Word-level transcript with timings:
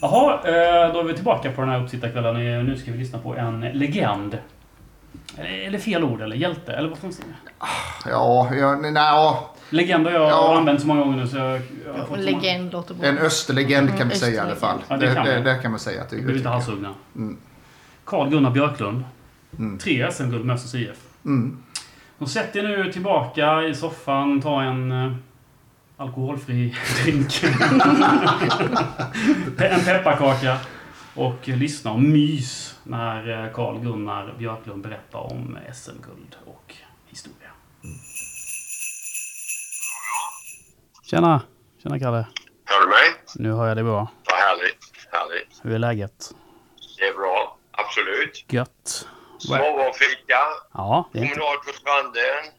Jaha, 0.00 0.34
eh, 0.34 0.92
då 0.92 1.00
är 1.00 1.04
vi 1.04 1.14
tillbaka 1.14 1.52
på 1.52 1.60
den 1.60 1.70
här 1.70 1.82
uppsittarkvällen. 1.82 2.36
Eh, 2.36 2.64
Nu 2.64 2.76
ska 2.76 2.92
vi 2.92 2.98
lyssna 2.98 3.18
på 3.18 3.36
en 3.36 3.60
legend. 3.60 4.38
Eller 5.36 5.50
är 5.50 5.70
det 5.70 5.78
fel 5.78 6.04
ord? 6.04 6.20
Eller 6.22 6.36
hjälte? 6.36 6.72
Eller 6.72 6.88
vad 6.88 6.98
fan 6.98 7.12
säger? 7.12 7.32
Ja, 8.10 8.50
ja, 8.54 8.76
nej, 8.76 8.92
ja, 8.94 9.54
Legend 9.70 10.06
har 10.06 10.12
jag 10.12 10.30
Ja. 10.30 10.56
använt 10.56 10.80
så 10.80 10.86
många 10.86 11.00
gånger 11.00 11.16
nu 11.16 11.26
så 11.26 11.36
jag... 11.36 11.60
jag 12.10 12.18
legend 12.18 12.72
låter 12.72 12.94
bra. 12.94 13.06
en 13.08 13.18
österlegend 13.18 13.98
kan 13.98 14.08
vi 14.08 14.14
säga 14.14 14.34
i 14.34 14.38
alla 14.46 14.54
fall. 14.56 14.78
Ja, 14.88 14.96
det, 14.96 15.06
det 15.06 15.14
kan 15.14 15.24
det, 15.24 15.40
det 15.40 15.54
kan 15.62 15.70
man 15.70 15.80
säga. 15.80 16.02
Att 16.02 16.10
det, 16.10 16.16
blir 16.16 16.34
lite 16.34 16.48
halshuggna. 16.48 16.94
Mm. 17.16 17.36
Carl 18.04 18.30
Gunnar 18.30 18.50
Björklund. 18.50 19.04
Mm. 19.58 19.78
Tre 19.78 20.12
SM-guld 20.12 20.44
med 20.44 20.54
Östers 20.54 20.74
IF. 20.74 20.96
Mm. 21.24 21.62
Och 22.18 22.28
sätt 22.28 22.56
er 22.56 22.62
nu 22.62 22.92
tillbaka 22.92 23.62
i 23.62 23.74
soffan, 23.74 24.40
ta 24.42 24.62
en 24.62 24.92
eh, 24.92 25.12
alkoholfri 25.98 26.74
drink. 27.04 27.42
en 29.58 29.84
pepparkaka. 29.84 30.58
Och 31.14 31.48
lyssna 31.48 31.92
och 31.92 32.00
mys 32.00 32.74
när 32.84 33.44
eh, 33.44 33.52
Carl 33.52 33.78
Gunnar 33.78 34.34
Björklund 34.38 34.82
berättar 34.82 35.18
om 35.18 35.58
SM-guld 35.74 36.36
och 36.46 36.74
historia. 37.06 37.48
Tjena! 41.10 41.42
Tjena 41.82 41.98
Kalle! 41.98 42.26
Hör 42.64 42.80
du 42.80 42.86
mig? 42.86 43.14
Nu 43.34 43.52
hör 43.52 43.68
jag 43.68 43.76
dig 43.76 43.84
bra. 43.84 44.08
Vad 44.26 44.38
härligt. 44.38 44.78
Härligt. 45.12 45.60
Hur 45.62 45.74
är 45.74 45.78
läget? 45.78 46.34
Det 46.98 47.04
är 47.04 47.14
bra. 47.14 47.58
Absolut. 47.70 48.44
Gött? 48.48 49.08
Morgonfika, 49.48 50.38
Ja, 50.74 51.08
det 51.12 51.18
är 51.18 51.22
inte... 51.22 51.34
promenad 51.34 51.58
på 51.66 51.72
stranden, 51.72 52.52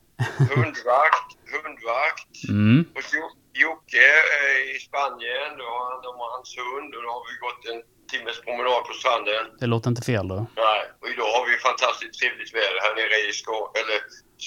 hundvakt, 0.56 1.30
hundvakt. 1.54 2.34
Mm. 2.50 2.80
Och 2.96 3.04
Jo- 3.16 3.36
Jocke 3.66 4.06
är 4.46 4.76
i 4.76 4.80
Spanien, 4.88 5.50
då 5.60 5.66
har 5.74 5.84
han 5.92 6.00
och 6.12 6.30
hans 6.36 6.52
hund 6.62 6.90
och 6.96 7.04
då 7.06 7.10
har 7.16 7.24
vi 7.30 7.36
gått 7.46 7.62
en 7.72 7.80
timmes 8.12 8.38
promenad 8.46 8.82
på 8.90 8.94
stranden. 9.02 9.44
Det 9.62 9.68
låter 9.74 9.90
inte 9.94 10.02
fel 10.12 10.26
då. 10.34 10.38
Nej, 10.68 10.82
och 11.02 11.08
idag 11.14 11.30
har 11.38 11.44
vi 11.50 11.56
fantastiskt 11.70 12.14
trevligt 12.20 12.52
väder 12.60 12.80
här 12.86 12.94
nere 13.02 13.16
i 13.30 13.32
Skåne, 13.42 13.72
eller 13.82 13.98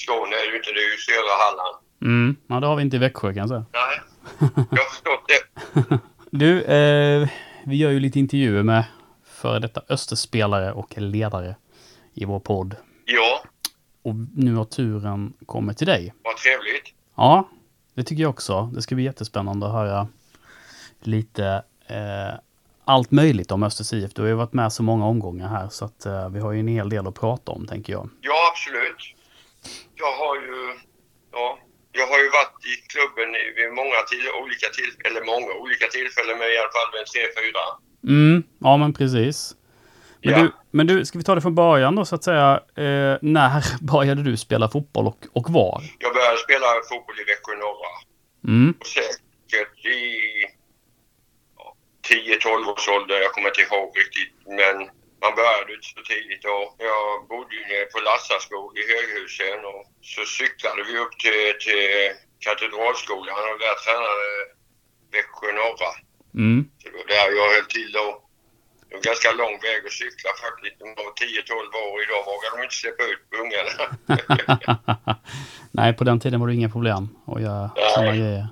Skåne 0.02 0.34
är 0.40 0.44
det 0.46 0.52
ju 0.54 0.58
inte, 0.62 0.72
det 0.76 0.82
är 0.86 0.90
ju 0.94 0.98
södra 1.10 1.34
Halland. 1.44 1.76
Mm. 2.10 2.28
Ja, 2.50 2.54
det 2.60 2.66
har 2.70 2.76
vi 2.76 2.82
inte 2.86 2.96
i 3.00 3.04
Växjö 3.06 3.28
kan 3.34 3.42
jag 3.44 3.48
säga. 3.54 3.64
Nej, 3.80 3.96
jag 4.74 4.82
har 4.84 4.90
förstått 4.94 5.24
det. 5.32 5.40
Du, 6.42 6.50
eh, 6.76 7.28
vi 7.70 7.76
gör 7.82 7.90
ju 7.90 8.00
lite 8.00 8.18
intervjuer 8.18 8.62
med 8.62 8.84
före 9.42 9.58
detta 9.58 9.80
Österspelare 9.88 10.72
och 10.72 10.88
ledare 10.98 11.56
i 12.14 12.24
vår 12.24 12.40
podd. 12.40 12.76
Ja, 13.04 13.42
Och 14.02 14.14
nu 14.34 14.54
har 14.54 14.64
turen 14.64 15.32
kommit 15.46 15.78
till 15.78 15.86
dig. 15.86 16.14
vad 16.24 16.36
trevligt. 16.36 16.94
Ja, 17.16 17.48
det 17.94 18.02
tycker 18.04 18.22
jag 18.22 18.30
också. 18.30 18.70
Det 18.74 18.82
ska 18.82 18.94
bli 18.94 19.04
jättespännande 19.04 19.66
att 19.66 19.72
höra 19.72 20.08
lite 21.00 21.62
eh, 21.86 22.34
allt 22.84 23.10
möjligt 23.10 23.50
om 23.52 23.62
Östers 23.62 23.92
IF. 23.92 24.14
Du 24.14 24.22
har 24.22 24.28
ju 24.28 24.34
varit 24.34 24.52
med 24.52 24.72
så 24.72 24.82
många 24.82 25.06
omgångar 25.06 25.48
här 25.48 25.68
så 25.68 25.84
att 25.84 26.06
eh, 26.06 26.28
vi 26.28 26.40
har 26.40 26.52
ju 26.52 26.60
en 26.60 26.68
hel 26.68 26.88
del 26.88 27.06
att 27.06 27.14
prata 27.14 27.52
om 27.52 27.66
tänker 27.66 27.92
jag. 27.92 28.08
Ja, 28.20 28.34
absolut. 28.52 29.02
Jag 29.94 30.12
har 30.22 30.34
ju, 30.36 30.78
ja, 31.32 31.58
jag 31.92 32.06
har 32.06 32.18
ju 32.18 32.28
varit 32.38 32.58
i 32.72 32.74
klubben 32.92 33.28
i- 33.34 33.52
vid 33.60 33.70
många 33.80 33.98
till, 34.10 34.24
olika 34.42 34.66
tillfällen, 34.78 35.06
eller 35.16 35.22
många 35.32 35.52
olika 35.62 35.86
tillfällen, 35.86 36.38
men 36.38 36.46
i 36.54 36.56
alla 36.60 36.72
fall 36.76 36.90
vid 36.96 37.06
tre, 37.12 37.22
fyra. 37.40 37.64
Mm, 38.14 38.42
ja 38.58 38.76
men 38.76 38.92
precis. 38.92 39.56
Men, 40.24 40.34
Ja. 40.34 40.38
du, 40.42 40.52
men 40.70 40.86
du, 40.86 41.04
ska 41.04 41.18
vi 41.18 41.24
ta 41.24 41.34
det 41.34 41.40
från 41.40 41.54
början 41.54 41.94
då 41.96 42.04
så 42.04 42.14
att 42.14 42.24
säga. 42.24 42.60
Eh, 42.76 43.14
när 43.22 43.52
började 43.92 44.22
du 44.22 44.36
spela 44.36 44.68
fotboll 44.68 45.06
och, 45.06 45.20
och 45.32 45.46
var? 45.50 45.82
Jag 45.98 46.14
började 46.14 46.38
spela 46.38 46.66
fotboll 46.90 47.20
i 47.20 47.24
Växjö 47.30 47.54
norra 47.66 47.92
Mm, 48.48 48.74
och 48.80 48.86
säkert 48.86 49.84
i 49.86 50.00
ja, 51.58 51.76
10-12 52.08 52.72
års 52.72 52.88
ålder. 52.96 53.16
Jag 53.26 53.32
kommer 53.32 53.48
inte 53.48 53.64
ihåg 53.66 53.88
riktigt, 54.02 54.34
men 54.58 54.76
man 55.22 55.32
började 55.40 55.70
inte 55.76 55.88
så 55.96 56.02
tidigt 56.12 56.42
då. 56.50 56.58
Jag 56.90 57.04
bodde 57.32 57.52
ju 57.58 57.62
nere 57.70 57.86
på 57.92 57.98
Lassaskog 58.06 58.70
i 58.80 58.84
Höghusen 58.92 59.60
och 59.72 59.82
så 60.12 60.22
cyklade 60.38 60.80
vi 60.88 60.92
upp 61.02 61.14
till, 61.24 61.46
till 61.64 61.84
Katedralskolan 62.46 63.42
och 63.50 63.58
där 63.64 63.76
tränade 63.84 64.28
Växjö 65.14 65.48
norra. 65.60 65.90
mm. 66.42 66.60
Det 66.82 66.90
var 66.96 67.04
där 67.14 67.28
jag 67.38 67.48
höll 67.54 67.68
till 67.76 67.92
då. 68.00 68.06
Det 68.92 68.96
var 68.98 69.02
ganska 69.02 69.32
lång 69.32 69.58
väg 69.66 69.86
att 69.86 69.92
cykla 69.92 70.30
faktiskt. 70.44 70.78
De 70.78 70.88
var 71.00 71.04
10-12 71.04 71.92
år. 71.92 72.02
Idag 72.04 72.22
vågar 72.30 72.56
de 72.56 72.62
inte 72.62 72.74
släppa 72.74 73.02
ut 73.12 73.22
ungarna. 73.42 73.74
Nej, 75.70 75.92
på 75.92 76.04
den 76.04 76.20
tiden 76.20 76.40
var 76.40 76.46
det 76.48 76.54
inga 76.54 76.68
problem 76.68 77.08
att 77.26 77.42
göra 77.42 77.70
Nej. 77.76 77.90
sådana 77.94 78.16
grejer. 78.16 78.46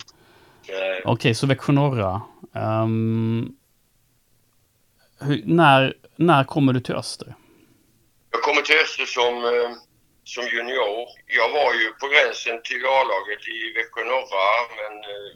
Okej, 1.04 1.34
så 1.34 1.46
Växjö 1.46 1.72
norra. 1.72 2.22
Ehm, 2.54 3.48
hur, 5.20 5.42
när, 5.44 5.94
när 6.16 6.44
kommer 6.44 6.72
du 6.72 6.80
till 6.80 6.94
Öster? 6.94 7.34
Jag 8.30 8.42
kommer 8.42 8.62
till 8.62 8.80
Öster 8.84 9.04
som, 9.04 9.34
eh, 9.44 9.70
som 10.24 10.44
junior. 10.44 11.06
Jag 11.38 11.48
var 11.58 11.72
ju 11.80 11.86
på 12.00 12.06
gränsen 12.12 12.56
till 12.68 12.82
A-laget 12.86 13.42
i 13.48 13.58
Växjö 13.76 14.04
norra 14.04 14.46
men 14.78 14.94
eh, 15.12 15.30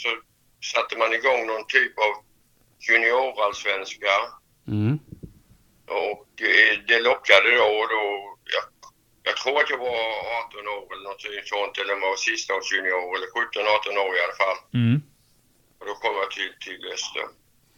så 0.00 0.08
satte 0.72 0.98
man 0.98 1.14
igång 1.14 1.46
någon 1.46 1.66
typ 1.76 1.98
av 1.98 2.12
juniorallsvenska 2.88 4.12
Mm. 4.68 4.98
och 6.06 6.28
eh, 6.52 6.72
det 6.88 7.00
lockade 7.08 7.48
då 7.60 7.68
och 7.80 7.88
då. 7.96 8.04
Jag, 8.54 8.64
jag 9.28 9.36
tror 9.40 9.56
att 9.60 9.70
jag 9.74 9.78
var 9.78 9.98
18 10.40 10.68
år 10.76 10.84
eller 10.92 11.04
något 11.10 11.22
sånt 11.54 11.74
eller 11.78 11.92
jag 11.94 12.00
var 12.08 12.16
sistaårsjunior 12.16 13.02
eller 13.16 13.28
17-18 13.36 14.06
år 14.06 14.12
i 14.18 14.20
alla 14.24 14.38
fall. 14.42 14.58
Mm. 14.80 14.96
Och 15.78 15.86
då 15.88 15.94
kom 16.02 16.14
jag 16.22 16.30
till, 16.36 16.52
till 16.66 16.80
Öster. 16.94 17.26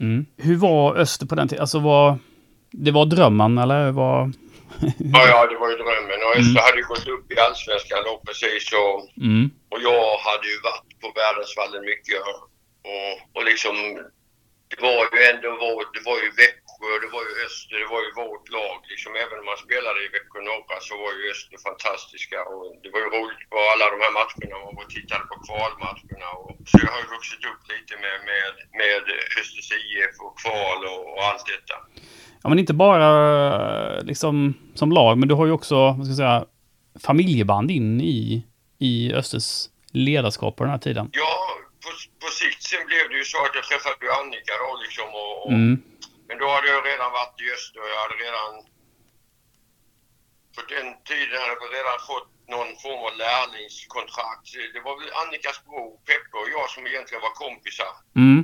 Mm. 0.01 0.27
Hur 0.47 0.57
var 0.57 0.97
Öster 1.05 1.27
på 1.27 1.35
den 1.35 1.49
tiden? 1.49 1.61
Alltså 1.63 1.79
var 1.79 2.19
det 2.71 2.91
var 2.91 3.07
drömmen 3.07 3.59
eller 3.59 3.91
var... 3.91 4.19
Ja, 5.15 5.23
ja, 5.33 5.47
det 5.51 5.57
var 5.63 5.69
ju 5.71 5.77
drömmen. 5.77 6.21
Och 6.27 6.35
Öster 6.41 6.61
hade 6.67 6.79
ju 6.83 6.87
gått 6.93 7.09
upp 7.15 7.33
i 7.33 7.39
Allsvenskan 7.47 8.01
då 8.09 8.23
precis 8.27 8.65
och, 8.83 8.99
Mm. 9.27 9.51
och 9.73 9.81
jag 9.89 10.05
hade 10.29 10.47
ju 10.53 10.57
varit 10.69 11.01
på 11.03 11.09
Världsvallen 11.21 11.83
mycket. 11.93 12.19
Och, 12.31 12.41
och 13.37 13.45
liksom, 13.51 13.75
det 14.75 14.83
var 14.89 15.03
ju 15.15 15.21
ändå 15.33 15.51
vårt, 15.67 15.91
det 15.97 16.05
var 16.11 16.19
ju 16.25 16.29
Växjö, 16.43 16.91
det 17.05 17.11
var 17.17 17.23
ju 17.29 17.33
Öster, 17.47 17.77
det 17.83 17.91
var 17.95 18.03
ju 18.07 18.11
vårt 18.23 18.47
lag. 18.59 18.79
Liksom, 18.93 19.11
även 19.25 19.37
om 19.41 19.47
man 19.51 19.59
spelade 19.67 19.99
i 20.07 20.09
Växjö 20.17 20.39
norra 20.51 20.77
så 20.89 20.95
var 21.03 21.13
ju 21.17 21.23
Öster 21.33 21.59
fantastiska. 21.69 22.39
Och 22.53 22.65
det 22.83 22.91
var 22.95 23.01
ju 23.05 23.09
roligt 23.17 23.45
på 23.53 23.59
alla 23.73 23.87
de 23.93 23.99
här 24.05 24.15
matcherna. 24.21 24.55
Man 24.65 24.75
var 24.79 24.85
och 24.87 24.95
tittade 24.97 25.25
på 25.31 25.37
kvalmatcherna. 25.47 26.29
Och, 26.41 26.51
så 26.69 26.75
jag 26.85 26.93
har 26.95 27.01
ju 27.05 27.09
vuxit 27.17 27.43
upp 27.51 27.63
lite 27.75 27.95
med, 28.05 28.17
med, 28.31 28.53
med 28.81 29.03
Östers 29.41 29.71
IF 29.81 30.15
och 30.27 30.35
kval 30.43 30.81
och, 30.93 31.03
och 31.13 31.23
allt 31.29 31.47
detta. 31.55 31.77
Ja, 32.43 32.47
men 32.51 32.59
inte 32.63 32.75
bara 32.87 33.09
liksom 34.11 34.35
som 34.81 34.89
lag, 34.93 35.19
men 35.19 35.29
du 35.29 35.35
har 35.35 35.47
ju 35.47 35.53
också, 35.53 35.77
vad 35.97 36.05
ska 36.07 36.11
jag 36.15 36.23
säga, 36.25 36.45
familjeband 37.07 37.71
in 37.71 38.01
i, 38.01 38.47
i 38.79 39.13
Östers 39.13 39.69
ledarskap 39.93 40.57
på 40.57 40.65
den 40.65 40.71
här 40.71 40.79
tiden. 40.79 41.09
Ja, 41.13 41.55
på, 41.85 41.91
på 42.23 42.29
sikt 42.41 42.63
sen 42.71 42.87
blev 42.91 43.05
det 43.11 43.19
ju 43.23 43.25
så 43.25 43.39
att 43.45 43.55
jag 43.59 43.65
träffade 43.65 44.15
Annika 44.19 44.53
då 44.65 44.71
liksom. 44.85 45.09
Och, 45.21 45.35
och, 45.47 45.53
Mm. 45.53 45.75
Men 46.29 46.39
då 46.39 46.47
hade 46.55 46.69
jag 46.75 46.87
redan 46.87 47.13
varit 47.13 47.41
i 47.45 47.47
Öster 47.57 47.81
och 47.83 47.91
jag 47.95 48.01
hade 48.05 48.19
redan... 48.27 48.53
På 50.57 50.63
den 50.75 50.89
tiden 51.11 51.41
hade 51.41 51.57
jag 51.67 51.75
redan 51.79 51.99
fått 52.11 52.29
någon 52.55 52.73
form 52.85 53.03
av 53.09 53.15
lärlingskontrakt. 53.25 54.49
Det 54.75 54.81
var 54.87 54.95
väl 55.01 55.13
Annikas 55.21 55.59
bror 55.67 55.91
Peppe 56.09 56.35
och 56.43 56.49
jag 56.57 56.67
som 56.71 56.87
egentligen 56.87 57.23
var 57.27 57.35
kompisar. 57.45 57.93
Mm. 58.23 58.41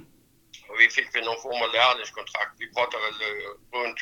Och 0.68 0.76
vi 0.80 0.86
fick 0.96 1.08
väl 1.14 1.24
någon 1.28 1.42
form 1.46 1.60
av 1.64 1.70
lärlingskontrakt. 1.78 2.54
Vi 2.62 2.66
pratade 2.76 3.02
väl 3.06 3.20
eh, 3.28 3.50
runt 3.78 3.98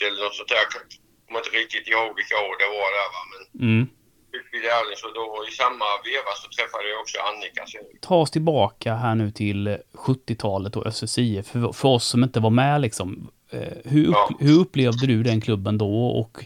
70-71 0.00 0.06
eller 0.06 0.20
något 0.24 0.36
sånt 0.38 0.48
där. 0.52 0.62
Jag 0.64 0.70
kommer 1.26 1.40
inte 1.42 1.56
riktigt 1.60 1.88
ihåg 1.92 2.10
vilka 2.20 2.36
år 2.46 2.54
det 2.62 2.70
var 2.78 2.90
där 2.98 3.08
va. 3.16 3.22
Men 3.32 3.42
Mm. 3.66 3.84
Fick 4.42 4.62
vi 4.62 4.68
då 5.14 5.44
i 5.48 5.52
samma 5.52 5.84
veva 6.04 6.32
så 6.42 6.48
träffade 6.48 6.88
jag 6.88 7.00
också 7.00 7.18
Annika. 7.20 7.64
Ta 8.00 8.16
oss 8.16 8.30
tillbaka 8.30 8.94
här 8.94 9.14
nu 9.14 9.30
till 9.30 9.78
70-talet 9.92 10.76
och 10.76 10.86
Östers 10.86 11.18
IF. 11.18 11.46
För, 11.46 11.72
för 11.72 11.88
oss 11.88 12.06
som 12.06 12.24
inte 12.24 12.40
var 12.40 12.50
med 12.50 12.80
liksom. 12.80 13.30
Eh, 13.50 13.60
hur, 13.84 14.06
upp, 14.08 14.14
Ja. 14.14 14.30
hur 14.40 14.60
upplevde 14.60 15.06
du 15.06 15.22
den 15.22 15.40
klubben 15.40 15.78
då? 15.78 16.06
Och 16.06 16.44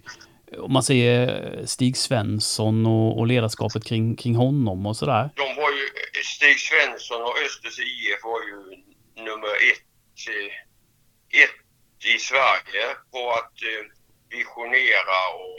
om 0.59 0.73
man 0.73 0.83
säger 0.83 1.67
Stig 1.67 1.97
Svensson 1.97 2.87
och, 2.87 3.19
och 3.19 3.27
ledarskapet 3.27 3.85
kring, 3.85 4.17
kring 4.17 4.35
honom 4.35 4.87
och 4.87 4.97
sådär. 4.97 5.31
De 5.37 5.43
var 5.63 5.71
ju, 5.71 5.87
Stig 6.25 6.59
Svensson 6.61 7.23
och 7.23 7.35
Östers 7.47 7.79
IF 7.79 8.21
var 8.25 8.41
ju 8.49 8.57
nummer 9.25 9.53
ett, 9.71 10.29
eh, 10.29 11.43
ett 11.43 11.57
i 12.15 12.19
Sverige 12.19 12.87
på 13.13 13.31
att 13.31 13.57
eh, 13.63 13.85
visionera 14.39 15.19
och 15.43 15.57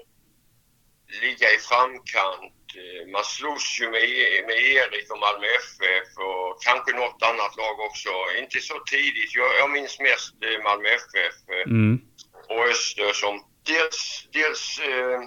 ligga 1.21 1.47
i 1.51 1.57
framkant. 1.57 2.53
Eh, 2.81 3.11
Man 3.11 3.23
slogs 3.23 3.79
ju 3.81 3.85
med, 3.95 4.01
med 4.47 4.57
Erik 4.75 5.11
och 5.11 5.19
Malmö 5.19 5.47
FF 5.47 6.09
och 6.17 6.61
kanske 6.63 6.91
något 6.95 7.23
annat 7.23 7.53
lag 7.57 7.79
också. 7.79 8.09
Inte 8.39 8.59
så 8.59 8.79
tidigt. 8.79 9.35
Jag, 9.35 9.51
jag 9.59 9.69
minns 9.71 9.99
mest 9.99 10.33
eh, 10.43 10.63
Malmö 10.63 10.89
FF 10.89 11.35
eh, 11.49 11.65
Mm. 11.71 12.01
och 12.49 12.63
Öster 12.73 13.13
som 13.13 13.45
dels, 13.65 14.27
dels 14.31 14.79
eh, 14.79 15.19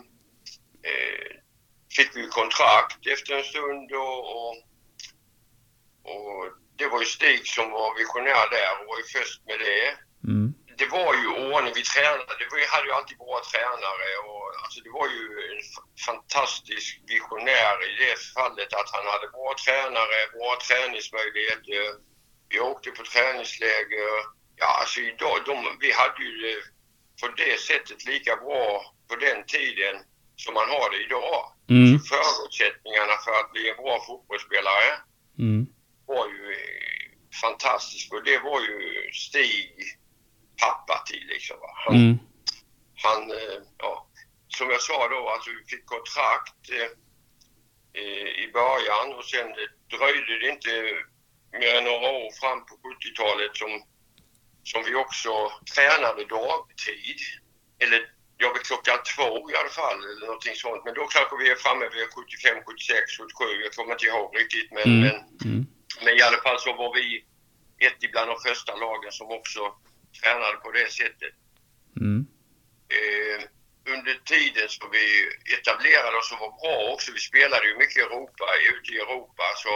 eh, 0.91 1.31
fick 1.97 2.17
vi 2.17 2.29
kontrakt 2.29 3.06
efter 3.06 3.35
en 3.35 3.44
stund 3.44 3.93
och, 3.93 4.21
och, 4.37 4.56
och 6.12 6.43
det 6.79 6.87
var 6.87 7.00
ju 7.00 7.06
Stig 7.06 7.47
som 7.47 7.71
var 7.71 7.99
visionär 7.99 8.50
där 8.50 8.81
och 8.81 8.87
var 8.87 8.99
ju 8.99 9.05
först 9.05 9.47
med 9.47 9.59
det. 9.59 9.97
Mm. 10.31 10.55
Det 10.78 10.87
var 10.87 11.14
ju 11.20 11.26
ordning. 11.52 11.73
Vi 11.75 11.84
tränade. 11.94 12.43
Vi 12.56 12.67
hade 12.73 12.87
ju 12.87 12.93
alltid 12.93 13.19
bra 13.19 13.37
tränare. 13.50 14.08
Och, 14.28 14.44
alltså, 14.62 14.78
det 14.87 14.93
var 14.99 15.08
ju 15.17 15.25
en 15.52 15.62
fantastisk 16.08 16.88
visionär 17.14 17.76
i 17.88 17.90
det 18.05 18.14
fallet 18.37 18.70
att 18.81 18.90
han 18.96 19.06
hade 19.12 19.28
bra 19.37 19.50
tränare, 19.64 20.19
bra 20.37 20.50
träningsmöjligheter. 20.67 21.84
Vi 22.49 22.61
åkte 22.61 22.90
på 22.90 23.02
träningsläger. 23.05 24.11
Ja, 24.56 24.67
alltså 24.81 25.00
idag, 25.00 25.37
de, 25.46 25.56
vi 25.81 25.93
hade 25.93 26.23
ju 26.25 26.32
det 26.46 26.56
på 27.20 27.26
det 27.43 27.61
sättet 27.61 28.05
lika 28.05 28.37
bra 28.37 28.94
på 29.08 29.17
den 29.17 29.44
tiden 29.46 29.94
som 30.37 30.55
man 30.55 30.69
har 30.69 30.90
det 30.90 31.00
idag. 31.06 31.52
Mm. 31.70 31.99
Så 31.99 32.05
förutsättningarna 32.14 33.14
för 33.25 33.34
att 33.40 33.52
bli 33.52 33.70
en 33.70 33.76
bra 33.76 33.94
fotbollsspelare 34.06 34.88
Mm. 35.38 35.67
var 36.06 36.26
ju 36.28 36.56
fantastiskt 37.40 38.12
och 38.12 38.25
det 38.25 38.38
var 38.38 38.61
ju 38.61 39.11
Stig 39.12 39.73
pappa 40.62 41.03
till 41.06 41.26
liksom. 41.26 41.56
Va? 41.61 41.70
Han, 41.85 41.94
Mm. 41.97 42.19
han 43.05 43.31
eh, 43.31 43.58
ja, 43.79 44.06
som 44.49 44.70
jag 44.70 44.81
sa 44.82 45.08
då, 45.08 45.29
alltså 45.29 45.50
vi 45.50 45.64
fick 45.76 45.87
kontrakt 45.87 46.62
eh, 46.79 46.91
eh, 48.03 48.29
i 48.44 48.50
början 48.53 49.14
och 49.19 49.25
sen 49.25 49.49
dröjde 49.94 50.38
det 50.41 50.49
inte 50.49 50.70
mer 51.61 51.75
än 51.75 51.85
några 51.85 52.08
år 52.11 52.31
fram 52.41 52.61
på 52.67 52.75
70-talet 52.87 53.56
som, 53.56 53.82
som 54.64 54.81
vi 54.85 54.94
också 54.94 55.32
tränade 55.75 56.25
dagtid. 56.25 57.20
Eller 57.82 58.00
ja, 58.38 58.52
vid 58.52 58.62
klockan 58.62 58.99
två 59.17 59.50
i 59.50 59.55
alla 59.61 59.69
fall 59.81 59.99
eller 60.05 60.26
någonting 60.26 60.55
sånt. 60.55 60.85
Men 60.85 60.94
då 60.94 61.06
kanske 61.06 61.37
vi 61.37 61.50
är 61.50 61.56
framme 61.56 61.85
vid 61.94 62.06
75, 62.14 62.56
76, 62.67 63.19
77. 63.19 63.44
Jag 63.64 63.73
kommer 63.73 63.93
inte 63.93 64.06
ihåg 64.06 64.29
riktigt 64.41 64.70
men, 64.73 64.82
Mm. 64.82 65.00
men 65.00 65.17
Mm. 65.44 65.67
men 66.05 66.12
i 66.19 66.23
alla 66.23 66.41
fall 66.44 66.59
så 66.61 66.73
var 66.82 66.94
vi 66.94 67.25
ett 67.87 68.02
ibland 68.06 68.29
de 68.31 68.37
första 68.49 68.73
lagen 68.76 69.12
som 69.12 69.29
också 69.38 69.61
tränade 70.21 70.57
på 70.65 70.71
det 70.73 70.91
sättet. 70.93 71.35
Mm. 72.01 72.27
Eh, 72.97 73.41
under 73.95 74.15
tiden 74.25 74.69
så 74.69 74.89
vi 74.89 75.05
etablerade 75.57 76.17
oss 76.17 76.33
och 76.33 76.41
var 76.45 76.53
bra 76.61 76.93
också. 76.93 77.13
Vi 77.13 77.19
spelade 77.19 77.67
ju 77.69 77.79
mycket 77.79 77.97
i 77.97 78.01
Europa, 78.01 78.45
ute 78.73 78.93
i 78.93 78.99
Europa. 78.99 79.45
Så, 79.63 79.73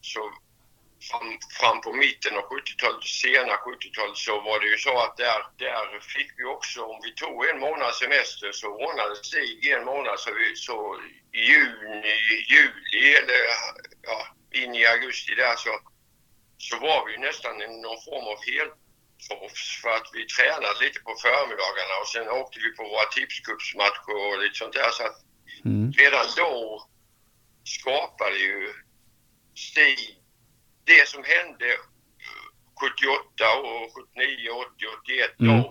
så 0.00 0.20
fram, 1.08 1.38
fram 1.60 1.80
på 1.80 1.92
mitten 1.92 2.36
av 2.36 2.44
70-talet, 2.54 3.04
sena 3.04 3.54
70-talet 3.68 4.16
så 4.16 4.40
var 4.40 4.60
det 4.60 4.66
ju 4.66 4.78
så 4.78 4.94
att 5.04 5.16
där, 5.16 5.40
där 5.64 6.00
fick 6.00 6.30
vi 6.38 6.44
också, 6.44 6.82
om 6.82 7.00
vi 7.04 7.12
tog 7.14 7.48
en 7.48 7.58
månads 7.58 7.98
semester 7.98 8.52
så 8.52 8.68
ordnade 8.86 9.16
Stig 9.16 9.68
en 9.68 9.84
månad 9.84 10.20
så, 10.20 10.30
vi, 10.34 10.56
så 10.56 11.00
i 11.32 11.40
juni, 11.50 12.14
juli 12.54 13.04
eller 13.18 13.40
ja, 14.02 14.18
in 14.60 14.74
i 14.74 14.86
augusti 14.86 15.34
där 15.34 15.56
så, 15.56 15.72
så 16.58 16.78
var 16.78 17.06
vi 17.06 17.18
nästan 17.18 17.58
någon 17.58 18.02
form 18.08 18.26
av 18.32 18.38
helproffs 18.46 18.85
för 19.82 19.90
att 19.98 20.08
vi 20.16 20.22
tränade 20.26 20.80
lite 20.84 21.00
på 21.06 21.12
förmiddagarna 21.24 21.94
och 22.02 22.08
sen 22.14 22.28
åkte 22.40 22.56
vi 22.64 22.70
på 22.76 22.82
våra 22.92 23.06
tipscupsmatcher 23.16 24.14
och 24.24 24.42
lite 24.42 24.58
sånt 24.62 24.78
där. 24.80 24.90
Så 24.98 25.02
att 25.08 25.18
Mm. 25.64 25.92
redan 25.92 26.26
då 26.36 26.86
skapade 27.64 28.38
ju 28.38 28.74
Stig 29.54 29.98
det 30.84 31.08
som 31.08 31.24
hände 31.24 31.68
eh, 32.24 32.46
78 32.80 33.58
och 33.58 33.92
79, 33.94 34.50
80, 34.50 34.86
81 35.02 35.34
då. 35.38 35.44
Mm. 35.44 35.64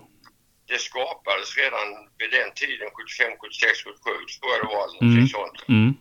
Det 0.66 0.78
skapades 0.78 1.56
redan 1.56 1.88
vid 2.18 2.30
den 2.30 2.50
tiden, 2.54 2.88
75, 2.96 3.32
76, 3.40 3.84
77 3.84 4.10
tror 4.40 4.50
jag 4.52 4.60
det 4.62 4.74
var. 4.76 4.86
Mm. 5.02 5.26
sånt. 5.28 5.68
Mm. 5.68 5.94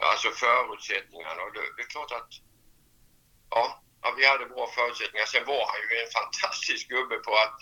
Alltså 0.00 0.28
förutsättningarna. 0.30 1.40
Och 1.42 1.52
det, 1.52 1.64
det 1.76 1.82
är 1.82 1.90
klart 1.96 2.12
att 2.12 2.32
ja, 3.50 3.82
ja, 4.08 4.14
vi 4.18 4.26
hade 4.26 4.46
bra 4.54 4.64
förutsättningar. 4.78 5.26
Sen 5.26 5.44
var 5.44 5.64
han 5.70 5.80
ju 5.82 5.88
en 6.02 6.10
fantastisk 6.18 6.88
gubbe 6.88 7.16
på 7.26 7.32
att 7.44 7.54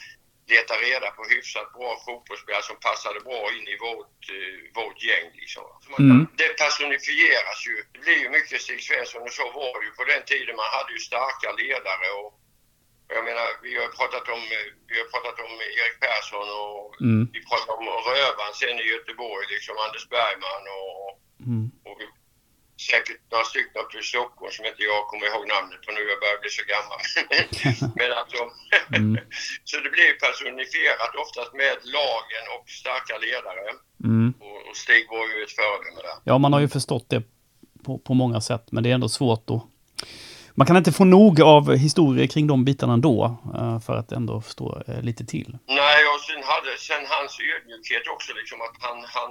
leta 0.54 0.74
reda 0.86 1.08
på 1.10 1.22
hyfsat 1.32 1.72
bra 1.76 1.90
fotbollsspelare 2.06 2.62
som 2.62 2.76
passade 2.88 3.20
bra 3.28 3.42
in 3.56 3.66
i 3.74 3.76
vårt, 3.86 4.20
eh, 4.36 4.58
vårt 4.80 4.98
gäng. 5.08 5.26
Liksom. 5.40 5.64
Mm. 5.98 6.26
Det 6.40 6.48
personifieras 6.64 7.60
ju. 7.68 7.76
Det 7.92 8.00
blir 8.04 8.18
ju 8.24 8.28
mycket 8.36 8.62
Stig 8.62 8.82
Svensson 8.88 9.22
och 9.22 9.34
så 9.38 9.44
var 9.58 9.74
det 9.80 9.86
ju 9.88 9.92
på 10.00 10.04
den 10.12 10.22
tiden. 10.32 10.56
Man 10.62 10.70
hade 10.76 10.92
ju 10.96 11.00
starka 11.10 11.48
ledare 11.62 12.08
och 12.20 12.30
jag 13.14 13.24
menar, 13.24 13.46
vi 13.62 13.72
har 13.80 13.88
pratat 14.00 14.26
om, 14.36 14.42
eh, 14.56 14.66
vi 14.90 14.94
har 15.00 15.08
pratat 15.14 15.38
om 15.46 15.52
Erik 15.80 15.96
Persson 16.06 16.48
och 16.62 17.00
Mm. 17.00 17.22
vi 17.34 17.40
pratar 17.50 17.72
om 17.80 17.86
Rövan 18.10 18.52
sen 18.60 18.76
i 18.84 18.86
Göteborg, 18.94 19.44
liksom 19.54 19.74
Anders 19.84 20.06
Bergman 20.14 20.64
och, 20.80 21.08
Mm. 21.46 21.64
och 21.86 21.96
vi, 22.00 22.04
säkert 22.90 23.20
några 23.32 23.44
stycken 23.44 24.00
i 24.00 24.04
Stockholm 24.12 24.52
som 24.56 24.64
inte 24.70 24.82
jag 24.90 25.00
kommer 25.10 25.26
ihåg 25.26 25.44
namnet 25.54 25.80
på 25.84 25.90
nu, 25.96 26.02
jag 26.12 26.20
börjar 26.22 26.38
bli 26.42 26.50
så 26.58 26.64
gammal. 26.74 27.00
Men 27.98 28.10
alltså, 28.20 28.42
Mm. 28.94 29.18
så 29.64 29.76
det 29.76 29.90
blir 29.90 30.12
personifierat 30.26 31.12
oftast 31.24 31.52
med 31.52 31.76
lagen 31.98 32.44
och 32.54 32.70
starka 32.70 33.14
ledare. 33.18 33.64
Mm. 34.04 34.34
Och, 34.40 34.68
och 34.68 34.76
Stig 34.76 35.06
var 35.10 35.24
ju 35.28 35.42
ett 35.44 35.52
föredöme 35.60 36.00
där. 36.02 36.16
Ja, 36.24 36.38
man 36.38 36.52
har 36.52 36.60
ju 36.60 36.68
förstått 36.68 37.06
det 37.08 37.22
på, 37.84 37.98
på 37.98 38.14
många 38.14 38.40
sätt, 38.40 38.64
men 38.70 38.82
det 38.82 38.90
är 38.90 38.94
ändå 38.94 39.08
svårt 39.08 39.50
att... 39.50 39.62
Man 40.58 40.66
kan 40.66 40.76
inte 40.76 40.92
få 40.92 41.04
nog 41.04 41.40
av 41.40 41.74
historier 41.76 42.26
kring 42.26 42.46
de 42.46 42.64
bitarna 42.64 42.92
ändå, 42.92 43.38
eh, 43.54 43.80
för 43.80 43.96
att 43.96 44.12
ändå 44.12 44.40
förstå 44.40 44.82
eh, 44.86 45.02
lite 45.02 45.24
till. 45.26 45.58
Nej, 45.66 45.98
och 46.12 46.20
sen, 46.20 46.42
hade, 46.42 46.78
sen 46.78 47.04
hans 47.08 47.32
ödmjukhet 47.54 48.08
också, 48.14 48.32
liksom 48.40 48.60
att 48.60 48.76
han, 48.80 48.96
han, 49.16 49.30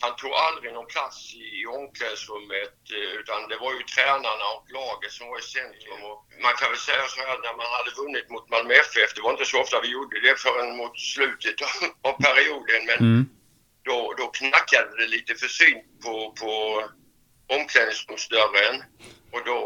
han 0.00 0.16
tog 0.16 0.32
aldrig 0.46 0.72
någon 0.72 0.86
plats 0.94 1.34
i, 1.34 1.44
i 1.60 1.66
omklädningsrummet 1.66 2.76
eh, 2.96 3.12
utan 3.20 3.48
det 3.50 3.56
var 3.64 3.72
ju 3.78 3.82
tränarna 3.94 4.46
och 4.56 4.64
laget 4.78 5.12
som 5.12 5.28
var 5.30 5.38
i 5.38 5.42
centrum. 5.42 6.00
Och 6.10 6.18
man 6.44 6.54
kan 6.58 6.68
väl 6.70 6.78
säga 6.88 7.04
så 7.08 7.20
här, 7.20 7.38
när 7.46 7.54
man 7.60 7.70
hade 7.78 7.90
vunnit 8.00 8.30
mot 8.30 8.50
Malmö 8.52 8.74
FF, 8.74 9.10
det 9.14 9.22
var 9.22 9.32
inte 9.36 9.44
så 9.52 9.60
ofta 9.60 9.80
vi 9.80 9.90
gjorde 9.96 10.20
det 10.20 10.36
förrän 10.44 10.76
mot 10.76 10.94
slutet 11.12 11.56
av, 11.66 11.72
av 12.08 12.14
perioden, 12.26 12.80
men 12.90 12.98
Mm. 13.10 13.22
då, 13.88 13.98
då 14.18 14.26
knackade 14.40 14.90
det 15.00 15.06
lite 15.16 15.34
försynt 15.34 15.84
på, 16.04 16.14
på 16.40 16.52
omklädningsrumsdörren. 17.56 18.76
Och 19.32 19.44
då 19.44 19.58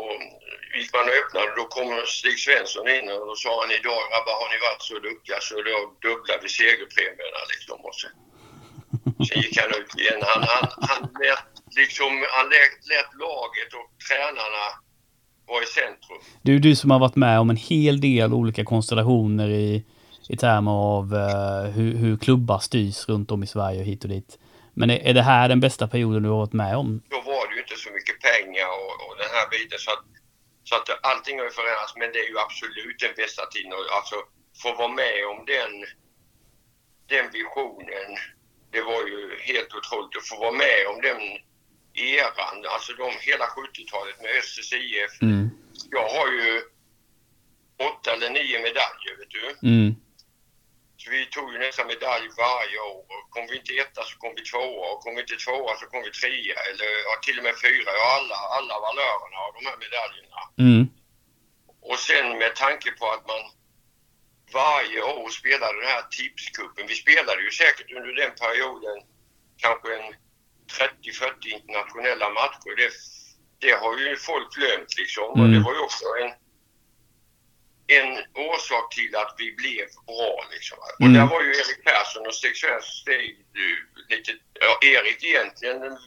gick 0.78 0.92
man 0.92 1.08
och 1.08 1.14
öppnade 1.20 1.50
och 1.50 1.56
då 1.56 1.64
kom 1.64 2.02
Stig 2.06 2.38
Svensson 2.38 2.88
in 2.88 3.08
och 3.10 3.26
då 3.26 3.34
sa 3.36 3.60
han 3.62 3.70
idag 3.70 4.00
grabbar 4.10 4.34
har 4.42 4.48
ni 4.52 4.58
varit 4.66 4.82
så 4.82 4.98
duktiga 4.98 5.40
så 5.40 5.54
då 5.62 5.76
dubblar 6.08 6.38
vi 6.42 6.48
segerpremierna 6.48 7.40
liksom. 7.52 7.78
Och 7.84 7.94
sen, 7.94 8.10
han 9.60 9.70
ut 9.80 10.00
igen. 10.00 10.20
Han, 10.22 10.42
han, 10.42 10.68
han, 10.90 11.02
lät, 11.02 11.44
liksom, 11.76 12.10
han 12.36 12.46
lät, 12.54 12.74
lät 12.92 13.10
laget 13.24 13.70
och 13.78 13.88
tränarna 14.08 14.64
vara 15.46 15.62
i 15.62 15.66
centrum. 15.66 16.20
Du, 16.42 16.58
du 16.58 16.76
som 16.76 16.90
har 16.90 16.98
varit 16.98 17.16
med 17.16 17.40
om 17.40 17.50
en 17.50 17.56
hel 17.56 18.00
del 18.00 18.32
olika 18.32 18.64
konstellationer 18.64 19.48
i, 19.48 19.84
i 20.28 20.36
termer 20.36 20.70
av 20.70 21.14
eh, 21.14 21.70
hur, 21.70 21.94
hur 21.96 22.16
klubbar 22.16 22.58
styrs 22.58 23.08
runt 23.08 23.30
om 23.30 23.42
i 23.42 23.46
Sverige 23.46 23.80
och 23.80 23.86
hit 23.86 24.04
och 24.04 24.10
dit. 24.10 24.38
Men 24.74 24.90
är, 24.90 24.98
är 24.98 25.14
det 25.14 25.22
här 25.22 25.48
den 25.48 25.60
bästa 25.60 25.88
perioden 25.88 26.22
du 26.22 26.28
har 26.28 26.36
varit 26.36 26.52
med 26.52 26.76
om? 26.76 27.02
då 27.10 27.20
var 27.20 27.48
det 27.48 27.54
ju 27.54 27.60
inte 27.60 27.76
så 27.76 27.90
mycket 27.90 28.16
pengar 28.30 28.68
och, 28.80 28.92
och 29.06 29.14
den 29.22 29.30
här 29.36 29.46
biten. 29.54 29.78
Så 29.86 29.90
att, 29.94 30.04
så 30.68 30.74
att 30.78 30.86
allting 31.10 31.34
har 31.38 31.44
ju 31.50 31.54
förändrats, 31.60 31.94
men 32.00 32.08
det 32.12 32.20
är 32.24 32.28
ju 32.32 32.38
absolut 32.46 32.98
den 33.04 33.14
bästa 33.22 33.42
tiden. 33.52 33.72
Och 33.78 33.84
Alltså, 33.98 34.16
få 34.62 34.68
vara 34.80 34.94
med 35.02 35.18
om 35.32 35.38
den, 35.54 35.72
den 37.12 37.24
visionen, 37.38 38.10
det 38.74 38.82
var 38.82 39.02
ju 39.12 39.38
helt 39.40 39.74
otroligt. 39.74 40.16
Att 40.16 40.28
få 40.28 40.36
vara 40.36 40.52
med 40.64 40.78
om 40.92 41.00
den 41.08 41.20
eran, 41.94 42.56
alltså 42.74 42.92
de, 42.92 43.06
hela 43.20 43.46
70-talet 43.46 44.16
med 44.22 44.30
Östers 44.38 44.72
IF. 44.72 45.22
Mm. 45.22 45.50
Jag 45.90 46.08
har 46.16 46.28
ju 46.38 46.62
åtta 47.88 48.12
eller 48.12 48.30
nio 48.30 48.58
medaljer, 48.68 49.14
vet 49.18 49.30
du. 49.38 49.68
Mm. 49.68 49.94
Så 50.96 51.10
vi 51.10 51.26
tog 51.26 51.52
ju 51.52 51.58
nästan 51.58 51.86
medalj 51.86 52.26
varje 52.46 52.78
år. 52.78 53.04
Kom 53.30 53.46
vi 53.50 53.56
inte 53.56 53.72
etta 53.72 54.02
så 54.02 54.14
kom 54.18 54.32
vi 54.36 54.42
tvåa 54.42 54.86
och 54.92 55.00
kom 55.02 55.14
vi 55.14 55.20
inte 55.20 55.36
tvåa 55.44 55.72
så 55.80 55.86
kom 55.86 56.02
vi 56.06 56.10
trea 56.10 56.58
eller 56.70 56.90
ja, 57.06 57.12
till 57.26 57.38
och 57.38 57.44
med 57.48 57.56
fyra. 57.66 57.90
Ja, 58.00 58.06
alla, 58.18 58.38
alla 58.58 58.74
valörerna 58.86 59.38
av 59.46 59.52
de 59.56 59.62
här 59.68 59.78
medaljerna. 59.84 60.40
Mm. 60.64 60.82
Och 61.90 61.98
sen 61.98 62.38
med 62.38 62.52
tanke 62.56 62.90
på 62.90 63.06
att 63.14 63.26
man 63.32 63.42
varje 64.54 65.02
år 65.02 65.28
spelade 65.40 65.80
den 65.80 65.88
här 65.94 66.02
tipskuppen. 66.10 66.86
Vi 66.86 66.94
spelade 66.94 67.42
ju 67.42 67.50
säkert 67.50 67.92
under 67.96 68.12
den 68.22 68.32
perioden 68.42 68.96
kanske 69.64 69.88
en 69.98 70.08
30-40 70.78 71.48
internationella 71.58 72.28
matcher. 72.30 72.72
Det, 72.76 72.90
det 73.66 73.72
har 73.82 73.98
ju 73.98 74.16
folk 74.16 74.48
glömt 74.56 74.92
liksom. 74.98 75.24
Och 75.24 75.38
Mm. 75.38 75.52
det 75.52 75.60
var 75.66 75.74
ju 75.74 75.80
också 75.88 76.04
en, 76.22 76.30
en 77.98 78.10
orsak 78.48 78.94
till 78.94 79.16
att 79.16 79.34
vi 79.38 79.54
blev 79.62 79.86
bra 80.06 80.44
liksom. 80.54 80.78
Och 80.78 81.00
Mm. 81.06 81.12
där 81.14 81.26
var 81.26 81.42
ju 81.42 81.50
Erik 81.50 81.80
Persson 81.84 82.26
och 82.26 82.34
Stig 82.34 82.56
Svensson 82.56 83.14
lite, 84.08 84.30
ja, 84.60 84.78
Erik 84.82 85.24
egentligen 85.24 85.80
den, 85.80 85.98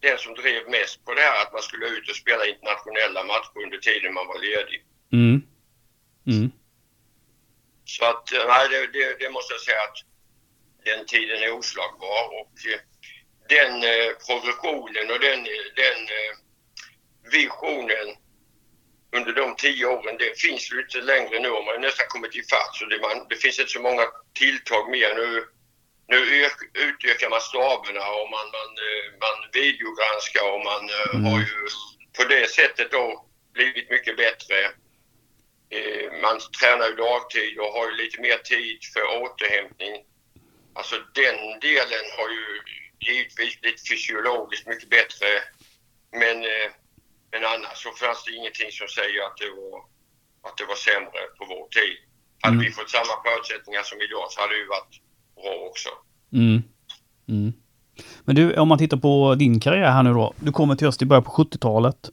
den 0.00 0.18
som 0.18 0.34
drev 0.34 0.62
mest 0.70 1.04
på 1.04 1.14
det 1.14 1.20
här 1.20 1.42
att 1.42 1.52
man 1.52 1.62
skulle 1.62 1.86
ut 1.86 2.10
och 2.10 2.16
spela 2.16 2.46
internationella 2.46 3.24
matcher 3.24 3.58
under 3.64 3.78
tiden 3.78 4.14
man 4.14 4.26
var 4.26 4.38
ledig. 4.38 4.78
Mm. 5.12 5.42
Mm. 6.26 6.52
Så 7.96 8.04
att, 8.04 8.32
eh, 8.32 8.44
nej, 8.48 8.68
det, 8.68 8.86
det, 8.86 9.18
det 9.20 9.30
måste 9.30 9.54
jag 9.54 9.60
säga 9.60 9.82
att 9.88 9.98
den 10.84 11.06
tiden 11.06 11.42
är 11.42 11.52
oslagbar 11.52 12.24
och 12.40 12.54
eh, 12.70 12.80
den 13.48 13.72
eh, 13.92 14.10
progressionen 14.26 15.06
och 15.12 15.20
den, 15.20 15.40
eh, 15.54 15.66
den 15.82 16.00
eh, 16.18 16.32
visionen 17.36 18.08
under 19.16 19.32
de 19.32 19.56
tio 19.56 19.86
åren, 19.86 20.16
det 20.18 20.40
finns 20.40 20.72
ju 20.72 20.80
inte 20.80 21.00
längre 21.00 21.40
nu. 21.40 21.48
Man 21.48 21.66
har 21.66 21.78
nästan 21.78 22.06
kommit 22.08 22.34
ifatt 22.34 22.72
så 22.74 22.84
det, 22.84 23.00
man, 23.00 23.26
det 23.28 23.36
finns 23.36 23.58
inte 23.58 23.72
så 23.72 23.80
många 23.80 24.04
tilltag 24.34 24.90
mer 24.90 25.14
nu. 25.14 25.44
Nu 26.12 26.18
utökar 26.88 27.30
man 27.30 27.40
staberna 27.40 28.04
och 28.20 28.30
man, 28.34 28.46
man, 28.56 28.70
man 29.24 29.38
videogranskar 29.52 30.46
och 30.54 30.64
man 30.70 30.82
mm. 30.90 31.24
har 31.24 31.38
ju 31.38 31.56
på 32.16 32.24
det 32.24 32.50
sättet 32.50 32.90
då 32.90 33.26
blivit 33.54 33.90
mycket 33.90 34.16
bättre. 34.16 34.56
Eh, 35.76 36.06
man 36.24 36.36
tränar 36.58 36.86
ju 36.90 36.94
dagtid 37.06 37.52
och 37.62 37.70
har 37.76 37.84
ju 37.90 37.94
lite 38.02 38.18
mer 38.26 38.38
tid 38.52 38.78
för 38.92 39.04
återhämtning. 39.22 39.94
Alltså 40.78 40.96
den 41.22 41.38
delen 41.68 42.06
har 42.16 42.28
ju 42.38 42.46
givetvis 43.06 43.60
blivit 43.60 43.88
fysiologiskt 43.90 44.66
mycket 44.72 44.90
bättre. 44.96 45.30
Men, 46.20 46.36
men 47.32 47.42
annars 47.54 47.76
så 47.84 47.90
fanns 48.02 48.24
det 48.24 48.32
ingenting 48.38 48.70
som 48.78 48.88
säger 48.98 49.20
att 49.26 49.36
det 49.42 49.50
var, 49.60 49.76
att 50.46 50.56
det 50.58 50.66
var 50.72 50.78
sämre 50.88 51.22
på 51.38 51.42
vår 51.52 51.66
tid. 51.78 51.96
Hade 52.42 52.58
mm. 52.58 52.64
vi 52.64 52.70
fått 52.78 52.90
samma 52.98 53.14
förutsättningar 53.26 53.82
som 53.90 53.98
idag 54.06 54.26
så 54.30 54.40
hade 54.40 54.54
det 54.54 54.62
ju 54.64 54.68
varit 54.76 54.94
bra 55.40 55.54
också. 55.70 55.90
Mm. 56.32 56.58
Mm. 57.32 57.52
Men 58.24 58.34
du, 58.36 58.42
om 58.56 58.68
man 58.68 58.78
tittar 58.78 58.96
på 58.96 59.34
din 59.34 59.60
karriär 59.60 59.90
här 59.90 60.02
nu 60.02 60.12
då. 60.12 60.34
Du 60.40 60.52
kommer 60.52 60.74
till 60.74 60.86
Öst 60.86 61.02
i 61.02 61.06
början 61.06 61.24
på 61.24 61.30
70-talet. 61.30 62.10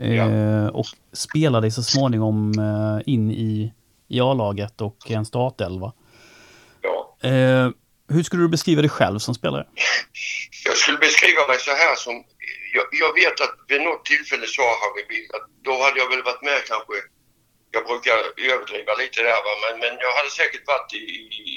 Eh, 0.00 0.66
och 0.66 0.86
spelade 1.12 1.70
så 1.70 1.82
småningom 1.82 2.52
eh, 2.58 3.12
in 3.12 3.30
i, 3.30 3.72
i 4.08 4.20
A-laget 4.20 4.80
och 4.80 5.10
en 5.10 5.26
startelva. 5.26 5.92
Ja. 6.82 7.28
Eh, 7.28 7.70
hur 8.08 8.22
skulle 8.22 8.42
du 8.42 8.48
beskriva 8.48 8.80
dig 8.82 8.90
själv 8.90 9.18
som 9.18 9.34
spelare? 9.34 9.66
Jag 10.64 10.76
skulle 10.76 10.98
beskriva 10.98 11.46
mig 11.48 11.58
så 11.58 11.70
här 11.70 11.96
som... 11.96 12.14
Jag, 12.76 12.86
jag 13.02 13.12
vet 13.20 13.40
att 13.44 13.54
vid 13.68 13.80
något 13.82 14.04
tillfälle 14.04 14.46
sa 14.46 14.62
Harry 14.82 15.04
Bill 15.10 15.28
att 15.36 15.46
då 15.68 15.72
hade 15.84 15.98
jag 16.02 16.08
väl 16.12 16.22
varit 16.30 16.42
med 16.42 16.60
kanske... 16.72 16.96
Jag 17.76 17.84
brukar 17.90 18.16
överdriva 18.52 18.92
lite 19.02 19.18
där 19.28 19.40
va, 19.46 19.54
men, 19.62 19.74
men 19.82 19.94
jag 20.04 20.12
hade 20.18 20.32
säkert 20.40 20.64
varit 20.74 20.92
i, 20.94 21.06
i 21.46 21.50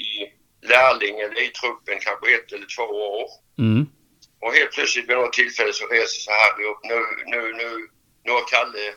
lärling 0.72 1.14
eller 1.24 1.40
i 1.46 1.48
truppen 1.60 1.98
kanske 2.06 2.26
ett 2.36 2.48
eller 2.54 2.68
två 2.76 2.88
år. 3.20 3.28
Mm. 3.64 3.82
Och 4.42 4.52
helt 4.58 4.72
plötsligt 4.76 5.08
vid 5.08 5.16
något 5.16 5.38
tillfälle 5.40 5.72
så 5.72 5.84
reser 5.86 6.20
sig 6.24 6.34
Harry 6.42 6.64
upp. 6.70 6.82
Nu, 6.90 6.98
nu, 7.32 7.40
nu, 7.60 7.70
nu 8.24 8.30
har 8.32 8.44
Kalle 8.48 8.94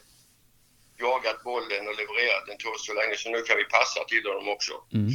jagat 0.97 1.43
bollen 1.43 1.87
och 1.87 1.97
levererat 2.01 2.45
den 2.47 2.57
till 2.57 2.67
oss 2.67 2.85
så 2.85 2.93
länge 2.93 3.15
så 3.15 3.29
nu 3.29 3.41
kan 3.41 3.57
vi 3.57 3.63
passa 3.63 4.03
till 4.03 4.25
honom 4.27 4.47
också. 4.55 4.73
Mm. 4.93 5.09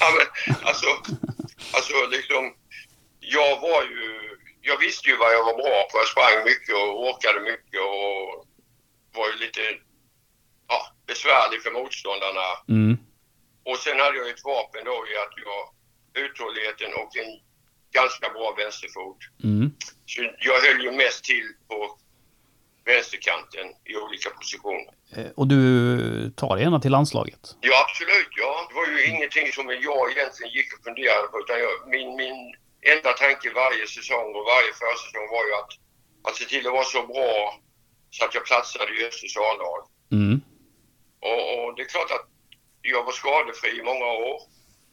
ja, 0.00 0.08
men, 0.16 0.26
alltså, 0.62 0.88
alltså 1.76 1.96
liksom, 2.16 2.42
jag 3.20 3.60
var 3.60 3.82
ju, 3.82 4.04
jag 4.60 4.78
visste 4.78 5.08
ju 5.08 5.16
vad 5.16 5.32
jag 5.34 5.44
var 5.44 5.56
bra 5.62 5.88
på. 5.90 5.98
Jag 5.98 6.08
sprang 6.08 6.44
mycket 6.44 6.74
och 6.74 7.00
åkade 7.10 7.40
mycket 7.40 7.80
och 7.80 8.46
var 9.16 9.26
ju 9.30 9.36
lite 9.44 9.60
ja, 10.68 10.80
besvärlig 11.06 11.62
för 11.62 11.70
motståndarna. 11.70 12.48
Mm. 12.68 12.98
Och 13.68 13.78
sen 13.78 14.00
hade 14.00 14.18
jag 14.18 14.28
ett 14.28 14.44
vapen 14.44 14.84
då 14.84 14.96
i 15.10 15.16
att 15.24 15.34
jag 15.44 15.62
uthålligheten 16.24 16.90
och 17.00 17.16
en 17.16 17.32
ganska 17.92 18.28
bra 18.28 18.54
vänsterfot. 18.58 19.18
Mm. 19.44 19.72
Jag 20.38 20.60
höll 20.60 20.82
ju 20.82 20.90
mest 20.90 21.24
till 21.24 21.48
på 21.68 21.98
vänsterkanten 22.84 23.66
i 23.84 23.96
olika 23.96 24.30
positioner. 24.30 24.94
Eh, 25.16 25.30
och 25.36 25.46
du 25.48 25.58
tar 26.36 26.58
gärna 26.58 26.80
till 26.80 26.90
landslaget? 26.90 27.56
Ja, 27.60 27.86
absolut. 27.86 28.32
Ja. 28.42 28.66
Det 28.68 28.74
var 28.74 28.86
ju 28.86 29.04
ingenting 29.12 29.52
som 29.52 29.64
jag 29.70 30.10
egentligen 30.12 30.52
gick 30.52 30.68
och 30.74 30.84
funderade 30.84 31.26
på. 31.32 31.36
Utan 31.40 31.58
jag, 31.64 31.72
min, 31.94 32.16
min 32.16 32.38
enda 32.94 33.12
tanke 33.12 33.46
varje 33.64 33.86
säsong 33.86 34.28
och 34.38 34.44
varje 34.54 34.72
försäsong 34.82 35.26
var 35.34 35.44
ju 35.48 35.52
att, 35.60 35.72
att 36.26 36.36
se 36.36 36.44
till 36.44 36.66
att 36.66 36.72
vara 36.72 36.84
så 36.96 37.02
bra 37.12 37.60
så 38.10 38.24
att 38.24 38.34
jag 38.34 38.44
platsade 38.44 38.90
i 38.96 39.06
Östers 39.06 39.36
A-lag. 39.36 39.80
Mm. 40.18 40.36
Och, 41.28 41.42
och, 41.54 41.68
det 41.74 41.82
är 41.82 41.90
klart 41.94 42.10
att 42.16 42.26
jag 42.82 43.04
var 43.04 43.12
skadefri 43.12 43.70
i 43.80 43.82
många 43.90 44.08
år. 44.28 44.38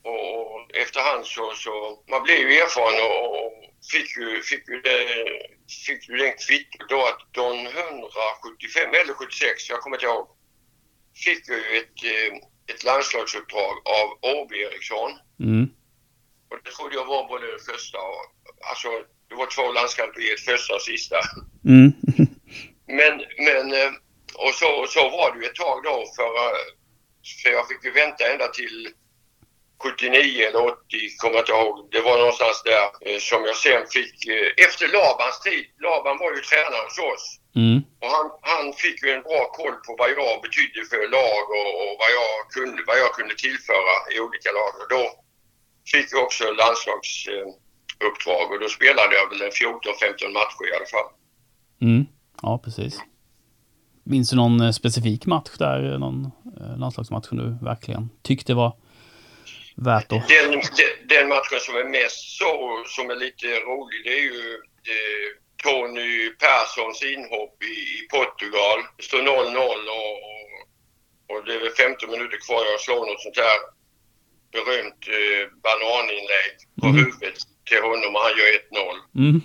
Och 0.04 0.76
efterhand 0.76 1.26
så, 1.26 1.52
så 1.56 2.04
man 2.10 2.24
blev 2.24 2.40
ju 2.40 2.58
erfaren 2.58 3.02
och, 3.08 3.46
och 3.46 3.52
fick 3.92 4.18
ju, 4.18 4.42
fick 4.42 4.68
ju, 4.70 4.82
det, 4.82 4.98
fick 5.86 6.10
ju 6.10 6.18
den 6.18 6.34
kvittot 6.48 6.90
då 6.90 7.00
att 7.06 7.22
de 7.32 7.68
175 7.68 8.90
eller 9.02 9.14
76, 9.14 9.70
jag 9.70 9.80
kommer 9.80 9.96
inte 9.98 10.06
ihåg, 10.06 10.28
fick 11.26 11.50
jag 11.50 11.58
ju 11.58 11.78
ett, 11.78 11.98
eh, 12.14 12.32
ett 12.76 12.84
landslagsuppdrag 12.84 13.76
av 14.00 14.08
Åby 14.22 14.56
Eriksson. 14.62 15.12
Mm. 15.40 15.70
Och 16.50 16.58
det 16.64 16.72
trodde 16.72 16.96
jag 16.96 17.06
var 17.06 17.28
både 17.28 17.52
det 17.52 17.64
första 17.72 17.98
och, 17.98 18.24
alltså 18.70 18.90
det 19.30 19.36
var 19.36 19.48
två 19.56 19.72
landskamper 19.72 20.22
i 20.22 20.34
ett 20.34 20.46
första 20.52 20.76
och 20.76 20.82
sista. 20.82 21.20
Mm. 21.66 21.92
men, 23.00 23.14
men, 23.48 23.74
eh, 23.74 23.92
och 24.46 24.54
så, 24.54 24.86
så 24.88 25.10
var 25.10 25.32
det 25.32 25.40
ju 25.40 25.46
ett 25.46 25.56
tag 25.56 25.84
då 25.84 26.06
för, 26.16 26.30
för 27.44 27.50
jag 27.50 27.68
fick 27.68 27.84
ju 27.84 27.92
vänta 27.92 28.32
ända 28.32 28.48
till 28.48 28.94
79 29.84 30.48
eller 30.48 30.62
80, 30.62 31.18
kommer 31.22 31.36
jag 31.36 31.44
inte 31.46 31.56
ihåg. 31.58 31.76
Det 31.96 32.02
var 32.08 32.16
någonstans 32.24 32.58
där 32.72 32.88
eh, 33.08 33.20
som 33.30 33.40
jag 33.50 33.58
sen 33.66 33.84
fick, 33.96 34.16
eh, 34.36 34.48
efter 34.66 34.86
Labans 34.96 35.38
tid, 35.48 35.66
Laban 35.86 36.18
var 36.24 36.32
ju 36.36 36.42
tränare 36.50 36.86
hos 36.88 37.00
oss. 37.12 37.26
Mm. 37.62 37.78
Och 38.02 38.12
han, 38.16 38.28
han 38.52 38.66
fick 38.84 38.98
ju 39.04 39.10
en 39.18 39.26
bra 39.30 39.42
koll 39.60 39.76
på 39.86 39.92
vad 40.02 40.10
jag 40.20 40.34
betydde 40.46 40.82
för 40.92 41.04
lag 41.18 41.46
och, 41.58 41.70
och 41.82 41.94
vad, 42.02 42.12
jag 42.20 42.36
kunde, 42.56 42.80
vad 42.90 42.98
jag 43.04 43.12
kunde 43.18 43.36
tillföra 43.46 43.94
i 44.14 44.16
olika 44.26 44.50
lag. 44.60 44.74
Och 44.82 44.90
då 44.96 45.04
fick 45.92 46.08
jag 46.14 46.22
också 46.28 46.44
landslagsuppdrag 46.62 48.46
och 48.52 48.60
då 48.64 48.68
spelade 48.78 49.14
jag 49.20 49.26
väl 49.32 49.42
14-15 49.62 50.40
matcher 50.40 50.64
i 50.70 50.74
alla 50.78 50.90
fall. 50.96 51.10
Mm. 51.88 52.02
Ja, 52.46 52.52
precis. 52.66 52.94
Minns 54.12 54.30
du 54.30 54.36
någon 54.44 54.58
eh, 54.62 54.72
specifik 54.82 55.22
match 55.34 55.54
där, 55.66 55.98
någon 56.06 56.18
landslagsmatch 56.84 57.28
du 57.32 57.58
verkligen 57.72 58.10
tyckte 58.22 58.54
var 58.54 58.72
värt 59.90 60.12
att... 60.12 60.28
Den, 60.28 60.62
den, 61.14 61.28
matchen 61.28 61.60
som 61.60 61.76
är 61.76 61.90
mest 61.98 62.38
så, 62.40 62.84
som 62.96 63.10
är 63.10 63.16
lite 63.16 63.48
rolig, 63.48 64.00
det 64.06 64.14
är 64.20 64.26
ju 64.32 64.44
eh, 64.94 65.28
Tony 65.64 66.30
Perssons 66.42 67.02
inhopp 67.14 67.56
i, 67.64 67.76
i 67.98 68.00
Portugal. 68.14 68.80
Det 68.98 69.04
står 69.04 69.22
0-0 69.22 69.28
och, 70.00 70.16
och, 71.30 71.46
det 71.46 71.54
är 71.56 71.60
väl 71.60 71.76
15 71.86 72.10
minuter 72.14 72.40
kvar. 72.46 72.62
Jag 72.72 72.82
slår 72.86 73.04
något 73.10 73.22
sånt 73.26 73.42
här 73.48 73.60
berömt 74.56 75.04
eh, 75.18 75.44
bananinlägg 75.66 76.56
på 76.82 76.88
mm. 76.88 76.98
huvudet 77.00 77.38
till 77.70 77.84
honom 77.90 78.12
och 78.16 78.24
han 78.26 78.34
gör 78.40 78.50
1-0. 78.60 79.24
Mm. 79.24 79.42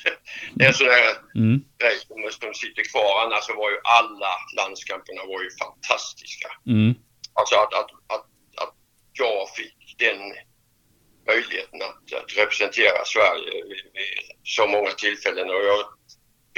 det 0.54 0.64
är 0.64 0.68
en 0.68 0.80
sån 0.80 0.92
där 0.94 1.04
mm. 1.42 1.56
grej 1.80 1.96
som, 2.08 2.18
som 2.40 2.54
sitter 2.62 2.84
kvar. 2.92 3.12
Annars 3.22 3.44
så 3.48 3.54
var 3.62 3.70
ju 3.74 3.78
alla 3.98 4.32
landskamperna 4.58 5.22
var 5.32 5.40
ju 5.46 5.50
fantastiska. 5.64 6.48
Mm. 6.74 6.94
Alltså 7.38 7.54
att, 7.62 7.72
att, 7.80 7.90
att 8.14 8.26
jag 9.12 9.50
fick 9.58 9.78
den 9.98 10.20
möjligheten 11.30 11.78
att, 11.88 12.02
att 12.20 12.30
representera 12.40 13.00
Sverige 13.14 13.52
vid, 13.70 13.84
vid, 13.96 14.18
så 14.56 14.66
många 14.74 14.90
tillfällen. 15.04 15.46
Och 15.54 15.64
jag, 15.70 15.80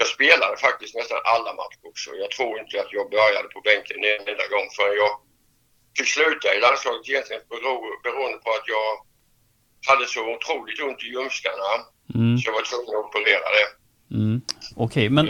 jag 0.00 0.08
spelade 0.14 0.56
faktiskt 0.66 0.94
nästan 1.00 1.20
alla 1.34 1.52
matcher 1.60 1.82
också. 1.90 2.08
Jag 2.22 2.30
tror 2.36 2.54
inte 2.60 2.74
att 2.82 2.92
jag 2.98 3.06
började 3.16 3.48
på 3.54 3.60
bänken 3.68 3.96
en 4.12 4.28
enda 4.32 4.46
gång 4.54 4.66
förrän 4.76 4.96
jag 5.04 5.12
fick 5.96 6.10
sluta 6.16 6.46
i 6.56 6.58
landslaget 6.66 7.08
egentligen 7.08 7.42
bero, 7.52 7.74
beroende 8.04 8.38
på 8.44 8.50
att 8.58 8.66
jag 8.76 8.88
hade 9.90 10.06
så 10.14 10.20
otroligt 10.34 10.80
ont 10.86 11.02
i 11.06 11.08
ljumskarna. 11.14 11.70
Mm. 12.14 12.38
Så 12.38 12.42
jag 12.48 12.54
var 12.58 12.64
tvungen 12.70 12.92
att 12.98 13.04
operera 13.06 13.48
det. 13.58 13.68
Mm. 14.16 14.40
Okej, 14.76 15.06
okay, 15.06 15.08
men 15.16 15.26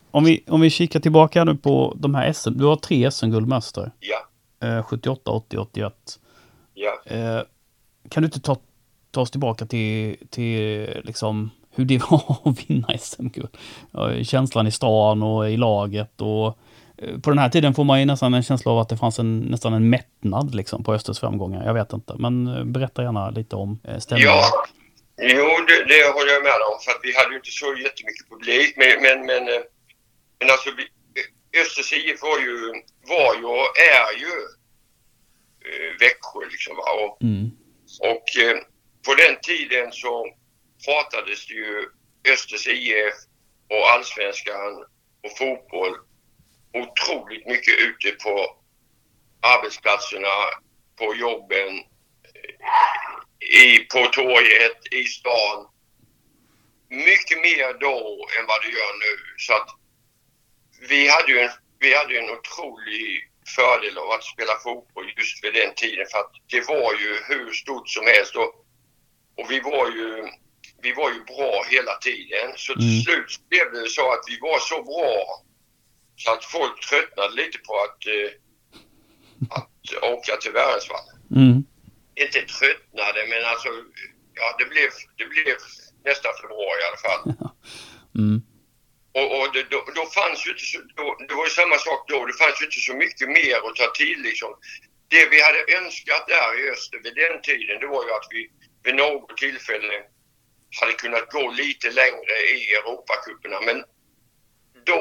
om, 0.16 0.24
vi, 0.24 0.44
om 0.54 0.60
vi 0.60 0.70
kikar 0.70 1.00
tillbaka 1.00 1.44
nu 1.44 1.54
på 1.56 1.96
de 2.04 2.14
här 2.14 2.32
SM. 2.32 2.52
Du 2.60 2.64
har 2.64 2.76
tre 2.76 3.10
SM-guld 3.10 3.48
med 3.48 3.58
Öster. 3.58 3.92
Ja. 4.00 4.20
Eh, 4.68 4.82
78, 4.84 5.30
80, 5.30 5.58
81. 5.58 5.94
Ja. 6.78 7.02
Eh, 7.04 7.42
kan 8.08 8.22
du 8.22 8.26
inte 8.26 8.40
ta, 8.40 8.56
ta 9.10 9.20
oss 9.20 9.30
tillbaka 9.30 9.66
till, 9.66 10.16
till 10.30 10.88
liksom 11.04 11.50
hur 11.74 11.84
det 11.84 11.98
var 12.10 12.38
att 12.44 12.70
vinna 12.70 12.98
SM-guld? 12.98 13.56
Känslan 14.26 14.66
i 14.66 14.70
stan 14.70 15.22
och 15.22 15.50
i 15.50 15.56
laget 15.56 16.20
och 16.20 16.58
eh, 16.98 17.18
på 17.20 17.30
den 17.30 17.38
här 17.38 17.48
tiden 17.48 17.74
får 17.74 17.84
man 17.84 18.00
ju 18.00 18.06
nästan 18.06 18.34
en 18.34 18.42
känsla 18.42 18.72
av 18.72 18.78
att 18.78 18.88
det 18.88 18.96
fanns 18.96 19.18
en, 19.18 19.40
nästan 19.40 19.72
en 19.74 19.90
mättnad 19.90 20.54
liksom 20.54 20.84
på 20.84 20.94
Östers 20.94 21.20
framgångar. 21.20 21.66
Jag 21.66 21.74
vet 21.74 21.92
inte, 21.92 22.14
men 22.18 22.46
eh, 22.46 22.64
berätta 22.64 23.02
gärna 23.02 23.30
lite 23.30 23.56
om 23.56 23.80
stämningen. 23.98 24.34
Ja, 24.34 24.66
jo 25.18 25.46
det, 25.68 25.84
det 25.92 26.12
håller 26.14 26.32
jag 26.32 26.42
med 26.42 26.60
om 26.70 26.76
för 26.84 26.90
att 26.90 27.00
vi 27.02 27.16
hade 27.16 27.30
ju 27.30 27.36
inte 27.36 27.50
så 27.50 27.66
jättemycket 27.66 28.28
publik. 28.30 28.74
Men, 28.76 29.02
men, 29.04 29.26
men, 29.26 29.44
men 30.38 30.50
alltså 30.50 30.68
Östers 31.62 31.92
IF 31.92 32.22
var 32.22 32.38
ju, 32.46 32.58
var 33.12 33.30
ju 33.38 33.44
och 33.44 33.68
är 33.98 34.10
ju 34.22 34.32
Växjö. 36.00 36.40
Liksom? 36.50 36.76
Och, 36.78 37.22
mm. 37.22 37.50
och 38.00 38.42
eh, 38.42 38.56
på 39.06 39.14
den 39.14 39.40
tiden 39.42 39.92
så 39.92 40.26
pratades 40.84 41.46
det 41.46 41.54
ju 41.54 41.88
Östers 42.32 42.66
IF 42.68 43.14
och 43.70 43.90
allsvenskan 43.90 44.84
och 45.22 45.38
fotboll 45.38 45.96
otroligt 46.72 47.46
mycket 47.46 47.74
ute 47.78 48.10
på 48.10 48.56
arbetsplatserna, 49.40 50.36
på 50.98 51.14
jobben, 51.14 51.68
eh, 52.34 53.62
i, 53.64 53.78
på 53.78 54.06
torget, 54.06 54.92
i 54.92 55.04
stan. 55.04 55.68
Mycket 56.88 57.38
mer 57.42 57.78
då 57.80 58.28
än 58.38 58.46
vad 58.46 58.62
det 58.62 58.68
gör 58.68 58.94
nu. 59.06 59.14
Så 59.36 59.52
att 59.52 59.68
vi 60.88 61.08
hade 61.08 61.32
ju 61.32 61.40
en, 61.40 61.50
vi 61.78 61.94
hade 61.94 62.18
en 62.18 62.30
otrolig 62.30 63.30
fördel 63.56 63.98
av 63.98 64.10
att 64.10 64.24
spela 64.24 64.54
fotboll 64.58 65.12
just 65.16 65.44
vid 65.44 65.54
den 65.54 65.74
tiden 65.74 66.06
för 66.10 66.18
att 66.18 66.32
det 66.50 66.68
var 66.68 66.92
ju 67.02 67.10
hur 67.28 67.52
stort 67.52 67.88
som 67.88 68.06
helst 68.06 68.36
och, 68.36 68.50
och 69.38 69.50
vi 69.50 69.60
var 69.60 69.86
ju 69.90 70.28
vi 70.82 70.92
var 70.92 71.10
ju 71.12 71.24
bra 71.24 71.62
hela 71.70 71.94
tiden. 71.94 72.52
Så 72.56 72.74
till 72.74 72.82
Mm. 72.92 73.02
slut 73.02 73.48
blev 73.48 73.72
det 73.72 73.88
så 73.88 74.12
att 74.12 74.24
vi 74.28 74.38
var 74.40 74.58
så 74.58 74.82
bra 74.82 75.42
så 76.16 76.32
att 76.32 76.44
folk 76.44 76.88
tröttnade 76.88 77.34
lite 77.34 77.58
på 77.58 77.74
att, 77.84 78.00
eh, 78.06 78.30
att 79.56 80.02
åka 80.12 80.36
till 80.36 80.52
Värensvall. 80.52 81.06
Mm. 81.36 81.64
Inte 82.14 82.40
tröttnade 82.40 83.20
men 83.28 83.44
alltså, 83.44 83.68
ja 84.34 84.56
det 84.58 84.64
blev, 84.64 84.90
det 85.18 85.26
blev 85.26 85.56
nästan 86.04 86.32
för 86.40 86.48
bra 86.48 86.70
i 86.80 86.82
alla 86.88 87.00
fall. 87.06 87.50
Mm. 88.18 88.42
Och, 89.18 89.28
och 89.38 89.52
det, 89.54 89.62
då, 89.70 89.78
då 89.94 90.04
fanns 90.18 90.46
ju 90.46 90.50
inte 90.50 90.66
så, 90.72 90.78
då, 90.98 91.06
det 91.28 91.34
var 91.34 91.44
ju 91.44 91.50
samma 91.50 91.78
sak 91.78 92.00
då, 92.08 92.26
det 92.26 92.36
fanns 92.42 92.60
ju 92.60 92.64
inte 92.64 92.80
så 92.88 92.94
mycket 93.04 93.28
mer 93.28 93.56
att 93.66 93.76
ta 93.76 93.86
till 94.02 94.18
liksom. 94.28 94.50
Det 95.08 95.26
vi 95.32 95.38
hade 95.42 95.60
önskat 95.78 96.24
där 96.28 96.50
i 96.60 96.70
öster 96.70 96.98
vid 97.04 97.14
den 97.14 97.36
tiden, 97.42 97.80
det 97.80 97.86
var 97.86 98.04
ju 98.06 98.10
att 98.18 98.28
vi 98.30 98.50
vid 98.84 98.94
något 98.94 99.36
tillfälle 99.36 99.94
hade 100.80 100.92
kunnat 100.92 101.30
gå 101.30 101.50
lite 101.50 101.90
längre 101.90 102.34
i 102.54 102.74
Europacuperna. 102.78 103.60
Men 103.60 103.84
då, 104.84 105.00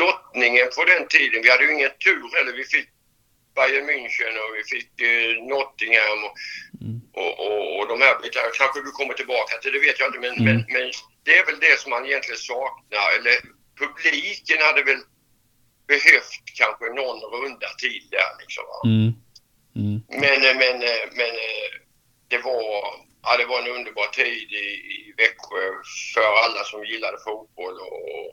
lottningen 0.00 0.68
på 0.76 0.84
den 0.84 1.08
tiden, 1.08 1.42
vi 1.42 1.50
hade 1.50 1.64
ju 1.64 1.72
ingen 1.72 1.90
tur 2.06 2.24
heller. 2.36 2.52
Vi 2.56 2.64
fick 2.64 2.88
Bayern 3.56 3.86
München 3.90 4.34
och 4.44 4.52
vi 4.58 4.62
fick 4.74 5.00
eh, 5.00 5.30
Nottingham 5.50 6.24
och, 6.24 6.34
Mm. 6.84 7.00
och, 7.14 7.34
och, 7.46 7.78
och 7.78 7.88
de 7.88 8.00
här 8.00 8.18
bitarna. 8.22 8.48
Kanske 8.58 8.80
du 8.80 8.90
kommer 8.90 9.14
tillbaka 9.14 9.56
till, 9.58 9.72
det 9.72 9.78
vet 9.78 9.98
jag 10.00 10.08
inte. 10.08 10.18
Men, 10.20 10.32
Mm. 10.32 10.44
men, 10.44 10.56
men 10.68 10.90
det 11.24 11.38
är 11.38 11.46
väl 11.46 11.60
det 11.60 11.80
som 11.80 11.90
man 11.90 12.06
egentligen 12.06 12.38
saknar. 12.38 13.08
Eller 13.18 13.36
publiken 13.82 14.58
hade 14.60 14.82
väl 14.82 15.02
behövt 15.86 16.44
kanske 16.60 16.84
någon 16.84 17.20
runda 17.34 17.68
till 17.82 18.06
där 18.10 18.32
liksom. 18.42 18.64
Mm. 18.84 19.12
Mm. 19.80 19.96
Men, 20.22 20.38
eh, 20.48 20.56
men, 20.62 20.76
eh, 20.90 21.04
men 21.20 21.32
eh, 21.48 21.70
det 22.28 22.38
var, 22.38 22.62
ja, 23.22 23.36
det 23.38 23.46
var 23.46 23.58
en 23.62 23.74
underbar 23.76 24.06
tid 24.06 24.48
i, 24.64 24.66
i 24.94 25.14
Växjö 25.16 25.66
för 26.14 26.28
alla 26.44 26.64
som 26.64 26.84
gillade 26.84 27.18
fotboll. 27.26 27.76
Och, 27.80 28.26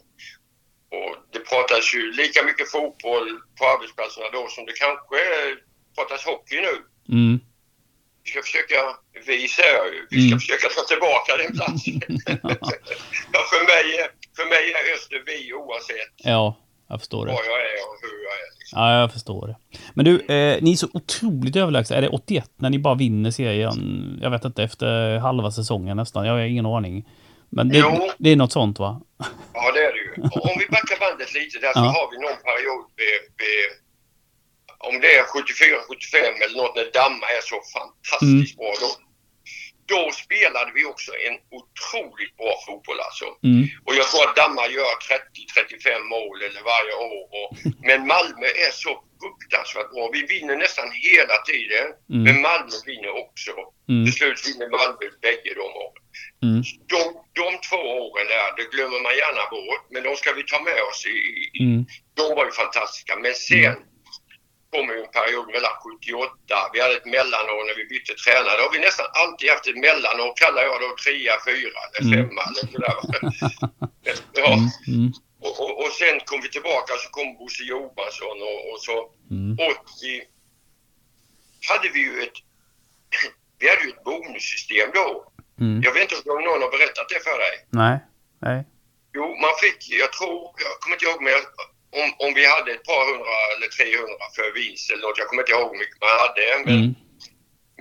och 0.98 1.16
det 1.32 1.40
pratas 1.40 1.94
ju 1.94 2.12
lika 2.12 2.44
mycket 2.44 2.72
fotboll 2.72 3.42
på 3.58 3.66
arbetsplatserna 3.66 4.30
då 4.30 4.48
som 4.48 4.66
det 4.66 4.74
kanske 4.74 5.18
pratas 5.96 6.26
hockey 6.26 6.62
nu. 6.62 6.76
Mm. 7.18 7.40
Vi 8.30 8.34
ska 8.34 8.42
försöka, 8.42 8.76
vi 9.28 9.48
säger 9.48 9.74
jag 9.74 9.88
ju, 9.94 10.02
vi 10.10 10.18
ska 10.22 10.28
Mm. 10.28 10.40
försöka 10.40 10.68
ta 10.76 10.82
tillbaka 10.92 11.30
den 11.42 11.52
platsen. 11.58 12.00
ja, 13.34 13.40
för, 13.52 13.62
mig, 13.72 13.88
för 14.38 14.46
mig 14.54 14.64
är 14.80 14.94
Öster 14.96 15.24
vi 15.26 15.54
oavsett 15.54 16.14
Ja, 16.18 16.56
jag 16.90 17.00
förstår 17.00 17.26
det. 17.26 17.32
var 17.32 17.44
jag 17.44 17.60
är 17.60 17.80
och 17.88 17.98
hur 18.02 18.18
jag 18.28 18.34
är. 18.34 18.50
Liksom. 18.60 18.80
Ja, 18.80 19.00
jag 19.00 19.14
förstår 19.14 19.48
det. 19.48 19.56
Men 19.94 20.06
du, 20.06 20.14
eh, 20.36 20.62
ni 20.62 20.72
är 20.72 20.76
så 20.76 20.88
otroligt 20.94 21.56
överlägsna. 21.56 21.96
Är 21.96 22.02
det 22.02 22.10
81 22.10 22.52
när 22.58 22.70
ni 22.70 22.80
bara 22.80 22.96
vinner 22.96 23.32
serien? 23.32 24.20
Jag 24.22 24.30
vet 24.32 24.46
inte, 24.46 24.64
efter 24.64 25.18
halva 25.18 25.52
säsongen 25.52 25.98
nästan. 25.98 26.26
Jag 26.26 26.34
har 26.34 26.40
ingen 26.40 26.66
aning. 26.66 27.10
Men 27.50 27.70
det, 27.70 27.84
det 28.18 28.30
är 28.30 28.36
något 28.36 28.52
sånt 28.52 28.80
va? 28.80 29.02
Ja, 29.54 29.72
det 29.72 29.80
är 29.80 29.94
det 29.94 30.00
ju. 30.00 30.12
Och 30.22 30.46
om 30.52 30.56
vi 30.60 30.68
backar 30.68 31.00
bandet 31.00 31.34
lite 31.34 31.60
där 31.60 31.74
så 31.74 31.80
Ja. 31.80 31.84
har 31.98 32.12
vi 32.12 32.18
någon 32.18 32.40
period 32.50 32.86
vid, 33.00 33.20
vid 33.42 33.64
om 34.88 35.00
det 35.02 35.12
är 35.20 35.24
74-75 35.24 36.44
eller 36.44 36.58
något 36.58 36.76
när 36.76 36.92
Damma 37.00 37.28
är 37.38 37.44
så 37.52 37.58
fantastiskt 37.76 38.58
bra. 38.58 38.74
Då, 38.84 38.90
då 39.94 40.02
spelade 40.24 40.72
vi 40.76 40.84
också 40.86 41.12
en 41.28 41.38
otroligt 41.58 42.34
bra 42.40 42.54
fotboll 42.66 43.00
alltså. 43.08 43.28
Mm. 43.50 43.64
Och 43.86 43.96
jag 44.00 44.06
tror 44.10 44.24
att 44.26 44.40
Damma 44.42 44.66
gör 44.78 44.94
30-35 45.12 46.04
mål 46.16 46.38
eller 46.48 46.62
varje 46.74 46.94
år. 47.12 47.24
Och, 47.40 47.50
men 47.90 48.00
Malmö 48.14 48.48
är 48.68 48.74
så 48.84 48.92
fruktansvärt 49.22 49.90
bra. 49.94 50.04
Vi 50.18 50.22
vinner 50.34 50.58
nästan 50.66 50.90
hela 51.10 51.38
tiden. 51.50 51.86
Mm. 52.14 52.24
Men 52.28 52.36
Malmö 52.48 52.78
vinner 52.90 53.14
också. 53.26 53.54
Mm. 53.92 54.02
Till 54.06 54.16
slut 54.20 54.40
vinner 54.48 54.70
Malmö 54.78 55.06
bägge 55.26 55.52
de 55.62 55.68
åren. 55.86 56.04
Mm. 56.48 56.62
De, 56.94 57.02
de 57.42 57.48
två 57.68 57.82
åren 58.06 58.28
där, 58.34 58.48
det 58.58 58.68
glömmer 58.74 59.00
man 59.06 59.16
gärna 59.24 59.44
bort. 59.56 59.86
Men 59.94 60.02
de 60.08 60.12
ska 60.22 60.30
vi 60.40 60.44
ta 60.44 60.60
med 60.70 60.82
oss 60.90 61.02
i... 61.16 61.18
i 61.60 61.64
Mm. 61.64 61.86
De 62.20 62.36
var 62.36 62.46
ju 62.46 62.52
fantastiska. 62.52 63.14
Men 63.16 63.34
sen 63.34 63.76
kommer 64.74 64.94
ju 64.96 65.00
en 65.06 65.12
period 65.20 65.48
mellan 65.56 65.74
78. 65.84 66.56
Vi 66.74 66.78
hade 66.84 66.96
ett 67.02 67.12
mellanår 67.18 67.62
när 67.68 67.76
vi 67.80 67.86
bytte 67.94 68.14
tränare. 68.24 68.58
Då 68.58 68.64
har 68.68 68.74
vi 68.78 68.80
nästan 68.88 69.08
alltid 69.22 69.50
haft 69.54 69.68
ett 69.72 69.82
mellanår. 69.88 70.30
Kallar 70.42 70.64
jag 70.70 70.78
då 70.84 70.90
trea, 71.04 71.36
fyra 71.50 71.80
eller 71.88 72.02
Mm. 72.08 72.18
femma 72.20 72.42
eller 72.50 72.64
sådär. 72.74 72.96
ja. 74.42 74.48
Mm. 74.54 74.70
Mm. 74.96 75.10
Och, 75.46 75.56
och, 75.64 75.74
och 75.84 75.92
sen 76.00 76.16
kom 76.30 76.40
vi 76.46 76.50
tillbaka 76.50 76.92
så 77.04 77.08
kom 77.18 77.28
Bosse 77.38 77.64
Johansson 77.74 78.38
och, 78.50 78.60
och 78.72 78.80
så 78.88 78.96
Mm. 79.36 79.54
80 79.54 79.70
hade 81.70 81.90
vi 81.96 82.00
ju 82.08 82.14
ett 82.24 82.38
vi 83.60 83.70
hade 83.70 83.84
ju 83.86 83.90
ett 83.90 84.04
bonussystem 84.04 84.90
då. 84.94 85.10
Mm. 85.60 85.82
Jag 85.86 85.94
vet 85.94 86.12
inte 86.12 86.30
om 86.30 86.44
någon 86.44 86.62
har 86.66 86.72
berättat 86.78 87.10
det 87.14 87.22
för 87.28 87.38
dig. 87.46 87.56
Nej. 87.82 87.98
Nej. 88.42 88.60
Jo, 89.14 89.26
man 89.46 89.54
fick, 89.64 89.80
jag 90.04 90.12
tror, 90.14 90.36
jag 90.66 90.74
kommer 90.80 90.96
inte 90.96 91.06
ihåg, 91.06 91.22
men 91.24 91.34
jag, 91.34 91.42
om, 91.92 92.14
om 92.26 92.34
vi 92.34 92.46
hade 92.54 92.72
ett 92.72 92.84
par 92.92 93.04
hundra 93.12 93.36
eller 93.56 93.68
300 93.68 94.26
för 94.36 94.52
vinst 94.60 94.92
eller 94.92 95.02
något, 95.08 95.18
jag 95.18 95.28
kommer 95.28 95.44
inte 95.44 95.52
ihåg 95.52 95.72
hur 95.74 95.80
mycket 95.84 96.02
man 96.02 96.20
hade. 96.24 96.44
Men, 96.66 96.76
Mm. 96.80 96.94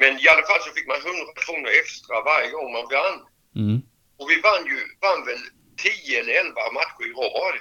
men 0.00 0.12
i 0.24 0.28
alla 0.28 0.46
fall 0.48 0.60
så 0.62 0.70
fick 0.76 0.86
man 0.92 0.96
100 0.96 1.10
kronor 1.44 1.70
extra 1.82 2.16
varje 2.30 2.50
gång 2.50 2.72
man 2.72 2.86
vann. 2.96 3.18
Mm. 3.60 3.76
Och 4.18 4.30
vi 4.30 4.36
vann 4.48 4.64
ju, 4.72 4.78
vann 5.06 5.20
väl 5.28 5.42
10 5.82 6.20
eller 6.20 6.34
11 6.34 6.72
matcher 6.78 7.02
i 7.08 7.12
rad. 7.20 7.56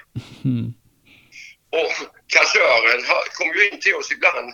Mm. 0.46 0.68
Och 1.80 1.94
kassören 2.36 3.02
kom 3.38 3.48
ju 3.56 3.70
in 3.70 3.80
till 3.80 3.96
oss 3.96 4.12
ibland 4.12 4.54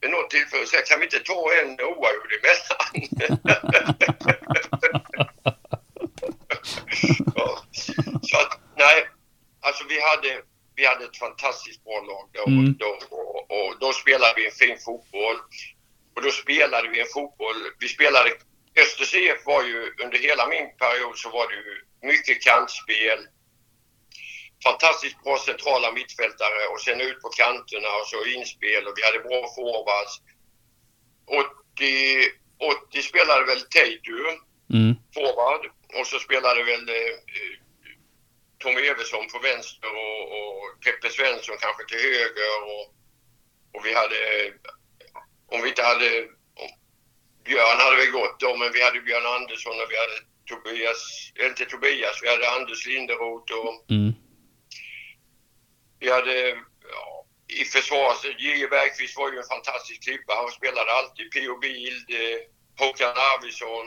vid 0.00 0.10
något 0.10 0.30
tillfälle 0.30 0.62
och 0.62 0.68
sa 0.68 0.78
kan 0.88 0.98
vi 1.00 1.04
inte 1.06 1.18
ta 1.20 1.40
en 1.60 1.70
oavgjord 1.80 2.32
emellan? 2.38 3.44
ja. 7.34 7.64
Så 8.22 8.36
att, 8.36 8.58
nej, 8.76 9.08
alltså 9.60 9.84
vi 9.88 10.00
hade, 10.00 10.42
vi 10.76 10.86
hade 10.86 11.04
ett 11.04 11.16
fantastiskt 11.16 11.84
bra 11.84 12.00
lag 12.00 12.28
då. 12.32 12.44
Mm. 12.46 12.76
då 12.78 12.98
och, 13.10 13.50
och 13.50 13.78
då 13.80 13.92
spelade 13.92 14.34
vi 14.36 14.46
en 14.46 14.52
fin 14.52 14.78
fotboll. 14.84 15.36
Och 16.16 16.22
då 16.22 16.30
spelade 16.30 16.88
vi 16.88 17.00
en 17.00 17.12
fotboll, 17.14 17.56
vi 17.78 17.88
spelade, 17.88 18.30
Öster 18.82 19.04
CF 19.04 19.46
var 19.46 19.62
ju 19.64 19.94
under 20.04 20.18
hela 20.18 20.48
min 20.48 20.68
period 20.78 21.18
så 21.18 21.30
var 21.30 21.48
det 21.48 21.54
ju 21.54 21.74
mycket 22.10 22.42
kantspel, 22.42 23.18
fantastiskt 24.64 25.22
bra 25.22 25.38
centrala 25.38 25.92
mittfältare 25.92 26.66
och 26.72 26.80
sen 26.80 27.00
ut 27.00 27.20
på 27.22 27.28
kanterna 27.28 27.88
och 28.00 28.06
så 28.06 28.24
inspel 28.24 28.86
och 28.86 28.94
vi 28.96 29.02
hade 29.04 29.28
bra 29.28 29.40
forwards. 29.56 30.14
80, 31.26 31.84
80 32.90 33.02
spelade 33.02 33.44
väl 33.44 33.60
Teitu, 33.60 34.18
Mm. 34.72 34.94
forward, 35.14 35.66
och 35.98 36.06
så 36.06 36.18
spelade 36.18 36.62
väl 36.64 36.88
eh, 36.88 37.14
Tommy 38.64 38.82
Eversson 38.90 39.26
på 39.32 39.38
vänster 39.38 39.90
och, 40.04 40.22
och 40.38 40.60
Peppe 40.84 41.08
Svensson 41.10 41.56
kanske 41.60 41.82
till 41.86 42.02
höger 42.08 42.54
och, 42.72 42.84
och 43.74 43.82
vi 43.86 43.94
hade, 44.00 44.18
om 45.52 45.62
vi 45.62 45.68
inte 45.68 45.82
hade, 45.82 46.08
om, 46.62 46.70
Björn 47.44 47.80
hade 47.84 47.96
väl 47.96 48.10
gått 48.10 48.40
då, 48.40 48.56
men 48.56 48.72
vi 48.72 48.82
hade 48.82 49.00
Björn 49.00 49.26
Andersson 49.26 49.80
och 49.82 49.90
vi 49.90 49.96
hade 50.02 50.18
Tobias, 50.48 51.02
eller 51.36 51.48
inte 51.48 51.64
Tobias, 51.64 52.20
vi 52.22 52.28
hade 52.28 52.50
Anders 52.50 52.86
Linderoth 52.86 53.52
och 53.52 53.90
Mm. 53.90 54.12
vi 56.00 56.10
hade, 56.10 56.48
ja, 56.92 57.26
i 57.48 57.64
försvaret, 57.64 58.24
J.E. 58.38 58.66
Bergqvist 58.70 59.16
var 59.16 59.32
ju 59.32 59.38
en 59.38 59.52
fantastisk 59.54 60.02
klippa. 60.02 60.34
Han 60.34 60.50
spelade 60.50 60.90
alltid 60.92 61.30
P.O. 61.32 61.58
Bild, 61.58 62.10
eh, 62.10 62.40
Håkan 62.78 63.14
Arvidsson. 63.30 63.86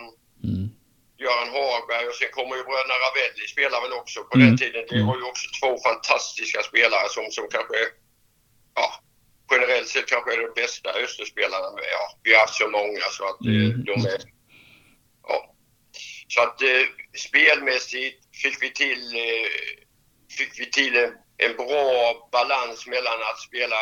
Göran 1.24 1.50
Hagberg 1.56 2.08
och 2.08 2.16
sen 2.16 2.32
kommer 2.32 2.56
ju 2.56 2.64
bröderna 2.64 2.96
Ravelli 3.06 3.48
spelar 3.48 3.82
väl 3.82 3.94
också 4.02 4.24
på 4.24 4.36
Mm. 4.38 4.48
den 4.48 4.58
tiden. 4.58 4.86
Det 4.90 5.04
var 5.10 5.18
ju 5.18 5.24
också 5.32 5.48
två 5.62 5.72
fantastiska 5.88 6.64
spelare 6.64 7.08
som, 7.10 7.26
som 7.32 7.46
kanske, 7.56 7.78
ja, 8.76 8.88
generellt 9.52 9.88
sett 9.88 10.06
kanske 10.14 10.34
är 10.34 10.38
de 10.38 10.62
bästa 10.62 10.90
Österspelarna. 10.94 11.70
Men 11.76 11.84
Ja, 11.96 12.04
vi 12.24 12.34
har 12.34 12.40
haft 12.42 12.56
så 12.64 12.68
många 12.70 13.06
så 13.18 13.24
att 13.32 13.42
eh, 13.46 13.52
Mm. 13.66 13.84
de 13.86 13.92
är, 14.14 14.22
ja. 15.28 15.56
Så 16.28 16.42
att 16.42 16.62
eh, 16.62 16.86
spelmässigt 17.28 18.20
fick 18.44 18.62
vi 18.64 18.70
till, 18.74 19.16
eh, 19.16 19.48
fick 20.38 20.60
vi 20.60 20.72
till 20.72 20.96
en, 20.96 21.12
en 21.38 21.56
bra 21.56 22.30
balans 22.32 22.88
mellan 22.88 23.20
att 23.30 23.40
spela 23.40 23.76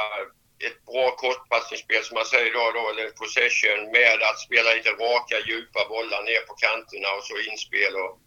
ett 0.60 0.86
bra 0.86 1.16
kortpassningsspel 1.16 2.04
som 2.04 2.16
man 2.16 2.26
säger 2.26 2.54
då, 2.54 2.72
då 2.78 2.90
eller 2.90 3.10
possession 3.10 3.92
med 3.92 4.18
att 4.30 4.40
spela 4.40 4.74
lite 4.74 4.90
raka 4.90 5.38
djupa 5.48 5.82
bollar 5.90 6.24
ner 6.24 6.42
på 6.48 6.54
kanterna 6.54 7.10
och 7.18 7.24
så 7.24 7.36
inspel 7.52 7.94
och 7.96 8.20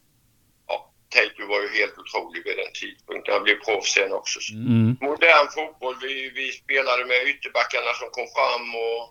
ja, 0.68 0.76
Teitu 1.12 1.44
var 1.46 1.60
ju 1.62 1.68
helt 1.68 1.98
otrolig 1.98 2.44
vid 2.44 2.56
den 2.56 2.72
tidpunkten. 2.80 3.34
Han 3.34 3.42
blev 3.42 3.58
proffs 3.66 3.92
sen 3.94 4.12
också. 4.12 4.38
Mm. 4.52 4.96
Modern 5.00 5.48
fotboll, 5.54 5.96
vi, 6.02 6.30
vi 6.38 6.52
spelade 6.52 7.04
med 7.04 7.28
ytterbackarna 7.30 7.92
som 8.00 8.08
kom 8.10 8.28
fram 8.36 8.66
och 8.86 9.02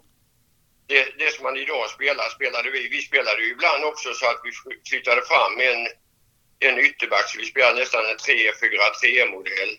det, 0.88 1.01
det 1.19 1.30
som 1.34 1.43
man 1.43 1.58
idag 1.58 1.89
spelar, 1.89 2.30
spelade 2.30 2.69
vi. 2.71 2.88
Vi 2.88 3.01
spelade 3.01 3.41
ju 3.43 3.51
ibland 3.51 3.84
också 3.84 4.13
så 4.13 4.25
att 4.25 4.41
vi 4.45 4.51
flyttade 4.89 5.21
fram 5.32 5.53
en, 5.69 5.82
en 6.67 6.77
ytterback, 6.88 7.25
så 7.30 7.38
vi 7.39 7.45
spelade 7.45 7.80
nästan 7.80 8.06
en 8.06 8.17
3-4-3 8.17 9.32
modell. 9.32 9.71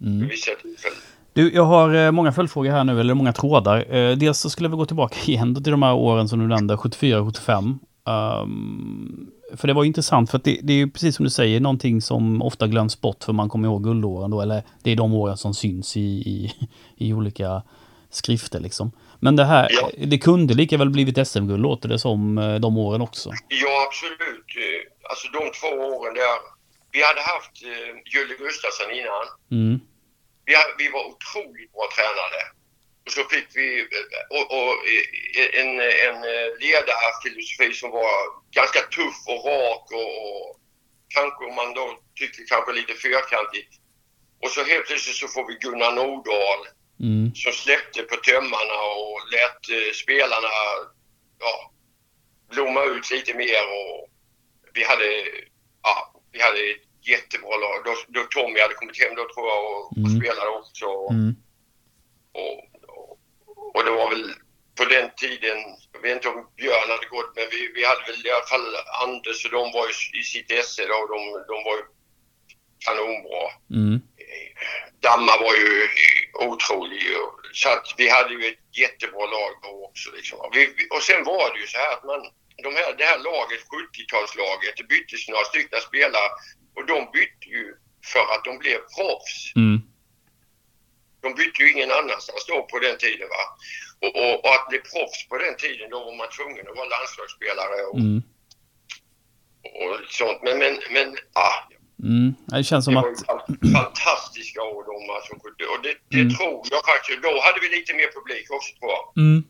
Mm. 0.00 0.20
vid 0.20 0.28
vissa 0.28 0.54
tillfällen. 0.54 1.17
Du, 1.38 1.54
jag 1.54 1.62
har 1.64 1.94
eh, 1.94 2.10
många 2.10 2.32
följdfrågor 2.32 2.70
här 2.70 2.84
nu, 2.84 3.00
eller 3.00 3.14
många 3.14 3.32
trådar. 3.32 3.94
Eh, 3.94 4.16
dels 4.16 4.38
så 4.38 4.50
skulle 4.50 4.68
vi 4.68 4.76
gå 4.76 4.86
tillbaka 4.86 5.16
igen 5.26 5.54
till 5.64 5.70
de 5.70 5.82
här 5.82 5.94
åren 5.94 6.28
som 6.28 6.38
du 6.38 6.46
nämnde, 6.46 6.76
74 6.76 7.24
75. 7.26 7.78
Um, 8.04 9.30
för 9.56 9.68
det 9.68 9.74
var 9.74 9.84
intressant, 9.84 10.30
för 10.30 10.38
att 10.38 10.44
det, 10.44 10.58
det 10.62 10.72
är 10.72 10.76
ju 10.76 10.90
precis 10.90 11.16
som 11.16 11.24
du 11.24 11.30
säger, 11.30 11.60
någonting 11.60 12.00
som 12.02 12.42
ofta 12.42 12.66
glöms 12.66 13.00
bort 13.00 13.24
för 13.24 13.32
man 13.32 13.48
kommer 13.48 13.68
ihåg 13.68 13.84
guldåren 13.84 14.30
då, 14.30 14.40
eller 14.40 14.62
det 14.82 14.90
är 14.92 14.96
de 14.96 15.14
åren 15.14 15.36
som 15.36 15.54
syns 15.54 15.96
i, 15.96 16.00
i, 16.00 16.52
i 16.96 17.12
olika 17.12 17.62
skrifter 18.10 18.60
liksom. 18.60 18.92
Men 19.20 19.36
det 19.36 19.44
här, 19.44 19.68
Ja. 19.70 19.90
det 20.06 20.18
kunde 20.18 20.54
lika 20.54 20.76
väl 20.76 20.90
blivit 20.90 21.28
SM-guld 21.28 21.62
låter 21.62 21.88
det 21.88 21.98
som 21.98 22.38
eh, 22.38 22.54
de 22.54 22.78
åren 22.78 23.00
också. 23.00 23.30
Ja, 23.48 23.86
absolut. 23.86 24.46
Alltså 25.10 25.28
de 25.28 25.38
två 25.38 25.84
åren 25.96 26.14
där. 26.14 26.38
Vi 26.92 26.98
hade 27.08 27.20
haft 27.20 27.62
Julle 28.14 28.34
Gustafsson 28.38 28.90
innan. 29.00 29.24
Mm, 29.50 29.80
Vi, 30.48 30.54
vi 30.78 30.86
var 30.90 31.04
otroligt 31.12 31.72
bra 31.72 31.84
tränade. 31.96 32.40
Och 33.06 33.12
så 33.12 33.24
fick 33.24 33.48
vi 33.54 33.80
eh, 33.80 34.36
och, 34.36 34.46
och, 34.58 34.72
eh, 35.38 35.60
en, 35.60 35.70
en 36.08 36.18
eh, 36.32 36.48
ledarfilosofi 36.64 37.72
som 37.80 37.90
var 37.90 38.14
ganska 38.58 38.80
tuff 38.80 39.18
och 39.32 39.44
rak 39.48 39.86
och, 40.00 40.12
och 40.26 40.60
kanske 41.08 41.44
om 41.44 41.54
man 41.54 41.74
då 41.74 41.86
tyckte 42.18 42.42
kanske 42.42 42.72
lite 42.72 42.94
fyrkantigt. 42.94 43.72
Och 44.42 44.50
så 44.50 44.64
helt 44.64 44.86
plötsligt 44.86 45.16
så 45.16 45.28
får 45.28 45.46
vi 45.48 45.54
Gunnar 45.54 45.92
Nordahl 45.92 46.60
mm, 47.00 47.34
som 47.34 47.52
släppte 47.52 48.02
på 48.02 48.16
tömmarna 48.16 48.78
och 49.00 49.18
lät 49.34 49.62
eh, 49.76 49.92
spelarna 49.92 50.52
ja, 51.38 51.72
blomma 52.50 52.84
ut 52.84 53.10
lite 53.10 53.34
mer. 53.34 53.62
Och 53.78 54.08
vi 54.74 54.84
hade, 54.84 55.08
ja, 55.82 56.22
vi 56.32 56.42
hade 56.42 56.60
ett 56.70 56.87
jättebra 57.02 57.56
lag. 57.56 57.84
Då, 57.84 57.94
då 58.08 58.22
Tommy 58.30 58.60
hade 58.60 58.74
kommit 58.74 59.02
hem 59.02 59.14
då 59.14 59.24
tror 59.34 59.46
jag 59.48 59.64
och, 59.72 59.84
och 59.92 59.96
Mm. 59.96 60.20
spelade 60.20 60.50
också. 60.50 60.86
mm, 61.10 61.36
Och, 62.32 62.58
och, 62.96 63.76
och 63.76 63.84
det 63.84 63.90
var 63.90 64.10
väl 64.10 64.34
på 64.78 64.84
den 64.84 65.10
tiden, 65.16 65.58
jag 65.92 66.00
vet 66.00 66.12
inte 66.16 66.28
om 66.28 66.50
Björn 66.56 66.90
hade 66.90 67.06
gått, 67.06 67.32
men 67.36 67.44
vi, 67.50 67.72
vi 67.74 67.84
hade 67.84 68.02
väl 68.12 68.26
i 68.26 68.30
alla 68.30 68.46
fall 68.46 68.76
Anders 69.04 69.44
och 69.44 69.50
de 69.50 69.72
var 69.72 69.86
ju 69.88 70.20
i 70.20 70.22
sitt 70.22 70.50
esse 70.52 70.82
då. 70.86 71.06
De, 71.14 71.18
de 71.52 71.64
var 71.64 71.76
ju 71.76 71.82
kanonbra. 72.86 73.42
mm, 73.74 74.00
Damma 75.00 75.32
var 75.40 75.54
ju 75.54 75.88
otrolig. 76.46 77.02
Så 77.52 77.68
att 77.68 77.94
vi 77.96 78.08
hade 78.08 78.34
ju 78.34 78.46
ett 78.48 78.76
jättebra 78.78 79.26
lag 79.26 79.52
då 79.62 79.84
också. 79.88 80.10
Liksom. 80.16 80.38
Och, 80.40 80.50
vi, 80.56 80.68
och 80.90 81.02
sen 81.02 81.24
var 81.24 81.54
det 81.54 81.60
ju 81.60 81.66
så 81.66 81.78
här 81.78 81.92
att 81.92 82.04
man, 82.04 82.20
de 82.64 82.70
här, 82.78 82.88
det 82.98 83.04
här 83.04 83.18
laget, 83.30 83.60
70-talslaget, 83.76 84.72
det 84.76 84.86
byttes 84.94 85.28
några 85.28 85.44
stycken 85.44 85.80
spelare 85.88 86.30
och 86.76 86.84
de 86.92 86.96
bytte 87.16 87.46
ju 87.56 87.64
för 88.12 88.24
att 88.34 88.44
de 88.48 88.52
blev 88.58 88.78
proffs. 88.96 89.36
mm, 89.56 89.78
De 91.24 91.28
bytte 91.40 91.58
ju 91.62 91.72
ingen 91.72 91.90
annanstans 92.00 92.44
då 92.48 92.56
på 92.72 92.78
den 92.78 92.96
tiden. 93.04 93.28
Va? 93.36 93.44
Och, 94.04 94.12
och, 94.22 94.34
och 94.44 94.54
att 94.56 94.66
bli 94.70 94.78
proffs 94.92 95.20
på 95.30 95.34
den 95.44 95.54
tiden, 95.64 95.86
då 95.90 95.98
var 96.06 96.14
man 96.20 96.28
tvungen 96.38 96.64
att 96.68 96.76
vara 96.80 96.88
landslagsspelare 96.96 97.78
och, 97.92 97.98
mm, 98.08 98.22
och 99.80 99.94
sånt. 100.20 100.38
Men, 100.46 100.58
men, 100.58 100.74
men 100.96 101.08
ah, 101.32 101.58
mm. 102.02 102.34
Det 102.46 102.64
känns 102.64 102.84
som 102.84 102.94
Det 102.94 103.00
var 103.00 103.10
att... 103.36 103.72
fantastiska 103.78 104.60
år 104.62 104.82
de 104.90 104.96
alltså. 105.16 105.32
Och 105.74 105.82
det, 105.86 105.94
det 106.14 106.20
Mm. 106.24 106.34
tror 106.36 106.66
jag 106.74 106.82
faktiskt. 106.92 107.22
Då 107.22 107.32
hade 107.46 107.58
vi 107.60 107.68
lite 107.76 107.94
mer 107.94 108.10
publik 108.18 108.46
också 108.50 108.70
tror 108.78 108.90
jag. 108.96 109.04
Mm, 109.24 109.44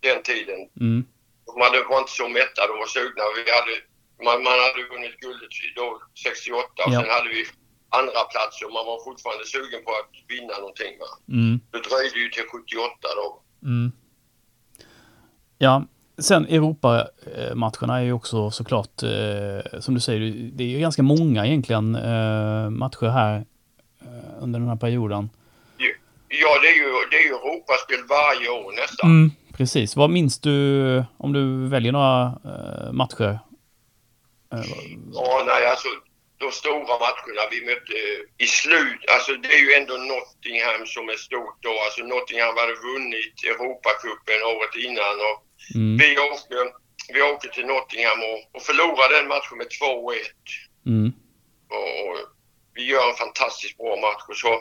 Den 0.00 0.22
tiden. 0.22 0.60
mm, 0.80 1.04
Hade, 1.64 1.78
var 1.90 1.98
inte 2.04 2.16
så 2.20 2.28
mätta, 2.38 2.60
de 2.70 2.74
var 2.82 2.90
sugna. 2.98 3.22
Vi 3.38 3.42
hade, 3.58 3.74
man, 4.26 4.36
man 4.48 4.56
hade 4.64 4.80
vunnit 4.92 5.16
guldet 5.24 5.54
då 5.78 5.86
68 6.26 6.68
och 6.86 6.92
Ja. 6.92 7.00
sen 7.00 7.10
hade 7.16 7.28
vi 7.36 7.42
andra 8.00 8.20
plats 8.32 8.54
och 8.64 8.72
man 8.76 8.84
var 8.90 8.98
fortfarande 9.08 9.44
sugen 9.54 9.80
på 9.86 9.90
att 10.00 10.12
vinna 10.32 10.54
någonting. 10.62 10.92
Va? 11.02 11.10
mm. 11.38 11.54
Det 11.72 11.80
dröjde 11.88 12.18
ju 12.24 12.28
till 12.28 12.46
78 12.52 13.08
då. 13.20 13.26
Mm. 13.68 13.92
Ja, 15.58 15.74
sen 16.18 16.42
Europamatcherna 16.46 17.94
är 18.00 18.04
ju 18.04 18.12
också 18.12 18.50
såklart, 18.50 19.02
eh, 19.02 19.80
som 19.80 19.94
du 19.94 20.00
säger, 20.00 20.20
det 20.56 20.64
är 20.64 20.68
ju 20.68 20.78
ganska 20.78 21.02
många 21.02 21.46
egentligen 21.46 21.94
eh, 21.94 22.70
matcher 22.70 23.06
här 23.18 23.34
eh, 24.02 24.42
under 24.44 24.58
den 24.60 24.68
här 24.68 24.76
perioden. 24.76 25.30
Ja, 26.28 26.58
det 26.62 26.68
är 26.68 26.76
ju, 26.76 26.90
det 27.10 27.16
är 27.16 27.22
ju 27.22 27.34
Europaspel 27.34 28.00
varje 28.08 28.48
år 28.48 28.72
nästan. 28.72 29.10
Mm, 29.10 29.30
precis. 29.56 29.96
Vad 29.96 30.10
minns 30.10 30.40
du, 30.40 31.04
om 31.18 31.32
du 31.32 31.68
väljer 31.68 31.92
några 31.92 32.22
eh, 32.44 32.92
matcher? 32.92 33.38
Eh, 34.52 34.64
Ja, 35.12 35.42
nej, 35.46 35.66
alltså 35.66 35.88
de 36.38 36.52
stora 36.52 36.94
matcherna 37.06 37.42
vi 37.50 37.60
mötte 37.70 37.96
i 38.44 38.46
slut, 38.46 39.00
alltså 39.14 39.32
det 39.42 39.48
är 39.56 39.62
ju 39.66 39.72
ändå 39.80 39.94
Nottingham 39.94 40.86
som 40.86 41.08
är 41.08 41.16
stort 41.28 41.56
då. 41.66 41.72
Alltså 41.84 42.00
Nottingham 42.12 42.56
hade 42.56 42.74
vunnit 42.90 43.36
Europacupen 43.50 44.40
året 44.54 44.74
innan 44.86 45.16
och 45.28 45.38
mm, 45.74 45.96
vi 46.00 46.08
åkte, 46.30 46.56
vi 47.14 47.20
åkte 47.30 47.48
till 47.48 47.66
Nottingham 47.72 48.20
och, 48.30 48.40
och 48.56 48.62
förlorade 48.68 49.12
den 49.18 49.28
matchen 49.34 49.56
med 49.60 49.68
2-1. 49.80 50.16
mm, 50.92 51.12
Och, 51.76 51.90
och 52.04 52.16
vi 52.76 52.82
gör 52.92 53.06
en 53.10 53.20
fantastiskt 53.24 53.76
bra 53.78 53.94
match 54.06 54.24
och 54.28 54.36
så 54.44 54.52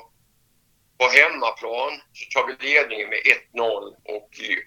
på 1.00 1.06
hemmaplan 1.20 1.94
så 2.18 2.24
tar 2.34 2.44
vi 2.48 2.54
ledningen 2.68 3.08
med 3.14 3.22
1-0 3.54 3.84
och 4.16 4.32
eh, 4.50 4.60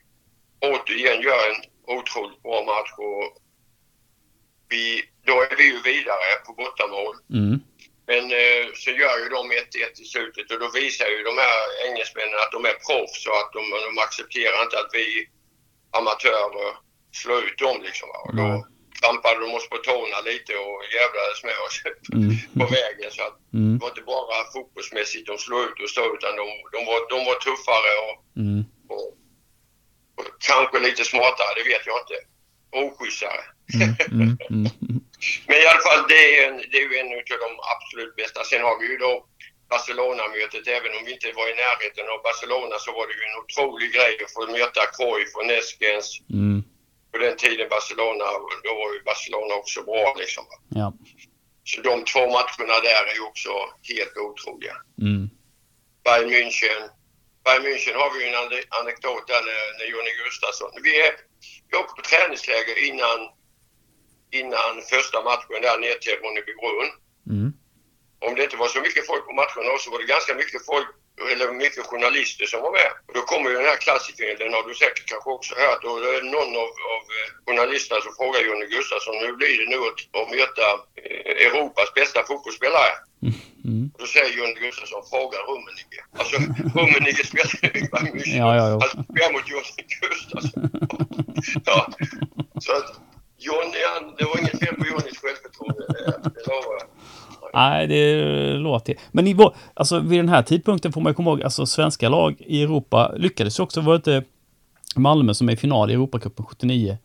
återigen 0.61 1.21
gör 1.23 1.51
en 1.51 1.61
otroligt 1.97 2.42
bra 2.42 2.64
match 2.64 2.92
och 2.99 3.42
vi, 4.69 5.03
då 5.27 5.33
är 5.42 5.57
vi 5.57 5.64
ju 5.64 5.83
vidare 5.83 6.29
på 6.47 6.53
bortamål. 6.53 7.14
mm, 7.38 7.61
Men 8.07 8.25
eh, 8.40 8.64
så 8.75 8.90
gör 8.90 9.16
ju 9.23 9.29
de 9.29 9.42
1-1 9.53 10.01
i 10.03 10.05
slutet 10.05 10.51
och 10.51 10.61
då 10.61 10.69
visar 10.81 11.07
ju 11.07 11.23
de 11.31 11.35
här 11.45 11.61
engelsmännen 11.87 12.38
att 12.42 12.53
de 12.57 12.64
är 12.64 12.77
proffs 12.87 13.27
och 13.29 13.38
att 13.42 13.53
de, 13.57 13.62
de 13.87 13.99
accepterar 14.07 14.62
inte 14.62 14.79
att 14.79 14.92
vi 14.92 15.07
amatörer 15.99 16.73
slår 17.21 17.38
ut 17.47 17.59
dem 17.59 17.77
liksom. 17.87 18.09
Och 18.27 18.37
då 18.37 18.42
Nej. 18.42 18.62
trampade 19.01 19.38
de 19.45 19.49
oss 19.59 19.69
på 19.69 19.79
tårna 19.88 20.19
lite 20.31 20.53
och 20.64 20.79
jävlades 20.99 21.40
med 21.49 21.59
oss 21.66 21.77
mm, 22.19 22.31
på 22.59 22.66
vägen. 22.79 23.11
Så 23.16 23.23
att 23.29 23.37
mm, 23.55 23.73
det 23.75 23.83
var 23.83 23.90
inte 23.95 24.07
bara 24.14 24.37
fotbollsmässigt 24.53 25.27
de 25.31 25.38
slog 25.38 25.61
ut 25.69 25.79
och 25.85 25.92
så 25.97 26.05
utan 26.16 26.33
de, 26.40 26.47
de, 26.75 26.81
var, 26.90 26.99
de 27.14 27.19
var 27.29 27.38
tuffare 27.47 27.92
och, 28.07 28.16
mm, 28.42 28.61
och 28.95 29.09
kanske 30.48 30.79
lite 30.79 31.05
smartare, 31.05 31.52
det 31.57 31.68
vet 31.72 31.87
jag 31.87 31.98
inte. 32.02 32.18
Oschysstare. 32.83 33.42
mm, 33.74 33.94
mm, 34.11 34.37
mm. 34.50 35.00
Men 35.48 35.57
i 35.62 35.66
alla 35.70 35.85
fall, 35.88 36.02
det 36.09 36.22
är, 36.37 36.48
en, 36.48 36.57
det 36.70 36.76
är 36.83 36.87
ju 36.90 36.96
en 37.02 37.07
av 37.07 37.38
de 37.46 37.50
absolut 37.74 38.16
bästa. 38.16 38.44
Sen 38.44 38.62
har 38.62 38.76
vi 38.81 38.87
ju 38.92 38.96
då 38.96 39.26
Barcelona-mötet. 39.70 40.66
Även 40.79 40.92
om 40.96 41.02
vi 41.07 41.12
inte 41.12 41.33
var 41.40 41.46
i 41.52 41.55
närheten 41.64 42.07
av 42.14 42.18
Barcelona 42.29 42.76
så 42.85 42.90
var 42.98 43.05
det 43.09 43.14
ju 43.18 43.24
en 43.29 43.38
otrolig 43.42 43.88
grej 43.96 44.14
att 44.24 44.33
få 44.37 44.42
möta 44.59 44.81
Cruyff 44.96 45.33
och 45.38 45.46
Neskens. 45.46 46.07
mm, 46.38 46.59
På 47.12 47.16
den 47.18 47.37
tiden 47.37 47.68
Barcelona, 47.76 48.24
då 48.66 48.72
var 48.81 48.88
ju 48.94 49.00
Barcelona 49.11 49.55
också 49.55 49.79
bra 49.90 50.14
liksom. 50.22 50.44
ja, 50.81 50.88
Så 51.64 51.81
de 51.88 52.05
två 52.12 52.24
matcherna 52.37 52.76
där 52.88 53.02
är 53.11 53.14
ju 53.14 53.24
också 53.31 53.50
helt 53.92 54.16
otroliga. 54.26 54.74
mm, 55.02 55.31
Bayern 56.05 56.31
München. 56.35 56.81
Bayern 57.46 57.62
München 57.68 57.94
har 58.00 58.09
vi 58.12 58.18
ju 58.22 58.26
en 58.30 58.35
ane- 58.44 58.66
anekdot 58.80 59.26
där 59.26 59.42
när, 59.48 59.62
när 59.78 59.87
Jonny 59.92 60.12
Gustafsson. 60.24 60.70
Vi, 60.87 60.92
är, 61.06 61.12
vi 61.68 61.72
åker 61.80 61.94
på 61.98 62.02
träningsläger 62.11 62.76
innan, 62.88 63.18
innan 64.40 64.72
första 64.92 65.18
matchen 65.28 65.62
där 65.66 65.78
ner 65.85 65.94
till 66.04 66.16
Ronnebybrunn. 66.22 66.90
mm, 67.35 67.48
Om 68.26 68.35
det 68.35 68.44
inte 68.44 68.56
var 68.62 68.68
så 68.68 68.80
mycket 68.87 69.06
folk 69.11 69.24
på 69.28 69.32
matcherna 69.42 69.78
så 69.78 69.90
var 69.90 69.98
det 69.98 70.14
ganska 70.16 70.35
mycket 70.35 70.66
folk 70.72 70.88
eller 71.33 71.52
mycket 71.64 71.87
journalister 71.90 72.46
som 72.46 72.61
var 72.66 72.72
med. 72.81 72.90
Och 73.07 73.14
då 73.18 73.22
kommer 73.31 73.46
ju 73.50 73.57
den 73.57 73.70
här 73.72 73.81
klassikern, 73.85 74.38
den 74.38 74.55
har 74.57 74.64
du 74.68 74.74
säkert 74.74 75.07
kanske 75.12 75.31
också 75.38 75.52
hört. 75.64 75.83
Och 75.85 76.00
då 76.02 76.09
är 76.14 76.20
det 76.22 76.31
någon 76.37 76.52
av, 76.64 76.70
av 76.94 77.02
eh, 77.16 77.29
journalisterna 77.46 78.00
som 78.05 78.12
frågar 78.20 78.40
Jonny 78.48 78.66
Gustafsson 78.74 79.16
hur 79.24 79.37
blir 79.40 79.57
det 79.61 79.68
nu 79.74 79.79
att, 79.88 80.00
möta 80.37 80.66
eh, 81.02 81.46
Europas 81.46 81.88
bästa 82.00 82.18
fotbollsspelare? 82.29 82.94
mm. 83.68 83.85
Och 83.94 84.00
då 84.02 84.07
säger 84.14 84.31
Jonny 84.38 84.59
Gustafsson, 84.64 85.02
fråga 85.12 85.38
Rummenigge. 85.48 86.00
Alltså 86.20 86.37
Rummenigge 86.76 87.24
spelar 87.31 87.55
ju 87.62 87.68
i 87.81 87.85
Bayern 87.92 88.14
München. 88.16 88.38
Ja, 88.44 88.50
ja, 88.61 88.64
ja. 88.72 88.76
Han 88.83 88.90
spelar 89.11 89.33
mot 89.37 89.48
Jonny 89.52 89.83
Gustafsson. 90.00 90.62
ja. 91.70 91.79
Så 92.64 92.70
att 92.79 92.88
Jonny, 93.46 93.81
han, 93.92 94.02
det 94.18 94.24
var 94.24 94.38
inget 94.42 94.59
fel 94.64 94.74
på 94.81 94.87
Jonnys 94.87 95.18
självförtroende, 95.22 95.83
det 96.35 96.42
lovar 96.50 96.74
jag. 96.81 96.95
Nej, 97.57 97.87
det 97.87 98.23
låter... 98.55 98.95
Men 99.12 99.27
i, 99.27 99.37
alltså, 99.75 99.99
vid 100.01 100.19
den 100.19 100.29
här 100.29 100.42
tidpunkten 100.42 100.92
får 100.92 101.01
man 101.01 101.11
ju 101.11 101.14
komma 101.14 101.31
ihåg, 101.31 101.42
alltså 101.42 101.66
svenska 101.66 102.09
lag 102.09 102.35
i 102.38 102.62
Europa 102.62 103.12
lyckades 103.16 103.59
ju 103.59 103.62
också. 103.62 103.81
Var 103.81 103.92
det 103.92 103.97
inte 103.97 104.23
Malmö 104.97 105.35
som 105.35 105.49
är 105.49 105.53
i 105.53 105.57
final 105.57 105.90
i 105.90 105.95
Europacupen 105.95 106.45
79? 106.47 106.99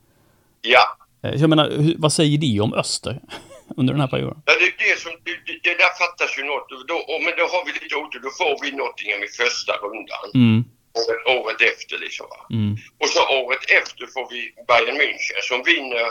Ja, 0.60 0.80
Eh, 1.24 1.40
Jag 1.40 1.50
menar, 1.50 1.66
vad 2.04 2.12
säger 2.12 2.38
de 2.38 2.60
om 2.60 2.72
Öster 2.74 3.20
under 3.76 3.92
den 3.94 4.00
här 4.00 4.08
perioden? 4.14 4.38
Ja, 4.46 4.52
det, 4.60 4.66
är 4.84 4.90
det, 4.94 5.00
som, 5.04 5.12
det, 5.26 5.34
det, 5.46 5.54
det 5.68 5.74
där 5.82 5.92
fattas 6.02 6.30
ju 6.38 6.42
något. 6.52 6.66
Då, 6.90 6.96
men 7.24 7.32
då 7.40 7.44
har 7.54 7.62
vi 7.66 7.70
lite 7.78 7.94
otur. 8.02 8.20
Då 8.28 8.30
får 8.40 8.52
vi 8.62 8.68
Nottingham 8.80 9.20
i 9.28 9.30
första 9.42 9.72
rundan. 9.84 10.24
Mm, 10.40 10.58
Året, 11.00 11.22
året 11.38 11.60
efter 11.72 11.96
liksom. 12.04 12.26
Va? 12.34 12.40
mm, 12.58 12.72
Och 13.02 13.08
så 13.14 13.20
året 13.40 13.64
efter 13.80 14.04
får 14.14 14.24
vi 14.32 14.40
Bayern 14.68 14.96
München 15.02 15.38
som 15.50 15.58
vinner 15.70 16.06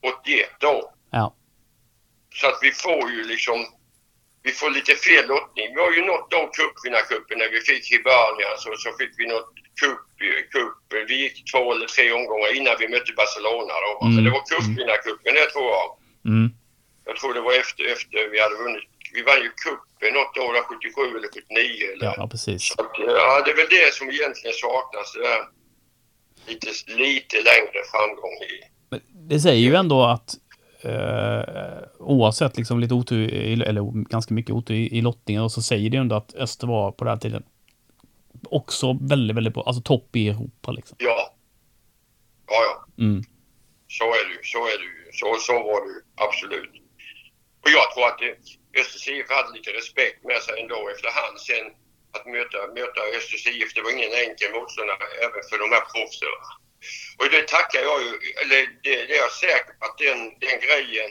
81 0.00 0.50
då. 0.66 0.76
ja, 1.18 1.26
Så 2.34 2.46
att 2.50 2.58
vi 2.62 2.72
får 2.72 3.10
ju 3.10 3.24
liksom 3.24 3.58
vi 4.46 4.52
får 4.52 4.70
lite 4.70 4.94
fel 5.06 5.26
lottning. 5.32 5.66
Vi 5.74 5.80
har 5.84 5.92
ju 5.98 6.02
nått 6.10 6.30
de 6.36 6.40
cupvinnarcupen 6.58 7.36
när 7.38 7.50
vi 7.54 7.60
fick 7.70 7.82
Hibernian 7.92 8.56
så, 8.62 8.68
så 8.84 8.88
fick 8.98 9.12
vi 9.20 9.24
något 9.34 9.52
cup, 9.80 10.02
cup. 10.54 10.76
Vi 11.10 11.16
gick 11.24 11.36
två 11.52 11.62
eller 11.72 11.86
tre 11.94 12.06
omgångar 12.18 12.50
innan 12.58 12.74
vi 12.80 12.86
mötte 12.94 13.12
Barcelona 13.22 13.74
då. 13.86 13.92
Mm. 13.94 14.14
Men 14.14 14.24
det 14.24 14.30
var 14.36 14.44
cupvinnarcupen 14.52 15.34
det 15.40 15.48
tror 15.54 15.68
jag. 15.76 15.86
Mm. 16.32 16.46
Jag 17.08 17.14
tror 17.16 17.34
det 17.34 17.44
var 17.48 17.54
efter, 17.62 17.82
efter 17.94 18.18
vi 18.32 18.38
hade 18.44 18.56
vunnit. 18.64 18.88
Vi 19.16 19.22
vann 19.22 19.42
ju 19.46 19.50
cupen 19.64 20.12
något 20.18 20.36
år, 20.44 20.54
77 20.62 21.16
eller 21.16 21.28
79 21.28 21.92
eller. 21.92 22.06
Ja, 22.18 22.28
precis. 22.34 22.60
Så 22.68 22.80
att, 22.82 22.94
ja, 22.98 23.42
det 23.44 23.50
är 23.50 23.56
väl 23.62 23.72
det 23.78 23.94
som 23.94 24.06
egentligen 24.10 24.56
saknas. 24.64 25.12
Det 25.14 25.22
där 25.28 25.42
lite, 26.46 26.68
lite 26.86 27.36
längre 27.36 27.78
framgång 27.92 28.36
i. 28.52 28.54
Men 28.90 29.00
det 29.30 29.40
säger 29.40 29.62
ju 29.68 29.74
ändå 29.74 30.04
att 30.04 30.28
eh, 30.84 31.78
oavsett 31.98 32.56
liksom 32.56 32.80
lite 32.80 32.94
otur, 32.94 33.32
eller 33.62 34.08
ganska 34.08 34.34
mycket 34.34 34.54
otur 34.54 34.74
i, 34.74 34.98
i 34.98 35.00
lottningen, 35.00 35.42
och 35.42 35.52
så 35.52 35.62
säger 35.62 35.90
det 35.90 35.96
ju 35.96 36.00
ändå 36.00 36.16
att 36.16 36.34
Öster 36.34 36.66
var 36.66 36.92
på 36.92 37.04
den 37.04 37.12
här 37.12 37.20
tiden 37.20 37.42
också 38.50 38.98
väldigt, 39.00 39.36
väldigt 39.36 39.54
bra. 39.54 39.62
Alltså 39.66 39.82
topp 39.82 40.16
i 40.16 40.28
Europa 40.28 40.72
liksom. 40.72 40.96
Ja. 41.00 41.34
Ja, 42.46 42.58
ja. 42.68 43.04
Mm. 43.04 43.22
Så 43.98 44.04
är 44.04 44.24
det 44.28 44.34
ju. 44.38 44.42
Så 44.42 44.60
är 44.72 44.76
det 44.80 44.88
ju. 44.92 44.98
Så, 45.18 45.26
så 45.46 45.52
var 45.52 45.80
det 45.84 45.90
ju. 45.94 46.00
Absolut. 46.26 46.74
Och 47.62 47.70
jag 47.76 47.86
tror 47.92 48.04
att 48.10 48.20
Östers 48.80 49.08
IF 49.08 49.28
hade 49.36 49.50
lite 49.58 49.70
respekt 49.80 50.18
med 50.30 50.40
sig 50.44 50.54
ändå 50.62 50.78
efterhand 50.94 51.36
sen 51.48 51.66
att 52.16 52.26
möta, 52.34 52.58
möta 52.80 53.00
Östers 53.18 53.44
IF. 53.54 53.70
Det 53.74 53.82
var 53.84 53.92
ingen 53.96 54.14
enkel 54.24 54.50
motståndare 54.56 55.06
även 55.26 55.42
för 55.48 55.56
de 55.62 55.68
här 55.74 55.84
proffsen. 55.92 56.34
Och 57.18 57.26
det 57.30 57.48
tackar 57.48 57.80
jag 57.82 57.98
ju, 58.02 58.10
eller 58.42 58.60
det, 58.82 58.96
det 59.06 59.14
är 59.16 59.22
jag 59.26 59.32
säker 59.32 59.72
på 59.78 59.84
att 59.86 59.98
den, 59.98 60.18
den 60.44 60.58
grejen 60.66 61.10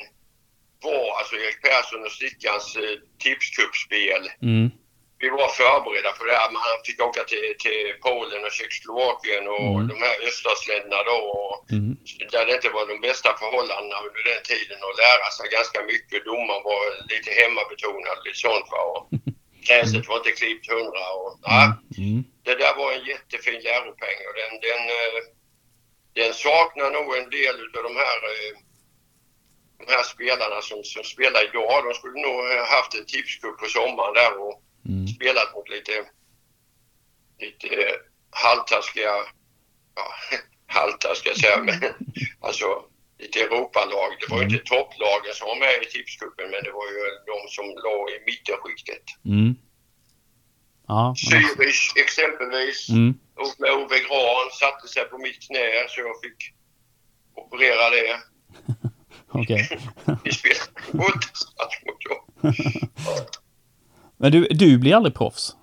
var 0.83 1.17
alltså 1.19 1.35
Erik 1.35 1.61
Persson 1.61 2.03
och 2.05 2.11
Stickans 2.11 2.75
eh, 2.75 2.95
tipscupspel. 3.23 4.23
Mm. 4.41 4.69
Vi 5.23 5.29
var 5.29 5.49
förberedda 5.61 6.11
för 6.17 6.25
det 6.25 6.37
här. 6.39 6.51
Man 6.51 6.61
fick 6.87 6.99
åka 7.09 7.23
till, 7.31 7.47
till 7.63 7.85
Polen 8.05 8.41
och 8.45 8.51
Tjeckoslovakien 8.57 9.47
och 9.55 9.75
Mm. 9.75 9.87
de 9.91 9.95
här 10.05 10.15
öststatsländerna 10.27 11.03
då. 11.11 11.17
Och, 11.39 11.71
Mm. 11.77 11.97
där 12.33 12.45
det 12.45 12.53
inte 12.59 12.69
var 12.77 12.85
de 12.91 12.97
bästa 13.07 13.29
förhållandena 13.41 13.97
under 14.07 14.23
den 14.31 14.41
tiden 14.51 14.79
och 14.87 14.95
lära 15.03 15.27
sig 15.37 15.45
ganska 15.57 15.79
mycket. 15.91 16.25
Domaren 16.29 16.63
var 16.69 16.81
lite 17.13 17.31
hemmabetonad 17.39 18.17
lite 18.25 18.39
sånt 18.47 18.67
va. 18.73 18.81
Och 18.93 19.03
gräset 19.67 20.07
var 20.09 20.17
inte 20.21 20.31
klippt 20.39 20.71
hundra 20.73 21.05
och 21.19 21.31
ja, 21.51 21.61
Mm. 22.01 22.23
det 22.47 22.55
där 22.63 22.73
var 22.81 22.89
en 22.97 23.05
jättefin 23.11 23.59
läropeng 23.67 24.19
och 24.27 24.35
den, 24.41 24.51
den, 24.67 24.81
eh, 24.97 25.17
den 26.13 26.33
saknar 26.33 26.91
nog 26.91 27.17
en 27.17 27.29
del 27.29 27.55
utav 27.65 27.83
de 27.83 27.95
här 27.95 28.17
eh, 28.31 28.53
de 29.77 29.85
här 29.93 30.03
spelarna 30.03 30.61
som, 30.61 30.83
som 30.83 31.03
spelar 31.03 31.43
idag. 31.49 31.83
De 31.85 31.93
skulle 31.93 32.21
nog 32.21 32.35
ha 32.35 32.65
haft 32.75 32.93
en 32.95 33.05
tipscup 33.05 33.57
på 33.59 33.65
sommaren 33.65 34.13
där 34.13 34.33
och 34.39 34.63
Mm. 34.85 35.07
spelat 35.07 35.55
mot 35.55 35.69
lite, 35.69 36.05
lite 37.39 37.67
eh, 37.67 37.95
halvtaskiga, 38.29 39.13
ja, 39.95 40.05
halvtaskiga 40.67 41.35
säga 41.35 41.63
men 41.63 41.79
alltså 42.39 42.85
lite 43.19 43.39
Europalag. 43.39 44.11
Det 44.19 44.27
var 44.29 44.37
ju 44.41 44.43
inte 44.43 44.63
topplagen 44.65 45.33
som 45.33 45.47
var 45.47 45.59
med 45.59 45.83
i 45.83 45.85
tipscupen 45.85 46.51
men 46.51 46.63
det 46.63 46.71
var 46.71 46.87
ju 46.91 46.99
de 47.25 47.49
som 47.49 47.65
låg 47.65 48.09
i 48.09 48.19
mittenskiktet. 48.25 49.03
Mm. 49.25 49.55
Ja, 50.87 51.13
Zürich 51.17 51.91
exempelvis. 51.95 52.89
mm. 52.89 53.19
Med 53.59 53.71
Ove 53.71 53.99
Grahn 53.99 54.49
satte 54.59 54.87
sig 54.87 55.05
på 55.05 55.17
mitt 55.17 55.39
knä 55.47 55.85
så 55.89 56.01
jag 56.01 56.15
fick 56.23 56.53
operera 57.35 57.89
det. 57.89 58.19
Okej. 59.41 59.69
Vi 60.23 60.31
spelade 60.33 60.71
mot. 60.91 61.13
Men 64.17 64.31
du, 64.31 64.47
du 64.47 64.77
blir 64.77 64.95
aldrig 64.95 65.15
proffs? 65.15 65.55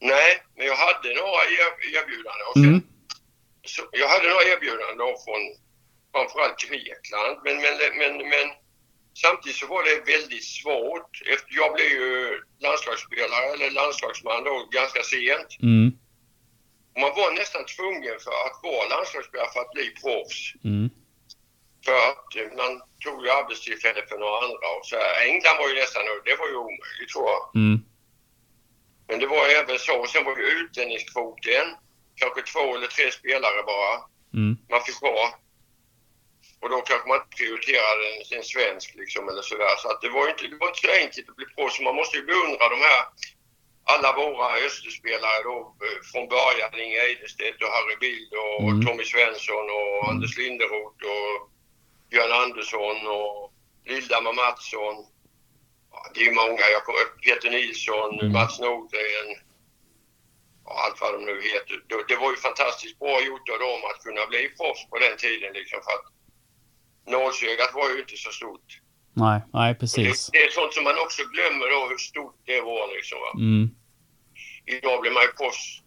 Nej, 0.00 0.30
men 0.56 0.66
jag 0.66 0.76
hade 0.76 1.08
några 1.20 1.42
er- 1.58 1.80
erbjudanden. 1.98 2.46
Och 2.48 2.54
sen, 2.54 2.64
Mm. 2.64 2.82
så, 3.72 3.82
jag 3.92 4.08
hade 4.08 4.28
några 4.28 4.44
erbjudanden 4.52 5.12
från 5.24 5.42
framförallt 6.12 6.58
Grekland. 6.66 7.34
Men, 7.44 7.56
men, 7.64 7.74
men, 8.00 8.12
men 8.32 8.46
samtidigt 9.24 9.56
så 9.62 9.66
var 9.74 9.82
det 9.88 10.12
väldigt 10.14 10.44
svårt. 10.58 11.12
Efter, 11.34 11.50
jag 11.60 11.68
blev 11.74 11.86
ju 12.00 12.12
landslagsspelare 12.64 13.46
eller 13.54 13.70
landslagsman 13.80 14.44
då 14.48 14.54
ganska 14.78 15.02
sent. 15.12 15.50
Mm. 15.70 15.88
Man 17.00 17.12
var 17.20 17.30
nästan 17.40 17.64
tvungen 17.76 18.16
för 18.24 18.36
att 18.46 18.56
vara 18.62 18.88
landslagsspelare 18.92 19.52
för 19.52 19.60
att 19.60 19.74
bli 19.76 19.86
proffs. 20.02 20.40
Mm. 20.64 20.90
För 21.84 21.98
att 22.08 22.28
eh, 22.38 22.48
man 22.60 22.72
tog 23.04 23.24
ju 23.24 23.30
arbetstillfällen 23.30 24.04
för 24.08 24.18
några 24.18 24.38
andra 24.46 24.66
och 24.76 24.86
så 24.90 24.96
här. 24.96 25.26
England 25.30 25.58
var 25.60 25.68
ju 25.68 25.74
nästan, 25.74 26.02
det 26.24 26.36
var 26.42 26.48
ju 26.48 26.56
omöjligt 26.56 27.10
tror 27.12 27.26
jag. 27.34 27.42
Mm. 27.62 27.76
Men 29.08 29.16
det 29.20 29.26
var 29.26 29.44
även 29.60 29.78
så. 29.78 30.06
Sen 30.06 30.24
var 30.24 30.36
ju 30.36 30.44
utlänningskvoten 30.62 31.66
kanske 32.20 32.42
två 32.42 32.76
eller 32.76 32.86
tre 32.86 33.12
spelare 33.12 33.62
bara 33.62 34.12
Mm. 34.34 34.56
man 34.70 34.82
fick 34.86 35.00
ha. 35.00 35.38
Och 36.60 36.70
då 36.70 36.80
kanske 36.80 37.08
man 37.08 37.16
inte 37.16 37.36
prioriterade 37.36 38.04
en, 38.12 38.38
en 38.38 38.44
svensk 38.44 38.94
liksom 38.94 39.28
eller 39.28 39.42
sådär. 39.42 39.76
Så 39.78 39.88
att 39.90 40.00
det 40.02 40.10
var 40.16 40.24
ju 40.24 40.30
inte, 40.30 40.46
det 40.46 40.56
var 40.60 40.68
inte 40.68 40.80
så 40.86 40.92
enkelt 41.02 41.28
att 41.28 41.36
bli 41.36 41.46
proffs. 41.54 41.80
Man 41.80 41.94
måste 41.94 42.16
ju 42.16 42.24
beundra 42.26 42.68
de 42.74 42.78
här, 42.88 43.02
alla 43.84 44.12
våra 44.16 44.56
österspelare 44.66 45.42
då 45.44 45.76
eh, 45.84 45.98
från 46.12 46.28
början. 46.28 46.80
Inge 46.80 47.00
Eidestedt 47.00 47.62
och 47.62 47.68
Harry 47.68 47.96
Bild 48.00 48.32
och 48.34 48.68
Mm. 48.68 48.86
Tommy 48.86 49.04
Svensson 49.04 49.66
och 49.78 50.08
Anders 50.10 50.38
Linderoth 50.38 51.02
och 51.16 51.50
Björn 52.10 52.32
Andersson 52.32 53.06
och 53.06 53.52
Lildamma 53.84 54.32
Mattsson. 54.32 54.96
Ja, 55.90 56.10
det 56.14 56.20
är 56.28 56.32
många. 56.32 56.64
Jag 56.76 56.84
kommer, 56.84 57.04
Peter 57.24 57.50
Nilsson, 57.50 58.20
Mm. 58.20 58.32
Mats 58.32 58.60
Nordgren 58.60 59.28
och 60.64 60.80
allt 60.84 61.00
vad 61.00 61.14
de 61.14 61.24
nu 61.24 61.42
heter. 61.42 61.84
Det, 61.88 62.04
det 62.08 62.16
var 62.16 62.30
ju 62.30 62.36
fantastiskt 62.36 62.98
bra 62.98 63.22
gjort 63.22 63.48
av 63.48 63.58
dem 63.58 63.80
att 63.90 64.02
kunna 64.04 64.26
bli 64.26 64.48
proffs 64.48 64.88
på 64.90 64.98
den 64.98 65.16
tiden 65.16 65.52
liksom 65.52 65.80
för 65.84 65.92
att 65.92 66.06
nålsögat 67.06 67.74
var 67.74 67.88
ju 67.90 68.00
inte 68.00 68.16
så 68.16 68.30
stort. 68.30 68.68
Nej, 69.14 69.40
nej 69.52 69.72
Det, 69.72 69.78
precis. 69.80 70.30
det 70.32 70.38
är 70.38 70.50
sånt 70.50 70.72
som 70.74 70.84
man 70.84 70.94
också 71.04 71.22
glömmer 71.34 71.66
då 71.74 71.88
hur 71.90 71.98
stort 71.98 72.36
det 72.46 72.60
var 72.60 72.94
liksom. 72.96 73.18
Va? 73.24 73.30
Mm. 73.38 73.70
Idag 74.66 75.00
blir 75.00 75.10
man 75.10 75.22
ju 75.22 75.28
proffs 75.40 75.82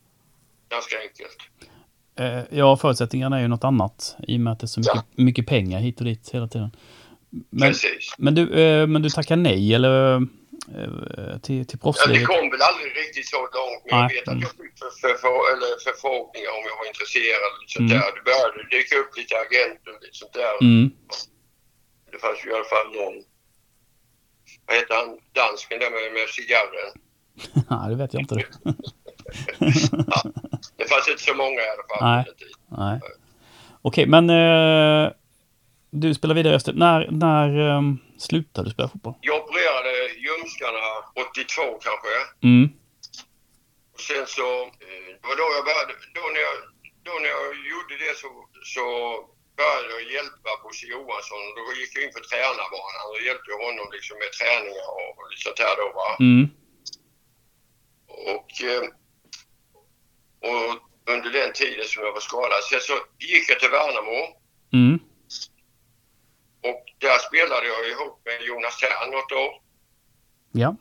ganska 0.70 0.96
enkelt. 1.06 1.38
Eh, 2.20 2.58
ja, 2.60 2.78
förutsättningarna 2.78 3.38
är 3.38 3.42
ju 3.42 3.48
något 3.48 3.64
annat 3.64 4.16
i 4.28 4.36
och 4.38 4.40
med 4.42 4.54
att 4.54 4.60
det 4.60 4.66
är 4.66 4.76
så 4.78 4.80
mycket, 4.80 5.04
mycket 5.28 5.48
pengar 5.48 5.80
hit 5.80 6.00
och 6.00 6.06
dit 6.06 6.30
hela 6.34 6.48
tiden. 6.48 6.72
Men, 7.50 7.70
Precis. 7.72 8.14
men, 8.18 8.36
du, 8.36 8.44
eh, 8.64 8.88
men 8.88 9.02
du 9.02 9.10
tackar 9.10 9.36
nej 9.36 9.74
eller 9.74 10.16
eh, 10.16 10.22
till, 11.38 11.40
till 11.42 11.58
Ja, 11.58 11.66
det 11.72 11.78
proffslivet? 11.78 12.28
kom 12.28 12.44
väl 12.54 12.62
aldrig 12.70 12.90
riktigt 13.04 13.28
så 13.36 13.40
långt, 13.58 13.82
men 13.86 13.92
jag 14.00 14.08
Nej. 14.08 14.16
vet 14.16 14.28
att 14.34 14.42
jag 14.46 14.52
fick 14.62 14.74
för, 14.82 14.90
för, 15.02 15.14
för, 15.24 15.36
eller 15.54 15.72
förfrågningar 15.88 16.52
om 16.58 16.64
jag 16.70 16.76
var 16.82 16.88
intresserad. 16.94 17.52
Sånt 17.74 17.90
Mm. 17.92 17.92
där. 18.02 18.10
Det 18.18 18.24
började 18.30 18.60
dyka 18.76 18.94
upp 19.02 19.12
lite 19.20 19.34
agenter 19.46 19.90
och 19.96 20.02
lite 20.06 20.18
sånt 20.22 20.34
där. 20.42 20.54
Mm. 20.66 20.84
Det 22.16 22.20
fanns 22.20 22.46
ju 22.46 22.50
i 22.50 22.54
alla 22.54 22.64
fall 22.64 22.88
någon, 23.00 23.24
vad 24.66 24.76
heter 24.76 24.96
han, 24.96 25.18
dansken 25.34 25.80
där 25.80 25.92
med, 25.92 26.14
med 26.14 26.28
cigarren. 26.30 26.92
Nej, 27.70 27.90
det 27.90 27.96
vet 27.96 28.14
jag 28.14 28.22
inte. 28.22 28.36
Det 30.78 30.86
fanns 30.92 31.08
inte 31.10 31.24
så 31.30 31.34
många 31.34 31.62
i 31.68 31.70
alla 31.74 31.86
fall. 31.90 32.02
Nej. 32.02 32.26
Nej. 32.68 33.00
Okej, 33.82 34.06
men 34.08 34.30
eh, 34.30 35.12
du 35.90 36.14
spelar 36.14 36.36
vidare 36.36 36.56
efter. 36.56 36.74
När, 36.74 37.12
när 37.12 37.50
eh, 37.70 37.82
slutade 38.18 38.68
du 38.68 38.74
spela 38.74 38.90
fotboll? 38.90 39.14
Jag 39.22 39.36
opererade 39.44 39.94
ljumskarna 40.24 40.86
82 41.30 41.62
kanske. 41.88 42.14
Mm. 42.44 42.66
Och 43.94 44.02
sen 44.10 44.26
så, 44.38 44.48
eh, 44.86 45.08
det 45.22 45.28
var 45.30 45.38
då 45.42 45.48
jag 45.58 45.66
började, 45.70 45.94
då 46.18 46.24
när 46.34 46.42
jag, 46.48 46.56
då 47.08 47.14
när 47.22 47.32
jag 47.36 47.46
gjorde 47.72 47.94
det 48.04 48.14
så, 48.22 48.30
så 48.74 48.86
började 49.58 49.90
jag 49.94 50.04
hjälpa 50.16 50.50
Bosse 50.64 50.86
Johansson. 50.94 51.44
Då 51.58 51.64
gick 51.80 51.92
jag 51.96 52.04
in 52.04 52.14
på 52.16 52.20
tränarbanan 52.30 53.06
och 53.12 53.22
hjälpte 53.28 53.52
honom 53.64 53.88
liksom 53.96 54.16
med 54.22 54.32
träningar 54.40 54.88
och, 54.98 55.10
och 55.18 55.26
lite 55.30 55.42
sånt 55.48 55.60
här 55.66 55.76
då 55.82 55.88
va. 56.00 56.10
Mm. 56.28 56.44
Och, 58.36 58.52
eh, 58.72 58.84
och 60.50 60.70
under 61.14 61.30
den 61.40 61.54
tiden 61.54 61.86
som 61.88 62.04
jag 62.04 62.14
var 62.14 62.20
skadad. 62.30 62.64
Sen 62.64 62.82
så 62.82 62.94
gick 63.20 63.50
jag 63.50 63.60
till 63.60 63.70
Värnamo 63.70 64.20
Mm. 64.74 65.00
och 66.70 66.84
där 67.00 67.18
spelade 67.28 67.68
jag 67.68 67.90
ihop 67.90 68.22
med 68.26 68.42
Jonas 68.42 68.78
Tern 68.80 69.12
något 69.12 69.32
år. 69.32 69.62
Ja. 70.52 70.76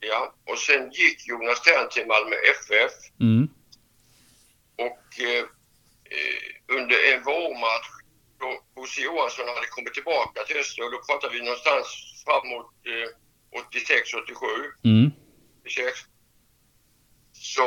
Ja, 0.00 0.34
och 0.50 0.58
sen 0.58 0.90
gick 0.92 1.26
Jonas 1.28 1.62
Tern 1.62 1.88
till 1.90 2.06
Malmö 2.06 2.36
FF 2.36 2.92
Mm. 3.20 3.48
och 4.78 5.20
eh, 5.20 5.44
under 6.78 6.96
en 7.12 7.22
vårmatch 7.22 7.88
då 8.40 8.48
Bosse 8.74 9.00
Johansson 9.00 9.48
hade 9.48 9.66
kommit 9.66 9.94
tillbaka 9.94 10.44
till 10.44 10.56
Öster 10.56 10.84
och 10.84 10.92
då 10.92 10.98
pratar 11.08 11.30
vi 11.30 11.38
någonstans 11.42 11.86
fram 12.24 12.48
mot 12.48 12.70
eh, 12.92 13.08
86-87. 13.60 14.34
Mm. 14.84 15.10
86. 15.60 15.98
Så 17.32 17.66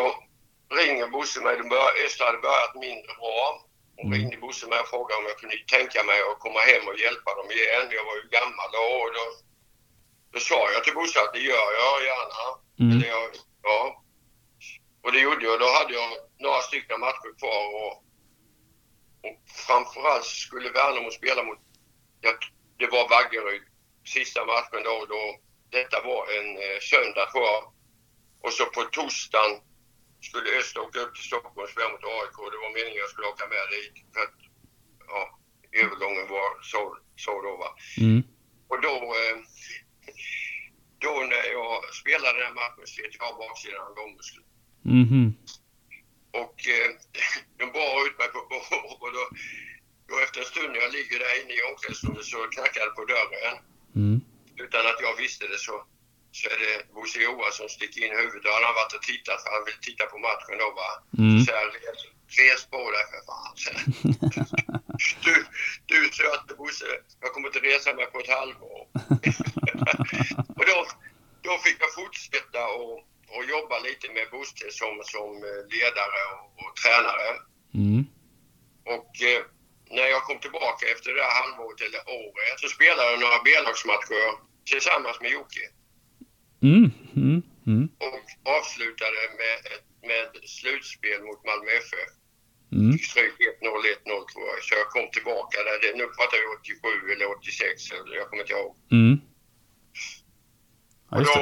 ringer 0.79 1.07
Bosse 1.07 1.41
mig, 1.41 1.55
Öster 2.05 2.25
hade 2.25 2.38
börjat 2.38 2.75
mindre 2.75 3.13
bra. 3.21 3.63
Och 3.97 4.03
Mm. 4.05 4.19
ringde 4.19 4.38
Bosse 4.38 4.67
mig 4.67 4.79
och 4.79 4.88
frågade 4.88 5.19
om 5.21 5.25
jag 5.31 5.38
kunde 5.39 5.57
tänka 5.75 6.03
mig 6.03 6.19
att 6.21 6.39
komma 6.39 6.60
hem 6.60 6.88
och 6.88 6.99
hjälpa 6.99 7.36
dem 7.36 7.51
igen. 7.51 7.86
Jag 7.97 8.05
var 8.10 8.15
ju 8.21 8.25
gammal 8.38 8.69
då 8.77 8.86
och 9.03 9.13
då 9.17 9.25
Då 10.31 10.39
sa 10.39 10.71
jag 10.71 10.83
till 10.83 10.93
Bosse 10.93 11.21
att 11.21 11.33
det 11.33 11.39
gör 11.39 11.69
jag 11.81 12.03
gärna. 12.10 12.43
Mm. 12.79 12.99
Jag, 13.10 13.29
ja. 13.63 14.03
Och 15.03 15.12
det 15.12 15.19
gjorde 15.19 15.45
jag. 15.45 15.60
Då 15.60 15.65
hade 15.77 15.93
jag 15.93 16.10
några 16.39 16.62
stycken 16.62 16.99
matcher 16.99 17.31
kvar. 17.39 17.63
Och, 17.81 17.93
och 19.27 19.37
framförallt 19.67 20.25
skulle 20.25 20.69
Värnamo 20.69 21.11
spela 21.11 21.43
mot, 21.43 21.59
ja, 22.21 22.31
det 22.79 22.87
var 22.87 23.09
Vaggeryd, 23.09 23.63
sista 24.05 24.45
matchen 24.45 24.83
då. 24.83 25.05
då 25.09 25.21
detta 25.69 25.97
var 26.09 26.21
en 26.37 26.49
eh, 26.65 26.79
söndag 26.91 27.25
tror 27.31 27.43
jag. 27.43 27.63
Och 28.43 28.53
så 28.53 28.65
på 28.65 28.81
torsdagen 28.83 29.53
skulle 30.21 30.57
Öster 30.59 30.81
åka 30.81 30.99
upp 30.99 31.15
till 31.15 31.23
Stockholm 31.23 31.57
och 31.63 31.69
spela 31.69 31.89
mot 31.89 32.03
AIK. 32.03 32.37
Det 32.51 32.59
var 32.63 32.73
meningen 32.77 32.97
att 32.97 33.05
jag 33.05 33.09
skulle 33.09 33.27
åka 33.33 33.45
med 33.47 33.65
dit. 33.75 33.95
För 34.13 34.21
att, 34.25 34.39
ja, 35.07 35.21
övergången 35.81 36.27
var 36.35 36.49
så, 36.71 36.81
så 37.15 37.31
då 37.45 37.53
va. 37.63 37.69
Mm. 38.01 38.23
Och 38.71 38.81
då, 38.81 38.95
eh, 39.21 39.37
då 41.03 41.13
när 41.31 41.45
jag 41.57 41.93
spelade 42.01 42.39
den 42.43 42.53
matchen 42.61 42.87
slet 42.87 43.13
jag 43.19 43.37
baksidan 43.37 43.81
av 43.87 43.95
långmuskeln. 43.99 44.45
Mhm. 44.81 45.25
Och 46.41 46.58
eh, 46.76 46.89
de 47.60 47.65
bar 47.78 47.95
ut 48.08 48.17
mig 48.21 48.30
på 48.36 48.41
bår 48.52 48.82
och 49.04 49.12
då, 49.15 49.23
då 50.10 50.13
efter 50.23 50.39
en 50.39 50.52
stund 50.54 50.69
när 50.71 50.82
jag 50.86 50.91
ligger 50.97 51.19
där 51.19 51.34
inne 51.41 51.54
i 51.54 51.62
omklädningsrummet 51.69 52.26
så 52.26 52.38
knackar 52.56 52.82
det 52.86 52.95
på 53.00 53.06
dörren. 53.13 53.56
Mm. 54.02 54.17
Utan 54.63 54.82
att 54.91 55.00
jag 55.06 55.15
visste 55.23 55.45
det 55.47 55.60
så, 55.67 55.76
så 56.38 56.43
är 56.54 56.60
det 56.63 56.93
Bosse 56.93 57.19
Johansson 57.28 57.69
som 57.69 57.76
sticker 57.78 58.00
in 58.06 58.17
huvudet. 58.21 58.43
Då 58.43 58.50
hade 58.56 58.65
han 58.69 58.80
varit 58.82 58.97
och 58.97 59.06
tittat 59.12 59.39
för 59.43 59.50
han 59.56 59.65
vill 59.67 59.80
titta 59.88 60.04
på 60.13 60.17
matchen 60.28 60.56
då 60.63 60.67
va. 60.82 60.89
Mm. 61.21 61.39
Så 61.39 61.45
säger 61.45 61.60
han, 61.63 61.71
res, 61.86 62.02
res 62.39 62.62
på 62.73 62.82
dig 62.95 63.06
för 63.12 63.21
fan. 63.30 63.54
Du, 65.23 65.45
du 65.86 66.10
söte 66.12 66.54
Bosse, 66.58 66.86
jag 67.21 67.34
kommer 67.34 67.47
inte 67.47 67.60
resa 67.60 67.93
mig 67.93 68.06
på 68.06 68.19
ett 68.19 68.30
halvår. 68.30 68.88
och 70.58 70.65
då, 70.71 70.78
då 71.41 71.58
fick 71.58 71.78
jag 71.80 71.93
fortsätta 71.93 72.67
och, 72.67 72.97
och 73.35 73.43
jobba 73.55 73.75
lite 73.87 74.07
med 74.15 74.25
Bosse 74.31 74.67
som, 74.79 74.93
som 75.13 75.31
eh, 75.49 75.61
ledare 75.73 76.21
och, 76.33 76.45
och 76.61 76.71
tränare. 76.81 77.29
Mm. 77.81 78.01
Och 78.95 79.11
eh, 79.31 79.41
när 79.97 80.07
jag 80.15 80.23
kom 80.27 80.39
tillbaka 80.39 80.83
efter 80.93 81.07
det 81.09 81.19
där 81.21 81.37
halvåret 81.41 81.81
eller 81.87 82.03
året 82.23 82.55
så 82.61 82.67
spelade 82.75 83.11
jag 83.11 83.19
några 83.19 83.39
B-lagsmatcher 83.45 84.23
tillsammans 84.71 85.17
med 85.23 85.31
Jocke. 85.37 85.65
Mm. 86.69 86.85
Mm. 87.21 87.41
Mm. 87.71 87.85
Och 88.07 88.25
avslutade 88.57 89.21
med 89.41 89.57
med 90.11 90.29
slutspel 90.57 91.19
mot 91.27 91.41
Malmö 91.49 91.71
FF. 91.87 92.11
Mm. 92.71 92.97
Stryk 93.09 93.35
1-0, 93.61 93.67
1-0 94.05 94.25
tror 94.31 94.45
jag. 94.51 94.57
Så 94.65 94.71
jag 94.81 94.89
kom 94.95 95.07
tillbaka 95.15 95.57
där. 95.67 95.77
Det, 95.81 95.91
nu 96.01 96.05
pratar 96.17 96.37
vi 96.41 96.45
87 96.59 97.11
eller 97.13 97.27
86, 97.37 97.91
eller 97.91 98.15
jag 98.19 98.27
kommer 98.29 98.43
inte 98.43 98.53
ihåg. 98.53 98.71
Mm. 98.91 99.15
Och 101.11 101.23
då, 101.29 101.35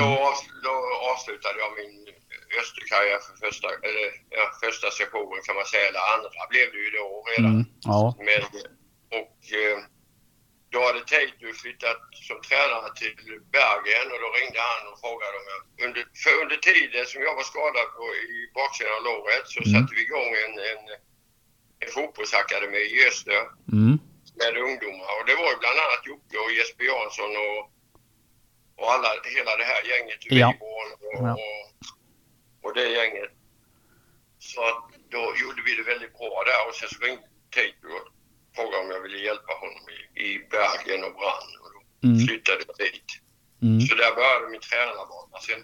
då, 0.00 0.06
av- 0.28 0.48
då 0.66 0.74
avslutade 1.12 1.58
jag 1.58 1.72
min 1.80 1.94
Österkarriär 2.60 3.20
för 3.26 3.36
första, 3.46 3.68
eller, 3.88 4.06
ja, 4.36 4.44
första 4.64 4.90
sessionen 4.90 5.40
kan 5.46 5.54
man 5.60 5.64
säga, 5.72 5.86
eller 5.88 6.04
andra 6.14 6.40
blev 6.52 6.66
det 6.72 6.78
ju 6.86 6.90
då 7.00 7.06
redan. 7.30 7.54
Mm. 7.58 7.64
Ja. 7.90 8.00
Men, 8.28 8.40
och 9.20 9.38
eh, 9.60 9.78
då 10.72 10.78
hade 10.86 11.00
Teitu 11.12 11.48
flyttat 11.62 12.00
som 12.28 12.38
tränare 12.48 12.90
till 13.00 13.16
Bergen 13.56 14.06
och 14.12 14.20
då 14.24 14.28
ringde 14.38 14.60
han 14.70 14.82
och 14.90 14.98
frågade 15.04 15.34
om 15.40 15.46
jag... 15.52 15.60
Under, 15.86 16.02
för 16.22 16.32
under 16.42 16.56
tiden 16.70 17.04
som 17.12 17.20
jag 17.26 17.34
var 17.40 17.46
skadad 17.52 17.88
på, 17.96 18.04
i 18.34 18.36
baksidan 18.58 18.94
av 18.98 19.02
låret 19.10 19.44
så 19.54 19.58
Mm. 19.60 19.68
satte 19.72 19.92
vi 19.96 20.02
igång 20.08 20.30
en, 20.44 20.54
en, 20.70 20.82
en 21.82 21.90
fotbollsakademi 21.96 22.82
i 22.96 22.98
Öster 23.10 23.42
Mm. 23.76 23.94
med 24.40 24.52
ungdomar. 24.68 25.10
Och 25.18 25.24
det 25.28 25.36
var 25.40 25.48
ju 25.52 25.58
bland 25.62 25.78
annat 25.84 26.02
Jocke 26.10 26.36
och 26.44 26.52
Jesper 26.58 26.84
Jansson 26.92 27.32
och, 27.46 27.60
och 28.78 28.88
alla, 28.94 29.08
hela 29.36 29.52
det 29.60 29.66
här 29.72 29.82
gänget. 29.92 30.20
Ja. 30.42 30.48
Och, 30.68 30.86
Ja. 31.26 31.32
och, 31.32 31.64
och 32.64 32.74
det 32.74 32.88
gänget. 32.98 33.30
Så 34.50 34.60
då 35.14 35.22
gjorde 35.42 35.60
vi 35.66 35.72
det 35.78 35.84
väldigt 35.92 36.12
bra 36.18 36.36
där 36.50 36.60
och 36.68 36.74
sen 36.78 36.88
så 36.92 36.98
ringde 37.06 37.26
Teitu 37.54 37.86
och 37.96 38.06
frågade 38.56 38.82
om 38.84 38.90
jag 38.94 39.00
ville 39.06 39.18
hjälpa 39.28 39.52
honom 39.62 39.82
i, 39.96 39.98
i 40.26 40.28
Bergen 40.54 41.00
och 41.08 41.14
Brann. 41.20 41.48
Och 41.62 41.70
då 41.74 41.78
Mm. 42.08 42.26
flyttade 42.26 42.58
jag 42.66 42.76
dit. 42.86 43.10
Mm. 43.62 43.80
Så 43.80 43.94
där 43.94 44.14
började 44.14 44.48
min 44.50 44.60
tränarbana 44.60 45.38
sen. 45.46 45.60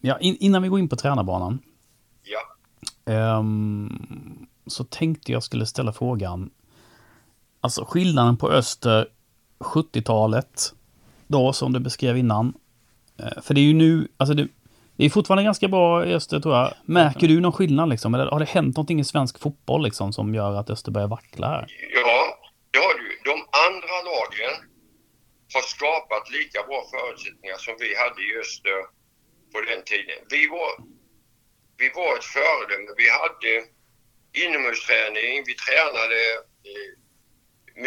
Ja, 0.00 0.18
in, 0.18 0.36
innan 0.40 0.62
vi 0.62 0.68
går 0.68 0.78
in 0.78 0.88
på 0.88 0.96
tränarbanan. 0.96 1.58
Ja. 2.22 2.42
ehm, 3.12 4.46
så 4.66 4.84
tänkte 4.84 5.32
jag 5.32 5.42
skulle 5.42 5.66
ställa 5.66 5.92
frågan. 5.92 6.50
Alltså 7.60 7.84
skillnaden 7.84 8.36
på 8.36 8.50
Öster 8.50 9.08
70-talet. 9.58 10.72
Då 11.28 11.52
som 11.52 11.72
du 11.72 11.80
beskrev 11.80 12.16
innan. 12.16 12.54
Eh, 13.18 13.42
för 13.42 13.54
det 13.54 13.60
är 13.60 13.62
ju 13.62 13.74
nu, 13.74 14.08
alltså 14.16 14.34
det, 14.34 14.48
det 14.96 15.04
är 15.04 15.10
fortfarande 15.10 15.44
ganska 15.44 15.68
bra 15.68 16.06
i 16.06 16.14
Öster 16.14 16.40
tror 16.40 16.54
jag. 16.54 16.74
Märker 16.84 17.28
du 17.28 17.40
någon 17.40 17.52
skillnad 17.52 17.88
liksom? 17.88 18.14
Eller 18.14 18.26
har 18.26 18.38
det 18.38 18.48
hänt 18.48 18.76
någonting 18.76 19.00
i 19.00 19.04
svensk 19.04 19.38
fotboll 19.38 19.82
liksom 19.84 20.12
som 20.12 20.34
gör 20.34 20.54
att 20.60 20.70
Öster 20.70 20.90
börjar 20.90 21.08
vackla 21.08 21.46
här? 21.46 21.66
Ja, 21.94 22.38
det 22.70 22.78
har 22.78 22.94
du. 23.02 23.08
De 23.30 23.36
andra 23.66 23.96
lagen 24.12 24.54
har 25.54 25.64
skapat 25.74 26.24
lika 26.38 26.58
bra 26.68 26.80
förutsättningar 26.94 27.58
som 27.66 27.74
vi 27.84 27.88
hade 28.02 28.20
i 28.28 28.30
Öster 28.42 28.78
på 29.52 29.58
den 29.70 29.82
tiden. 29.92 30.18
Vi 30.34 30.42
var, 30.56 30.70
vi 31.80 31.88
var 31.98 32.10
ett 32.18 32.28
föredöme. 32.36 32.90
Vi 33.02 33.08
hade 33.20 33.52
inomhusträning, 34.44 35.34
vi 35.48 35.54
tränade 35.66 36.20
eh, 36.70 36.90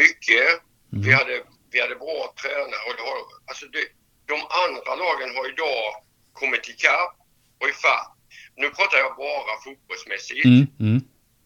mycket. 0.01 0.49
Mm. 0.93 1.01
Vi, 1.05 1.11
hade, 1.19 1.35
vi 1.71 1.81
hade 1.81 1.95
bra 1.95 2.33
tränare. 2.41 2.83
Och 2.87 2.95
det 2.97 3.03
har, 3.09 3.17
alltså 3.49 3.65
det, 3.75 3.83
de 4.31 4.37
andra 4.65 4.91
lagen 5.03 5.29
har 5.35 5.45
idag 5.53 5.85
kommit 6.33 6.69
ikapp 6.69 7.15
och 7.61 7.69
ifatt. 7.69 8.11
Nu 8.55 8.69
pratar 8.69 8.97
jag 8.97 9.15
bara 9.15 9.53
fotbollsmässigt. 9.63 10.45
Mm, 10.45 10.65
mm, 10.79 10.99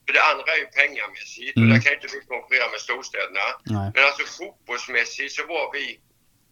För 0.05 0.13
det 0.13 0.23
andra 0.31 0.47
är 0.55 0.57
ju 0.57 0.65
pengamässigt 0.81 1.55
och 1.57 1.63
Mm. 1.63 1.73
där 1.73 1.81
kan 1.81 1.93
inte 1.93 2.07
vi 2.15 2.19
konkurrera 2.33 2.67
med 2.71 2.79
storstäderna. 2.79 3.45
nej. 3.75 3.91
Men 3.95 4.03
alltså 4.09 4.23
fotbollsmässigt 4.37 5.31
så 5.37 5.45
var 5.45 5.71
vi 5.73 5.99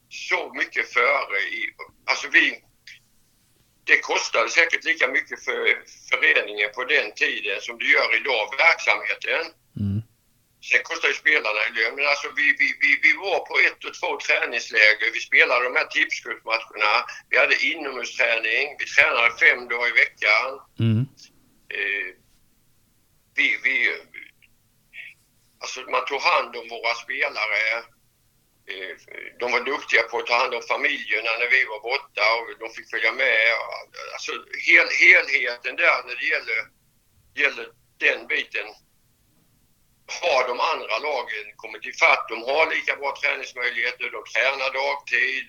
så 0.10 0.54
mycket 0.54 0.94
före 0.94 1.38
i... 1.58 1.60
Alltså 2.12 2.28
vi... 2.32 2.64
Det 3.86 4.00
kostade 4.00 4.50
säkert 4.50 4.84
lika 4.84 5.08
mycket 5.08 5.44
för 5.46 5.84
föreningen 6.12 6.70
på 6.76 6.84
den 6.84 7.14
tiden 7.14 7.62
som 7.62 7.78
det 7.78 7.86
gör 7.86 8.16
idag, 8.22 8.44
verksamheten. 8.58 9.44
Mm, 9.80 10.02
Sen 10.70 10.84
kostar 10.84 11.08
ju 11.08 11.14
spelarna 11.14 11.64
lön, 11.76 11.96
men 11.96 12.06
alltså 12.08 12.28
vi, 12.36 12.48
vi, 12.60 12.68
vi, 12.82 12.92
vi 13.06 13.14
var 13.26 13.40
på 13.50 13.56
ett 13.68 13.84
och 13.86 13.94
två 14.00 14.20
träningsläger. 14.20 15.12
Vi 15.14 15.20
spelade 15.20 15.64
de 15.64 15.76
här 15.76 15.86
tipscupmatcherna. 15.86 16.94
Vi 17.30 17.38
hade 17.38 17.66
inomhusträning. 17.66 18.66
Vi 18.80 18.86
tränade 18.86 19.38
fem 19.44 19.68
dagar 19.68 19.88
i 19.88 20.00
veckan. 20.04 20.50
mm, 20.80 21.02
eh, 21.78 22.10
vi, 23.36 23.48
vi, 23.64 23.76
alltså 25.64 25.80
man 25.82 26.06
tog 26.06 26.22
hand 26.22 26.56
om 26.56 26.68
våra 26.68 26.94
spelare. 27.04 27.62
Eh, 28.72 28.94
de 29.40 29.52
var 29.52 29.64
duktiga 29.72 30.04
på 30.04 30.18
att 30.18 30.28
ta 30.28 30.36
hand 30.42 30.54
om 30.54 30.62
familjerna 30.62 31.32
när 31.40 31.50
vi 31.56 31.66
var 31.66 31.82
borta 31.92 32.26
och 32.38 32.48
de 32.60 32.74
fick 32.76 32.90
följa 32.90 33.12
med. 33.12 33.48
Alltså 34.14 34.32
hel, 34.68 34.90
helheten 35.04 35.76
där 35.76 35.98
när 36.08 36.16
det 36.20 36.28
gäller, 36.34 36.60
gäller 37.42 37.68
den 37.98 38.28
biten 38.28 38.68
har 40.22 40.48
de 40.48 40.56
andra 40.74 40.96
lagen 41.10 41.46
kommit 41.56 41.86
ifatt. 41.86 42.26
De 42.30 42.38
har 42.50 42.64
lika 42.76 42.96
bra 42.96 43.16
träningsmöjligheter, 43.22 44.06
de 44.18 44.22
tränar 44.34 44.70
dagtid, 44.82 45.48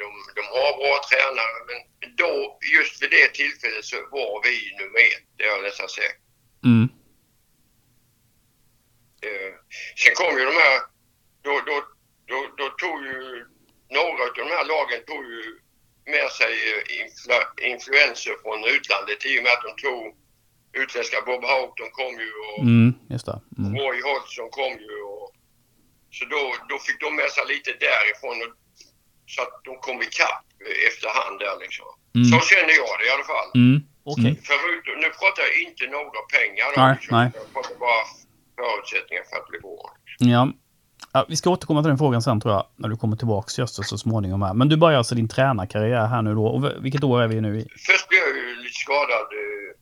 de, 0.00 0.06
de 0.38 0.42
har 0.56 0.72
bra 0.80 0.94
tränare. 1.08 1.58
Men 1.68 1.78
då, 2.22 2.58
just 2.76 3.02
vid 3.02 3.10
det 3.10 3.28
tillfället 3.28 3.84
så 3.84 3.96
var 3.96 4.42
vi 4.46 4.54
nummer 4.78 5.00
ett, 5.00 5.26
det 5.36 5.44
är 5.44 5.48
jag 5.48 5.62
nästan 5.62 5.88
säker 5.88 6.20
mm, 6.64 6.88
Eh, 9.22 9.54
Sen 9.96 10.14
kom 10.14 10.38
ju 10.38 10.44
de 10.44 10.56
här, 10.64 10.80
då, 11.42 11.62
då, 11.66 11.76
då, 12.26 12.38
då 12.56 12.68
tog 12.68 13.04
ju 13.06 13.46
några 13.90 14.22
av 14.24 14.32
de 14.34 14.42
här 14.42 14.64
lagen 14.64 15.04
tog 15.06 15.24
ju 15.24 15.58
med 16.06 16.30
sig 16.30 16.54
influ, 17.00 17.40
influenser 17.72 18.34
från 18.42 18.64
utlandet 18.64 19.26
i 19.26 19.38
och 19.38 19.42
med 19.42 19.52
att 19.52 19.62
de 19.62 19.82
tog 19.82 20.16
utländska 20.82 21.16
Bob 21.26 21.44
Houghton 21.52 21.90
kom 21.98 22.14
ju 22.24 22.32
och 22.48 22.62
mm, 22.62 22.94
just 23.14 23.26
det. 23.26 23.38
Mm, 23.58 23.70
Roy 23.80 23.98
Hodgson 24.08 24.48
kom 24.58 24.72
ju 24.88 24.96
och 25.14 25.28
så 26.16 26.24
då, 26.34 26.42
då 26.70 26.76
fick 26.86 26.98
de 27.04 27.08
med 27.20 27.30
sig 27.34 27.44
lite 27.54 27.70
därifrån 27.86 28.36
och, 28.44 28.52
så 29.32 29.38
att 29.44 29.54
de 29.68 29.72
kom 29.86 29.96
ikapp 30.08 30.44
efterhand 30.88 31.36
där 31.44 31.56
liksom. 31.64 31.88
Mm. 32.18 32.26
Så 32.30 32.36
känner 32.50 32.74
jag 32.82 32.92
det 33.00 33.06
i 33.08 33.12
alla 33.16 33.28
fall. 33.32 33.48
mm, 33.62 33.76
okej. 34.12 34.32
Förutom, 34.50 34.94
nu 35.04 35.08
pratar 35.20 35.42
jag 35.48 35.54
inte 35.66 35.84
några 35.96 36.22
pengar. 36.36 36.66
då, 36.74 36.78
Nej, 36.82 36.94
liksom. 36.96 37.12
nej. 37.18 37.26
Jag 37.38 37.46
pratar 37.54 37.74
bara 37.86 38.02
förutsättningar 38.60 39.24
för 39.30 39.36
att 39.40 39.48
bli 39.50 39.58
bra. 39.66 39.80
Ja. 40.34 40.42
ja. 41.12 41.20
Vi 41.28 41.36
ska 41.36 41.50
återkomma 41.50 41.80
till 41.82 41.92
den 41.94 42.02
frågan 42.04 42.22
sen 42.22 42.40
tror 42.40 42.54
jag, 42.54 42.64
när 42.80 42.88
du 42.88 42.96
kommer 42.96 43.16
tillbaka 43.16 43.48
till 43.48 43.64
Öster 43.64 43.82
så 43.82 43.98
småningom. 43.98 44.42
Här. 44.42 44.54
Men 44.54 44.68
du 44.68 44.76
börjar 44.76 44.98
alltså 44.98 45.14
din 45.14 45.28
tränarkarriär 45.28 46.06
här 46.06 46.22
nu 46.22 46.34
då. 46.34 46.46
Och 46.46 46.84
vilket 46.84 47.04
år 47.04 47.22
är 47.22 47.28
vi 47.28 47.40
nu 47.40 47.52
i? 47.60 47.62
Först 47.88 48.08
blev 48.08 48.20
jag 48.20 48.36
ju 48.36 48.56
lite 48.64 48.78
skadad, 48.84 49.28
eh, 49.42 49.79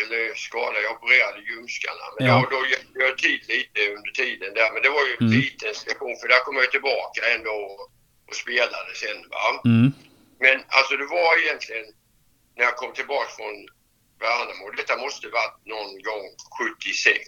eller 0.00 0.34
skadad, 0.34 0.82
jag 0.84 0.92
opererade 0.96 1.40
ljumskarna. 1.48 2.06
Men 2.18 2.26
Ja. 2.28 2.34
då, 2.50 2.56
då 2.56 2.66
hjälpte 2.72 2.98
jag 3.06 3.18
till 3.18 3.40
lite 3.54 3.80
under 3.96 4.10
tiden 4.22 4.54
där. 4.54 4.68
Men 4.72 4.82
det 4.82 4.88
var 4.96 5.04
ju 5.08 5.12
en 5.20 5.26
Mm. 5.26 5.38
liten 5.40 5.74
session 5.74 6.16
för 6.20 6.28
där 6.28 6.40
kom 6.44 6.56
jag 6.56 6.70
tillbaka 6.70 7.20
ändå. 7.34 7.58
och 8.28 8.36
spelade 8.44 8.94
sen. 8.94 9.18
Va? 9.30 9.46
Mm. 9.64 9.92
Men 10.40 10.56
alltså 10.68 10.96
det 10.96 11.06
var 11.06 11.30
egentligen 11.44 11.86
när 12.56 12.64
jag 12.64 12.76
kom 12.76 12.92
tillbaka 12.92 13.28
från 13.36 13.54
Värnamo. 14.20 14.70
Detta 14.70 14.96
måste 14.96 15.28
varit 15.28 15.58
någon 15.74 15.92
gång 16.08 16.26
76. 16.58 17.20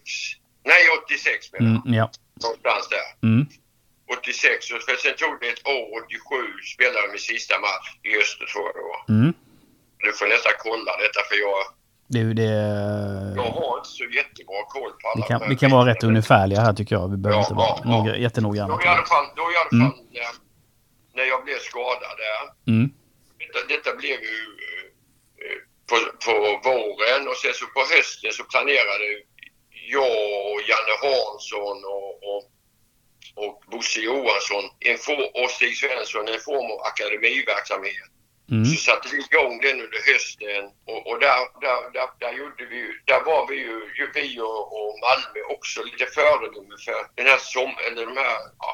Nej, 0.64 0.82
86 1.04 1.52
menar 1.52 1.70
jag. 1.74 1.86
Mm. 1.86 1.98
Ja. 1.98 2.10
Någonstans 2.42 2.88
där. 2.88 3.28
Mm. 3.28 3.46
86. 4.18 4.70
Och 4.72 4.82
sen 4.82 5.16
tog 5.16 5.34
det 5.40 5.48
ett 5.48 5.66
år, 5.66 6.02
87, 6.04 6.36
spelade 6.74 6.98
jag 6.98 7.10
min 7.10 7.18
sista 7.32 7.54
match 7.60 7.88
i 8.08 8.10
Öster 8.22 8.46
tror 8.46 8.64
jag 8.66 8.74
det 8.78 8.86
var. 8.92 9.02
Mm. 9.16 9.32
Du 9.98 10.12
får 10.12 10.26
nästan 10.28 10.52
kolla 10.58 10.92
detta 11.04 11.20
för 11.28 11.36
jag, 11.46 11.60
Det, 12.10 12.22
det, 12.40 12.42
jag 13.36 13.50
har 13.58 13.78
inte 13.78 13.88
så 14.00 14.04
jättebra 14.04 14.60
koll 14.74 14.92
på 15.00 15.08
alla 15.08 15.16
vi, 15.16 15.22
kan, 15.30 15.38
vi 15.50 15.56
kan 15.56 15.70
vara 15.70 15.86
rätt 15.90 16.04
ungefärliga 16.04 16.60
här 16.60 16.72
tycker 16.72 16.94
jag. 16.98 17.10
Vi 17.10 17.16
behöver 17.16 17.40
Ja, 17.40 17.44
inte 17.46 17.54
vara 17.54 17.78
ja, 17.84 18.08
ja. 18.08 18.16
jättenoggranna. 18.16 18.76
Då 18.76 18.82
i 18.84 18.88
alla 18.88 19.06
fall, 19.12 19.26
då 19.36 19.42
i 19.42 19.56
alla 19.60 19.72
Mm. 19.72 19.90
fall 19.90 20.04
när, 20.16 20.30
när 21.16 21.24
jag 21.32 21.44
blev 21.44 21.58
skadad 21.70 22.14
där. 22.26 22.44
Mm. 22.72 22.86
Detta, 23.40 23.60
detta 23.74 23.90
blev 24.00 24.18
ju 24.30 24.38
eh, 25.44 25.58
på, 25.88 25.96
på 26.24 26.32
våren 26.68 27.22
och 27.30 27.36
sen 27.42 27.54
så 27.60 27.64
på 27.76 27.80
hösten 27.94 28.32
så 28.38 28.44
planerade 28.52 29.06
jag 29.96 30.18
och 30.50 30.60
Janne 30.70 30.94
Hansson 31.04 31.78
och, 31.96 32.12
och, 32.30 32.40
och 33.42 33.54
Bosse 33.70 34.00
Johansson 34.08 34.64
en 34.90 34.98
for, 35.04 35.18
och 35.40 35.50
Stig 35.56 35.74
Svensson 35.80 36.28
en 36.34 36.40
form 36.48 36.68
av 36.74 36.78
akademiverksamhet. 36.90 38.10
Mm. 38.50 38.64
Så 38.64 38.76
satte 38.76 39.08
vi 39.12 39.18
igång 39.18 39.60
den 39.60 39.80
under 39.84 40.00
hösten 40.12 40.64
och, 40.90 41.06
och 41.10 41.18
där, 41.20 41.40
där, 41.60 41.80
där, 41.96 42.08
där, 42.20 42.32
gjorde 42.32 42.64
vi, 42.72 42.80
där 43.04 43.20
var 43.24 43.46
vi 43.50 43.56
ju, 43.56 43.78
ju 43.98 44.06
vi 44.14 44.40
och, 44.40 44.62
och 44.78 44.98
Malmö 45.06 45.40
också 45.56 45.82
lite 45.82 46.06
föredöme 46.06 46.76
för 46.84 47.00
den 47.14 47.26
här 47.26 47.38
som, 47.38 47.70
eller 47.86 48.06
de 48.06 48.16
här, 48.16 48.38
ja, 48.58 48.72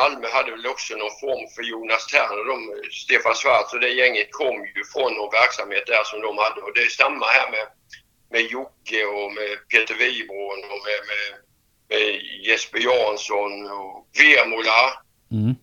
Malmö 0.00 0.28
hade 0.28 0.50
väl 0.50 0.66
också 0.66 0.96
någon 0.96 1.20
form 1.20 1.46
för 1.54 1.62
Jonas 1.62 2.06
Terner, 2.06 2.44
de, 2.50 2.58
Stefan 2.90 3.34
Schwarz 3.34 3.72
och 3.74 3.80
det 3.80 3.98
gänget 4.00 4.32
kom 4.32 4.56
ju 4.76 4.84
från 4.92 5.14
någon 5.14 5.32
verksamhet 5.40 5.86
där 5.86 6.04
som 6.04 6.20
de 6.20 6.38
hade 6.38 6.60
och 6.60 6.74
det 6.74 6.82
är 6.82 6.98
samma 7.02 7.26
här 7.26 7.50
med, 7.50 7.66
med 8.30 8.42
Jocke 8.54 9.04
och 9.04 9.32
med 9.38 9.50
Peter 9.70 9.94
Wibron 9.94 10.60
och 10.72 10.80
med, 10.86 11.00
med, 11.10 11.24
med 11.90 12.06
Jesper 12.46 12.78
Jansson 12.78 13.52
och 13.70 14.06
Vemola 14.18 14.80
Mm. 15.30 15.54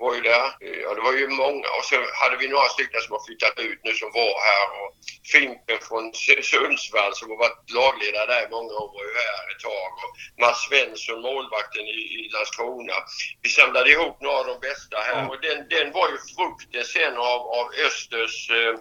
Var 0.00 0.14
ju 0.14 0.20
där. 0.20 0.48
Ja, 0.84 0.94
det 0.96 1.02
var 1.08 1.14
ju 1.22 1.28
många. 1.28 1.68
Och 1.76 1.84
så 1.90 1.96
hade 2.20 2.36
vi 2.40 2.48
några 2.48 2.68
stycken 2.76 3.00
som 3.00 3.12
har 3.16 3.24
flyttat 3.26 3.56
ut 3.66 3.80
nu 3.86 3.92
som 4.02 4.10
var 4.20 4.34
här. 4.50 4.66
Och 4.80 4.90
Fimpen 5.32 5.78
från 5.88 6.04
Sundsvall 6.50 7.12
som 7.18 7.30
har 7.30 7.38
varit 7.46 7.70
lagledare 7.78 8.26
där 8.32 8.42
i 8.46 8.50
många 8.56 8.74
år 8.82 8.90
var 8.96 9.04
ju 9.08 9.14
här 9.28 9.42
ett 9.52 9.62
tag. 9.70 9.90
Och 10.02 10.12
Mats 10.42 10.60
Svensson, 10.66 11.20
målvakten 11.28 11.84
i, 11.96 12.00
i 12.18 12.20
Landskrona. 12.34 12.96
Vi 13.42 13.48
samlade 13.58 13.90
ihop 13.90 14.16
några 14.20 14.38
av 14.42 14.46
de 14.52 14.58
bästa 14.68 14.96
här. 15.08 15.22
Och 15.30 15.40
den, 15.46 15.58
den 15.74 15.86
var 15.98 16.06
ju 16.12 16.18
frukten 16.36 16.84
sen 16.94 17.14
av, 17.32 17.40
av 17.58 17.66
Östers 17.86 18.36
eh, 18.58 18.74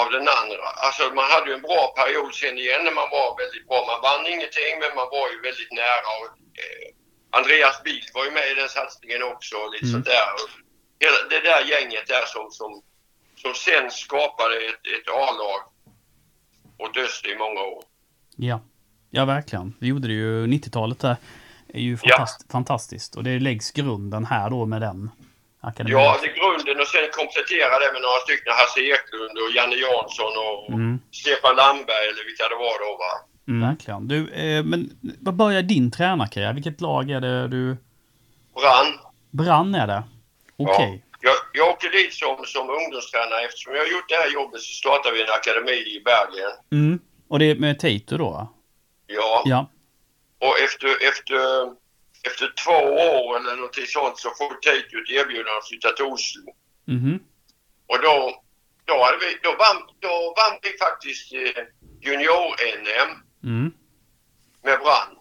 av 0.00 0.06
den 0.16 0.26
andra. 0.40 0.66
Alltså 0.86 1.02
man 1.14 1.30
hade 1.30 1.50
ju 1.50 1.54
en 1.54 1.68
bra 1.70 1.82
period 1.96 2.34
sen 2.34 2.58
igen 2.58 2.84
när 2.84 2.92
man 3.00 3.10
var 3.10 3.28
väldigt 3.42 3.66
bra. 3.68 3.78
Man 3.90 4.00
vann 4.08 4.26
ingenting 4.34 4.72
men 4.80 4.90
man 5.00 5.08
var 5.16 5.26
ju 5.32 5.40
väldigt 5.48 5.72
nära. 5.72 6.08
Och, 6.20 6.30
eh, 6.62 6.88
Andreas 7.30 7.82
Bildt 7.82 8.14
var 8.14 8.24
ju 8.24 8.30
med 8.30 8.50
i 8.52 8.54
den 8.54 8.68
satsningen 8.68 9.22
också. 9.22 9.56
Och 9.56 9.72
lite 9.72 9.84
Mm. 9.86 9.92
sånt 9.92 10.04
där. 10.06 10.26
Och 10.34 10.50
Hela 11.02 11.28
det 11.30 11.40
där 11.50 11.60
gänget 11.64 12.06
där 12.06 12.26
som, 12.26 12.50
som, 12.50 12.82
som 13.42 13.54
sen 13.54 13.90
skapade 13.90 14.56
ett, 14.56 14.86
ett 14.96 15.08
A-lag 15.14 15.60
åt 16.78 16.96
Öster 16.96 17.30
i 17.32 17.36
många 17.38 17.60
år. 17.60 17.82
Ja. 18.36 18.60
ja, 19.10 19.24
verkligen. 19.24 19.74
Vi 19.80 19.86
gjorde 19.88 20.08
det 20.08 20.14
ju 20.14 20.46
90-talet 20.46 20.98
där. 21.00 21.16
är 21.74 21.80
ju 21.80 21.98
Ja. 22.02 22.16
fantast, 22.16 22.52
fantastiskt. 22.52 23.16
Och 23.16 23.24
det 23.24 23.38
läggs 23.38 23.70
grunden 23.72 24.24
här 24.24 24.50
då 24.50 24.66
med 24.66 24.80
den 24.80 25.10
akademin. 25.60 25.92
Ja, 25.98 26.18
det 26.22 26.28
är 26.28 26.34
grunden 26.40 26.80
och 26.80 26.86
sen 26.88 27.08
komplettera 27.12 27.78
det 27.82 27.92
med 27.92 28.02
några 28.02 28.20
stycken. 28.26 28.52
Hasse 28.60 28.80
Eklund 28.80 29.34
och 29.42 29.50
Janne 29.56 29.76
Jansson 29.84 30.32
och 30.46 30.68
Mm. 30.72 30.98
Stefan 31.20 31.56
Landberg 31.56 32.04
eller 32.10 32.24
vilka 32.28 32.44
det 32.52 32.58
var 32.66 32.76
då 32.84 32.90
va. 33.04 33.12
Mm. 33.48 33.68
Verkligen. 33.68 34.08
Du, 34.08 34.28
eh, 34.28 34.64
men 34.64 34.98
vad 35.20 35.34
börjar 35.34 35.62
din 35.62 35.90
tränarkarriär? 35.90 36.52
Vilket 36.52 36.80
lag 36.80 37.10
är 37.10 37.20
det 37.20 37.48
du... 37.48 37.76
Brann. 38.54 38.98
Brann 39.30 39.74
är 39.74 39.86
det? 39.86 40.02
Okej. 40.56 41.04
Ja. 41.04 41.10
Jag, 41.22 41.36
jag 41.52 41.68
åkte 41.68 41.88
dit 41.88 42.14
som, 42.14 42.44
som 42.46 42.70
ungdomstränare. 42.70 43.44
Eftersom 43.44 43.74
jag 43.74 43.80
har 43.80 43.90
gjort 43.90 44.08
det 44.08 44.14
här 44.14 44.30
jobbet 44.30 44.60
så 44.60 44.72
startade 44.72 45.14
vi 45.14 45.22
en 45.22 45.30
akademi 45.30 45.78
i 45.96 46.02
Bergen. 46.04 46.52
Mm. 46.72 47.00
Och 47.28 47.38
det 47.38 47.44
är 47.44 47.54
med 47.54 47.78
Tato 47.78 48.16
då? 48.16 48.48
Ja. 49.06 49.42
Ja. 49.44 49.70
Och 50.38 50.58
efter, 50.58 50.88
efter, 51.10 51.40
efter 52.28 52.46
två 52.64 52.78
år 53.18 53.36
eller 53.36 53.56
någonting 53.56 53.86
sånt 53.86 54.18
så 54.18 54.28
får 54.38 54.54
Tate 54.64 54.96
ett 55.00 55.10
erbjudande 55.18 55.58
att 55.58 55.68
flytta 55.68 55.88
till 55.92 56.04
Oslo. 56.04 56.52
Mhm. 56.84 57.20
Och 57.86 57.98
då, 58.02 58.42
då, 58.84 58.94
hade 59.04 59.18
vi, 59.24 59.38
då, 59.42 59.50
vann, 59.64 59.80
då 60.00 60.14
vann 60.40 60.58
vi 60.62 60.70
faktiskt 60.84 61.32
eh, 61.32 61.64
junior-NM 62.06 63.10
Mm. 63.44 63.72
med 64.64 64.78
Brann. 64.78 65.12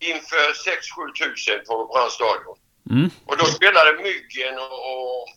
Inför 0.00 0.46
6-7 0.70 1.12
tusen 1.20 1.60
på 1.68 1.74
Brann 1.92 2.10
stadion. 2.10 2.56
Mm. 2.90 3.10
Och 3.26 3.36
då 3.36 3.44
spelade 3.44 3.92
Myggen 4.02 4.54
och, 4.58 4.78
och 4.92 5.28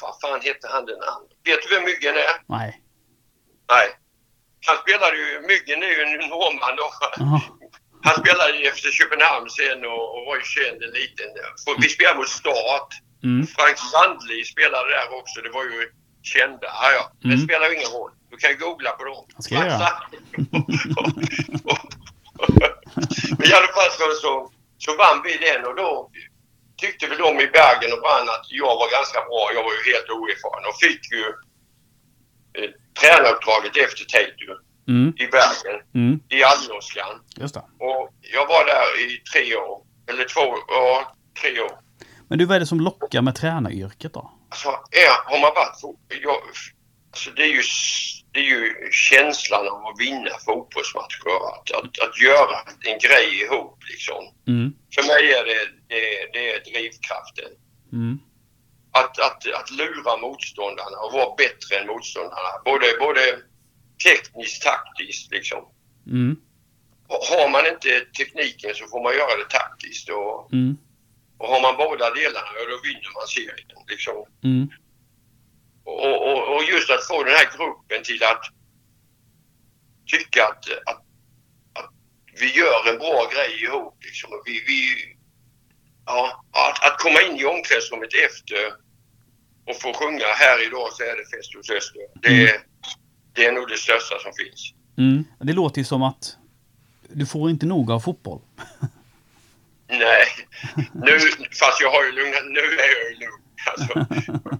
vad 0.00 0.14
fan 0.20 0.40
hette 0.40 0.68
han 0.68 0.84
den 0.86 1.02
andra? 1.14 1.32
Vet 1.44 1.62
du 1.62 1.68
vem 1.74 1.84
Myggen 1.84 2.14
är? 2.14 2.34
Nej. 2.56 2.82
Nej. 3.72 3.88
Han 4.66 4.76
spelade 4.82 5.16
ju, 5.16 5.40
Myggen 5.40 5.82
är 5.82 5.86
ju 5.96 6.00
en 6.02 6.28
norrman 6.28 6.76
då. 6.76 6.88
Jaha. 7.18 7.40
Han 8.02 8.14
spelade 8.22 8.52
i 8.58 8.70
FC 8.70 8.82
Köpenhamn 8.98 9.50
sen 9.50 9.84
och, 9.84 10.04
och 10.16 10.22
var 10.26 10.36
ju 10.36 10.42
känd 10.42 10.82
en 10.82 10.90
liten. 10.90 11.26
Vi 11.82 11.88
spelade 11.88 12.18
mot 12.18 12.28
Start. 12.28 12.90
Mm. 13.22 13.46
Frank 13.46 13.78
Sandli 13.78 14.44
spelade 14.44 14.88
där 14.90 15.06
också. 15.20 15.40
Det 15.40 15.50
var 15.50 15.64
ju 15.64 15.92
kända. 16.22 16.66
Ja, 16.82 16.88
ja. 16.92 17.12
Det 17.20 17.34
Mm. 17.34 17.40
spelar 17.46 17.68
ju 17.68 17.74
ingen 17.76 17.90
roll. 17.98 18.12
Du 18.30 18.36
kan 18.36 18.58
googla 18.58 18.90
på 18.90 19.04
dem. 19.04 19.24
Jag 19.34 19.44
ska 19.44 19.54
göra. 19.54 19.88
Men 23.38 23.46
i 23.50 23.52
alla 23.58 23.72
fall 23.76 23.90
så, 23.98 24.06
så, 24.22 24.32
så 24.78 24.96
vann 24.96 25.22
vi 25.24 25.32
den 25.46 25.64
och 25.68 25.76
då 25.76 26.10
tyckte 26.76 27.06
väl 27.06 27.18
de 27.18 27.40
i 27.40 27.46
Bergen 27.58 27.92
och 27.94 28.00
Brann 28.04 28.28
att 28.36 28.46
jag 28.62 28.74
var 28.80 28.88
ganska 28.96 29.18
bra. 29.28 29.42
Jag 29.56 29.62
var 29.66 29.72
ju 29.78 29.82
helt 29.92 30.08
oerfaren 30.16 30.64
och 30.70 30.76
fick 30.84 31.02
ju 31.16 31.24
eh, 32.58 32.70
tränaruppdraget 33.00 33.76
efter 33.84 34.04
Teitu 34.04 34.54
Mm. 34.88 35.12
i 35.16 35.26
Bergen 35.26 35.80
Mm. 35.94 36.20
i 36.28 36.42
Allsvenskan. 36.42 37.20
Och 37.78 38.14
jag 38.20 38.46
var 38.46 38.64
där 38.64 39.00
i 39.00 39.22
tre 39.32 39.56
år. 39.56 39.82
Eller 40.10 40.24
två, 40.24 40.56
ja, 40.68 41.14
tre 41.40 41.60
år. 41.60 41.78
Men 42.28 42.38
du, 42.38 42.44
vad 42.44 42.56
är 42.56 42.60
det 42.60 42.66
som 42.66 42.80
lockar 42.80 43.22
med 43.22 43.34
tränaryrket 43.34 44.14
då? 44.14 44.30
Alltså, 44.48 44.68
är, 44.68 45.30
har 45.30 45.40
man 45.40 45.52
varit 45.54 45.98
jag, 46.22 46.36
alltså 47.10 47.30
det, 47.30 47.42
är 47.42 47.46
ju, 47.46 47.62
det 48.32 48.40
är 48.40 48.44
ju 48.44 48.90
känslan 48.92 49.68
av 49.68 49.86
att 49.86 50.00
vinna 50.00 50.30
fotbollsmatcher. 50.46 51.30
Att, 51.54 51.70
att, 51.70 52.08
att 52.08 52.20
göra 52.20 52.56
en 52.90 52.98
grej 52.98 53.42
ihop 53.42 53.78
liksom. 53.90 54.22
Mm. 54.48 54.72
För 54.94 55.02
mig 55.02 55.32
är 55.32 55.44
det, 55.44 55.68
det, 55.88 56.02
det 56.32 56.50
är 56.54 56.60
drivkraften. 56.70 57.52
Mm. 57.92 58.18
Att, 58.92 59.18
att, 59.18 59.46
att 59.60 59.70
lura 59.70 60.16
motståndarna 60.16 60.96
och 61.04 61.12
vara 61.12 61.34
bättre 61.36 61.76
än 61.78 61.86
motståndarna. 61.86 62.50
Både, 62.64 62.86
både 63.00 63.20
tekniskt, 64.04 64.62
taktiskt 64.62 65.30
liksom. 65.32 65.62
Mm. 66.06 66.20
Mm. 66.22 66.36
Har 67.08 67.48
man 67.48 67.66
inte 67.66 68.00
tekniken 68.18 68.74
så 68.74 68.86
får 68.86 69.02
man 69.02 69.14
göra 69.14 69.36
det 69.36 69.48
taktiskt. 69.58 70.08
Och, 70.08 70.52
Mm. 70.52 70.76
och 71.38 71.48
har 71.48 71.60
man 71.62 71.76
båda 71.76 72.10
delarna, 72.10 72.50
då 72.70 72.76
vinner 72.88 73.10
man 73.14 73.26
serien. 73.26 73.78
Liksom. 73.88 74.16
Mm. 75.90 76.12
Och, 76.12 76.32
och, 76.32 76.56
och 76.56 76.64
just 76.64 76.90
att 76.90 77.06
få 77.06 77.24
den 77.24 77.34
här 77.34 77.48
gruppen 77.56 78.02
till 78.04 78.22
att 78.24 78.42
tycka 80.06 80.44
att, 80.44 80.64
att, 80.90 81.02
att 81.78 81.90
vi 82.40 82.48
gör 82.58 82.88
en 82.92 82.98
bra 82.98 83.30
grej 83.34 83.62
ihop. 83.64 83.96
Liksom. 84.04 84.32
Och 84.32 84.42
Vi, 84.44 84.64
vi, 84.66 84.80
ja, 86.06 86.44
att, 86.52 86.84
att 86.86 86.98
komma 86.98 87.20
in 87.22 87.36
i 87.36 87.44
omklädningsrummet 87.44 88.14
efter 88.28 88.62
och 89.66 89.76
få 89.82 89.92
sjunga 89.92 90.26
här 90.26 90.66
idag 90.66 90.88
så 90.92 91.02
är 91.02 91.16
det 91.16 91.36
fest 91.36 91.54
hos 91.56 91.70
Öster. 91.70 92.02
Det, 92.22 92.48
är- 92.50 92.60
det 93.32 93.46
är 93.46 93.52
nog 93.52 93.68
det 93.68 93.76
största 93.78 94.18
som 94.18 94.32
finns. 94.32 94.72
Mm. 94.98 95.24
Det 95.40 95.52
låter 95.52 95.78
ju 95.78 95.84
som 95.84 96.02
att 96.02 96.36
du 97.08 97.26
får 97.26 97.50
inte 97.50 97.66
nog 97.66 97.90
av 97.90 98.00
fotboll. 98.00 98.40
Nej, 99.88 100.26
nu, 100.92 101.18
fast 101.60 101.80
jag 101.80 101.90
har 101.90 102.04
ju 102.04 102.12
lugnat, 102.12 102.44
nu 102.44 102.60
är 102.60 102.88
jag 103.02 103.10
ju 103.12 103.16
lugn. 103.18 103.42
Alltså, 103.66 104.06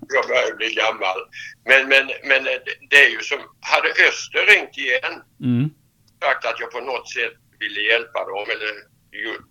jag 0.08 0.26
börjar 0.28 0.56
bli 0.56 0.74
gammal. 0.74 1.18
Men, 1.64 1.88
men, 1.88 2.10
men 2.24 2.44
det, 2.90 3.04
är 3.06 3.10
ju 3.10 3.20
som, 3.20 3.38
hade 3.60 3.88
Öster 4.08 4.46
ringt 4.46 4.76
igen 4.76 5.22
Mm. 5.42 5.70
sagt 6.22 6.44
att 6.44 6.60
jag 6.60 6.70
på 6.70 6.80
något 6.80 7.08
sätt 7.10 7.32
ville 7.58 7.80
hjälpa 7.80 8.24
dem 8.24 8.46
eller 8.54 8.72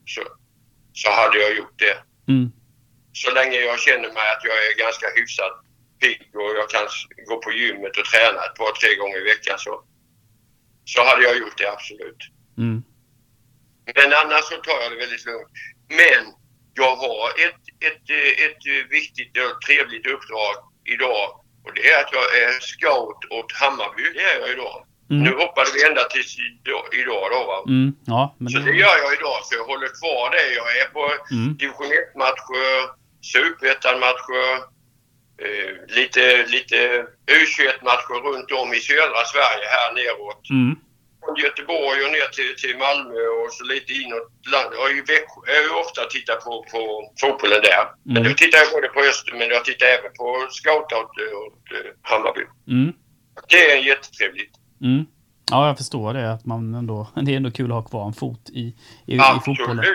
så, 0.06 0.24
så 0.94 1.10
hade 1.12 1.38
jag 1.38 1.58
gjort 1.58 1.80
det. 1.80 1.98
Mm. 2.32 2.52
Så 3.14 3.32
länge 3.32 3.58
jag 3.58 3.80
känner 3.80 4.10
mig 4.18 4.28
att 4.34 4.44
jag 4.44 4.58
är 4.68 4.78
ganska 4.86 5.08
hyfsat 5.16 5.56
pigg 6.02 6.30
och 6.34 6.52
jag 6.60 6.70
kan 6.70 6.88
gå 7.28 7.42
på 7.42 7.52
gymmet 7.52 7.98
och 7.98 8.06
träna 8.06 8.40
ett 8.46 8.56
par, 8.56 8.72
tre 8.72 8.96
gånger 8.96 9.18
i 9.22 9.30
veckan 9.34 9.58
så, 9.60 9.84
så 10.86 11.04
hade 11.04 11.24
jag 11.24 11.38
gjort 11.38 11.58
det 11.58 11.72
absolut. 11.72 12.22
Mm. 12.58 12.84
Men 13.96 14.14
annars 14.22 14.44
så 14.44 14.56
tar 14.56 14.82
jag 14.82 14.92
det 14.92 14.98
väldigt 14.98 15.26
lugnt. 15.26 15.52
Men 16.02 16.24
jag 16.74 16.96
har 16.96 17.26
ett, 17.46 17.62
ett, 17.88 18.06
eh, 18.10 18.46
ett 18.46 18.90
viktigt 18.90 19.38
och 19.38 19.62
trevligt 19.62 20.08
uppdrag 20.08 20.56
idag 20.86 21.26
och 21.66 21.72
det 21.76 21.92
är 21.92 21.98
att 22.04 22.12
jag 22.14 22.28
är 22.44 22.52
scout 22.60 23.22
åt 23.38 23.52
Hammarby. 23.62 24.04
Det 24.16 24.22
är 24.32 24.40
jag 24.40 24.50
idag. 24.52 24.86
Mm. 25.12 25.24
Nu 25.24 25.32
hoppade 25.44 25.70
vi 25.76 25.86
ända 25.88 26.04
tills 26.04 26.38
idag, 26.40 26.86
idag 27.02 27.24
då 27.32 27.40
va. 27.52 27.58
Mm. 27.68 27.94
Ja, 28.06 28.36
men 28.40 28.50
Så 28.50 28.60
det 28.60 28.76
gör 28.84 28.98
jag 29.04 29.14
idag, 29.18 29.38
så 29.44 29.56
jag 29.60 29.66
håller 29.72 29.90
kvar 30.00 30.26
det. 30.36 30.54
Jag 30.62 30.70
är 30.82 30.88
på 30.98 31.04
Mm. 31.32 31.58
division 31.58 31.92
1-matcher, 32.02 32.72
superettan-matcher, 33.34 34.50
eh, 35.44 35.72
lite, 35.98 36.24
lite 36.56 36.78
U21-matcher 37.38 38.18
runt 38.28 38.52
om 38.52 38.74
i 38.74 38.80
södra 38.80 39.22
Sverige 39.34 39.66
här 39.76 39.94
neråt. 39.94 40.50
Mm. 40.50 40.76
Från 41.30 41.44
Göteborg 41.46 42.00
och 42.06 42.12
ner 42.18 42.28
till, 42.38 42.52
till 42.62 42.76
Malmö 42.86 43.22
och 43.40 43.50
så 43.58 43.64
lite 43.74 43.94
inåt 44.02 44.28
landet. 44.54 44.80
Växjö 45.10 45.40
jag 45.48 45.56
har 45.60 45.64
ju 45.70 45.74
ofta 45.84 46.02
tittat 46.16 46.40
på, 46.46 46.54
på 46.72 46.82
fotbollen 47.22 47.62
där. 47.70 47.86
Men 48.04 48.18
Mm. 48.18 48.30
då 48.30 48.36
tittar 48.44 48.58
jag 48.64 48.70
både 48.78 48.88
på 48.96 49.00
Öster 49.10 49.34
men 49.40 49.48
jag 49.56 49.66
tittar 49.66 49.86
även 49.98 50.12
på 50.20 50.28
scouta 50.58 50.94
åt, 51.02 51.12
åt 51.44 51.66
eh, 51.78 51.90
Hammarby. 52.10 52.44
Mm. 52.76 52.94
Det 53.50 53.72
är 53.72 53.78
jättetrevligt. 53.92 54.54
Mm. 54.88 55.06
Ja, 55.52 55.68
jag 55.68 55.78
förstår 55.78 56.14
det. 56.14 56.32
Att 56.36 56.46
man 56.46 56.76
ändå, 56.76 57.08
det 57.26 57.32
är 57.34 57.38
ändå 57.38 57.52
kul 57.52 57.70
att 57.72 57.78
ha 57.82 57.84
kvar 57.92 58.06
en 58.08 58.14
fot 58.14 58.44
i, 58.62 58.64
i, 59.12 59.16
i 59.16 59.20
fotbollen. 59.46 59.86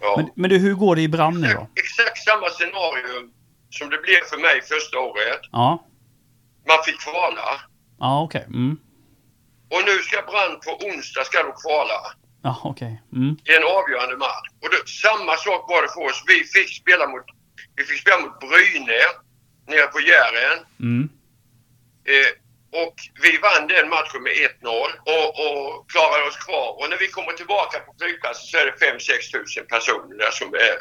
Ja. 0.00 0.14
Men, 0.16 0.26
men 0.34 0.50
du, 0.50 0.58
hur 0.58 0.74
går 0.74 0.96
det 0.96 1.02
i 1.02 1.08
Brann 1.08 1.40
nu 1.40 1.48
då? 1.58 1.66
Exakt 1.82 2.18
samma 2.28 2.48
scenario 2.48 3.30
som 3.70 3.90
det 3.90 3.98
blev 4.06 4.20
för 4.30 4.38
mig 4.46 4.62
första 4.62 4.98
året. 4.98 5.40
Ja, 5.52 5.84
Man 6.68 6.78
fick 6.86 7.00
kvala. 7.00 7.46
ja 7.98 8.22
okej. 8.22 8.44
Mm. 8.46 8.76
Och 9.70 9.82
nu 9.88 9.96
ska 10.06 10.22
Brann 10.30 10.60
på 10.66 10.70
onsdag 10.86 11.24
ska 11.24 11.42
de 11.42 11.52
kvala. 11.62 12.00
Ja, 12.42 12.60
okej. 12.64 13.02
Mm. 13.16 13.36
Det 13.44 13.52
är 13.52 13.60
en 13.60 13.72
avgörande 13.78 14.16
match. 14.16 14.48
Och 14.62 14.68
det, 14.72 14.88
samma 15.04 15.36
sak 15.36 15.62
var 15.70 15.82
det 15.82 15.88
för 15.88 16.04
oss. 16.08 16.22
Vi 16.26 16.38
fick 16.54 16.70
spela 16.82 17.06
mot, 17.12 17.26
vi 17.76 17.84
fick 17.84 18.00
spela 18.00 18.20
mot 18.24 18.40
Bryne 18.40 19.00
nere 19.70 19.86
på 19.94 20.00
Jären. 20.00 20.58
Mm. 20.80 21.08
Eh, 22.12 22.30
och 22.82 22.96
vi 23.22 23.38
vann 23.46 23.68
den 23.74 23.88
matchen 23.88 24.22
med 24.22 24.32
1-0 24.32 24.68
och, 25.14 25.28
och 25.44 25.90
klarade 25.92 26.24
oss 26.28 26.38
kvar. 26.46 26.68
Och 26.78 26.86
när 26.90 26.98
vi 27.04 27.08
kommer 27.08 27.32
tillbaka 27.32 27.78
på 27.78 27.94
flygplatsen 27.98 28.46
så 28.50 28.56
är 28.58 28.66
det 28.66 28.76
5-6 28.86 29.32
tusen 29.32 29.66
personer 29.74 30.16
där 30.22 30.30
som, 30.30 30.48
är, 30.54 30.76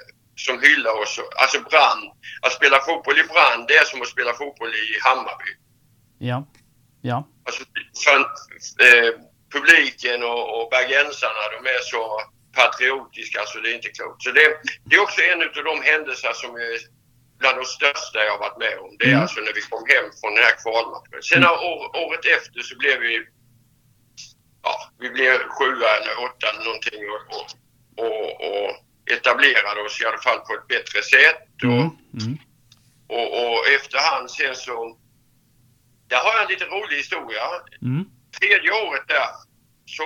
som 0.45 0.55
hyllar 0.65 0.95
oss. 1.01 1.19
Alltså 1.41 1.57
Brann. 1.69 2.01
Att 2.41 2.53
spela 2.53 2.77
fotboll 2.87 3.19
i 3.19 3.23
Brann 3.33 3.65
det 3.67 3.75
är 3.81 3.85
som 3.85 4.01
att 4.01 4.07
spela 4.15 4.33
fotboll 4.33 4.73
i 4.75 4.87
Hammarby. 5.05 5.51
Ja. 6.29 6.37
Ja. 7.01 7.27
Alltså, 7.45 7.63
för, 8.03 8.19
eh, 8.87 9.11
publiken 9.53 10.23
och, 10.23 10.43
och 10.61 10.69
bergensarna, 10.69 11.41
de 11.63 11.69
är 11.69 11.79
så 11.81 12.21
patriotiska 12.55 13.39
så 13.45 13.59
det 13.59 13.69
är 13.71 13.75
inte 13.75 13.89
klokt. 13.89 14.23
Så 14.23 14.31
det, 14.31 14.57
det 14.85 14.95
är 14.95 15.01
också 15.01 15.21
en 15.21 15.41
av 15.41 15.63
de 15.71 15.81
händelser 15.81 16.33
som 16.33 16.55
är 16.55 16.77
bland 17.39 17.57
de 17.57 17.65
största 17.65 18.19
jag 18.29 18.37
varit 18.37 18.57
med 18.57 18.79
om. 18.79 18.95
Det 18.99 19.05
är 19.05 19.09
Mm. 19.09 19.21
alltså 19.21 19.39
när 19.41 19.53
vi 19.53 19.61
kom 19.61 19.83
hem 19.93 20.05
från 20.21 20.35
den 20.35 20.43
här 20.43 20.55
kvalmatchen. 20.63 21.21
Sen 21.23 21.37
Mm. 21.43 21.51
år, 21.51 21.81
året 22.05 22.25
efter 22.37 22.59
så 22.61 22.77
blev 22.77 22.99
vi 22.99 23.13
ja, 24.63 24.75
vi 24.99 25.09
blev 25.09 25.37
sjua 25.57 25.89
eller 25.97 26.13
åtta 26.27 26.45
eller 26.49 26.63
någonting 26.65 27.01
och, 27.13 27.21
och, 27.37 27.47
och, 28.05 28.29
och 28.49 28.69
etablerade 29.15 29.81
oss 29.81 30.01
i 30.01 30.05
alla 30.05 30.17
fall 30.17 30.39
på 30.39 30.53
ett 30.53 30.67
bättre 30.67 31.01
sätt. 31.03 31.43
Och, 31.63 31.63
Mm. 31.63 31.89
Mm. 32.21 32.37
och, 33.07 33.27
och 33.43 33.67
efterhand 33.67 34.31
sen 34.31 34.55
så 34.55 34.97
där 36.07 36.17
har 36.17 36.33
jag 36.33 36.41
en 36.43 36.49
lite 36.49 36.65
rolig 36.65 36.97
historia 36.97 37.43
Mm. 37.81 38.05
tredje 38.39 38.71
året 38.71 39.03
där 39.07 39.27
så 39.85 40.05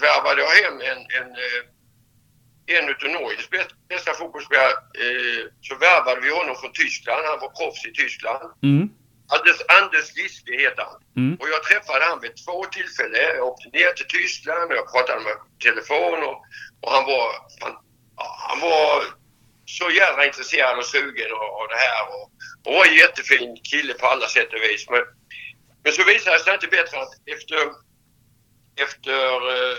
värvade 0.00 0.40
jag 0.42 0.50
hem 0.50 0.74
en, 0.80 0.98
en, 1.18 1.30
eh, 1.44 1.62
en 2.78 2.88
utav 2.88 3.08
Norges 3.10 3.50
bäst- 3.50 3.74
bästa 3.88 4.12
fotbollsspelare. 4.14 4.72
Eh, 5.04 5.42
så 5.60 5.74
värvade 5.74 6.20
vi 6.20 6.30
honom 6.30 6.56
från 6.56 6.72
Tyskland. 6.72 7.22
Han 7.26 7.40
var 7.40 7.48
proffs 7.58 7.86
i 7.86 7.92
Tyskland. 7.92 8.42
Mm. 8.62 8.88
Anders, 9.34 9.60
Anders 9.78 10.16
Giske 10.16 10.52
heter 10.64 10.82
han. 10.88 11.00
Mm. 11.16 11.36
Och 11.40 11.48
jag 11.48 11.62
träffade 11.62 12.04
han 12.04 12.20
vid 12.20 12.34
två 12.44 12.64
tillfällen. 12.64 13.20
Jag 13.36 13.46
åkte 13.48 13.68
ner 13.68 13.92
till 13.92 14.06
Tyskland 14.06 14.70
och 14.70 14.76
jag 14.76 14.92
pratade 14.92 15.20
med 15.20 15.36
telefon 15.66 16.18
och, 16.28 16.38
och 16.82 16.90
han 16.94 17.04
var 17.04 17.26
han, 17.60 17.72
han 18.48 18.60
var 18.60 19.04
så 19.66 19.90
jävla 19.90 20.26
intresserad 20.26 20.78
och 20.78 20.84
sugen 20.86 21.32
av 21.32 21.68
det 21.68 21.76
här 21.86 22.02
och, 22.14 22.24
och 22.66 22.72
var 22.74 22.86
en 22.86 22.94
jättefin 22.94 23.56
kille 23.70 23.94
på 23.94 24.06
alla 24.06 24.26
sätt 24.28 24.52
och 24.52 24.62
vis. 24.62 24.86
Men, 24.90 25.02
men 25.82 25.92
så 25.92 26.04
visade 26.04 26.36
det 26.36 26.44
sig 26.44 26.54
inte 26.54 26.66
bättre 26.66 26.96
att 27.02 27.12
efter, 27.34 27.60
efter 28.86 29.18
eh, 29.54 29.76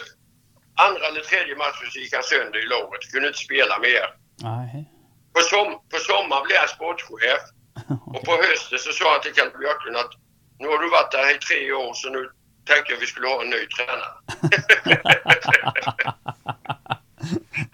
andra 0.86 1.04
eller 1.08 1.22
tredje 1.22 1.56
matchen 1.56 1.88
så 1.92 2.00
gick 2.00 2.14
han 2.14 2.24
sönder 2.24 2.60
i 2.64 2.68
låret. 2.74 3.12
Kunde 3.12 3.28
inte 3.28 3.46
spela 3.48 3.80
mer. 3.80 4.08
Nej. 4.50 4.90
På, 5.34 5.40
som, 5.52 5.68
på 5.92 5.98
sommaren 6.10 6.44
blev 6.48 6.58
han 6.64 6.68
sportchef 6.78 7.44
och 8.16 8.24
på 8.28 8.34
hösten 8.44 8.80
så 8.80 8.92
sa 8.94 9.12
han 9.12 9.22
till 9.22 9.34
Kalle 9.34 9.58
Björklund 9.60 9.98
att 9.98 10.14
nu 10.60 10.68
har 10.68 10.80
du 10.84 10.90
varit 10.90 11.12
där 11.12 11.36
i 11.36 11.38
tre 11.48 11.72
år 11.72 11.94
så 11.94 12.10
nu 12.10 12.22
tänkte 12.70 12.94
jag 12.94 13.00
vi 13.00 13.06
skulle 13.06 13.28
ha 13.28 13.42
en 13.42 13.50
ny 13.50 13.62
tränare. 13.76 14.14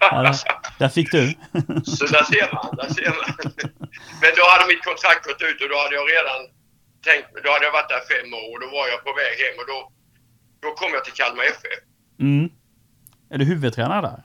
Ja, 0.00 0.22
där, 0.22 0.36
där 0.78 0.88
fick 0.88 1.10
du. 1.12 1.34
Så 1.84 2.04
där 2.06 2.24
ser 2.32 2.54
man, 2.54 2.76
där 2.76 2.88
ser 2.94 3.10
man. 3.18 3.52
Men 4.22 4.30
då 4.36 4.42
hade 4.52 4.66
mitt 4.72 4.84
kontrakt 4.84 5.26
gått 5.26 5.42
ut 5.42 5.62
och 5.62 5.68
då 5.68 5.76
hade 5.82 5.94
jag 5.94 6.06
redan 6.16 6.40
tänkt, 7.10 7.26
då 7.44 7.48
hade 7.54 7.64
jag 7.68 7.72
varit 7.78 7.88
där 7.94 8.02
fem 8.12 8.28
år 8.42 8.48
och 8.54 8.60
då 8.64 8.66
var 8.76 8.84
jag 8.92 8.98
på 9.06 9.12
väg 9.22 9.34
hem 9.44 9.56
och 9.60 9.66
då, 9.72 9.78
då 10.64 10.68
kom 10.80 10.90
jag 10.96 11.04
till 11.04 11.12
Kalmar 11.20 11.44
FF. 11.44 11.80
Mm. 12.20 12.48
Är 13.30 13.38
du 13.38 13.44
huvudtränare 13.44 14.00
där? 14.00 14.22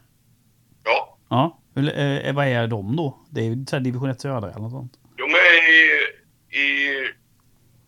Ja, 0.84 1.18
Ja. 1.30 1.60
Hur, 1.76 2.00
eh, 2.00 2.34
vad 2.34 2.48
är 2.48 2.68
de 2.68 2.96
då? 2.96 3.08
Det 3.30 3.42
är 3.42 3.46
ju 3.46 3.56
division 3.56 4.10
1 4.10 4.22
södra 4.22 4.50
eller 4.50 4.60
något 4.60 4.72
sånt. 4.72 4.94
de 5.18 5.24
är 5.24 5.54
i, 5.76 5.82
i 6.62 6.68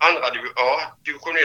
andra 0.10 0.30
division, 0.30 0.54
ja, 0.56 0.98
division 1.06 1.36
1, 1.36 1.42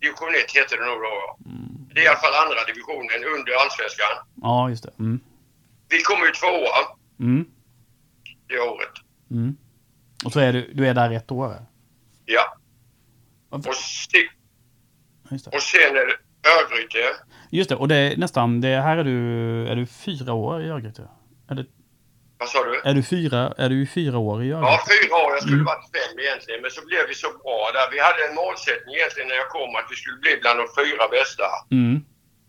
division 0.00 0.28
1 0.44 0.56
heter 0.56 0.76
det 0.78 0.84
nog 0.86 0.98
då. 0.98 1.08
ja. 1.26 1.36
Mm. 1.46 1.88
Det 1.94 2.00
är 2.00 2.04
i 2.04 2.08
alla 2.08 2.18
fall 2.18 2.34
andra 2.44 2.64
divisionen 2.70 3.20
under 3.36 3.52
allsvenskan. 3.62 4.12
Ja, 4.42 4.70
just 4.70 4.82
det. 4.84 4.92
Mm. 4.98 5.20
Vi 5.88 5.98
kom 6.02 6.18
ju 6.26 6.30
tvåa 6.40 6.80
Mm. 7.20 7.44
det 8.48 8.58
året. 8.60 8.94
Mm. 9.30 9.56
Och 10.24 10.32
så 10.32 10.40
är 10.40 10.52
du, 10.52 10.72
du 10.74 10.86
är 10.88 10.94
där 10.94 11.10
ett 11.10 11.30
år? 11.30 11.56
Ja. 12.24 12.56
Och, 13.50 13.64
se, 13.74 14.28
och 15.56 15.62
sen 15.62 15.96
är 15.96 16.06
det 16.06 16.16
Örgryte. 16.60 16.98
Just 17.50 17.68
det, 17.70 17.76
och 17.76 17.88
det 17.88 17.96
är 17.96 18.16
nästan, 18.16 18.60
det 18.60 18.76
här 18.86 18.96
är 18.96 19.04
du, 19.04 19.18
är 19.68 19.76
du 19.76 19.86
fyra 19.86 20.32
år 20.32 20.62
i 20.62 20.68
Örgryte? 20.70 21.08
Eller 21.50 21.64
Vad 22.38 22.48
sa 22.48 22.64
du? 22.64 22.80
är 22.90 22.94
du 22.94 23.02
fyra, 23.02 23.54
är 23.64 23.68
du 23.68 23.86
fyra 23.86 24.18
år 24.18 24.42
i 24.44 24.48
Ja, 24.48 24.56
Örgryte? 24.56 24.84
fyra 24.94 25.14
år. 25.24 25.30
Jag 25.36 25.42
skulle 25.42 25.62
Mm. 25.62 25.70
varit 25.72 25.86
fem 25.96 26.14
egentligen, 26.24 26.60
men 26.62 26.70
så 26.70 26.80
blev 26.88 27.02
vi 27.08 27.14
så 27.24 27.28
bra 27.42 27.60
där. 27.76 27.86
Vi 27.94 27.98
hade 28.08 28.20
en 28.28 28.34
målsättning 28.42 28.94
egentligen 28.98 29.28
när 29.28 29.38
jag 29.42 29.48
kom 29.56 29.70
att 29.78 29.88
vi 29.92 29.96
skulle 30.00 30.18
bli 30.24 30.32
bland 30.42 30.56
de 30.62 30.66
fyra 30.80 31.04
bästa 31.16 31.46
Mm. 31.78 31.94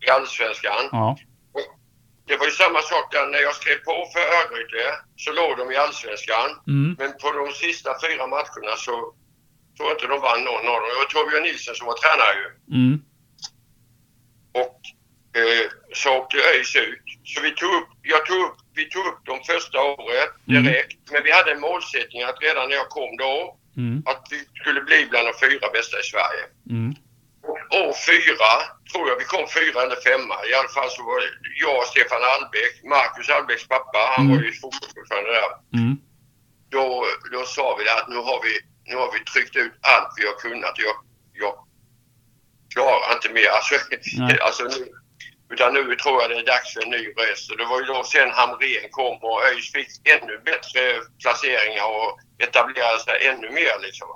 i 0.05 0.07
Allsvenskan. 0.15 0.83
Ja. 0.99 1.09
Det 2.27 2.37
var 2.39 2.45
ju 2.51 2.55
samma 2.63 2.81
sak 2.91 3.05
där 3.15 3.25
när 3.33 3.41
jag 3.47 3.55
skrev 3.59 3.77
på 3.89 3.95
för 4.13 4.23
Örgryte 4.39 4.83
så 5.23 5.29
låg 5.39 5.51
de 5.59 5.63
i 5.73 5.77
Allsvenskan. 5.85 6.49
Mm. 6.73 6.89
Men 6.99 7.09
på 7.21 7.27
de 7.39 7.45
sista 7.65 7.89
fyra 8.05 8.23
matcherna 8.35 8.73
så 8.87 8.95
tror 9.81 9.91
inte 9.91 10.07
de 10.07 10.21
vann 10.21 10.43
någon 10.43 10.67
av 10.67 10.79
dem. 10.81 10.89
Det 10.91 10.99
var 11.03 11.05
Torbjörn 11.13 11.43
Nilsson 11.43 11.75
som 11.75 11.87
var 11.87 11.97
tränare 12.03 12.35
ju. 12.43 12.47
Mm. 12.77 12.93
Och 14.63 14.79
eh, 15.41 15.65
så 15.93 16.17
åkte 16.17 16.37
ÖIS 16.37 16.75
ut. 16.75 17.05
Så 17.23 17.41
vi 17.41 17.51
tog 17.51 17.73
upp, 17.79 17.89
jag 18.01 18.25
tog 18.25 18.39
upp, 18.47 18.57
vi 18.75 18.85
tog 18.89 19.05
upp 19.05 19.25
dem 19.25 19.39
första 19.51 19.79
året 19.81 20.29
Mm. 20.49 20.63
direkt. 20.63 20.97
Men 21.11 21.23
vi 21.23 21.31
hade 21.31 21.51
en 21.51 21.59
målsättning 21.67 22.21
att 22.23 22.41
redan 22.41 22.69
när 22.69 22.75
jag 22.75 22.89
kom 22.89 23.17
då 23.17 23.57
Mm. 23.77 24.03
att 24.05 24.27
vi 24.31 24.39
skulle 24.61 24.81
bli 24.81 25.05
bland 25.09 25.27
de 25.27 25.33
fyra 25.45 25.67
bästa 25.73 25.99
i 25.99 26.03
Sverige. 26.03 26.43
Mm. 26.69 26.91
Och 27.47 27.57
år 27.81 27.93
fyra, 28.09 28.51
tror 28.91 29.09
jag 29.09 29.15
vi 29.23 29.25
kom 29.33 29.45
fyra 29.59 29.77
eller 29.85 29.99
femma. 30.09 30.35
I 30.49 30.53
alla 30.53 30.69
fall 30.77 30.89
så 30.89 31.01
var 31.03 31.19
det 31.21 31.29
jag 31.65 31.77
och 31.77 31.85
Stefan 31.93 32.23
Albeck, 32.33 32.73
Marcus 32.95 33.29
Albecks 33.29 33.67
pappa, 33.67 33.99
han 34.15 34.25
Mm. 34.25 34.37
var 34.37 34.43
ju 34.43 34.51
fotbollsordförande 34.61 35.31
där. 35.39 35.51
Mm. 35.79 35.93
Då, 36.75 37.05
då 37.31 37.41
sa 37.45 37.75
vi 37.79 37.89
att 37.89 38.07
nu 38.09 38.15
har 38.15 38.39
vi, 38.45 38.53
nu 38.87 38.95
har 38.95 39.11
vi 39.11 39.19
tryckt 39.19 39.55
ut 39.55 39.73
allt 39.81 40.13
vi 40.17 40.25
har 40.25 40.37
kunnat. 40.45 40.75
Jag, 40.77 40.95
jag 41.33 41.53
klarar 42.73 43.15
inte 43.15 43.29
mer. 43.29 43.49
Alltså, 43.57 43.75
Nej. 44.17 44.39
alltså 44.47 44.63
nu, 44.63 44.81
utan 45.53 45.73
nu 45.73 45.95
tror 45.95 46.21
jag 46.21 46.29
det 46.31 46.39
är 46.39 46.45
dags 46.45 46.73
för 46.73 46.81
en 46.83 46.89
ny 46.89 47.03
röst. 47.19 47.51
Och 47.51 47.57
det 47.57 47.65
var 47.65 47.79
ju 47.81 47.85
då 47.85 48.03
sen 48.03 48.31
Hamrén 48.31 48.89
kom 48.91 49.17
och 49.29 49.43
ÖIS 49.47 49.71
fick 49.71 49.89
ännu 50.13 50.33
bättre 50.49 50.81
placeringar 51.21 51.87
och 51.97 52.11
etablerade 52.45 52.99
sig 52.99 53.27
ännu 53.27 53.49
mer 53.59 53.75
liksom. 53.85 54.07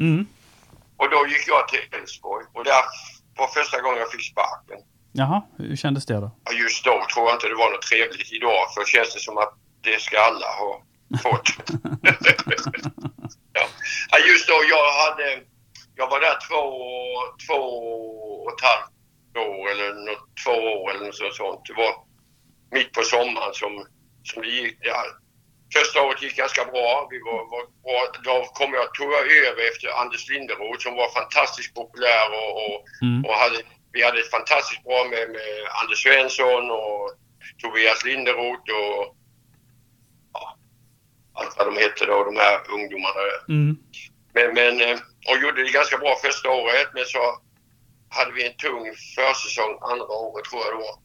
Mm. 0.00 0.26
Och 0.96 1.10
då 1.10 1.26
gick 1.26 1.44
jag 1.48 1.68
till 1.68 1.98
Elfsborg 1.98 2.44
och 2.52 2.64
där 2.64 2.82
var 3.36 3.48
första 3.48 3.80
gången 3.80 3.98
jag 3.98 4.10
fick 4.10 4.32
sparken. 4.32 4.78
Jaha, 5.12 5.42
hur 5.58 5.76
kändes 5.76 6.06
det 6.06 6.14
då? 6.14 6.30
Just 6.52 6.84
då 6.84 7.06
tror 7.14 7.26
jag 7.26 7.34
inte 7.36 7.48
det 7.48 7.54
var 7.54 7.70
något 7.70 7.82
trevligt. 7.82 8.32
Idag 8.32 8.74
för 8.74 8.84
känns 8.84 9.14
det 9.14 9.20
som 9.20 9.38
att 9.38 9.52
det 9.80 10.00
ska 10.00 10.20
alla 10.20 10.46
ha 10.46 10.82
fått. 11.22 11.48
ja. 13.56 14.18
Just 14.18 14.48
då, 14.48 14.54
jag 14.74 14.92
hade... 14.92 15.42
Jag 15.98 16.10
var 16.10 16.20
där 16.20 16.38
två, 16.48 16.62
två 17.46 17.62
och 18.42 18.52
ett 18.52 18.64
halvt 18.68 19.36
år 19.48 19.70
eller 19.70 19.92
något, 19.94 20.28
två 20.44 20.50
år 20.50 20.90
eller 20.90 21.06
något 21.06 21.36
sånt. 21.36 21.60
Det 21.66 21.72
var 21.74 21.94
mitt 22.72 22.92
på 22.92 23.02
sommaren 23.02 23.54
som, 23.54 23.86
som 24.24 24.42
det 24.42 24.48
gick. 24.48 24.78
Ja, 24.80 25.04
Första 25.74 26.02
året 26.02 26.22
gick 26.22 26.36
ganska 26.36 26.64
bra. 26.64 27.08
Vi 27.10 27.18
var, 27.18 27.50
var 27.50 27.64
bra. 27.84 28.00
Då 28.24 28.44
kom 28.44 28.74
jag, 28.74 28.94
tog 28.94 29.12
jag 29.12 29.32
över 29.48 29.62
efter 29.70 29.88
Anders 30.00 30.28
Linderoth 30.28 30.82
som 30.82 30.94
var 30.94 31.08
fantastiskt 31.08 31.74
populär 31.74 32.28
och, 32.32 32.52
och, 32.64 32.82
Mm. 33.02 33.24
och 33.24 33.34
hade, 33.34 33.58
vi 33.92 34.02
hade 34.02 34.20
ett 34.20 34.30
fantastiskt 34.30 34.84
bra 34.84 35.04
med, 35.04 35.30
med 35.30 35.50
Anders 35.82 36.02
Svensson 36.02 36.70
och 36.70 37.12
Tobias 37.62 38.04
Linderoth 38.04 38.72
och 38.72 39.15
allt 41.36 41.54
vad 41.56 41.66
de 41.66 41.76
hette 41.82 42.06
då, 42.06 42.24
de 42.24 42.36
här 42.36 42.56
ungdomarna. 42.76 43.20
Mm. 43.48 43.76
Men, 44.34 44.54
men, 44.54 44.80
eh, 44.80 44.98
och 45.28 45.38
gjorde 45.42 45.64
det 45.64 45.70
ganska 45.70 45.98
bra 45.98 46.16
första 46.24 46.50
året 46.50 46.88
men 46.94 47.04
så 47.04 47.22
hade 48.08 48.32
vi 48.32 48.46
en 48.46 48.56
tung 48.56 48.84
försäsong 49.16 49.78
andra 49.80 50.06
året 50.06 50.44
tror 50.44 50.62
jag 50.64 50.76
var. 50.76 50.96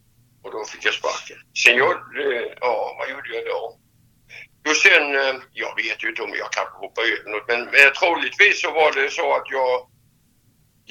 Och 0.43 0.51
då 0.51 0.65
fick 0.65 0.85
jag 0.85 0.93
sparken. 0.93 1.37
Sen 1.63 1.75
gjorde, 1.77 2.55
ja 2.61 2.95
vad 2.97 3.09
gjorde 3.09 3.29
jag 3.35 3.45
då? 3.45 3.77
Jo 4.65 4.73
sen, 4.73 5.15
eh, 5.15 5.35
jag 5.53 5.75
vet 5.75 6.03
ju 6.03 6.09
inte 6.09 6.21
om 6.21 6.33
jag 6.43 6.51
kanske 6.51 6.77
hoppar 6.77 7.01
över 7.01 7.29
något 7.31 7.47
men, 7.47 7.61
men 7.75 7.93
troligtvis 7.99 8.61
så 8.61 8.71
var 8.71 8.91
det 8.91 9.09
så 9.11 9.35
att 9.35 9.47
jag 9.59 9.87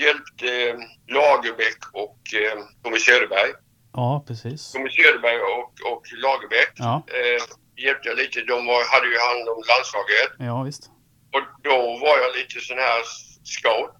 hjälpte 0.04 0.48
eh, 0.68 0.76
Lagerbäck 1.16 1.82
och 1.92 2.20
eh, 2.34 2.58
Tommy 2.82 2.98
Söderberg. 2.98 3.52
Ja, 3.92 4.24
precis. 4.26 4.72
Tommy 4.72 4.90
Söderberg 4.90 5.40
och, 5.40 5.92
och 5.92 6.02
Lagerbäck 6.12 6.72
Ja, 6.76 7.02
eh, 7.06 7.42
hjälpte 7.76 8.08
jag 8.08 8.18
lite. 8.18 8.40
De 8.40 8.66
var, 8.66 8.92
hade 8.94 9.06
ju 9.06 9.18
hand 9.18 9.48
om 9.48 9.62
landslaget. 9.70 10.30
ja 10.38 10.62
visst. 10.62 10.90
Och 11.32 11.42
då 11.62 11.76
var 11.98 12.18
jag 12.18 12.36
lite 12.36 12.60
sån 12.60 12.78
här 12.78 13.00
scout 13.44 13.96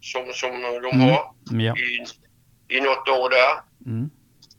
som, 0.00 0.32
som 0.32 0.62
de 0.62 0.76
Mm. 0.94 1.00
har 1.00 1.34
Ja. 1.50 1.74
i, 1.76 2.04
i 2.76 2.80
något 2.80 3.08
år 3.08 3.30
där. 3.30 3.52
Mm. 3.86 4.10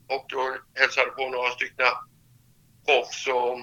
Och 0.09 0.25
då 0.29 0.57
hälsade 0.79 1.11
på 1.11 1.29
några 1.29 1.49
stycken 1.51 1.85
proffs 2.85 3.27
och, 3.27 3.53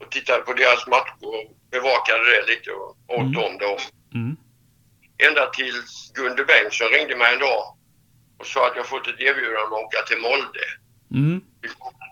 och 0.00 0.10
tittade 0.10 0.42
på 0.42 0.52
deras 0.52 0.86
matcher 0.86 1.26
och 1.26 1.56
bevakade 1.70 2.24
det 2.30 2.46
lite 2.52 2.70
och 2.72 2.96
åt 3.08 3.20
Mm. 3.20 3.32
dem 3.32 3.58
då. 3.58 3.76
Mm. 4.14 4.36
Ända 5.28 5.46
tills 5.46 6.12
Gunde 6.14 6.44
Bengtsson 6.44 6.88
ringde 6.88 7.16
mig 7.16 7.32
en 7.34 7.40
dag 7.40 7.62
och 8.38 8.46
sa 8.46 8.66
att 8.66 8.76
jag 8.76 8.86
fått 8.86 9.06
ett 9.08 9.20
erbjudande 9.20 9.60
om 9.66 9.72
att 9.72 9.84
åka 9.84 10.02
till 10.06 10.18
Molde. 10.20 10.64
Mm. 11.14 11.40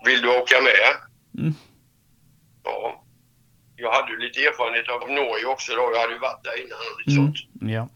Vill 0.05 0.21
du 0.21 0.29
åka 0.39 0.61
med? 0.61 0.89
Mm. 1.37 1.53
Ja. 2.63 3.03
Jag 3.75 3.91
hade 3.91 4.11
ju 4.11 4.17
lite 4.17 4.39
erfarenhet 4.39 4.89
av 4.89 5.09
Norge 5.09 5.45
också 5.45 5.75
då. 5.75 5.91
Jag 5.93 6.01
hade 6.01 6.13
ju 6.13 6.19
varit 6.19 6.43
där 6.43 6.57
innan 6.63 6.79
och 6.93 6.99
lite 6.99 7.11
Mm. 7.19 7.25
sånt. 7.25 7.37
Ja. 7.77 7.89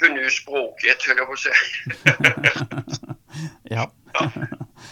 Kunde 0.00 0.20
ju 0.22 0.30
språket 0.30 0.98
höll 1.06 1.16
jag 1.16 1.26
på 1.26 1.32
att 1.32 1.38
säga. 1.48 1.60
ja. 3.62 3.90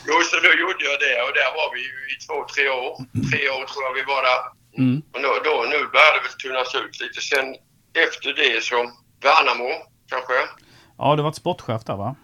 Jo, 0.08 0.14
så 0.30 0.36
då 0.46 0.50
gjorde 0.60 0.84
jag 0.90 0.98
det 1.06 1.16
och 1.26 1.32
där 1.40 1.50
var 1.58 1.68
vi 1.74 1.80
ju 1.88 1.96
i 2.14 2.16
två, 2.26 2.36
tre 2.54 2.68
år. 2.70 2.92
Tre 3.30 3.42
år 3.56 3.64
tror 3.70 3.82
jag 3.86 3.94
vi 4.00 4.02
var 4.12 4.22
där. 4.30 4.40
Mm. 4.82 5.02
Och 5.12 5.20
då, 5.22 5.30
då, 5.44 5.54
nu 5.72 5.78
började 5.94 6.16
det 6.16 6.22
väl 6.26 6.36
tunnas 6.42 6.74
ut 6.74 7.00
lite. 7.00 7.20
Sen 7.20 7.46
efter 8.06 8.32
det 8.32 8.64
så 8.64 8.76
Värnamo 9.22 9.70
kanske. 10.08 10.32
Ja, 10.98 11.16
du 11.16 11.22
varit 11.22 11.34
sportchef 11.36 11.84
där 11.84 11.96
va? 11.96 12.16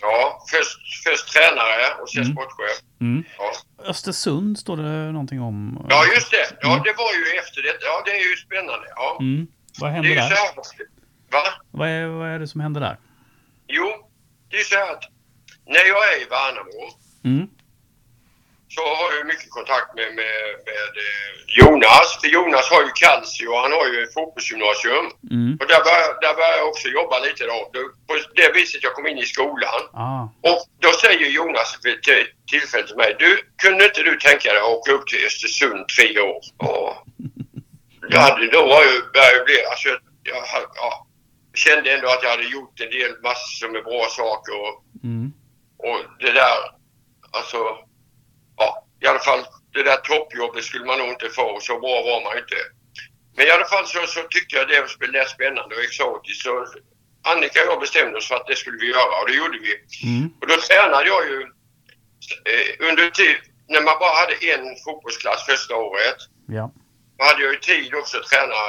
Ja, 0.00 0.44
först, 0.50 0.78
först 1.04 1.32
tränare 1.32 2.02
och 2.02 2.10
sen 2.10 2.22
Mm. 2.22 2.32
sportchef. 2.34 2.76
Mm. 3.00 3.24
Ja. 3.38 3.52
Östersund 3.84 4.58
står 4.58 4.76
det 4.76 5.12
någonting 5.12 5.40
om. 5.40 5.86
ja, 5.90 6.04
just 6.14 6.30
det. 6.30 6.56
Ja, 6.60 6.72
Mm. 6.72 6.82
det 6.84 6.92
var 7.02 7.12
ju 7.14 7.38
efter 7.38 7.62
det. 7.62 7.76
Ja, 7.80 8.02
det 8.04 8.10
är 8.10 8.30
ju 8.30 8.36
spännande. 8.36 8.86
Ja. 8.96 9.18
Mm. 9.20 9.46
Vad 9.80 9.90
hände 9.90 10.08
där? 10.08 10.20
här. 10.20 10.54
Va? 11.32 11.42
Vad 11.70 11.88
är, 11.88 12.06
vad 12.06 12.28
är 12.28 12.38
det 12.38 12.48
som 12.48 12.60
hände 12.60 12.80
där? 12.80 12.96
Jo, 13.68 14.10
det 14.50 14.56
är 14.56 14.64
så 14.64 14.74
här 14.76 14.92
att 14.92 15.04
när 15.66 15.84
jag 15.88 16.12
är 16.14 16.22
i 16.22 16.24
Värnamo 16.24 16.84
Mm. 17.24 17.48
Så 18.74 18.80
har 18.98 19.08
jag 19.18 19.26
mycket 19.26 19.50
kontakt 19.50 19.94
med, 19.94 20.08
med, 20.20 20.36
med 20.70 20.88
eh, 21.06 21.30
Jonas. 21.58 22.08
För 22.20 22.28
Jonas 22.28 22.70
har 22.70 22.82
ju 22.82 22.90
Calcio 23.02 23.48
och 23.48 23.58
han 23.64 23.72
har 23.72 23.86
ju 23.92 24.02
ett 24.02 24.14
fotbollsgymnasium. 24.14 25.06
Mm. 25.30 25.50
Och 25.60 25.66
där 25.72 25.80
började, 25.86 26.14
där 26.24 26.34
började 26.34 26.56
jag 26.62 26.68
också 26.68 26.88
jobba 26.88 27.18
lite 27.18 27.42
då. 27.52 27.58
På 28.06 28.12
det 28.40 28.52
viset 28.54 28.82
jag 28.82 28.94
kom 28.94 29.06
in 29.06 29.18
i 29.18 29.26
skolan. 29.26 29.80
Ah. 29.92 30.22
Och 30.50 30.60
då 30.84 30.90
säger 31.04 31.26
Jonas 31.38 31.78
vid 31.82 31.94
ett 31.94 32.26
tillfälle 32.50 32.86
till 32.86 32.96
mig. 32.96 33.16
Du, 33.18 33.30
kunde 33.62 33.84
inte 33.84 34.02
du 34.02 34.16
tänka 34.16 34.48
dig 34.52 34.58
att 34.62 34.74
åka 34.76 34.92
upp 34.92 35.06
till 35.06 35.26
Östersund 35.26 35.88
tre 35.96 36.20
år? 36.20 36.40
Ja. 36.58 37.04
Då, 38.10 38.18
hade, 38.18 38.46
då 38.50 38.66
var 38.66 38.84
jag, 38.84 39.12
började 39.12 39.36
jag 39.36 39.44
bli, 39.46 39.64
alltså, 39.70 39.88
jag, 40.22 40.34
ha- 40.34 40.72
ja, 40.74 41.06
kände 41.54 41.92
ändå 41.92 42.08
att 42.08 42.22
jag 42.22 42.30
hade 42.30 42.42
gjort 42.48 42.80
en 42.80 42.90
del 42.90 43.12
massor 43.22 43.68
med 43.68 43.84
bra 43.84 44.06
saker. 44.10 44.54
Och, 44.60 44.84
Mm. 45.04 45.32
och 45.78 45.98
det 46.20 46.32
där, 46.32 46.58
alltså, 47.30 47.58
i 49.02 49.06
alla 49.06 49.18
fall 49.18 49.46
det 49.72 49.82
där 49.82 49.96
toppjobbet 49.96 50.64
skulle 50.64 50.84
man 50.84 50.98
nog 50.98 51.08
inte 51.08 51.28
få. 51.28 51.58
Så 51.60 51.80
bra 51.80 52.02
var 52.02 52.24
man 52.24 52.38
inte. 52.38 52.56
Men 53.36 53.46
i 53.46 53.50
alla 53.50 53.64
fall 53.64 53.86
så, 53.86 54.06
så 54.06 54.22
tyckte 54.22 54.56
jag 54.56 54.68
det 54.68 55.06
lät 55.06 55.28
spännande 55.28 55.74
och 55.76 55.82
exotiskt. 55.82 56.42
Så 56.42 56.66
Annika 57.22 57.60
och 57.62 57.72
jag 57.72 57.80
bestämde 57.80 58.18
oss 58.18 58.28
för 58.28 58.34
att 58.36 58.46
det 58.46 58.56
skulle 58.56 58.78
vi 58.78 58.88
göra 58.90 59.20
och 59.20 59.26
det 59.28 59.34
gjorde 59.36 59.58
vi. 59.58 59.72
Mm. 60.08 60.30
Och 60.40 60.46
då 60.46 60.56
tränade 60.56 61.06
jag 61.08 61.22
ju 61.30 61.38
eh, 62.50 62.88
under 62.88 63.10
tid, 63.10 63.36
när 63.68 63.82
man 63.82 63.98
bara 63.98 64.14
hade 64.20 64.34
en 64.52 64.64
fotbollsklass 64.84 65.46
första 65.46 65.76
året. 65.76 66.16
Ja. 66.48 66.72
Då 67.18 67.24
hade 67.24 67.42
jag 67.44 67.52
ju 67.52 67.58
tid 67.58 67.94
också 67.94 68.18
att 68.18 68.26
träna 68.26 68.60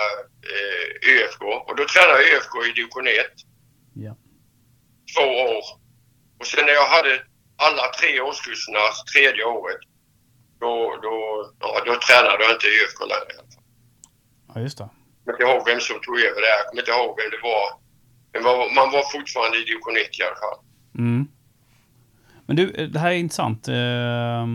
eh, 0.51 1.13
ÖFK. 1.13 1.41
Och 1.67 1.75
då 1.75 1.85
tränade 1.85 2.23
jag 2.23 2.37
ÖFK 2.37 2.53
i 2.69 2.71
division 2.71 3.07
1 3.07 3.15
Ja. 3.95 4.15
två 5.15 5.27
år. 5.55 5.63
Och 6.39 6.47
sen 6.47 6.65
när 6.65 6.73
jag 6.73 6.87
hade 6.87 7.21
alla 7.57 7.87
tre 7.99 8.21
årskurserna 8.21 8.79
tredje 9.13 9.43
året, 9.43 9.77
då, 10.59 10.99
då, 11.05 11.13
ja, 11.59 11.69
då 11.85 11.93
tränade 12.07 12.43
jag 12.43 12.51
inte 12.55 12.67
i 12.67 12.75
ÖFK 12.83 12.99
längre. 13.13 13.41
Ja, 14.53 14.61
just 14.61 14.77
det. 14.77 14.89
Jag 15.25 15.37
kommer 15.37 15.49
inte 15.51 15.57
ihåg 15.57 15.67
vem 15.71 15.79
som 15.79 15.95
tog 16.05 16.15
över 16.19 16.41
det. 16.45 16.51
Jag 16.57 16.65
kommer 16.69 16.81
inte 16.81 16.91
ihåg 16.91 17.11
vem 17.21 17.29
det 17.35 17.41
var. 17.51 17.67
Men 18.33 18.43
var- 18.43 18.75
man 18.75 18.91
var 18.95 19.03
fortfarande 19.15 19.57
i 19.57 19.63
division 19.63 19.97
1 19.97 20.19
i 20.19 20.23
alla 20.23 20.35
fall. 20.45 20.59
Mm. 20.97 21.27
Men 22.45 22.55
du, 22.55 22.87
det 22.93 22.99
här 22.99 23.11
är 23.11 23.15
intressant. 23.15 23.67
Eh, 23.67 24.45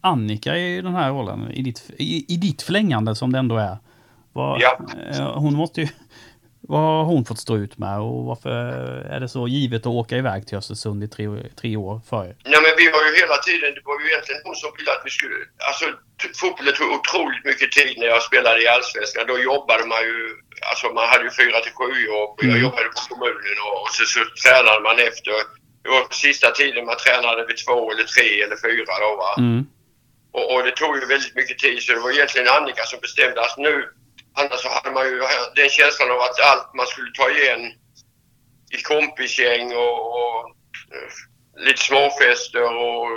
Annika 0.00 0.56
i 0.56 0.80
den 0.80 0.94
här 0.94 1.10
rollen, 1.10 1.50
i 1.50 1.62
ditt, 1.62 1.90
i, 1.98 2.34
i 2.34 2.36
ditt 2.36 2.62
förlängande 2.62 3.14
som 3.14 3.32
det 3.32 3.38
ändå 3.38 3.56
är. 3.56 3.78
Vad, 4.32 4.60
Ja. 4.60 4.78
eh, 5.10 5.32
hon 5.34 5.54
måste 5.54 5.80
ju... 5.80 5.88
Vad 6.72 6.80
har 6.80 7.04
hon 7.12 7.24
fått 7.28 7.38
stå 7.46 7.54
ut 7.64 7.74
med 7.84 7.96
och 8.06 8.20
varför 8.30 8.50
är 9.14 9.20
det 9.20 9.28
så 9.36 9.42
givet 9.56 9.82
att 9.86 9.96
åka 10.02 10.14
iväg 10.22 10.40
till 10.46 10.58
Östersund 10.60 10.98
i 11.06 11.08
tre, 11.16 11.26
tre 11.60 11.70
år 11.86 11.94
för 12.10 12.22
er? 12.28 12.34
Nej 12.52 12.60
men 12.64 12.72
vi 12.80 12.86
har 12.94 13.02
ju 13.06 13.10
hela 13.22 13.36
tiden, 13.48 13.68
det 13.76 13.82
var 13.90 13.96
ju 14.00 14.04
egentligen 14.10 14.40
hon 14.46 14.56
som 14.62 14.70
ville 14.76 14.90
att 14.96 15.02
vi 15.08 15.12
skulle... 15.18 15.36
Alltså 15.68 15.86
fotbollen 16.40 16.74
tog 16.78 16.90
otroligt 16.98 17.44
mycket 17.50 17.70
tid 17.78 17.92
när 18.00 18.08
jag 18.14 18.22
spelade 18.28 18.58
i 18.64 18.66
Allsvenskan. 18.74 19.24
Då 19.32 19.36
jobbade 19.50 19.84
man 19.92 20.02
ju... 20.08 20.16
Alltså 20.70 20.86
man 20.98 21.06
hade 21.12 21.24
ju 21.28 21.32
fyra 21.42 21.58
till 21.64 21.76
sju 21.78 21.90
jobb. 22.10 22.32
Jag 22.48 22.50
Mm. 22.56 22.62
jobbade 22.66 22.88
på 22.96 23.00
kommunen 23.10 23.56
och, 23.66 23.76
och 23.82 23.90
så, 23.96 24.02
så 24.14 24.20
tränade 24.42 24.80
man 24.88 24.96
efter. 25.10 25.32
Det 25.82 25.90
var 25.94 26.02
sista 26.26 26.48
tiden 26.60 26.82
man 26.90 26.98
tränade 27.04 27.40
vid 27.48 27.58
två 27.64 27.76
eller 27.92 28.06
tre 28.14 28.28
eller 28.44 28.58
fyra 28.66 28.92
då 29.04 29.10
va. 29.24 29.32
Mm. 29.44 29.60
Och, 30.36 30.46
och 30.52 30.60
det 30.66 30.72
tog 30.80 30.92
ju 31.00 31.04
väldigt 31.14 31.36
mycket 31.40 31.58
tid 31.64 31.76
så 31.82 31.88
det 31.94 32.02
var 32.04 32.10
egentligen 32.16 32.48
Annika 32.56 32.82
som 32.90 32.98
bestämde. 33.06 33.38
Alltså 33.44 33.58
nu, 33.68 33.74
annars 34.34 34.60
så 34.60 34.68
hade 34.68 34.90
man 34.90 35.06
ju 35.06 35.22
den 35.56 35.70
känslan 35.70 36.10
av 36.10 36.20
att 36.20 36.40
allt 36.40 36.74
man 36.74 36.86
skulle 36.86 37.12
ta 37.12 37.30
igen 37.30 37.72
i 38.70 38.82
kompisgäng 38.82 39.66
och, 39.76 39.98
och 40.16 40.38
eh, 40.94 41.10
lite 41.66 41.82
småfester 41.82 42.64
och 42.84 43.08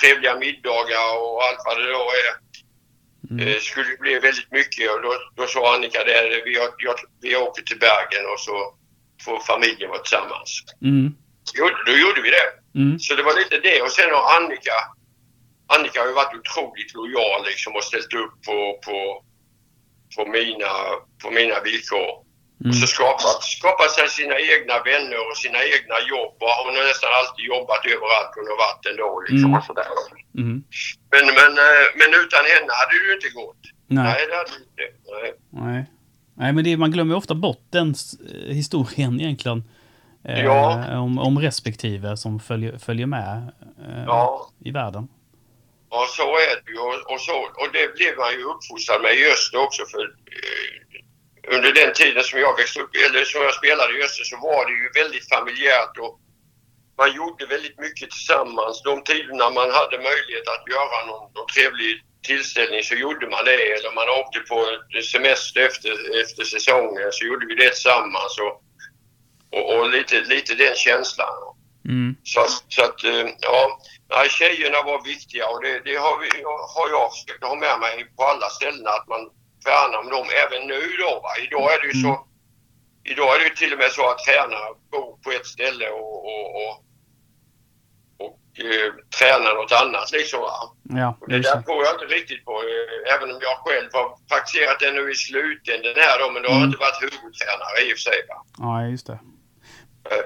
trevliga 0.00 0.38
middagar 0.38 1.06
och 1.22 1.42
allt 1.44 1.62
vad 1.66 1.76
det 1.78 1.92
då 1.92 2.06
är. 2.24 2.32
Mm. 3.30 3.48
Eh, 3.48 3.60
skulle 3.60 3.96
bli 3.96 4.18
väldigt 4.18 4.52
mycket 4.52 4.90
och 4.92 5.02
då, 5.02 5.12
då 5.36 5.46
sa 5.46 5.74
Annika 5.74 6.04
det, 6.04 6.42
vi, 6.44 6.54
jag, 6.84 6.96
vi 7.20 7.36
åker 7.36 7.62
till 7.62 7.78
Bergen 7.78 8.26
och 8.32 8.40
så 8.40 8.74
får 9.24 9.40
familjen 9.40 9.90
vara 9.90 10.02
tillsammans. 10.02 10.50
Mm. 10.82 11.14
Jo, 11.54 11.70
då 11.86 11.92
gjorde 11.92 12.22
vi 12.22 12.30
det. 12.30 12.48
Mm. 12.80 12.98
Så 12.98 13.14
det 13.14 13.22
var 13.22 13.34
lite 13.34 13.58
det. 13.58 13.82
Och 13.82 13.92
sen 13.92 14.10
har 14.10 14.36
Annika, 14.36 14.76
Annika 15.66 16.00
har 16.00 16.08
ju 16.08 16.14
varit 16.14 16.38
otroligt 16.40 16.94
lojal 16.94 17.44
liksom 17.44 17.76
och 17.76 17.84
ställt 17.84 18.12
upp 18.14 18.34
på, 18.46 18.78
på, 18.84 19.24
på, 20.16 20.22
mina, 20.36 20.72
på 21.22 21.28
mina 21.38 21.56
villkor. 21.66 22.10
Mm. 22.60 22.70
Och 22.70 22.76
så 22.80 22.86
skapat, 22.96 23.38
skapat 23.56 23.90
sig 23.96 24.06
sina 24.20 24.36
egna 24.54 24.76
vänner 24.90 25.18
och 25.28 25.36
sina 25.44 25.60
egna 25.74 25.96
jobb. 26.12 26.34
Och 26.46 26.54
hon 26.64 26.74
har 26.78 26.84
nästan 26.92 27.10
alltid 27.20 27.44
jobbat 27.54 27.82
överallt 27.94 28.32
hon 28.38 28.46
har 28.52 28.58
varit 28.66 28.84
ändå. 28.90 29.08
Liksom, 29.28 29.50
Mm. 29.50 29.58
och 29.58 29.64
sådär. 29.70 29.88
Mm. 30.42 30.56
Men, 31.12 31.24
men, 31.38 31.52
eh, 31.66 31.86
men 32.00 32.10
utan 32.22 32.42
henne 32.52 32.70
hade 32.80 32.92
det 32.98 33.04
ju 33.08 33.12
inte 33.18 33.30
gått. 33.40 33.62
Nej. 33.96 34.04
Nej, 34.08 34.20
det 34.28 34.36
hade 34.40 34.52
det 34.56 34.62
inte. 34.68 34.86
Nej. 35.14 35.28
Nej. 35.66 35.80
Nej, 36.40 36.50
men 36.54 36.64
det, 36.64 36.76
man 36.84 36.90
glömmer 36.90 37.14
ofta 37.20 37.34
bort 37.34 37.62
den 37.70 37.88
eh, 38.34 38.54
historien 38.60 39.20
egentligen. 39.20 39.60
Eh, 40.28 40.44
Ja. 40.44 40.98
om, 40.98 41.18
om 41.18 41.38
respektive 41.38 42.16
som 42.16 42.40
följer, 42.40 42.78
följer 42.78 43.06
med 43.06 43.52
eh, 43.86 44.04
Ja. 44.06 44.50
i 44.64 44.70
världen. 44.70 45.08
Ja, 45.90 46.06
så 46.16 46.36
är 46.36 46.54
det 46.64 46.70
ju. 46.70 46.78
Och, 46.78 47.12
och, 47.12 47.20
så, 47.20 47.36
och 47.60 47.72
det 47.72 47.94
blev 47.94 48.16
man 48.16 48.32
ju 48.32 48.42
uppfostrad 48.44 49.02
med 49.02 49.14
i 49.14 49.30
Öster 49.32 49.58
också. 49.58 49.86
För, 49.86 50.04
eh, 50.36 51.56
under 51.56 51.72
den 51.72 51.92
tiden 51.92 52.24
som 52.24 52.40
jag 52.40 52.56
växte 52.56 52.80
upp, 52.80 52.90
eller 53.06 53.24
som 53.24 53.42
jag 53.42 53.54
spelade 53.54 53.98
i 53.98 54.02
Öster, 54.02 54.24
så 54.24 54.36
var 54.36 54.66
det 54.66 54.72
ju 54.72 54.90
väldigt 55.02 55.28
familjärt. 55.28 55.98
Och 55.98 56.20
man 56.98 57.14
gjorde 57.14 57.46
väldigt 57.46 57.78
mycket 57.78 58.10
tillsammans. 58.10 58.82
De 58.82 59.04
tiderna 59.04 59.50
man 59.50 59.70
hade 59.70 59.96
möjlighet 60.10 60.48
att 60.48 60.64
göra 60.74 61.06
någon, 61.06 61.32
någon 61.34 61.50
trevlig 61.54 62.02
tillställning 62.22 62.82
så 62.82 62.94
gjorde 62.94 63.26
man 63.28 63.44
det. 63.44 63.72
Eller 63.74 63.92
man 63.92 64.08
åkte 64.20 64.38
på 64.40 64.58
semester 65.12 65.60
efter, 65.60 66.20
efter 66.20 66.44
säsongen 66.44 67.08
så 67.12 67.26
gjorde 67.26 67.46
vi 67.46 67.54
det 67.54 67.70
tillsammans. 67.70 68.38
Och, 68.44 68.54
och, 69.56 69.64
och 69.74 69.90
lite, 69.90 70.20
lite 70.20 70.54
den 70.54 70.74
känslan. 70.74 71.57
Mm. 71.88 72.16
Så, 72.22 72.40
så 72.68 72.80
att, 72.84 73.04
eh, 73.04 73.26
ja, 73.40 73.80
nej, 74.14 74.28
tjejerna 74.28 74.82
var 74.82 75.04
viktiga 75.04 75.48
och 75.52 75.62
det, 75.64 75.80
det 75.84 75.96
har, 75.96 76.14
vi, 76.22 76.28
har 76.76 76.88
jag 76.96 77.06
försökt 77.14 77.44
ha 77.44 77.54
med 77.66 77.76
mig 77.80 77.94
på 78.16 78.22
alla 78.24 78.48
ställen 78.58 78.86
att 78.86 79.06
man 79.08 79.22
värnar 79.64 79.98
om 80.02 80.08
dem 80.16 80.26
även 80.44 80.62
nu 80.72 80.80
då. 81.04 81.20
Va? 81.24 81.30
Idag 81.46 81.66
är 81.74 81.80
det 81.80 81.86
ju 81.92 81.96
så, 82.02 82.12
idag 83.12 83.34
är 83.34 83.38
det 83.38 83.44
ju 83.50 83.54
till 83.54 83.72
och 83.72 83.78
med 83.78 83.90
så 83.92 84.04
att 84.10 84.18
tränare 84.26 84.68
bor 84.92 85.10
på 85.24 85.30
ett 85.30 85.46
ställe 85.46 85.86
och, 85.90 86.16
och, 86.30 86.46
och, 86.60 86.74
och 88.24 88.38
eh, 88.66 88.88
tränar 89.18 89.54
något 89.54 89.72
annat 89.82 90.08
liksom. 90.12 90.40
Va? 90.40 90.56
Ja, 91.02 91.08
Och 91.20 91.28
det 91.28 91.38
där 91.48 91.62
tror 91.62 91.84
jag 91.84 91.94
inte 91.94 92.14
riktigt 92.18 92.44
på, 92.44 92.52
eh, 92.72 93.14
även 93.14 93.28
om 93.34 93.38
jag 93.48 93.56
själv 93.64 93.88
har 93.92 94.08
praktiserat 94.30 94.80
det 94.80 94.90
nu 94.92 95.10
i 95.10 95.14
slutändan 95.14 95.94
här 95.96 96.16
då, 96.22 96.26
men 96.30 96.42
då 96.42 96.48
har 96.48 96.54
jag 96.54 96.62
Mm. 96.64 96.68
inte 96.70 96.84
varit 96.86 97.02
huvudtränare 97.02 97.76
i 97.86 97.92
och 97.92 97.96
för 97.98 98.04
sig. 98.10 98.18
Va? 98.28 98.38
Ja, 98.58 98.72
just 98.94 99.06
det. 99.06 99.18
Eh, 100.10 100.24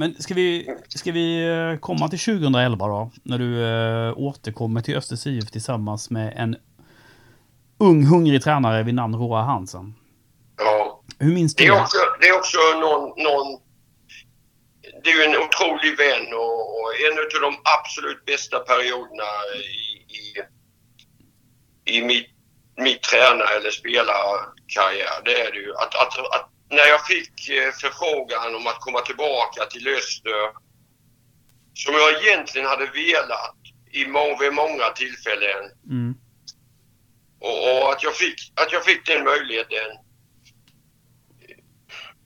Men 0.00 0.22
ska 0.22 0.34
vi, 0.34 0.76
ska 0.88 1.12
vi 1.12 1.48
eh, 1.48 1.80
komma 1.80 2.08
till 2.08 2.18
2011 2.18 2.86
då? 2.86 3.10
När 3.22 3.38
du 3.38 3.64
äh, 3.64 4.18
återkommer 4.18 4.80
till 4.80 4.96
Östers 4.96 5.26
IF 5.26 5.50
tillsammans 5.50 6.10
med 6.10 6.34
en 6.36 6.56
ung 7.78 8.06
hungrig 8.06 8.42
tränare 8.42 8.82
vid 8.82 8.94
namn 8.94 9.14
Roa 9.14 9.42
Hansen. 9.42 9.94
Ja. 10.58 11.02
Hur 11.18 11.34
minns 11.34 11.54
du 11.54 11.64
Det 11.64 11.70
är 11.70 11.82
också, 11.82 11.98
det 12.20 12.28
är 12.28 12.38
också 12.38 12.58
någon, 12.58 13.02
någon... 13.02 13.60
Det 15.04 15.10
är 15.10 15.28
en 15.28 15.36
otrolig 15.44 15.96
vän 15.98 16.26
och, 16.34 16.58
och 16.76 16.88
en 17.06 17.18
av 17.18 17.40
de 17.50 17.60
absolut 17.78 18.24
bästa 18.24 18.58
perioderna 18.58 19.30
i, 19.54 19.90
i, 20.20 20.26
i 21.96 22.02
mitt, 22.04 22.30
mitt 22.76 23.02
tränar 23.02 23.56
eller 23.56 23.70
spelarkarriär. 23.70 25.18
Det 25.24 25.40
är 25.40 25.52
det 25.52 25.58
ju. 25.58 25.72
Att, 25.74 25.94
att, 25.94 26.18
att 26.36 26.50
när 26.70 26.86
jag 26.86 27.06
fick 27.06 27.48
eh, 27.48 27.72
förfrågan 27.72 28.54
om 28.54 28.66
att 28.66 28.80
komma 28.80 29.00
tillbaka 29.00 29.64
till 29.64 29.88
Öster 29.88 30.52
som 31.74 31.94
jag 31.94 32.24
egentligen 32.24 32.66
hade 32.68 32.86
velat 32.86 33.56
i 33.92 34.06
må, 34.06 34.36
vid 34.40 34.52
många 34.52 34.88
tillfällen 34.90 35.64
Mm. 35.86 36.14
och, 37.40 37.58
och 37.82 37.92
att, 37.92 38.02
jag 38.02 38.14
fick, 38.16 38.52
att 38.54 38.72
jag 38.72 38.84
fick 38.84 39.06
den 39.06 39.24
möjligheten. 39.24 39.90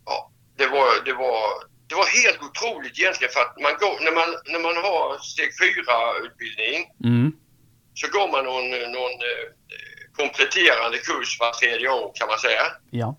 Ja, 0.05 0.31
det 0.57 0.67
var, 0.67 1.05
det 1.05 1.13
var, 1.13 1.45
det 1.89 1.95
var 1.95 2.07
helt 2.07 2.43
otroligt 2.43 2.99
egentligen 2.99 3.33
för 3.33 3.41
att 3.41 3.61
man 3.61 3.73
går, 3.81 4.05
när, 4.05 4.13
man, 4.13 4.29
när 4.53 4.61
man 4.61 4.77
har 4.77 5.19
steg 5.19 5.51
4-utbildning 5.63 6.91
Mm. 7.05 7.33
så 7.95 8.09
går 8.09 8.29
man 8.33 8.45
någon, 8.45 8.71
någon 8.71 9.13
eh, 9.13 9.47
kompletterande 10.13 10.99
kurs 10.99 11.41
var 11.41 11.53
tredje 11.53 11.89
år 11.89 12.13
kan 12.15 12.29
man 12.29 12.39
säga. 12.39 12.63
Ja. 12.91 13.17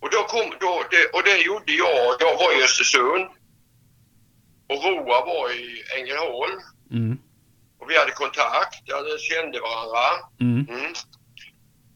Och, 0.00 0.10
då 0.10 0.22
kom, 0.22 0.52
då, 0.60 0.84
det, 0.90 1.04
och 1.14 1.22
det 1.24 1.36
gjorde 1.36 1.72
jag. 1.72 2.16
Jag 2.20 2.38
var 2.38 2.60
i 2.60 2.64
Östersund 2.64 3.28
och 4.68 4.84
Roa 4.84 5.24
var 5.24 5.50
i 5.50 5.84
Ängelholm. 5.98 6.60
Mm. 6.90 7.18
Och 7.78 7.90
vi 7.90 7.98
hade 7.98 8.12
kontakt, 8.12 8.82
jag 8.84 9.20
kände 9.20 9.60
varandra. 9.60 10.04
Mm. 10.40 10.66
Mm. 10.68 10.92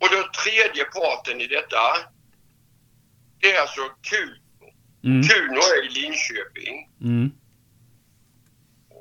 Och 0.01 0.09
den 0.11 0.25
tredje 0.43 0.85
parten 0.85 1.41
i 1.41 1.47
detta, 1.47 1.83
det 3.41 3.53
är 3.53 3.61
alltså 3.61 3.81
Kuno. 3.81 4.45
Mm. 5.05 5.23
Kuno 5.23 5.61
är 5.61 5.87
i 5.87 5.89
Linköping. 5.89 6.89
Mm. 7.01 7.33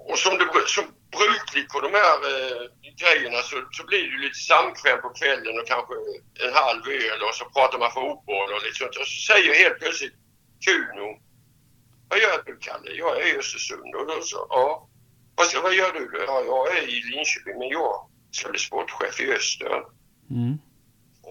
Och 0.10 0.20
som, 0.20 0.38
det, 0.38 0.47
som 0.68 0.84
brukligt 1.18 1.70
på 1.74 1.80
de 1.86 1.91
här 2.01 2.18
eh, 2.34 2.61
grejerna 3.01 3.39
så, 3.41 3.55
så 3.72 3.84
blir 3.86 4.03
det 4.11 4.18
lite 4.26 4.39
samkväm 4.51 5.01
på 5.01 5.09
kvällen 5.09 5.59
och 5.59 5.68
kanske 5.68 5.93
en 6.47 6.53
halv 6.53 6.82
öl 6.88 7.22
och 7.28 7.36
så 7.36 7.45
pratar 7.45 7.80
man 7.80 7.91
fotboll 7.91 8.53
och 8.53 8.64
lite 8.64 8.76
sånt. 8.78 8.95
Och 9.01 9.07
så 9.07 9.34
säger 9.34 9.53
helt 9.64 9.80
plötsligt 9.80 10.14
Kuno, 10.66 11.07
vad 12.09 12.20
gör 12.20 12.43
du 12.45 12.57
Kalle? 12.57 12.91
Jag 12.91 13.22
är 13.22 13.28
i 13.36 13.38
Östersund. 13.38 13.95
Och 13.95 14.07
då 14.07 14.22
så, 14.22 14.47
ja. 14.49 14.89
Vad, 15.36 15.47
ska- 15.47 15.61
vad 15.61 15.74
gör 15.74 15.93
du? 15.93 16.24
Ja, 16.28 16.43
jag 16.45 16.78
är 16.78 16.84
i 16.89 17.01
Linköping 17.11 17.59
men 17.59 17.70
jag 17.70 18.09
ska 18.32 18.49
bli 18.49 18.59
sportchef 18.59 19.20
i 19.20 19.34
Öster. 19.34 19.84
Mm. 20.30 20.57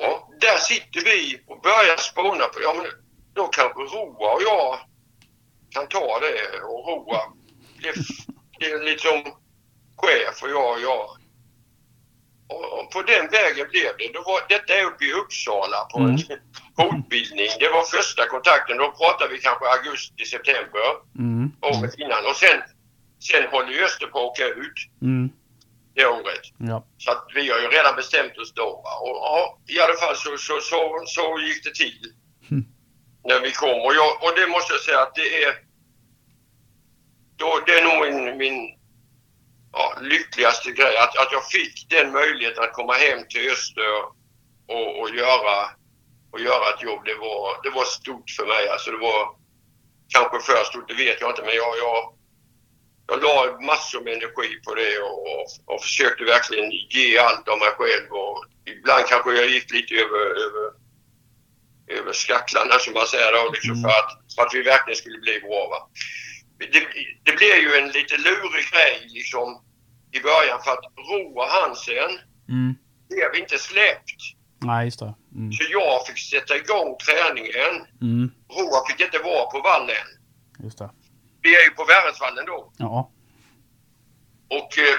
Ja, 0.01 0.29
där 0.41 0.57
sitter 0.59 1.01
vi 1.05 1.43
och 1.47 1.61
börjar 1.61 1.97
spåna 1.97 2.47
på, 2.47 2.63
ja 2.63 2.75
men 2.75 2.87
då 3.35 3.47
kanske 3.47 3.81
Roa 3.83 4.33
och 4.35 4.43
jag 4.43 4.79
kan 5.71 5.89
ta 5.89 6.21
det 6.21 6.61
och 6.61 6.87
Roa 6.89 7.21
blir, 7.79 7.95
blir 8.59 8.83
liksom 8.85 9.42
chef 9.97 10.43
och 10.43 10.51
jag 10.51 10.71
och 10.73 10.81
jag. 10.81 11.09
Och, 12.49 12.79
och 12.79 12.91
på 12.91 13.03
den 13.03 13.29
vägen 13.31 13.67
blev 13.71 13.91
det. 13.99 14.13
Då 14.15 14.23
var, 14.23 14.41
detta 14.49 14.75
är 14.75 14.85
uppe 14.85 15.05
i 15.05 15.13
Uppsala 15.13 15.85
på 15.93 15.99
en 15.99 16.19
fortbildning. 16.77 17.49
Det 17.59 17.69
var 17.69 17.85
första 17.85 18.27
kontakten. 18.29 18.77
Då 18.79 18.93
pratade 18.93 19.33
vi 19.33 19.39
kanske 19.39 19.65
augusti, 19.69 20.25
september 20.25 20.89
Mm. 21.19 21.53
året 21.61 21.95
innan. 21.99 22.27
Och 22.27 22.37
sen, 22.37 22.59
sen 23.29 23.45
håller 23.51 23.83
Öster 23.85 24.07
på 24.07 24.19
att 24.19 24.25
åka 24.25 24.47
ut 24.47 24.79
Mm. 25.03 25.31
det 25.95 26.07
året. 26.07 26.45
Ja. 26.59 26.87
Så 26.99 27.11
att 27.11 27.25
vi 27.35 27.51
har 27.51 27.59
ju 27.59 27.69
redan 27.69 27.97
bestämt 27.97 28.39
oss 28.39 28.53
då. 28.55 28.69
Och, 29.03 29.17
ja, 29.27 29.59
I 29.67 29.81
alla 29.81 29.95
fall 29.95 30.17
så, 30.17 30.37
så, 30.37 30.61
så, 30.61 31.03
så 31.07 31.39
gick 31.41 31.65
det 31.65 31.75
till. 31.75 32.13
Mm. 32.51 32.65
När 33.25 33.41
vi 33.41 33.53
kom. 33.53 33.81
Och, 33.87 33.95
jag, 33.95 34.11
och 34.25 34.33
det 34.39 34.47
måste 34.47 34.73
jag 34.73 34.81
säga 34.83 35.01
att 35.01 35.15
det 35.15 35.45
är... 35.45 35.53
Då, 37.37 37.61
det 37.67 37.73
är 37.79 37.85
nog 37.85 37.99
min, 38.15 38.37
min 38.39 38.79
ja, 39.73 39.95
lyckligaste 40.01 40.71
grej. 40.71 40.97
Att, 40.97 41.19
att 41.19 41.33
jag 41.33 41.47
fick 41.49 41.87
den 41.91 42.13
möjligheten 42.13 42.65
att 42.65 42.73
komma 42.73 42.93
hem 42.93 43.27
till 43.29 43.51
Öster 43.51 43.89
och, 44.69 45.01
och, 45.01 45.11
göra, 45.11 45.71
och 46.33 46.41
göra 46.41 46.75
ett 46.75 46.83
jobb. 46.83 47.05
Det 47.05 47.15
var, 47.15 47.63
det 47.63 47.71
var 47.71 47.85
stort 47.85 48.31
för 48.31 48.47
mig. 48.47 48.69
Alltså 48.69 48.91
det 48.91 48.99
var 48.99 49.37
kanske 50.15 50.53
för 50.53 50.65
stort, 50.65 50.89
det 50.89 50.95
vet 50.95 51.21
jag 51.21 51.31
inte. 51.31 51.43
Men 51.43 51.55
jag, 51.55 51.73
jag, 51.79 52.15
jag 53.09 53.23
la 53.23 53.61
massor 53.61 54.01
med 54.05 54.13
energi 54.13 54.61
på 54.65 54.75
det 54.75 54.99
och, 54.99 55.19
och, 55.33 55.75
och 55.75 55.83
försökte 55.83 56.25
verkligen 56.25 56.71
ge 56.71 57.19
allt 57.19 57.49
av 57.49 57.59
mig 57.59 57.73
själv. 57.79 58.13
Och 58.13 58.45
ibland 58.65 59.07
kanske 59.07 59.33
jag 59.33 59.51
gick 59.51 59.73
lite 59.73 59.95
över, 59.95 60.25
över, 60.45 60.67
över 61.99 62.13
skacklarna 62.13 62.79
som 62.79 62.95
man 62.95 63.07
säger 63.07 63.33
då, 63.33 63.51
liksom 63.53 63.71
Mm. 63.71 63.83
för, 63.83 63.91
att, 63.91 64.35
för 64.35 64.43
att 64.43 64.55
vi 64.55 64.63
verkligen 64.63 64.97
skulle 64.97 65.19
bli 65.19 65.41
bra. 65.41 65.69
Va? 65.69 65.89
Det, 66.73 66.87
det 67.25 67.37
blev 67.37 67.57
ju 67.57 67.75
en 67.75 67.89
lite 67.89 68.17
lurig 68.17 68.65
grej 68.73 69.07
liksom 69.09 69.65
i 70.13 70.21
början 70.21 70.63
för 70.65 70.71
att 70.73 70.85
Roa 71.11 71.47
Hansen 71.49 72.13
Mm. 72.49 72.75
blev 73.11 73.43
inte 73.43 73.59
släppt. 73.59 74.21
Nej, 74.65 74.85
just 74.85 74.99
det. 74.99 75.15
Mm. 75.35 75.53
Så 75.53 75.63
jag 75.71 76.07
fick 76.07 76.19
sätta 76.19 76.57
igång 76.57 76.97
träningen. 77.07 77.73
Mm. 78.03 78.31
Roa 78.57 78.87
fick 78.89 79.01
inte 79.01 79.19
vara 79.19 79.47
på 79.51 79.61
vallen. 79.61 80.07
Just 80.65 80.79
det. 80.79 80.91
Vi 81.43 81.57
är 81.57 81.63
ju 81.65 81.71
på 81.71 81.85
Värensvallen 81.85 82.47
då. 82.47 82.73
Ja. 82.79 83.11
Och 84.59 84.79
eh, 84.79 84.99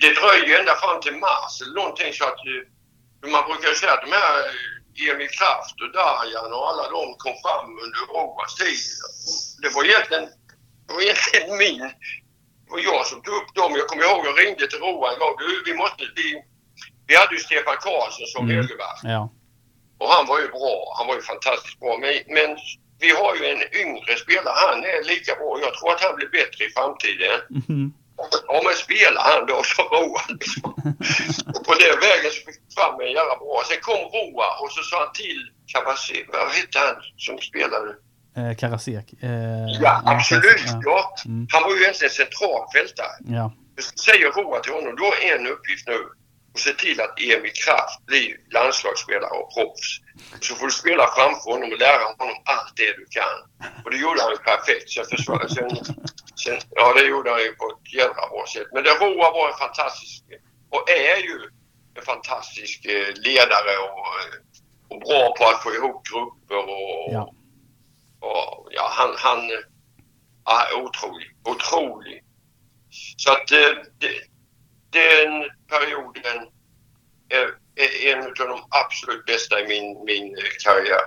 det 0.00 0.12
dröjer 0.20 0.58
ända 0.60 0.74
fram 0.82 1.00
till 1.00 1.16
mars 1.28 1.52
eller 1.62 1.74
någonting 1.82 2.12
så 2.12 2.24
att 2.24 2.40
eh, 2.52 3.30
man 3.34 3.42
brukar 3.50 3.70
säga 3.80 3.92
att 3.92 4.04
de 4.06 4.12
här 4.20 4.38
eh, 4.48 5.10
Emil 5.10 5.28
Kraft 5.38 5.76
och 5.84 5.92
Darjan 6.00 6.50
och 6.56 6.64
alla 6.70 6.84
de 6.96 7.04
kom 7.24 7.34
fram 7.44 7.68
under 7.84 8.00
Roas 8.14 8.54
tid. 8.60 8.80
Det 9.62 9.68
var 9.74 9.82
egentligen, 9.84 10.26
det 10.86 10.92
var 10.94 11.02
egentligen 11.02 11.56
min, 11.64 11.80
var 12.70 12.78
jag 12.78 13.06
som 13.06 13.22
tog 13.22 13.34
upp 13.34 13.54
dem. 13.54 13.72
Jag 13.76 13.86
kommer 13.88 14.04
ihåg 14.04 14.26
jag 14.26 14.38
ringde 14.46 14.66
till 14.68 14.78
Roa 14.78 15.12
en 15.12 15.18
gång. 15.18 15.34
Du, 15.38 15.62
vi 15.72 15.74
måste, 15.82 16.02
vi, 16.16 16.42
vi 17.06 17.16
hade 17.16 17.34
ju 17.34 17.40
Stefan 17.40 17.76
Karlsson 17.86 18.26
som 18.26 18.44
Mm. 18.44 18.56
högerback 18.56 19.00
Ja. 19.02 19.22
och 19.98 20.08
han 20.14 20.26
var 20.26 20.38
ju 20.40 20.48
bra. 20.48 20.94
Han 20.98 21.06
var 21.06 21.14
ju 21.14 21.22
fantastiskt 21.22 21.80
bra. 21.80 21.98
Men, 21.98 22.12
men 22.36 22.50
vi 23.00 23.10
har 23.10 23.34
ju 23.36 23.44
en 23.52 23.62
yngre 23.82 24.16
spelare. 24.24 24.54
Han 24.68 24.78
är 24.84 25.04
lika 25.12 25.34
bra. 25.34 25.50
Jag 25.64 25.74
tror 25.74 25.92
att 25.92 26.02
han 26.06 26.16
blir 26.16 26.28
bättre 26.28 26.64
i 26.64 26.70
framtiden. 26.70 27.40
Mhm. 27.50 27.92
Ja 28.46 28.60
men 28.64 28.74
spelar 28.74 29.22
han 29.30 29.46
då 29.46 29.62
så 29.64 29.82
Roa 29.82 30.22
liksom. 30.28 30.62
Och 31.54 31.64
på 31.66 31.74
den 31.74 31.96
vägen 32.06 32.30
så 32.34 32.40
fick 32.46 32.60
fram 32.76 33.00
en 33.00 33.12
jävla 33.18 33.36
bra. 33.42 33.62
Sen 33.68 33.80
kom 33.88 34.02
Roa 34.16 34.48
och 34.60 34.72
så 34.72 34.82
sa 34.82 34.98
han 35.04 35.12
till 35.12 35.40
Kabassi, 35.72 36.24
vad 36.32 36.48
hette 36.48 36.78
han 36.78 36.96
som 37.16 37.38
spelade? 37.38 37.90
Eh, 38.36 38.54
Karasek. 38.56 39.06
Eh, 39.22 39.30
Ja 39.80 40.02
absolut 40.04 40.62
Ja. 40.66 40.80
ja. 40.84 41.14
Mm. 41.26 41.46
Han 41.52 41.62
var 41.62 41.70
ju 41.74 41.82
egentligen 41.82 42.14
centralfältare. 42.22 43.14
Ja. 43.38 43.52
Säger 44.06 44.30
Roa 44.30 44.60
till 44.60 44.72
honom, 44.72 44.96
du 44.96 45.02
har 45.02 45.16
en 45.34 45.46
uppgift 45.46 45.88
nu. 45.88 46.00
Och 46.54 46.60
se 46.60 46.72
till 46.84 47.00
att 47.00 47.14
Emil 47.20 47.52
Kraft 47.64 47.98
blir 48.06 48.28
landslagsspelare 48.56 49.34
och 49.40 49.48
proffs. 49.54 49.88
Så 50.46 50.54
får 50.54 50.66
du 50.66 50.72
spela 50.72 51.04
framför 51.16 51.50
honom 51.52 51.68
och 51.72 51.78
lära 51.86 52.04
honom 52.18 52.36
allt 52.54 52.72
det 52.76 52.92
du 53.00 53.06
kan. 53.18 53.36
Och 53.84 53.90
det 53.90 53.96
gjorde 54.04 54.20
han 54.22 54.30
ju 54.36 54.40
perfekt. 54.52 54.90
Sen 54.90 55.04
försvar, 55.12 55.46
sen, 55.56 55.70
sen, 56.42 56.58
ja, 56.80 56.86
det 56.96 57.04
gjorde 57.12 57.30
han 57.30 57.42
ju 57.46 57.52
på 57.60 57.66
ett 57.72 57.92
jävla 58.00 58.22
bra 58.32 58.44
sätt. 58.54 58.68
Men 58.74 58.82
det 58.84 58.90
Roa 58.90 59.28
var 59.38 59.46
en 59.52 59.58
fantastisk, 59.66 60.22
och 60.74 60.82
är 60.90 61.18
ju 61.28 61.36
en 61.98 62.04
fantastisk 62.12 62.76
eh, 62.94 63.08
ledare 63.26 63.72
och, 63.86 64.04
eh, 64.20 64.34
och 64.90 64.98
bra 65.06 65.22
på 65.38 65.42
att 65.50 65.62
få 65.64 65.70
ihop 65.78 65.98
grupper 66.10 66.62
och, 66.76 67.12
Ja. 67.18 67.24
Och 68.24 68.68
ja, 68.70 68.88
han, 68.90 69.10
han 69.16 69.38
ja, 70.44 70.82
otrolig, 70.82 71.26
otrolig. 71.44 72.24
Så 73.16 73.32
att 73.32 73.50
eh, 73.50 73.58
det, 73.98 74.08
den 74.90 75.32
perioden 75.68 76.48
är, 77.28 77.44
är 77.84 78.12
en 78.16 78.24
av 78.24 78.48
de 78.48 78.58
absolut 78.84 79.26
bästa 79.26 79.60
i 79.60 79.68
min, 79.68 80.04
min 80.04 80.24
eh, 80.36 80.42
karriär. 80.64 81.04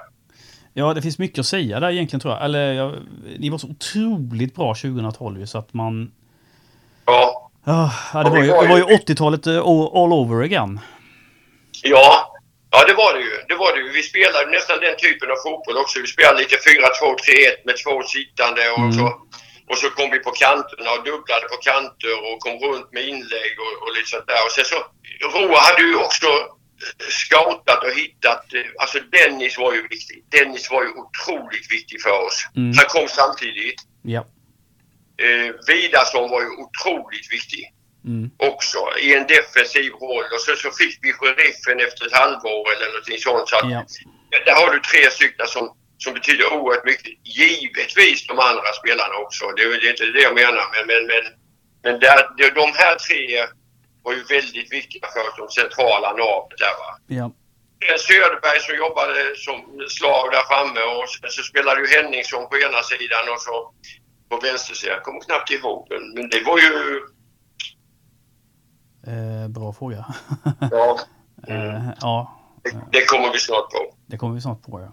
Ja, 0.73 0.93
det 0.93 1.01
finns 1.01 1.19
mycket 1.19 1.39
att 1.39 1.45
säga 1.45 1.79
där 1.79 1.89
egentligen 1.91 2.19
tror 2.19 2.33
jag. 2.33 2.43
Eller, 2.45 2.73
ja, 2.73 2.93
ni 3.39 3.49
var 3.49 3.57
så 3.57 3.67
otroligt 3.67 4.55
bra 4.55 4.75
2012 4.75 5.39
ju 5.39 5.47
så 5.47 5.57
att 5.57 5.73
man... 5.73 6.11
Ja, 7.05 7.43
Ja, 7.69 7.93
ja, 8.13 8.23
det, 8.23 8.29
var 8.29 8.37
ju, 8.37 8.43
det 8.47 8.53
var 8.53 8.77
ju 8.77 8.83
ju- 8.89 8.97
80-talet 8.97 9.47
eh, 9.47 9.57
all, 9.57 9.89
all 9.97 10.13
over 10.13 10.43
again. 10.43 10.79
ja, 11.83 12.36
ja 12.77 12.85
det 12.89 12.93
var 12.93 13.11
det 13.13 13.19
ju. 13.29 13.35
Det 13.49 13.55
var 13.55 13.71
det 13.75 13.81
ju. 13.81 13.89
Vi 13.99 14.03
spelade 14.03 14.51
nästan 14.51 14.79
den 14.79 14.95
typen 15.05 15.31
av 15.31 15.35
fotboll 15.45 15.77
också. 15.77 15.99
Vi 15.99 16.07
spelade 16.07 16.39
lite 16.39 16.55
4-2-3-1 16.55 17.65
med 17.67 17.75
två 17.83 18.03
sittande 18.03 18.69
och, 18.69 18.77
Mm. 18.79 18.93
så, 18.97 19.05
och 19.69 19.77
så 19.77 19.89
kom 19.89 20.09
vi 20.11 20.19
på 20.19 20.31
kanterna 20.31 20.89
och 20.95 21.03
dubblade 21.09 21.45
på 21.53 21.57
kanter 21.69 22.15
och 22.27 22.39
kom 22.45 22.55
runt 22.67 22.89
med 22.95 23.03
inlägg 23.11 23.53
och, 23.65 23.73
och 23.83 23.91
lite 23.95 24.09
sånt 24.09 24.27
där. 24.27 24.41
Och 24.45 24.51
sen 24.51 24.65
så, 24.65 24.79
Roa 25.33 25.59
hade 25.67 25.81
ju 25.81 25.95
också 25.95 26.27
scoutat 27.09 27.83
och 27.83 27.93
hittat, 28.01 28.53
eh, 28.53 28.61
alltså 28.81 28.97
Dennis 28.99 29.57
var 29.57 29.73
ju 29.73 29.81
viktig. 29.87 30.17
Dennis 30.31 30.71
var 30.71 30.83
ju 30.83 30.89
otroligt 30.89 31.71
viktig 31.71 32.01
för 32.01 32.25
oss. 32.25 32.37
Mm. 32.55 32.73
Han 32.77 32.85
kom 32.85 33.07
samtidigt. 33.07 33.79
Ja. 34.03 34.21
Eh, 35.25 35.49
Vidarsson 35.67 36.29
var 36.29 36.41
ju 36.41 36.47
otroligt 36.63 37.33
viktig 37.33 37.63
Mm. 38.07 38.29
också 38.37 38.79
i 38.99 39.13
en 39.13 39.27
defensiv 39.27 39.91
roll. 39.91 40.25
Och 40.33 40.41
så, 40.45 40.55
så 40.55 40.71
fick 40.71 40.99
vi 41.01 41.13
sheriffen 41.13 41.79
efter 41.79 42.05
ett 42.05 42.17
halvår 42.21 42.63
eller 42.73 42.87
någonting 42.87 43.17
sånt. 43.17 43.49
Så 43.49 43.55
att, 43.57 43.71
Ja. 43.71 43.85
Där 44.45 44.55
har 44.61 44.73
du 44.73 44.79
tre 44.79 45.11
stycken 45.11 45.47
som, 45.47 45.75
som 45.97 46.13
betyder 46.13 46.53
oerhört 46.53 46.85
mycket. 46.85 47.11
Givetvis 47.39 48.27
de 48.27 48.39
andra 48.39 48.69
spelarna 48.81 49.15
också. 49.25 49.43
Det 49.55 49.61
är 49.63 49.69
det 49.81 49.87
är 49.87 49.91
inte 49.91 50.05
det 50.05 50.21
jag 50.21 50.35
menar. 50.35 50.65
Men, 50.73 50.87
men, 50.87 51.01
men, 51.11 51.23
men 51.83 51.99
där, 51.99 52.19
det- 52.37 52.55
de 52.61 52.71
här 52.75 52.95
tre 52.95 53.45
var 54.03 54.13
ju 54.13 54.23
väldigt 54.23 54.71
viktiga 54.73 55.07
för 55.13 55.37
de 55.41 55.49
centrala 55.49 56.09
navet 56.11 56.57
där 56.57 56.73
va. 56.81 56.91
Ja. 57.07 57.31
Söderberg 58.07 58.59
som 58.59 58.75
jobbade 58.75 59.35
som 59.35 59.57
slav 59.89 60.29
där 60.31 60.43
framme 60.51 60.81
och 60.81 61.09
sen 61.09 61.29
så 61.29 61.43
spelade 61.43 61.81
ju 61.81 61.87
Henningsson 61.87 62.49
på 62.49 62.57
ena 62.57 62.83
sidan 62.83 63.29
och 63.33 63.41
så 63.41 63.73
på 64.29 64.37
vänstersidan. 64.47 64.93
Jag 64.95 65.03
kommer 65.03 65.21
knappt 65.21 65.51
ihåg 65.51 65.87
men 66.15 66.29
det 66.29 66.41
var 66.41 66.57
ju... 66.59 67.01
Eh, 69.07 69.47
bra 69.47 69.73
fråga. 69.73 70.05
Ja, 70.59 70.99
eh, 71.47 71.89
ja, 72.01 72.39
det, 72.63 72.69
det 72.91 73.05
kommer 73.05 73.33
vi 73.33 73.39
snart 73.39 73.71
på. 73.71 73.95
det 74.05 74.17
kommer 74.17 74.35
vi 74.35 74.41
snart 74.41 74.61
på 74.61 74.81
ja. 74.81 74.87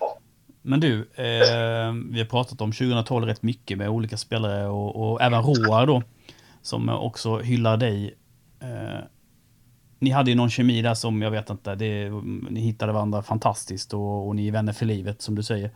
Ja. 0.00 0.18
Men 0.62 0.80
du, 0.80 0.98
eh, 1.00 1.92
vi 2.10 2.18
har 2.18 2.24
pratat 2.24 2.60
om 2.60 2.72
2012 2.72 3.26
rätt 3.26 3.42
mycket 3.42 3.78
med 3.78 3.88
olika 3.88 4.16
spelare 4.16 4.68
och, 4.68 5.12
och 5.12 5.22
även 5.22 5.42
Roar 5.42 5.86
då. 5.86 6.02
Som 6.62 6.88
också 6.88 7.38
hyllar 7.38 7.76
dig. 7.76 8.14
Eh, 8.60 9.00
ni 9.98 10.10
hade 10.10 10.30
ju 10.30 10.36
någon 10.36 10.50
kemi 10.50 10.82
där 10.82 10.94
som 10.94 11.22
jag 11.22 11.30
vet 11.30 11.50
inte, 11.50 11.74
det, 11.74 12.10
ni 12.50 12.60
hittade 12.60 12.92
varandra 12.92 13.22
fantastiskt 13.22 13.94
och, 13.94 14.26
och 14.28 14.36
ni 14.36 14.48
är 14.48 14.52
vänner 14.52 14.72
för 14.72 14.86
livet 14.86 15.22
som 15.22 15.34
du 15.34 15.42
säger. 15.42 15.70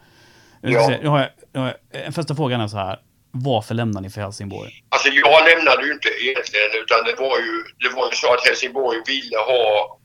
Ska 0.59 0.71
Ja. 0.71 0.99
nu 1.03 1.09
har 1.09 1.19
jag, 1.19 1.29
nu 1.53 1.61
har 1.61 1.67
jag, 1.67 2.07
en 2.07 2.13
första 2.13 2.35
frågan 2.35 2.61
är 2.61 2.69
så 2.69 2.77
här. 2.77 3.01
Varför 3.31 3.75
lämnar 3.75 4.01
ni 4.01 4.11
för 4.11 4.21
Helsingborg? 4.21 4.71
Alltså 4.89 5.09
jag 5.09 5.45
lämnade 5.49 5.87
ju 5.87 5.93
inte 5.93 6.09
egentligen 6.09 6.71
utan 6.83 7.05
det 7.05 7.15
var 7.19 7.39
ju, 7.39 7.55
det 7.83 7.89
var 7.97 8.11
ju 8.11 8.17
så 8.17 8.35
att 8.35 8.47
Helsingborg 8.47 8.99
ville 9.07 9.39
ha 9.39 9.99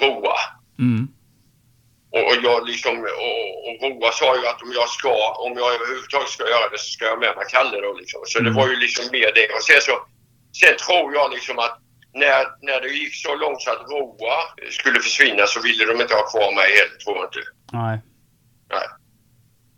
Roa. 0.00 0.36
Mm. 0.78 1.08
Och, 2.10 2.34
jag 2.44 2.66
liksom, 2.66 2.94
och, 3.26 3.52
och 3.66 3.74
Roa 3.82 4.12
sa 4.12 4.36
ju 4.36 4.46
att 4.46 4.62
om 4.62 4.72
jag 4.80 4.88
ska, 4.88 5.14
om 5.46 5.52
jag 5.60 5.74
överhuvudtaget 5.74 6.28
ska 6.28 6.44
göra 6.48 6.68
det 6.72 6.78
så 6.78 6.90
ska 6.96 7.04
jag 7.04 7.20
med 7.20 7.36
mig 7.36 7.46
Kalle 7.50 7.80
då 7.80 7.92
liksom. 8.00 8.20
Så 8.26 8.38
det 8.38 8.50
Mm. 8.50 8.54
var 8.60 8.68
ju 8.68 8.76
liksom 8.76 9.04
mer 9.12 9.30
det. 9.38 9.46
Och 9.56 9.62
sen 9.68 9.80
så, 9.80 9.94
sen 10.60 10.74
tror 10.86 11.14
jag 11.14 11.32
liksom 11.32 11.58
att 11.58 11.78
när, 12.14 12.42
när 12.68 12.80
det 12.80 12.88
gick 12.88 13.14
så 13.14 13.34
långt 13.34 13.60
så 13.62 13.70
att 13.70 13.90
Roa 13.90 14.36
skulle 14.70 15.00
försvinna 15.00 15.46
så 15.46 15.60
ville 15.62 15.84
de 15.84 16.00
inte 16.00 16.14
ha 16.14 16.24
kvar 16.32 16.50
mig 16.54 16.68
heller, 16.78 16.96
tror 17.04 17.16
jag 17.16 17.24
inte. 17.28 17.42
Nej. 17.72 17.96
Nej. 18.74 18.86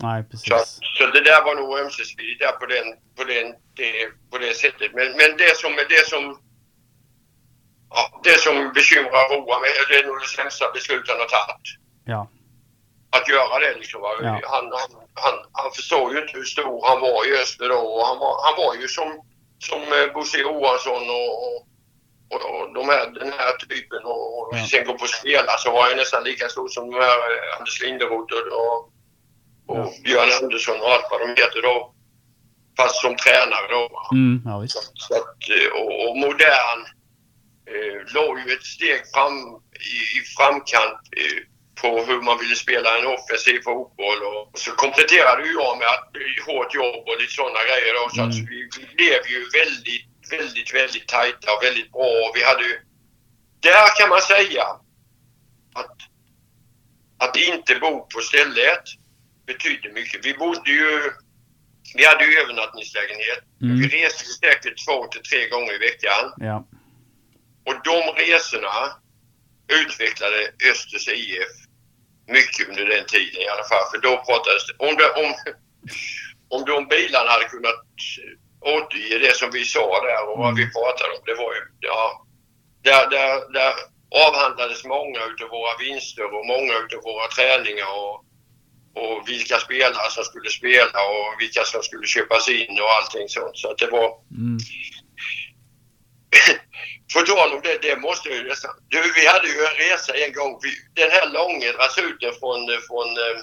Nej, 0.02 0.22
Så, 0.22 0.28
precis. 0.30 0.78
så 0.98 1.06
det 1.06 1.20
där 1.24 1.42
var 1.44 1.54
nog 1.54 1.78
ömsesidigt 1.78 2.40
där 2.40 2.52
på, 2.52 2.66
den, 2.66 2.86
på, 3.16 3.24
den, 3.24 3.46
det, 3.76 3.92
på 4.30 4.38
det 4.38 4.54
sättet. 4.54 4.90
Men, 4.94 5.06
men 5.20 5.36
det 5.36 5.56
som, 5.56 5.72
det 5.88 6.08
som 6.08 6.40
ja, 7.90 8.20
det 8.24 8.40
som 8.40 8.72
bekymrar 8.74 9.28
Roa 9.36 9.60
mig, 9.60 9.70
det 9.88 9.96
är 9.96 10.06
nog 10.06 10.20
det 10.20 10.28
sämsta 10.28 10.70
beslutet 10.74 11.08
han 11.10 11.18
har 11.18 11.26
tagit. 11.26 11.68
Ja. 12.04 12.28
Att 13.16 13.28
göra 13.28 13.58
det 13.58 13.74
liksom. 13.78 14.00
Ja. 14.02 14.40
Han, 14.54 14.64
han, 14.80 14.90
han, 15.14 15.34
han 15.52 15.70
förstår 15.72 16.12
ju 16.14 16.20
inte 16.22 16.32
hur 16.38 16.44
stor 16.44 16.86
han 16.88 17.00
var 17.00 17.28
i 17.28 17.42
Öster 17.42 17.68
då. 17.68 17.78
Och 17.78 18.06
han, 18.06 18.18
var, 18.18 18.34
han 18.46 18.54
var 18.64 18.74
ju 18.74 18.88
som, 18.88 19.08
som 19.58 19.80
eh, 19.82 20.12
Bosse 20.14 20.38
Johansson 20.38 21.02
och, 21.10 21.30
och, 21.46 21.66
och, 22.32 22.60
och 22.60 22.74
de 22.74 22.88
här, 22.88 23.06
den 23.10 23.32
här 23.32 23.52
typen. 23.52 24.02
Och, 24.04 24.38
och 24.38 24.56
Ja. 24.56 24.66
sen 24.70 24.84
gå 24.86 24.98
på 24.98 25.06
spela 25.06 25.52
så 25.58 25.70
var 25.72 25.82
han 25.88 25.96
nästan 25.96 26.24
lika 26.24 26.48
stor 26.48 26.68
som 26.68 26.90
de 26.90 26.96
här 27.00 27.18
eh, 27.18 27.56
Anders 27.58 27.80
Linderoth 27.82 28.34
och, 28.34 28.46
och, 28.60 28.89
och 29.66 29.78
Ja. 29.78 29.92
Björn 30.04 30.30
Andersson 30.42 30.80
och 30.80 30.92
allt 30.92 31.06
vad 31.10 31.20
de 31.20 31.28
heter 31.28 31.62
då. 31.62 31.94
Fast 32.76 33.00
som 33.00 33.16
tränare 33.16 33.66
då. 33.70 34.08
Mm, 34.12 34.42
ja 34.44 34.58
visst. 34.58 34.92
Så 34.94 35.14
att, 35.14 35.38
eh, 35.56 35.70
och, 35.80 36.08
och 36.08 36.16
modern 36.16 36.80
eh, 37.72 37.98
låg 38.14 38.38
ju 38.38 38.52
ett 38.54 38.64
steg 38.64 39.00
fram 39.14 39.36
i, 39.94 40.18
i 40.18 40.20
framkant 40.36 41.00
eh, 41.16 41.38
på 41.80 41.88
hur 42.08 42.20
man 42.22 42.38
ville 42.38 42.56
spela 42.56 42.98
en 42.98 43.06
offensiv 43.06 43.60
fotboll. 43.68 44.20
Och, 44.30 44.58
så 44.58 44.70
kompletterade 44.72 45.42
ju 45.46 45.52
jag 45.52 45.78
med 45.78 45.88
att, 45.88 46.08
hårt 46.46 46.74
jobb 46.74 47.02
och 47.08 47.20
lite 47.20 47.32
sådana 47.32 47.62
grejer. 47.68 47.92
Då, 47.94 48.08
så 48.14 48.22
att 48.22 48.34
Mm. 48.34 48.46
vi, 48.50 48.58
vi 48.78 48.84
blev 48.96 49.22
ju 49.34 49.40
väldigt, 49.60 50.06
väldigt, 50.30 50.74
väldigt 50.74 51.08
tajta 51.08 51.52
och 51.54 51.62
väldigt 51.62 51.92
bra. 51.92 52.10
Och 52.24 52.32
vi 52.36 52.42
hade 52.44 52.62
ju, 52.70 52.76
där 53.60 53.86
kan 53.98 54.08
man 54.08 54.20
säga 54.22 54.64
att, 55.80 55.96
att 57.18 57.36
inte 57.36 57.74
bo 57.74 58.06
på 58.14 58.20
stället 58.20 58.84
betydde 59.52 59.88
mycket. 60.00 60.24
Vi 60.26 60.32
bodde 60.34 60.70
ju, 60.70 61.12
vi 61.98 62.04
hade 62.10 62.24
ju 62.24 62.32
övernattningslägenhet. 62.42 63.42
Mm. 63.62 63.78
Vi 63.80 63.86
reste 63.98 64.24
säkert 64.24 64.76
två 64.84 65.06
till 65.06 65.22
tre 65.30 65.48
gånger 65.48 65.72
i 65.74 65.84
veckan. 65.88 66.24
Ja. 66.48 66.56
Och 67.66 67.76
de 67.90 67.98
resorna 68.24 68.76
utvecklade 69.82 70.38
Östers 70.70 71.08
IF 71.08 71.52
mycket 72.36 72.68
under 72.68 72.84
den 72.94 73.06
tiden 73.14 73.40
i 73.42 73.48
alla 73.48 73.66
fall. 73.70 73.84
För 73.92 73.98
då 74.06 74.12
pratades 74.26 74.66
det... 74.68 74.74
Om, 74.86 74.94
det, 75.00 75.08
om, 75.22 75.30
om 76.54 76.62
de 76.70 76.88
bilarna 76.88 77.30
hade 77.30 77.44
kunnat 77.54 77.80
återge 78.74 79.18
det 79.18 79.34
som 79.36 79.50
vi 79.50 79.64
sa 79.64 79.86
där 80.08 80.22
och 80.28 80.38
vad 80.38 80.48
Mm. 80.52 80.58
vi 80.60 80.72
pratade 80.76 81.10
om. 81.16 81.22
Det 81.26 81.34
var 81.34 81.52
ju... 81.56 81.60
Ja, 81.80 82.26
där, 82.82 83.10
där, 83.10 83.52
där 83.52 83.74
avhandlades 84.26 84.84
många 84.84 85.20
utav 85.30 85.48
våra 85.48 85.76
vinster 85.78 86.24
och 86.36 86.46
många 86.46 86.74
utav 86.84 87.02
våra 87.02 87.26
träningar 87.36 87.90
och, 88.04 88.24
och 88.94 89.28
vilka 89.28 89.56
spelare 89.56 90.10
som 90.10 90.24
skulle 90.24 90.50
spela 90.50 90.98
och 91.12 91.40
vilka 91.40 91.64
som 91.64 91.82
skulle 91.82 92.06
köpas 92.06 92.48
in 92.48 92.80
och 92.82 92.90
allting 92.98 93.28
sånt. 93.28 93.56
Så 93.58 93.70
att 93.70 93.78
det 93.78 93.90
var... 93.90 94.08
Mm. 94.30 94.58
På 97.14 97.20
tal 97.20 97.52
om 97.54 97.60
det, 97.62 97.78
det 97.82 97.96
måste 97.96 98.28
ju 98.28 98.48
nästan... 98.48 98.70
Du, 98.88 98.98
vi 99.18 99.26
hade 99.26 99.48
ju 99.48 99.58
en 99.68 99.76
resa 99.84 100.12
en 100.24 100.32
gång. 100.32 100.60
Den 100.94 101.10
här 101.10 101.26
långa 101.32 101.68
rasuten 101.82 102.32
från... 102.40 102.60
från, 102.88 103.08
eh, 103.24 103.36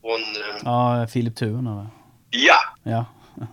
från 0.00 0.20
eh, 0.42 0.56
Ja, 0.64 1.06
Filip 1.12 1.36
Thun 1.36 1.66
eller? 1.66 1.86
ja, 2.30 2.58
Ja. 2.82 3.04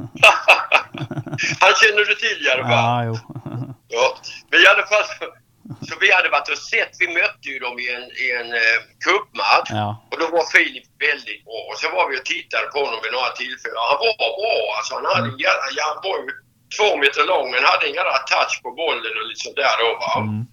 han 1.59 1.73
känner 1.81 2.05
du 2.09 2.15
till 2.15 2.47
i 2.47 2.49
alla 2.51 2.63
fall. 2.63 2.71
Ja, 2.71 3.05
jo. 3.05 3.17
Ja. 3.87 4.17
Men 4.51 4.59
i 4.61 4.67
alla 4.67 4.85
fall 4.87 5.03
så, 5.87 5.93
vi 6.03 6.11
hade 6.11 6.29
varit 6.29 6.49
och 6.49 6.63
sett, 6.73 6.93
vi 6.99 7.07
mötte 7.19 7.47
ju 7.53 7.59
dem 7.65 7.75
i 7.79 7.87
en, 7.97 8.05
i 8.23 8.25
en 8.39 8.49
eh, 8.63 8.79
cupmatch. 9.05 9.69
Ja. 9.81 9.89
Och 10.11 10.17
då 10.21 10.25
var 10.35 10.45
Filip 10.55 10.87
väldigt 11.07 11.41
bra. 11.45 11.59
Och 11.69 11.77
så 11.81 11.87
var 11.97 12.05
vi 12.09 12.19
och 12.19 12.25
tittade 12.33 12.67
på 12.73 12.79
honom 12.85 12.99
vid 13.03 13.13
några 13.17 13.31
tillfällen. 13.41 13.89
Han 13.91 13.99
var 14.05 14.15
bra 14.21 14.55
alltså. 14.77 14.91
Han, 14.97 15.05
hade 15.15 15.29
en 15.33 15.43
jävla, 15.45 15.67
ja, 15.77 15.83
han 15.91 16.01
var 16.07 16.17
ju 16.25 16.31
två 16.77 16.89
meter 17.03 17.23
lång 17.31 17.45
men 17.51 17.69
hade 17.71 17.85
en 17.87 17.97
jävla 17.99 18.17
touch 18.31 18.55
på 18.63 18.69
bollen 18.81 19.13
och 19.19 19.27
lite 19.29 19.43
sånt 19.45 19.61
där 19.63 19.75
då 19.83 19.89
va. 20.03 20.13
Mm. 20.17 20.45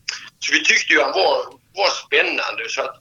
Så 0.42 0.48
vi 0.56 0.60
tyckte 0.64 0.90
ju 0.92 1.00
han 1.06 1.16
var, 1.22 1.36
var 1.80 1.90
spännande. 2.04 2.62
Så 2.74 2.80
att 2.86 2.96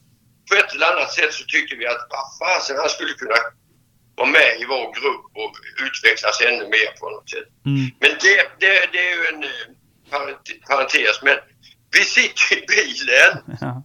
på 0.48 0.52
ett 0.60 0.72
eller 0.74 0.92
annat 0.92 1.12
sätt 1.18 1.32
så 1.38 1.44
tyckte 1.44 1.72
vi 1.80 1.86
att 1.92 2.02
vad 2.14 2.26
fasen 2.40 2.76
han 2.82 2.90
skulle 2.96 3.14
kunna 3.22 3.38
vara 4.20 4.30
med 4.38 4.50
i 4.62 4.64
vår 4.72 4.86
grupp 4.98 5.26
och 5.42 5.54
utvecklas 5.86 6.40
ännu 6.48 6.64
mer 6.76 6.90
på 7.00 7.06
något 7.10 7.30
sätt. 7.34 7.48
Mm. 7.66 7.84
Men 8.02 8.10
det, 8.24 8.36
det, 8.62 8.72
det 8.92 9.02
är 9.08 9.14
ju 9.18 9.24
en 9.32 9.42
eh, 9.52 9.66
parent- 10.12 10.60
parentes. 10.68 11.16
Men 11.22 11.36
vi 11.92 12.04
sitter 12.04 12.56
i 12.56 12.66
bilen 12.66 13.58
Ja. 13.60 13.82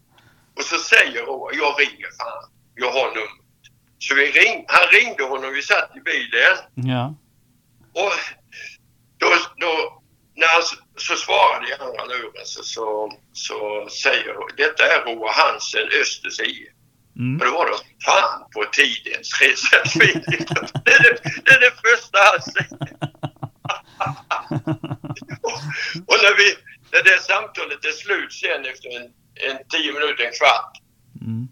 och 0.55 0.63
så 0.63 0.77
säger 0.77 1.25
Roa, 1.25 1.53
jag 1.53 1.79
ringer 1.79 2.09
fan. 2.17 2.51
Jag 2.75 2.91
har 2.91 3.07
numret. 3.07 3.45
Så 3.99 4.15
vi 4.15 4.31
ring, 4.31 4.65
han 4.67 4.87
ringde 4.87 5.23
honom, 5.23 5.53
vi 5.53 5.61
satt 5.61 5.91
i 5.95 5.99
bilen. 5.99 6.57
Ja. 6.73 7.15
Och 7.93 8.13
då, 9.17 9.27
då 9.57 10.01
när 10.35 10.47
han 10.47 10.61
så 10.97 11.15
svarade 11.15 11.69
i 11.69 11.73
andra 11.73 12.05
luren 12.05 12.45
så, 12.45 12.63
så, 12.63 13.11
så 13.33 13.87
säger 13.89 14.33
hon, 14.35 14.49
detta 14.57 14.83
är 14.83 15.05
Roa 15.05 15.31
Hansen, 15.31 15.87
Östers 16.01 16.39
IF. 16.39 16.69
Mm. 17.17 17.41
Och 17.41 17.45
då 17.45 17.51
var 17.51 17.65
det 17.65 17.77
fan 18.05 18.49
på 18.53 18.65
tidens 18.71 19.41
reservfil. 19.41 20.23
det, 20.85 20.91
är 20.91 21.03
det, 21.03 21.17
det 21.45 21.51
är 21.51 21.59
det 21.59 21.73
första 21.85 22.17
han 22.31 22.41
säger. 22.41 22.79
och, 25.41 25.57
och 26.09 26.17
när, 26.23 26.37
vi, 26.37 26.55
när 26.95 27.03
det 27.03 27.19
samtalet 27.31 27.85
är 27.85 27.95
slut 28.03 28.33
sen 28.33 28.65
efter 28.71 28.87
en, 28.97 29.07
en 29.47 29.57
tio 29.73 29.89
minuter, 29.93 30.23
en 30.27 30.37
kvart. 30.39 30.73
Mm. 31.27 31.47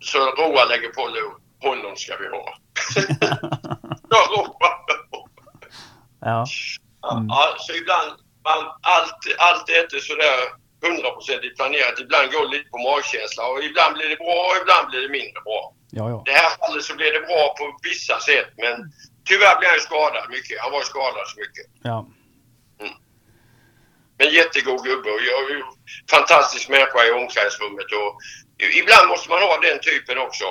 Så 0.00 0.18
Roa 0.38 0.64
lägger 0.64 0.90
på 0.98 1.04
lur. 1.16 1.34
Honom 1.66 1.96
ska 1.96 2.12
vi 2.22 2.28
ha. 2.36 2.44
ja, 4.14 4.20
Roa. 4.34 4.70
Ja. 6.30 6.40
Mm. 7.12 7.26
Ja, 7.28 7.42
så 7.64 7.72
ibland, 7.80 8.10
man, 8.48 8.60
allt, 8.94 9.20
allt 9.48 9.66
är 9.74 9.80
inte 9.86 10.00
sådär 10.10 10.38
hundraprocentigt 10.84 11.56
planerat. 11.56 12.00
Ibland 12.04 12.26
går 12.32 12.42
det 12.44 12.52
lite 12.56 12.70
på 12.74 12.78
magkänsla 12.90 13.42
och 13.50 13.60
ibland 13.68 13.92
blir 13.96 14.08
det 14.12 14.20
bra 14.24 14.38
och 14.48 14.56
ibland 14.62 14.84
blir 14.90 15.02
det 15.06 15.12
mindre 15.18 15.40
bra. 15.48 15.60
Ja, 15.98 16.04
ja. 16.12 16.18
Det 16.28 16.36
här 16.42 16.50
fallet 16.60 16.84
så 16.88 16.94
blev 16.98 17.10
det 17.16 17.24
bra 17.30 17.42
på 17.58 17.64
vissa 17.88 18.16
sätt 18.30 18.50
men 18.62 18.74
tyvärr 19.28 19.56
blev 19.58 19.70
han 19.74 19.82
skadad 19.88 20.24
mycket. 20.36 20.56
Han 20.64 20.72
var 20.76 20.82
skadad 20.92 21.24
så 21.32 21.36
mycket. 21.44 21.66
ja. 21.90 21.98
Men 24.22 24.32
jättegod 24.34 24.84
gubbe 24.84 25.10
och 25.10 25.20
jag 25.30 25.50
är 25.50 25.54
ju 25.54 25.62
fantastisk 26.10 26.68
människa 26.68 26.98
i 27.06 27.10
omklädningsrummet 27.10 27.84
och 28.00 28.12
ibland 28.80 29.08
måste 29.08 29.28
man 29.30 29.38
ha 29.42 29.60
den 29.60 29.78
typen 29.80 30.18
också. 30.18 30.44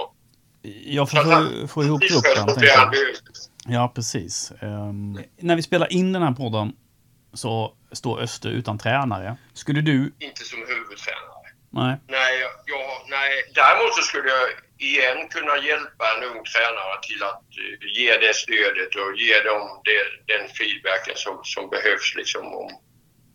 Jag 0.97 1.09
får 1.09 1.17
få, 1.61 1.67
få 1.67 1.84
ihop 1.84 2.01
gruppen. 2.01 2.47
Ja, 3.67 3.91
precis. 3.95 4.51
Ehm, 4.61 5.19
när 5.39 5.55
vi 5.55 5.61
spelar 5.61 5.93
in 5.93 6.13
den 6.13 6.22
här 6.22 6.32
podden 6.32 6.74
så 7.34 7.76
står 7.91 8.19
Öster 8.22 8.49
utan 8.49 8.78
tränare. 8.78 9.36
Skulle 9.53 9.82
du... 9.82 10.13
Inte 10.19 10.43
som 10.43 10.59
huvudtränare. 10.59 11.47
Nej. 11.69 11.95
Nej, 12.07 12.39
jag, 12.43 12.51
jag- 12.65 13.01
nej, 13.09 13.32
däremot 13.55 13.93
så 13.95 14.01
skulle 14.01 14.30
jag 14.30 14.47
igen 14.89 15.19
kunna 15.36 15.55
hjälpa 15.69 16.05
en 16.13 16.24
ung 16.30 16.41
tränare 16.53 16.95
till 17.07 17.22
att 17.32 17.43
eh, 17.61 17.88
ge 17.97 18.11
det 18.24 18.34
stödet 18.43 18.91
och 19.01 19.11
ge 19.26 19.36
dem 19.49 19.63
det, 19.88 20.01
den 20.34 20.43
feedbacken 20.57 21.15
som, 21.24 21.36
som 21.53 21.63
behövs 21.69 22.09
liksom 22.22 22.43
om, 22.61 22.69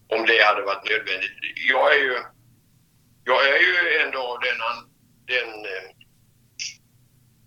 om 0.08 0.26
det 0.26 0.44
hade 0.44 0.62
varit 0.62 0.90
nödvändigt. 0.90 1.36
Jag 1.68 1.94
är 1.94 1.98
ju, 1.98 2.18
jag 3.24 3.48
är 3.48 3.58
ju 3.58 3.98
ändå 4.02 4.18
av 4.18 4.40
den, 4.40 4.58
den 5.26 5.48
eh, 5.64 5.86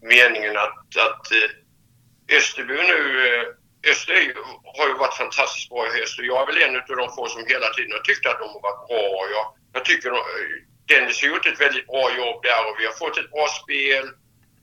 meningen 0.01 0.57
att, 0.57 0.97
att 0.97 1.32
eh, 1.32 2.38
Österby 2.38 2.74
nu, 2.74 3.28
eh, 3.28 3.45
Öster 3.91 4.14
har 4.78 4.88
ju 4.88 4.93
varit 4.93 5.14
fantastiskt 5.14 5.70
bra 5.70 5.88
i 5.88 5.99
höst 5.99 6.20
och 6.20 6.26
jag 6.26 6.41
är 6.41 6.45
väl 6.45 6.64
en 6.64 6.76
av 6.76 6.97
de 6.97 7.16
få 7.16 7.28
som 7.28 7.45
hela 7.47 7.70
tiden 7.70 7.91
har 7.91 7.99
tyckt 7.99 8.26
att 8.26 8.39
de 8.39 8.47
har 8.55 8.62
varit 8.62 8.88
bra. 8.88 9.28
Jag, 9.36 9.45
jag 9.74 9.86
tycker 9.86 10.10
eh, 10.12 10.22
Dennis 10.88 11.22
har 11.22 11.30
gjort 11.30 11.45
ett 11.45 11.62
väldigt 11.62 11.88
bra 11.88 12.05
jobb 12.18 12.43
där 12.43 12.62
och 12.68 12.76
vi 12.80 12.86
har 12.86 12.93
fått 12.93 13.18
ett 13.18 13.32
bra 13.32 13.47
spel. 13.47 14.05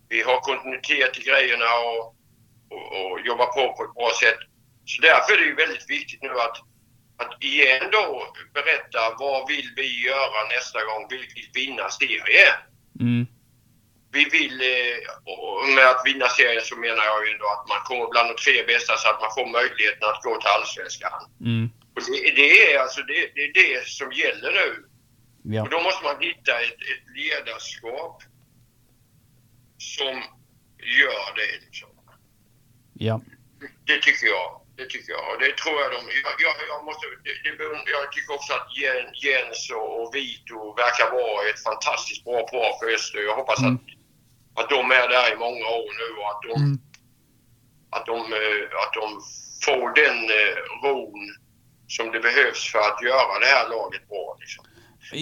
Vi 0.09 0.23
har 0.23 0.41
kontinuitet 0.41 1.19
i 1.19 1.23
grejerna 1.23 1.71
och, 1.89 2.01
och, 2.75 2.87
och 2.99 3.21
jobbar 3.21 3.47
på 3.47 3.63
på 3.77 3.85
ett 3.85 3.95
bra 3.95 4.11
sätt. 4.21 4.41
Så 4.85 5.03
därför 5.03 5.33
är 5.33 5.37
det 5.37 5.51
ju 5.53 5.55
väldigt 5.55 5.91
viktigt 5.91 6.23
nu 6.23 6.33
att, 6.47 6.57
att 7.17 7.45
igen 7.45 7.89
då 7.93 8.35
berätta 8.55 9.17
vad 9.19 9.49
vill 9.49 9.73
vi 9.77 10.05
göra 10.05 10.49
nästa 10.57 10.85
gång? 10.85 11.07
Vi 11.11 11.17
vill 11.17 11.51
vinna 11.55 11.91
serien 11.91 12.53
Mm. 13.01 13.27
vi 14.13 14.25
vill, 14.25 14.61
eh, 14.61 14.99
och 15.25 15.69
med 15.77 15.87
att 15.87 16.03
vinna 16.05 16.29
serien 16.29 16.65
så 16.65 16.77
menar 16.77 17.05
jag 17.05 17.27
ju 17.27 17.33
ändå 17.33 17.47
att 17.47 17.69
man 17.69 17.81
kommer 17.85 18.07
bland 18.11 18.29
de 18.29 18.35
tre 18.45 18.67
bästa 18.67 18.97
så 18.97 19.09
att 19.09 19.21
man 19.21 19.35
får 19.35 19.47
möjligheten 19.59 20.09
att 20.09 20.23
gå 20.23 20.41
till 20.41 20.55
Allsvenskan. 20.57 21.21
Mm. 21.41 21.71
Och 21.95 22.03
det, 22.07 22.31
det 22.41 22.73
är 22.73 22.79
alltså 22.79 23.01
det, 23.03 23.21
det, 23.35 23.43
är 23.45 23.53
det 23.53 23.87
som 23.87 24.13
gäller 24.13 24.53
nu. 24.53 24.89
Ja. 25.55 25.63
Och 25.63 25.71
då 25.71 25.81
måste 25.81 26.05
man 26.05 26.17
hitta 26.21 26.61
ett, 26.61 26.81
ett 26.93 27.07
ledarskap 27.17 28.23
som 29.79 30.15
gör 31.01 31.35
det. 31.37 31.65
Liksom. 31.65 31.89
Ja. 32.93 33.21
Det 33.85 33.99
tycker 34.03 34.27
jag. 34.27 34.66
Det 34.77 34.87
tycker 34.87 35.13
jag. 35.13 35.41
Det 35.41 35.57
tror 35.57 35.77
jag 35.83 35.91
de... 35.93 36.01
Jag, 36.25 36.35
jag, 36.47 36.55
jag, 36.69 36.85
måste, 36.85 37.07
det, 37.25 37.91
jag 37.97 38.13
tycker 38.13 38.35
också 38.35 38.53
att 38.59 38.69
Jen- 38.81 39.13
Jens 39.25 39.71
och, 39.71 40.03
och 40.03 40.15
Vito 40.15 40.75
verkar 40.83 41.11
vara 41.11 41.49
ett 41.51 41.63
fantastiskt 41.63 42.25
bra 42.25 42.41
par 42.53 42.79
för 42.79 42.95
Öster. 42.95 43.19
Jag 43.19 43.37
hoppas 43.37 43.59
Mm. 43.61 43.75
att, 43.75 43.81
att 44.65 44.71
de 44.71 44.91
är 44.91 45.09
där 45.09 45.33
i 45.33 45.37
många 45.37 45.67
år 45.81 45.91
nu 46.01 46.09
och 46.21 46.29
att 46.33 46.43
de, 46.43 46.55
Mm. 46.63 46.79
att 47.97 48.07
de, 48.07 48.19
eh, 48.33 48.65
att 48.83 48.93
de 49.01 49.07
får 49.65 49.95
den 50.03 50.19
eh, 50.41 50.57
ron 50.85 51.21
som 51.89 52.11
det 52.13 52.21
behövs 52.21 52.73
för 52.73 52.79
att 52.79 53.03
göra 53.03 53.39
det 53.39 53.47
här 53.47 53.69
laget 53.69 54.09
bra. 54.09 54.37
Liksom. 54.41 54.65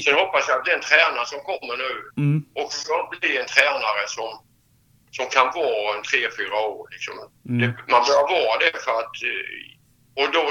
Sen 0.04 0.14
hoppas 0.14 0.48
jag 0.48 0.58
att 0.58 0.64
den 0.64 0.80
tränare 0.80 1.26
som 1.26 1.40
kommer 1.40 1.76
nu 1.76 1.90
Mm. 2.22 2.44
också 2.54 2.92
blir 3.10 3.40
en 3.40 3.46
tränare 3.46 4.04
som, 4.06 4.30
som 5.16 5.26
kan 5.36 5.46
vara 5.62 5.88
en 5.96 6.04
tre, 6.10 6.22
fyra 6.38 6.58
år. 6.76 6.84
Liksom. 6.94 7.14
Mm. 7.48 7.58
Det, 7.60 7.68
man 7.92 8.02
bör 8.08 8.22
vara 8.36 8.56
det 8.64 8.72
för 8.84 8.94
att... 9.02 9.16
eh, 9.30 10.22
Och 10.22 10.28
då 10.36 10.44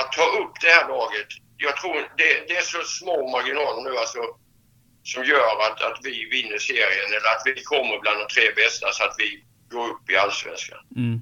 att 0.00 0.12
ta 0.18 0.26
upp 0.40 0.54
det 0.62 0.70
här 0.76 0.86
laget. 0.94 1.28
Jag 1.66 1.74
tror 1.76 1.94
det, 2.20 2.30
det 2.48 2.56
är 2.62 2.66
så 2.74 2.82
små 3.00 3.16
marginaler 3.34 3.82
nu 3.88 3.92
alltså 4.02 4.18
som 5.12 5.22
gör 5.32 5.52
att, 5.66 5.78
att 5.88 5.98
vi 6.08 6.14
vinner 6.34 6.58
serien 6.58 7.08
eller 7.16 7.28
att 7.34 7.42
vi 7.48 7.54
kommer 7.72 8.00
bland 8.02 8.18
de 8.22 8.26
tre 8.34 8.46
bästa 8.62 8.86
så 8.92 9.04
att 9.04 9.16
vi 9.22 9.28
går 9.74 9.84
upp 9.92 10.10
i 10.10 10.16
Allsvenskan. 10.16 10.78
Mm. 10.96 11.20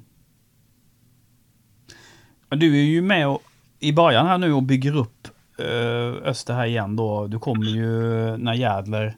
Men 2.49 2.59
du 2.59 2.79
är 2.81 2.85
ju 2.85 3.03
med 3.03 3.29
och, 3.29 3.43
i 3.79 3.93
början 3.93 4.27
här 4.27 4.39
nu 4.39 4.53
och 4.53 4.63
bygger 4.63 4.97
upp 4.97 5.29
eh, 5.59 6.29
Öster 6.31 6.55
här 6.55 6.67
igen 6.67 6.97
då. 6.97 7.27
Du 7.27 7.39
kommer 7.39 7.67
ju 7.67 7.91
när 8.37 8.55
Jädler 8.55 9.17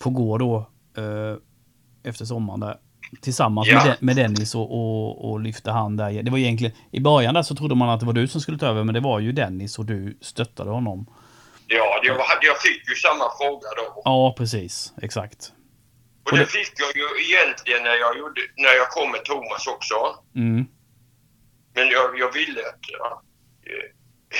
får 0.00 0.10
gå 0.10 0.38
då 0.38 0.70
eh, 0.96 1.36
efter 2.10 2.24
sommaren 2.24 2.60
där. 2.60 2.76
Tillsammans 3.20 3.68
Ja. 3.68 3.84
med, 3.84 3.96
De- 4.00 4.06
med 4.06 4.16
Dennis 4.16 4.54
och, 4.54 4.72
och, 4.72 5.30
och 5.30 5.40
lyfte 5.40 5.70
han 5.70 5.96
där. 5.96 6.22
Det 6.22 6.30
var 6.30 6.38
egentligen, 6.38 6.76
i 6.92 7.00
början 7.00 7.34
där 7.34 7.42
så 7.42 7.54
trodde 7.54 7.74
man 7.74 7.88
att 7.90 8.00
det 8.00 8.06
var 8.06 8.12
du 8.12 8.28
som 8.28 8.40
skulle 8.40 8.58
ta 8.58 8.66
över 8.66 8.84
men 8.84 8.94
det 8.94 9.00
var 9.00 9.20
ju 9.20 9.32
Dennis 9.32 9.78
och 9.78 9.84
du 9.84 10.18
stöttade 10.20 10.70
honom. 10.70 11.06
Ja, 11.66 12.00
var, 12.02 12.26
jag 12.42 12.60
fick 12.62 12.88
ju 12.88 12.94
samma 12.94 13.24
fråga 13.38 13.68
då. 13.76 14.02
Ja, 14.04 14.34
precis. 14.38 14.92
Exakt. 15.02 15.52
Och 16.24 16.32
och 16.32 16.38
det 16.38 16.44
det- 16.44 16.50
fick 16.50 16.72
jag 16.84 16.96
ju 16.96 17.06
egentligen 17.26 17.82
när 17.82 17.96
jag, 18.04 18.18
gjorde, 18.18 18.40
när 18.56 18.74
jag 18.80 18.88
kom 18.90 19.10
med 19.10 19.24
Thomas 19.24 19.66
också. 19.66 19.94
Mm. 20.34 20.66
Men 21.74 21.88
jag, 21.88 22.18
jag 22.18 22.32
ville 22.34 22.60
att 22.60 22.80
ja, 22.98 23.22
eh, 23.70 23.86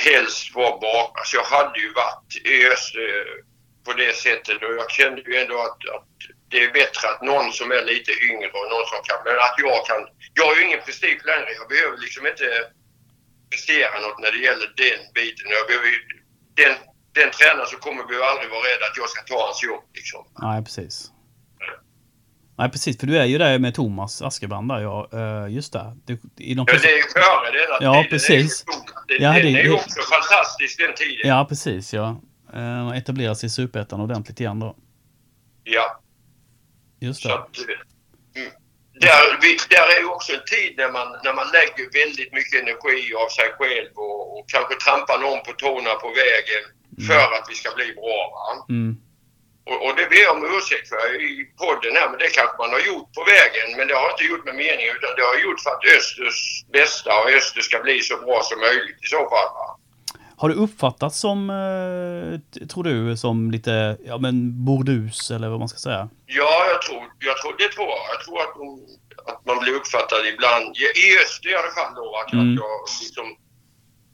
helst 0.05 0.55
vara 0.55 0.71
bak. 0.71 1.11
Alltså 1.19 1.33
jag 1.37 1.43
hade 1.57 1.79
ju 1.79 1.89
varit 2.03 2.31
i 2.53 2.67
öst 2.73 2.95
eh, 3.05 3.27
på 3.85 3.91
det 4.01 4.15
sättet 4.25 4.57
och 4.65 4.73
jag 4.81 4.91
kände 4.91 5.21
ju 5.21 5.35
ändå 5.41 5.55
att, 5.67 5.81
att 5.95 6.13
det 6.51 6.57
är 6.65 6.69
bättre 6.81 7.03
att 7.11 7.21
någon 7.31 7.47
som 7.59 7.67
är 7.77 7.83
lite 7.93 8.11
yngre 8.29 8.47
och 8.59 8.67
någon 8.73 8.87
som 8.91 8.99
kan... 9.07 9.17
Men 9.27 9.35
att 9.47 9.55
jag 9.65 9.77
kan... 9.89 9.99
Jag 10.37 10.45
har 10.47 10.55
ju 10.57 10.61
ingen 10.67 10.81
prestige 10.87 11.21
längre. 11.31 11.49
Jag 11.59 11.67
behöver 11.73 11.97
liksom 12.05 12.23
inte 12.31 12.47
prestera 13.51 13.93
något 14.05 14.19
när 14.23 14.31
det 14.35 14.41
gäller 14.47 14.67
den 14.83 14.99
biten. 15.17 15.45
Jag 15.57 15.63
behöver, 15.69 15.87
ju- 15.93 16.07
den, 16.61 16.73
den 17.19 17.29
tränaren 17.37 17.67
som 17.73 17.79
kommer 17.85 18.03
behöver 18.09 18.25
aldrig 18.31 18.49
vara 18.55 18.65
rädd 18.69 18.81
att 18.87 18.97
jag 19.01 19.09
ska 19.13 19.19
ta 19.31 19.37
hans 19.47 19.59
jobb 19.69 19.83
liksom. 19.99 20.21
Nej, 20.47 20.59
precis. 20.67 20.95
Nej, 22.59 22.69
precis. 22.71 22.99
För 22.99 23.07
du 23.07 23.17
är 23.17 23.25
ju 23.25 23.37
där 23.37 23.59
med 23.59 23.75
Thomas 23.75 24.21
Askebrand 24.21 24.69
där, 24.69 24.79
ja. 24.79 25.09
Eh, 25.19 25.53
just 25.55 25.73
det. 25.73 25.97
Du, 26.05 26.13
i 26.37 26.53
de 26.53 26.65
Ja, 26.69 26.77
det 26.81 26.91
är 26.93 26.97
ju 26.97 27.03
före 27.03 27.51
denna 27.51 27.77
Ja, 27.81 27.93
tiden. 27.93 28.09
precis. 28.09 28.65
Det 29.07 29.13
är, 29.13 29.17
ju- 29.17 29.19
det, 29.19 29.23
Ja, 29.23 29.33
den 29.33 29.41
det- 29.41 29.59
är 29.59 29.63
ju 29.63 29.69
det- 29.69 29.75
också 29.75 29.99
fantastisk 30.15 30.79
den 30.79 30.93
tiden. 30.95 31.29
Ja, 31.29 31.45
precis. 31.49 31.93
Ja. 31.93 32.21
Uh, 32.55 32.97
etablerar 32.97 33.33
sig 33.33 33.47
i 33.47 33.49
Superettan 33.49 34.01
ordentligt 34.01 34.39
igen 34.39 34.59
då. 34.59 34.75
ja. 35.63 35.99
Just 36.99 37.21
Så 37.21 37.27
det. 37.27 37.35
att, 37.35 37.57
mm. 38.35 38.51
där, 38.93 39.39
vi, 39.41 39.57
där 39.69 39.87
är 39.95 39.99
ju 39.99 40.09
också 40.15 40.33
en 40.33 40.45
tid 40.45 40.73
när 40.77 40.91
man, 40.91 41.07
när 41.23 41.33
man 41.33 41.47
lägger 41.57 41.85
väldigt 42.03 42.33
mycket 42.33 42.61
energi 42.61 43.13
av 43.13 43.29
sig 43.29 43.49
själv 43.59 43.91
och, 43.95 44.39
och 44.39 44.49
kanske 44.49 44.75
trampar 44.75 45.19
någon 45.19 45.43
på 45.43 45.51
tårna 45.51 45.93
på 45.93 46.09
vägen 46.09 46.63
för 47.07 47.27
att 47.35 47.45
vi 47.49 47.55
ska 47.55 47.75
bli 47.75 47.93
bra. 47.93 48.21
Mm. 48.69 48.97
Och, 49.69 49.79
och 49.85 49.95
det 49.97 50.09
ber 50.09 50.21
jag 50.27 50.35
om 50.37 50.57
ursäkt 50.57 50.89
för 50.89 51.21
i 51.21 51.45
podden 51.63 51.95
här, 51.95 52.09
men 52.09 52.19
det 52.19 52.29
kanske 52.39 52.57
man 52.57 52.71
har 52.75 52.83
gjort 52.89 53.13
på 53.17 53.23
vägen. 53.33 53.67
Men 53.77 53.87
det 53.87 53.95
har 53.95 54.11
inte 54.11 54.23
gjort 54.23 54.45
med 54.45 54.55
mening 54.55 54.87
utan 54.95 55.11
det 55.17 55.25
har 55.31 55.39
gjort 55.45 55.59
för 55.63 55.71
att 55.71 55.85
Östers 55.97 56.65
bästa 56.77 57.19
och 57.19 57.29
Öster 57.37 57.61
ska 57.61 57.79
bli 57.79 58.01
så 58.01 58.17
bra 58.17 58.41
som 58.43 58.59
möjligt 58.59 59.03
i 59.05 59.07
så 59.07 59.21
fall. 59.29 59.49
Va? 59.57 59.76
Har 60.39 60.49
du 60.49 60.55
uppfattats 60.55 61.19
som, 61.19 61.49
eh, 61.49 62.65
tror 62.67 62.83
du, 62.83 63.17
som 63.17 63.51
lite, 63.51 63.97
ja 64.05 64.17
men 64.17 64.65
bordus 64.65 65.31
eller 65.31 65.47
vad 65.49 65.59
man 65.59 65.69
ska 65.69 65.79
säga? 65.79 66.09
Ja, 66.25 66.53
jag 66.71 66.81
tror, 66.81 67.03
jag 67.19 67.37
tror, 67.41 67.53
det 67.57 67.69
tror 67.75 67.87
jag. 67.95 68.03
Jag 68.13 68.19
tror 68.25 68.37
att, 68.45 68.55
att 69.33 69.45
man 69.45 69.57
blir 69.63 69.73
uppfattad 69.79 70.21
ibland, 70.33 70.65
i 70.77 71.05
öster 71.23 71.49
i 71.49 71.55
alla 71.61 71.73
fall 71.77 71.91
då, 71.95 72.05
att, 72.21 72.33
Mm. 72.33 72.43
att 72.53 72.55
jag 72.61 72.73
liksom, 73.03 73.27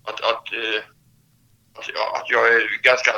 att, 0.09 0.19
att, 0.31 0.45
eh, 0.61 0.81
att, 1.77 1.87
att 2.21 2.27
jag 2.35 2.43
är 2.55 2.61
ganska 2.89 3.11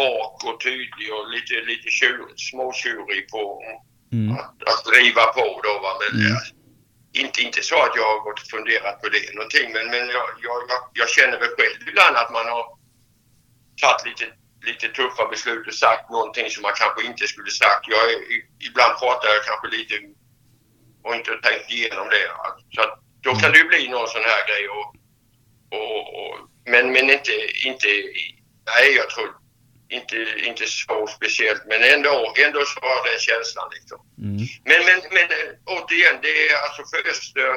rak 0.00 0.36
och 0.48 0.56
tydlig 0.68 1.08
och 1.16 1.24
lite, 1.34 1.54
lite 1.70 1.88
tjur, 1.98 2.24
småtjurig 2.36 3.22
på 3.34 3.42
Mm. 4.12 4.32
att, 4.36 4.54
att 4.70 4.82
driva 4.92 5.24
på 5.38 5.46
då. 5.66 5.72
Va? 5.84 5.92
Men 6.02 6.12
Mm 6.20 6.36
inte, 7.12 7.42
inte 7.42 7.62
så 7.62 7.82
att 7.82 7.96
jag 7.96 8.08
har 8.12 8.20
gått 8.20 8.40
och 8.40 8.46
funderat 8.46 9.00
på 9.02 9.08
det 9.08 9.34
någonting, 9.34 9.72
men, 9.72 9.86
men 9.90 10.08
jag, 10.08 10.26
jag, 10.42 10.58
jag, 10.92 11.08
känner 11.08 11.38
väl 11.38 11.54
själv 11.58 11.88
ibland 11.88 12.16
att 12.16 12.32
man 12.32 12.46
har 12.46 12.64
tagit 13.80 14.06
lite, 14.06 14.32
lite 14.68 14.88
tuffa 14.88 15.28
beslut 15.28 15.66
och 15.66 15.74
sagt 15.74 16.10
någonting 16.10 16.50
som 16.50 16.62
man 16.62 16.72
kanske 16.76 17.06
inte 17.06 17.26
skulle 17.26 17.50
sagt. 17.50 17.88
Jag, 17.88 18.06
ibland 18.68 18.98
pratar 18.98 19.28
jag 19.28 19.44
kanske 19.44 19.68
lite 19.76 19.94
och 21.04 21.14
inte 21.14 21.30
tänkt 21.30 21.70
igenom 21.70 22.08
det. 22.08 22.26
Så 22.74 22.80
att, 22.82 22.98
då 23.22 23.34
kan 23.34 23.52
det 23.52 23.58
ju 23.58 23.68
bli 23.68 23.88
någon 23.88 24.08
sån 24.08 24.28
här 24.32 24.42
grej. 24.48 24.68
Och, 24.68 24.88
och, 25.78 26.00
och, 26.18 26.34
men 26.64 26.92
men 26.92 27.10
inte, 27.10 27.34
inte, 27.68 27.88
nej, 28.72 28.86
jag 28.96 29.10
tror 29.10 29.41
inte, 29.98 30.16
inte 30.48 30.64
så 30.66 31.06
speciellt, 31.16 31.62
men 31.70 31.80
ändå, 31.94 32.14
ändå 32.46 32.60
så 32.72 32.78
har 32.86 32.98
den 33.08 33.20
känslan. 33.28 33.68
Liksom. 33.76 33.98
Mm. 34.26 34.36
Men, 34.70 34.80
men, 34.88 34.98
men 35.16 35.26
återigen, 35.74 36.16
det 36.24 36.34
är 36.46 36.52
alltså 36.64 36.82
för 36.90 37.00
Öster, 37.12 37.48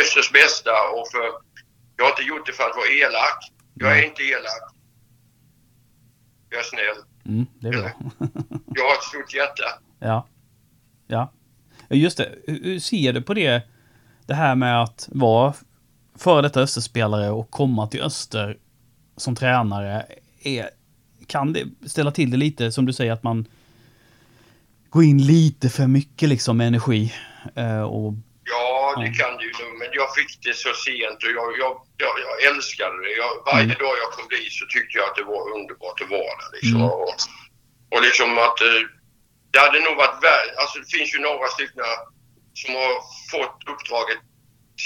Östers 0.00 0.30
bästa 0.38 0.74
och 0.96 1.06
för... 1.12 1.24
Jag 1.96 2.04
har 2.04 2.10
inte 2.10 2.22
gjort 2.22 2.46
det 2.46 2.52
för 2.52 2.64
att 2.64 2.76
vara 2.76 2.90
elak. 3.02 3.38
Jag 3.74 3.90
är 3.90 3.94
Nej. 3.94 4.06
inte 4.08 4.22
elak. 4.22 4.64
Jag 6.50 6.60
är 6.60 6.64
snäll. 6.64 6.98
Mm, 7.26 7.46
det 7.60 7.68
är 7.68 7.72
bra. 7.72 7.90
Jag 8.76 8.84
har 8.88 8.94
ett 8.94 9.02
stort 9.02 9.34
hjärta. 9.34 9.68
ja. 9.98 10.28
Ja. 11.06 11.32
Just 11.88 12.16
det. 12.18 12.34
Hur 12.46 12.64
hur 12.64 12.80
ser 12.80 13.12
du 13.12 13.22
på 13.22 13.34
det? 13.34 13.62
Det 14.26 14.34
här 14.34 14.54
med 14.54 14.82
att 14.82 15.08
vara 15.12 15.54
före 16.18 16.42
detta 16.42 16.60
Österspelare 16.60 17.30
och 17.30 17.50
komma 17.50 17.86
till 17.86 18.02
Öster 18.02 18.58
som 19.16 19.36
tränare. 19.36 20.06
Är, 20.44 20.70
kan 21.26 21.52
det 21.52 21.64
ställa 21.86 22.10
till 22.10 22.30
det 22.30 22.36
lite, 22.36 22.72
som 22.72 22.86
du 22.86 22.92
säger, 22.92 23.12
att 23.12 23.22
man 23.22 23.46
går 24.90 25.04
in 25.04 25.26
lite 25.26 25.68
för 25.70 25.86
mycket 25.86 26.28
liksom 26.28 26.56
med 26.56 26.66
energi? 26.66 27.14
Eh, 27.56 27.82
och, 27.82 28.12
Ja, 28.52 28.94
det 29.00 29.06
Ja. 29.06 29.12
kan 29.20 29.32
det 29.38 29.44
ju 29.44 29.52
men 29.80 29.88
jag 30.00 30.08
fick 30.16 30.30
det 30.46 30.54
så 30.64 30.70
sent 30.86 31.18
och 31.26 31.32
jag, 31.38 31.48
jag, 31.62 31.72
jag, 32.04 32.14
jag 32.26 32.36
älskade 32.50 32.96
det. 33.04 33.12
Jag, 33.22 33.32
varje 33.50 33.64
Mm. 33.70 33.78
dag 33.84 33.94
jag 34.02 34.10
kom 34.16 34.26
dit 34.36 34.52
så 34.60 34.64
tyckte 34.74 34.94
jag 34.98 35.06
att 35.08 35.16
det 35.20 35.26
var 35.34 35.42
underbart 35.56 35.98
att 36.04 36.10
vara 36.18 36.34
där. 36.40 36.50
Liksom. 36.56 36.80
Mm. 36.80 36.90
Och, 37.02 37.14
och 37.94 38.02
liksom 38.08 38.28
att 38.46 38.58
eh, 38.68 38.82
det 39.52 39.58
hade 39.64 39.78
nog 39.86 39.96
varit 40.04 40.18
värre. 40.28 40.50
Alltså 40.60 40.76
det 40.82 40.88
finns 40.96 41.10
ju 41.14 41.18
några 41.28 41.46
stycken 41.56 41.84
som 42.60 42.70
har 42.80 42.92
fått 43.34 43.58
uppdraget 43.72 44.20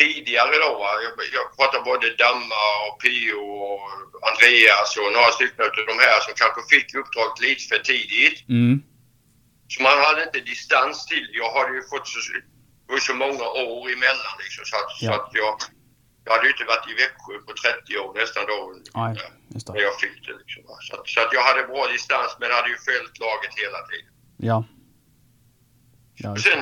tidigare 0.01 0.55
då. 0.67 0.73
Jag, 1.05 1.13
jag 1.39 1.47
pratar 1.57 1.81
både 1.91 2.07
Damma 2.17 2.63
och 2.87 2.97
Pio 3.03 3.35
och 3.35 3.81
Andreas 4.31 4.91
och 5.01 5.13
några 5.17 5.31
stycken 5.39 5.65
av 5.65 5.71
de 5.93 5.97
här 6.07 6.19
som 6.25 6.35
kanske 6.43 6.61
fick 6.75 6.89
uppdraget 7.01 7.41
lite 7.47 7.63
för 7.71 7.79
tidigt. 7.93 8.39
mm, 8.49 8.83
Så 9.73 9.83
man 9.83 9.99
hade 10.07 10.23
inte 10.29 10.41
distans 10.41 11.07
till. 11.07 11.27
Jag 11.41 11.51
hade 11.59 11.73
ju 11.79 11.83
fått 11.93 12.07
så, 12.09 12.19
så 13.07 13.15
många 13.25 13.47
år 13.69 13.83
emellan 13.97 14.35
liksom. 14.43 14.65
Så 14.71 14.77
att, 14.81 14.91
så 14.99 15.05
Ja. 15.07 15.13
att 15.19 15.31
jag, 15.41 15.55
jag 16.25 16.33
hade 16.33 16.45
ju 16.47 16.53
inte 16.53 16.65
varit 16.73 16.91
i 16.93 16.95
Växjö 17.03 17.35
på 17.47 17.53
30 17.63 17.99
år 17.99 18.11
nästan 18.21 18.45
då. 18.53 18.59
just 19.55 19.69
När 19.69 19.81
jag 19.89 20.01
fick 20.01 20.17
det 20.27 20.35
liksom. 20.43 20.63
Så 20.87 20.93
att, 20.97 21.09
så 21.09 21.21
att 21.21 21.33
jag 21.33 21.43
hade 21.51 21.63
bra 21.73 21.87
distans 21.87 22.31
men 22.41 22.51
hade 22.59 22.69
ju 22.75 22.79
följt 22.89 23.19
laget 23.27 23.53
hela 23.63 23.79
tiden. 23.91 24.13
Ja. 24.51 24.59
Ja. 26.25 26.37
Sen, 26.37 26.61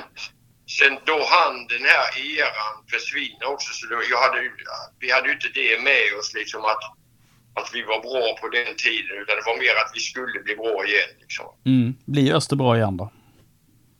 sen 0.67 0.99
då 1.05 1.25
han 1.35 1.67
den 1.67 1.85
här 1.85 2.07
eran 2.39 2.75
försvinner 2.91 3.47
också 3.55 3.73
så 3.73 3.87
då, 3.87 4.03
jag 4.11 4.21
hade, 4.21 4.51
vi 4.99 5.13
hade 5.13 5.29
ju 5.29 5.35
inte 5.35 5.49
det 5.49 5.83
med 5.83 6.19
oss 6.19 6.35
liksom 6.35 6.65
att, 6.65 6.85
att 7.55 7.71
vi 7.75 7.83
var 7.83 8.01
bra 8.01 8.37
på 8.41 8.49
den 8.49 8.77
tiden 8.77 9.17
utan 9.23 9.37
det 9.37 9.47
var 9.47 9.59
mer 9.59 9.75
att 9.85 9.91
vi 9.95 10.01
skulle 10.01 10.41
bli 10.43 10.57
bra 10.57 10.85
igen 10.87 11.11
liksom. 11.21 11.47
Mm. 11.67 11.95
Blir 12.05 12.35
Öster 12.35 12.57
bra 12.57 12.77
igen 12.77 12.97
då? 12.97 13.13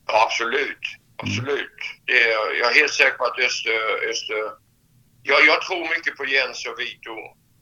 Ja, 0.07 0.23
absolut. 0.25 0.85
Absolut. 1.19 1.79
Det 2.05 2.21
är, 2.23 2.59
jag 2.59 2.71
är 2.71 2.75
helt 2.75 2.93
säker 2.93 3.17
på 3.17 3.25
att 3.25 3.39
Öster... 3.39 4.09
Öster 4.09 4.67
jag, 5.23 5.45
jag 5.45 5.61
tror 5.61 5.95
mycket 5.97 6.17
på 6.17 6.25
Jens 6.25 6.65
och 6.65 6.79
Vito. 6.79 7.15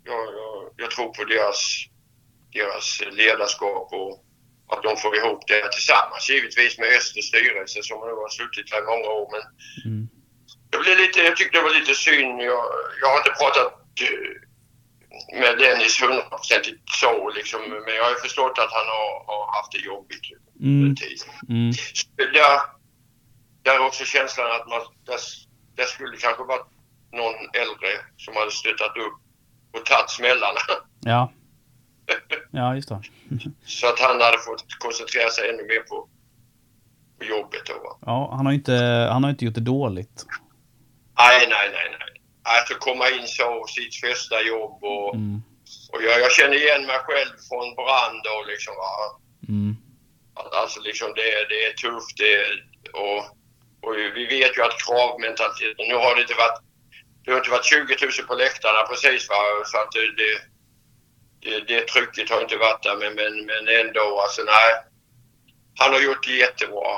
Jag, 0.04 0.26
jag, 0.34 0.74
jag 0.78 0.92
tror 0.92 1.14
på 1.14 1.24
deras, 1.24 1.86
deras 2.54 3.02
ledarskap 3.12 3.94
och 3.94 4.25
att 4.72 4.84
de 4.84 4.98
får 4.98 5.16
ihop 5.18 5.42
det 5.48 5.72
tillsammans. 5.72 6.30
Givetvis 6.30 6.78
med 6.80 6.88
Östers 6.98 7.26
styrelse 7.28 7.84
som 7.84 7.98
nu 8.08 8.14
har 8.24 8.30
suttit 8.30 8.72
här 8.74 8.82
i 8.84 8.86
många 8.94 9.10
år. 9.20 9.28
Men 9.34 9.44
Mm. 9.86 10.08
det 10.72 10.78
blev 10.84 10.98
lite, 10.98 11.20
jag 11.20 11.36
tyckte 11.38 11.58
det 11.58 11.64
var 11.64 11.80
lite 11.80 11.96
synd. 11.96 12.42
Jag, 12.42 12.64
jag 13.02 13.08
har 13.12 13.18
inte 13.18 13.36
pratat 13.42 13.74
eh, 14.06 15.40
med 15.42 15.58
Dennis 15.58 16.02
hundraprocentigt 16.02 16.82
så 17.02 17.30
liksom. 17.30 17.62
Men 17.86 17.96
jag 17.96 18.04
har 18.04 18.16
förstått 18.28 18.58
att 18.64 18.72
han 18.78 18.88
har, 18.96 19.12
har 19.30 19.44
haft 19.58 19.72
det 19.72 19.80
jobbigt 19.80 20.26
Mm. 20.62 20.96
tiden 20.96 21.28
Mm. 21.50 21.72
där, 22.34 22.60
där 23.64 23.76
är 23.76 23.80
också 23.86 24.06
känslan 24.06 24.52
att 24.52 24.68
man, 24.68 24.82
där, 25.06 25.20
där 25.76 25.84
skulle 25.86 26.18
kanske 26.18 26.44
varit 26.44 26.68
någon 27.12 27.36
äldre 27.62 27.90
som 28.18 28.36
hade 28.36 28.52
stöttat 28.52 28.98
upp 28.98 29.14
och 29.74 29.86
tagit 29.86 30.10
smällarna. 30.10 30.60
Ja. 31.02 31.32
Ja, 32.52 32.76
just 32.76 32.90
det. 32.90 33.02
Så 33.66 33.88
att 33.88 34.00
han 34.00 34.22
hade 34.22 34.38
fått 34.40 34.64
koncentrera 34.80 35.30
sig 35.30 35.50
ännu 35.50 35.64
mer 35.64 35.80
på, 35.80 36.10
på 37.20 37.26
jobbet 37.26 37.62
då. 37.66 37.74
va. 37.74 37.98
Ja, 38.06 38.34
han 38.36 38.46
har 38.46 38.54
ju 38.54 38.58
inte, 38.58 38.74
han 39.12 39.24
har 39.24 39.30
inte 39.32 39.46
gjort 39.46 39.56
det 39.56 39.62
dåligt. 39.78 40.26
Nej, 41.18 41.48
nej, 41.50 41.70
nej, 41.74 41.88
nej. 42.00 42.12
Alltså 42.44 42.74
komma 42.76 43.10
in 43.10 43.28
så, 43.28 43.66
sitt 43.68 43.96
första 43.96 44.42
jobb 44.42 44.84
och, 44.84 45.16
Mm. 45.16 45.42
och 45.94 46.02
jag, 46.04 46.20
jag 46.22 46.32
känner 46.32 46.56
igen 46.64 46.86
mig 46.86 47.00
själv 47.08 47.34
från 47.50 47.68
brand 47.76 48.24
och 48.36 48.44
liksom 48.52 48.74
va. 48.84 48.94
Mm. 49.48 49.76
Alltså 50.62 50.80
liksom 50.90 51.08
det, 51.16 51.28
är- 51.38 51.48
det 51.52 51.60
är 51.68 51.74
tufft 51.84 52.18
det, 52.24 52.36
och, 53.04 53.20
och 53.86 53.94
vi 54.18 54.24
vet 54.36 54.58
ju 54.58 54.62
att 54.68 54.78
kravmentaliteten, 54.86 55.86
nu 55.92 55.96
har 56.04 56.16
det 56.16 56.22
inte 56.22 56.34
varit, 56.44 56.60
det 57.24 57.32
har 57.32 57.38
inte 57.38 57.50
varit 57.56 57.66
20 57.66 57.96
000 58.06 58.28
på 58.28 58.36
läktarna 58.44 58.82
precis 58.90 59.30
va, 59.30 59.40
så 59.72 59.78
att 59.82 59.92
det, 59.96 60.06
det, 60.22 60.32
det, 61.46 61.60
det 61.68 61.88
trycket 61.88 62.30
har 62.30 62.42
inte 62.42 62.58
varit 62.58 62.84
där 62.84 62.96
men, 62.96 63.14
men, 63.16 63.34
men 63.46 63.64
ändå 63.82 64.20
alltså 64.24 64.42
nej. 64.44 64.72
Han 65.80 65.94
har 65.94 66.02
gjort 66.02 66.28
det 66.28 66.44
jättebra. 66.46 66.90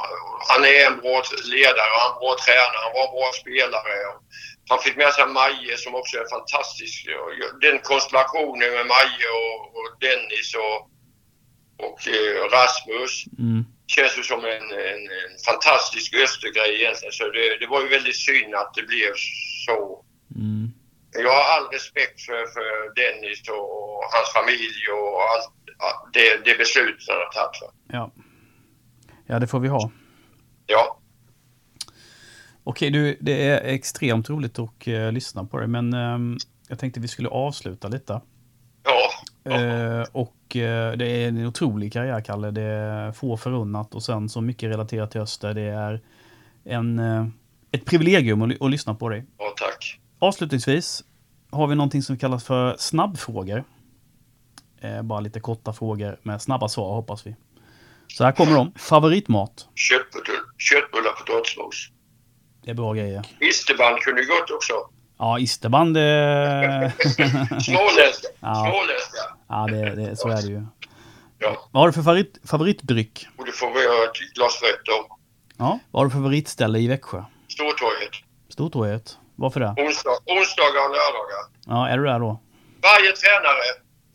Han 0.49 0.65
är 0.65 0.85
en 0.87 0.97
bra 0.99 1.23
ledare, 1.53 1.89
han 1.93 2.09
är 2.09 2.13
en 2.13 2.19
bra 2.23 2.35
tränare, 2.45 2.83
han 2.83 2.93
var 2.97 3.05
en 3.07 3.15
bra 3.17 3.31
spelare. 3.41 3.93
Han 4.69 4.79
fick 4.79 4.95
med 4.95 5.13
sig 5.13 5.27
Maje 5.27 5.77
som 5.77 5.95
också 5.95 6.17
är 6.17 6.29
fantastisk. 6.37 7.07
Den 7.61 7.79
konstellationen 7.79 8.69
med 8.77 8.85
Maje 8.85 9.27
och, 9.41 9.59
och 9.77 9.89
Dennis 10.01 10.49
och, 10.65 10.79
och 11.85 11.99
eh, 12.07 12.41
Rasmus 12.55 13.13
Mm. 13.39 13.65
känns 13.87 14.17
ju 14.17 14.23
som 14.23 14.45
en, 14.45 14.67
en, 14.91 15.01
en 15.21 15.33
fantastisk 15.45 16.13
Östergrej 16.13 16.81
egentligen. 16.81 17.13
Så 17.13 17.23
det, 17.29 17.57
det 17.59 17.67
var 17.67 17.81
ju 17.81 17.87
väldigt 17.87 18.15
synd 18.15 18.55
att 18.55 18.73
det 18.73 18.83
blev 18.83 19.13
så. 19.65 20.05
Mm. 20.35 20.71
Jag 21.25 21.31
har 21.31 21.45
all 21.55 21.67
respekt 21.71 22.21
för, 22.21 22.41
för 22.55 22.95
Dennis 22.95 23.49
och, 23.49 23.65
och 23.97 24.03
hans 24.13 24.29
familj 24.37 24.81
och 24.97 25.21
allt 25.31 25.51
det, 26.13 26.45
det 26.45 26.57
beslutet 26.57 27.03
han 27.07 27.17
har 27.17 27.31
tagit. 27.33 27.73
Ja. 27.87 28.11
Ja, 29.25 29.39
det 29.39 29.47
får 29.47 29.59
vi 29.59 29.67
ha. 29.67 29.91
Ja, 30.65 30.99
Okej, 32.69 32.89
du, 32.89 33.17
det 33.21 33.47
är 33.47 33.73
extremt 33.73 34.29
roligt 34.29 34.59
att 34.59 34.87
uh, 34.87 35.11
lyssna 35.11 35.45
på 35.45 35.57
dig, 35.59 35.67
men 35.67 35.93
ehm, 35.93 36.37
jag 36.67 36.79
tänkte 36.79 36.99
vi 36.99 37.07
skulle 37.07 37.29
avsluta 37.29 37.87
lite. 37.87 38.21
ja, 38.83 39.11
Eh, 39.53 40.05
och 40.11 40.55
eh, 40.55 40.91
det 40.97 41.05
är 41.05 41.27
en 41.27 41.45
otrolig 41.45 41.93
karriär, 41.93 42.21
Kalle. 42.21 42.51
Det 42.51 42.61
är 42.61 43.11
få 43.11 43.37
förunnat 43.37 43.95
och 43.95 44.03
sen 44.03 44.29
så 44.29 44.41
mycket 44.41 44.69
relaterat 44.69 45.11
till 45.11 45.21
Öster. 45.21 45.53
Det 45.53 45.61
är 45.61 46.01
en, 46.63 46.99
ett 47.71 47.85
privilegium 47.85 48.41
att, 48.41 48.61
att 48.61 48.71
lyssna 48.71 48.95
på 48.95 49.09
dig. 49.09 49.25
ja 49.37 49.53
tack. 49.57 49.99
Avslutningsvis 50.19 51.03
har 51.51 51.67
vi 51.67 51.75
någonting 51.75 52.01
som 52.03 52.17
kallas 52.17 52.43
för 52.43 52.75
snabbfrågor. 52.77 53.63
Eh, 54.81 55.01
bara 55.01 55.19
lite 55.19 55.39
korta 55.39 55.73
frågor 55.73 56.19
med 56.23 56.41
snabba 56.41 56.69
svar 56.69 56.93
hoppas 56.95 57.27
vi. 57.27 57.35
Så 58.07 58.23
här 58.23 58.31
kommer 58.31 58.55
de. 58.55 58.71
Favoritmat? 58.75 59.67
Köttbullar, 59.75 60.41
köttbullar 60.57 61.11
potatismos. 61.11 61.89
Det 62.63 62.71
är 62.71 62.75
bra 62.75 62.93
grejer. 62.93 63.25
Isterband 63.39 63.97
kunde 63.97 64.21
gott 64.21 64.51
också. 64.51 64.73
Ja, 65.17 65.39
isterband. 65.39 65.97
Eh... 65.97 66.03
Småländska. 67.59 68.27
Ja. 68.39 68.83
Ja, 69.49 69.67
det, 69.71 69.95
det, 69.95 70.15
så 70.15 70.29
är 70.29 70.41
det 70.41 70.47
ju. 70.47 70.65
Ja, 71.39 71.67
Vad 71.71 71.81
har 71.81 71.87
du 71.87 71.93
för 71.93 72.01
favorit, 72.01 72.39
favoritdryck? 72.43 73.27
och 73.37 73.45
det 73.45 73.51
får 73.51 73.67
vi 73.67 73.79
ett 74.05 74.33
glas 74.35 74.61
rött 74.63 74.85
då. 74.85 75.17
Ja. 75.57 75.79
Vad 75.91 75.99
har 76.01 76.05
du 76.05 76.11
för 76.11 76.17
favoritställe 76.17 76.79
i 76.79 76.87
Växjö? 76.87 77.23
Stortorget. 77.47 78.13
Stortorget. 78.49 79.17
Varför 79.43 79.59
det? 79.65 79.71
Onsdag, 79.85 80.15
onsdagar 80.35 80.81
och 80.87 80.93
lördagar. 80.99 81.43
Ja, 81.71 81.79
är 81.91 81.95
du 81.99 82.03
där 82.11 82.19
då? 82.25 82.31
Varje 82.89 83.11
tränare, 83.21 83.65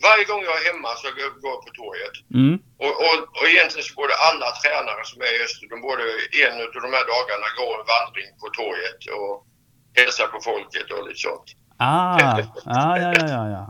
varje 0.09 0.25
gång 0.31 0.43
jag 0.49 0.55
är 0.61 0.65
hemma 0.71 0.91
så 1.01 1.07
går 1.17 1.23
jag 1.27 1.35
på 1.67 1.71
torget. 1.81 2.17
Mm. 2.41 2.55
Och, 2.85 2.95
och, 3.05 3.17
och 3.39 3.47
egentligen 3.55 3.87
så 3.89 3.95
borde 4.01 4.15
alla 4.29 4.49
tränare 4.61 5.03
som 5.11 5.19
är 5.29 5.33
i 5.37 5.39
Öster, 5.47 5.67
de 5.75 5.79
borde 5.87 6.05
en 6.45 6.55
av 6.65 6.83
de 6.87 6.91
här 6.99 7.07
dagarna 7.15 7.47
gå 7.61 7.67
en 7.79 7.85
vandring 7.95 8.29
på 8.41 8.47
torget 8.61 9.01
och 9.21 9.35
hälsa 9.99 10.23
på 10.33 10.39
folket 10.49 10.87
och 10.95 11.03
lite 11.09 11.23
sånt. 11.29 11.49
Ah, 11.77 12.15
ah 12.79 12.97
ja, 13.05 13.11
ja, 13.21 13.27
ja, 13.37 13.45
ja. 13.57 13.65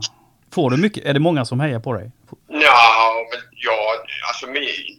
Får 0.54 0.70
du 0.70 0.76
mycket? 0.76 1.04
Är 1.08 1.12
det 1.16 1.20
många 1.28 1.42
som 1.50 1.60
hejar 1.60 1.80
på 1.86 1.92
dig? 1.98 2.06
Ja, 2.48 3.26
men 3.30 3.40
ja, 3.66 3.78
alltså 4.28 4.46
mi- 4.46 4.98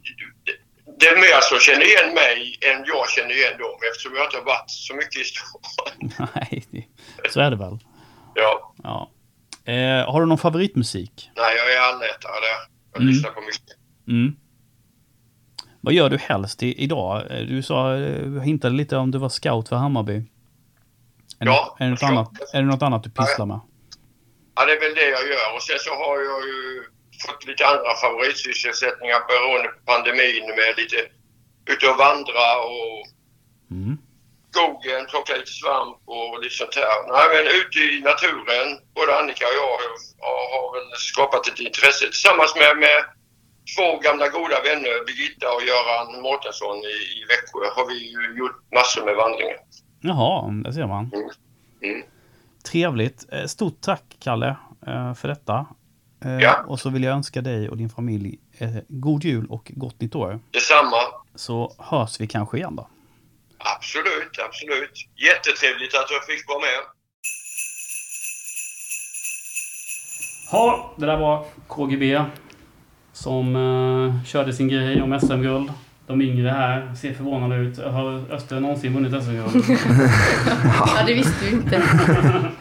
det 1.00 1.08
är 1.08 1.16
mer 1.16 1.42
som 1.42 1.60
känner 1.60 1.86
igen 1.86 2.14
mig 2.14 2.58
än 2.70 2.84
jag 2.86 3.10
känner 3.10 3.36
igen 3.40 3.58
dem 3.58 3.78
eftersom 3.92 4.16
jag 4.16 4.26
inte 4.28 4.38
har 4.38 4.44
varit 4.46 4.70
så 4.70 4.96
mycket 4.96 5.22
i 5.22 5.24
stan. 5.24 6.28
Nej, 6.36 6.88
så 7.30 7.40
är 7.40 7.50
det 7.52 7.58
väl. 7.58 7.78
Ja, 8.36 8.74
Ja. 8.84 9.10
Eh, 9.66 10.12
har 10.12 10.20
du 10.22 10.28
någon 10.28 10.38
favoritmusik? 10.38 11.30
nej 11.36 11.56
jag 11.58 11.74
är 11.74 11.80
allätare 11.80 12.34
där. 12.48 12.58
Jag 12.94 13.02
Mm. 13.02 13.14
lyssnar 13.14 13.30
på 13.32 13.42
mycket. 13.42 13.78
Mm. 14.08 14.36
Vad 15.82 15.94
gör 15.94 16.10
du 16.10 16.18
helst 16.18 16.64
i, 16.64 16.84
idag? 16.84 17.32
Eh, 17.32 17.46
Du 17.48 17.64
sa, 17.64 17.96
eh, 17.96 18.42
hintade 18.42 18.76
lite 18.76 18.98
om 18.98 19.12
du 19.12 19.18
var 19.18 19.30
scout 19.30 19.70
för 19.70 19.76
Hammarby. 19.76 20.16
Är, 21.40 21.46
Ja, 21.46 21.76
det, 21.80 21.86
är, 21.86 21.90
det 21.90 22.06
annat, 22.06 22.32
är 22.54 22.62
det 22.62 22.68
något 22.68 22.82
annat 22.82 23.04
du 23.04 23.10
pysslar 23.10 23.46
med? 23.46 23.60
Ja, 24.56 24.66
det 24.66 24.72
är 24.72 24.80
väl 24.80 24.96
det 24.96 25.10
jag 25.10 25.28
gör. 25.28 25.56
Och 25.56 25.62
sen 25.64 25.76
så 25.80 25.90
har 25.90 26.16
jag 26.20 26.42
ju 26.48 26.83
fått 27.28 27.42
lite 27.50 27.64
andra 27.72 27.92
favoritsysselsättningar 28.04 29.20
beroende 29.30 29.70
på 29.76 29.80
pandemin 29.92 30.46
med 30.60 30.72
lite 30.82 31.00
ute 31.74 31.86
och 31.92 31.98
vandra 32.08 32.48
och 32.74 32.98
Mm. 33.72 33.98
skogen, 34.52 35.02
plocka 35.12 35.34
lite 35.40 35.52
svamp 35.62 35.98
och 36.16 36.30
lite 36.44 36.56
sånt 36.62 36.76
här. 36.82 36.98
Nej, 37.16 37.26
men 37.34 37.44
ute 37.62 37.80
i 37.94 38.00
naturen, 38.12 38.68
både 38.98 39.12
Annika 39.20 39.46
och 39.52 39.58
jag 39.62 39.70
har, 39.74 39.84
har 40.54 40.66
väl 40.76 40.88
skapat 41.12 41.48
ett 41.48 41.60
intresse 41.70 42.06
tillsammans 42.06 42.52
med, 42.62 42.72
med 42.86 43.00
två 43.76 43.88
gamla 44.06 44.28
goda 44.38 44.58
vänner, 44.70 45.06
Birgitta 45.08 45.48
och 45.56 45.64
Göran 45.70 46.22
Mårtensson 46.26 46.78
i, 46.94 46.96
i 47.20 47.20
Växjö, 47.32 47.64
har 47.78 47.86
vi 47.92 47.98
ju 48.16 48.38
gjort 48.40 48.58
massor 48.78 49.06
med 49.06 49.16
vandringar. 49.16 49.58
Jaha, 50.02 50.52
det 50.64 50.74
ser 50.74 50.88
man. 50.88 51.12
Mm. 51.84 52.02
Trevligt. 52.72 53.20
Eh, 53.34 53.46
Stort 53.46 53.82
tack, 53.82 54.04
Kalle, 54.24 54.56
eh, 54.88 55.14
för 55.14 55.28
detta. 55.28 55.66
Eh, 56.26 56.38
Ja. 56.40 56.64
Och 56.68 56.80
så 56.80 56.90
vill 56.90 57.04
jag 57.04 57.14
önska 57.14 57.42
dig 57.42 57.70
och 57.70 57.78
din 57.78 57.90
familj 57.90 58.40
eh, 58.58 58.70
god 58.88 59.24
jul 59.24 59.46
och 59.50 59.72
gott 59.76 60.02
nytt 60.02 60.16
år. 60.16 60.40
Detsamma. 60.52 60.98
Så 61.36 61.76
hörs 61.80 62.20
vi 62.20 62.28
kanske 62.28 62.58
igen 62.58 62.76
då. 62.76 62.88
Absolut, 63.78 64.40
absolut. 64.48 64.92
Jättetrevligt 65.16 65.96
att 65.96 66.12
jag 66.12 66.26
fick 66.26 66.48
vara 66.48 66.60
med. 66.60 66.80
Ja, 70.52 70.94
det 70.98 71.06
där 71.06 71.18
var 71.18 71.46
KGB 71.68 72.22
som 73.14 73.56
eh, 73.56 74.26
körde 74.26 74.54
sin 74.54 74.68
grej 74.68 75.02
om 75.02 75.20
SM-guld. 75.20 75.72
De 76.08 76.22
yngre 76.22 76.50
här 76.50 76.96
ser 76.96 77.14
förvånade 77.14 77.56
ut. 77.56 77.78
Har 77.78 78.32
Öster 78.34 78.60
någonsin 78.60 78.94
vunnit 78.94 79.24
SM-guld? 79.24 79.66
Ja, 80.96 81.04
det 81.08 81.14
visste 81.14 81.46
vi 81.46 81.52
inte. 81.52 81.84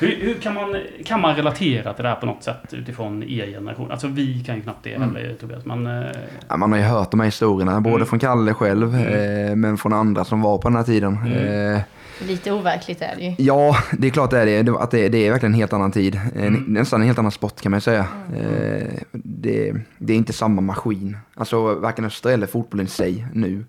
hur 0.00 0.16
hur 0.20 0.34
kan, 0.34 0.54
man, 0.54 0.76
kan 1.04 1.20
man 1.20 1.36
relatera 1.36 1.92
till 1.94 2.02
det 2.02 2.08
här 2.08 2.16
på 2.16 2.26
något 2.26 2.42
sätt 2.44 2.74
utifrån 2.74 3.22
er 3.22 3.46
generation? 3.46 3.90
Alltså 3.90 4.06
vi 4.08 4.40
kan 4.44 4.56
ju 4.56 4.62
knappt 4.62 4.84
det 4.84 4.98
heller 4.98 5.34
Tobias, 5.40 5.64
men... 5.64 5.86
eh, 5.86 6.06
Ja, 6.48 6.56
man 6.56 6.72
har 6.72 6.78
ju 6.78 6.84
hört 6.84 7.10
de 7.10 7.20
här 7.20 7.24
historierna, 7.26 7.80
både 7.80 7.94
Mm. 7.96 8.06
från 8.06 8.18
Kalle 8.18 8.54
själv, 8.54 8.94
Mm. 8.94 9.48
eh, 9.50 9.56
men 9.56 9.76
från 9.78 9.92
andra 9.92 10.24
som 10.24 10.40
var 10.40 10.58
på 10.58 10.68
den 10.68 10.76
här 10.76 10.84
tiden. 10.84 11.16
Mm. 11.26 11.74
Eh, 11.74 11.80
Lite 12.26 12.52
overkligt 12.52 13.02
är 13.02 13.16
det 13.16 13.22
ju. 13.24 13.34
ja, 13.38 13.76
det 13.98 14.06
är 14.06 14.10
klart 14.10 14.30
det 14.30 14.40
är 14.40 14.62
det. 14.62 14.70
Att 14.78 14.90
det, 14.90 15.08
det 15.08 15.26
är 15.26 15.30
verkligen 15.30 15.52
en 15.54 15.58
helt 15.60 15.72
annan 15.72 15.92
tid. 15.92 16.14
Eh, 16.36 16.46
Mm. 16.46 16.64
Nästan 16.68 17.00
en 17.00 17.06
helt 17.06 17.18
annan 17.18 17.30
sport 17.32 17.60
kan 17.60 17.70
man 17.72 17.80
säga. 17.80 18.06
Eh, 18.36 18.86
det, 19.12 19.74
det 19.98 20.12
är 20.12 20.16
inte 20.16 20.32
samma 20.32 20.60
maskin. 20.60 21.16
Alltså 21.34 21.74
varken 21.74 22.04
Östra 22.04 22.32
eller 22.32 22.46
fotbollen 22.46 22.86
i 22.86 22.88
sig 22.88 23.26
nu, 23.34 23.64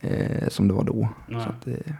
eh, 0.00 0.48
som 0.48 0.68
det 0.68 0.74
var 0.74 0.84
då. 0.84 1.08
Nej. 1.26 1.40
Så 1.44 1.48
att, 1.50 1.66
eh. 1.66 1.92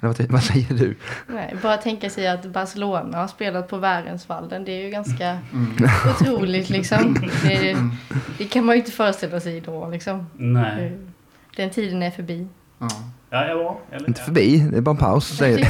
Vad, 0.00 0.20
vad 0.30 0.42
säger 0.42 0.74
du? 0.74 0.96
Nej, 1.26 1.56
bara 1.62 1.76
tänka 1.76 2.10
sig 2.10 2.28
att 2.28 2.46
Barcelona 2.46 3.18
har 3.18 3.28
spelat 3.28 3.68
på 3.68 3.76
Värensvallen. 3.76 4.64
Det 4.64 4.72
är 4.72 4.84
ju 4.84 4.90
ganska 4.90 5.38
otroligt 6.10 6.70
liksom. 6.70 7.14
Det, 7.42 7.76
det 8.38 8.44
kan 8.44 8.64
man 8.64 8.74
ju 8.74 8.80
inte 8.80 8.92
föreställa 8.92 9.40
sig 9.40 9.60
då 9.60 9.88
liksom. 9.88 10.26
nej. 10.36 10.98
Den 11.56 11.70
tiden 11.70 12.02
är 12.02 12.10
förbi. 12.10 12.48
Ja. 12.78 12.88
Ja, 13.30 13.46
jag 13.46 13.56
var. 13.56 13.76
Eller, 13.90 14.08
Inte 14.08 14.22
förbi, 14.22 14.68
det 14.70 14.76
är 14.76 14.80
bara 14.80 14.90
en 14.90 14.96
paus. 14.96 15.36
Säger 15.36 15.56
du. 15.56 15.64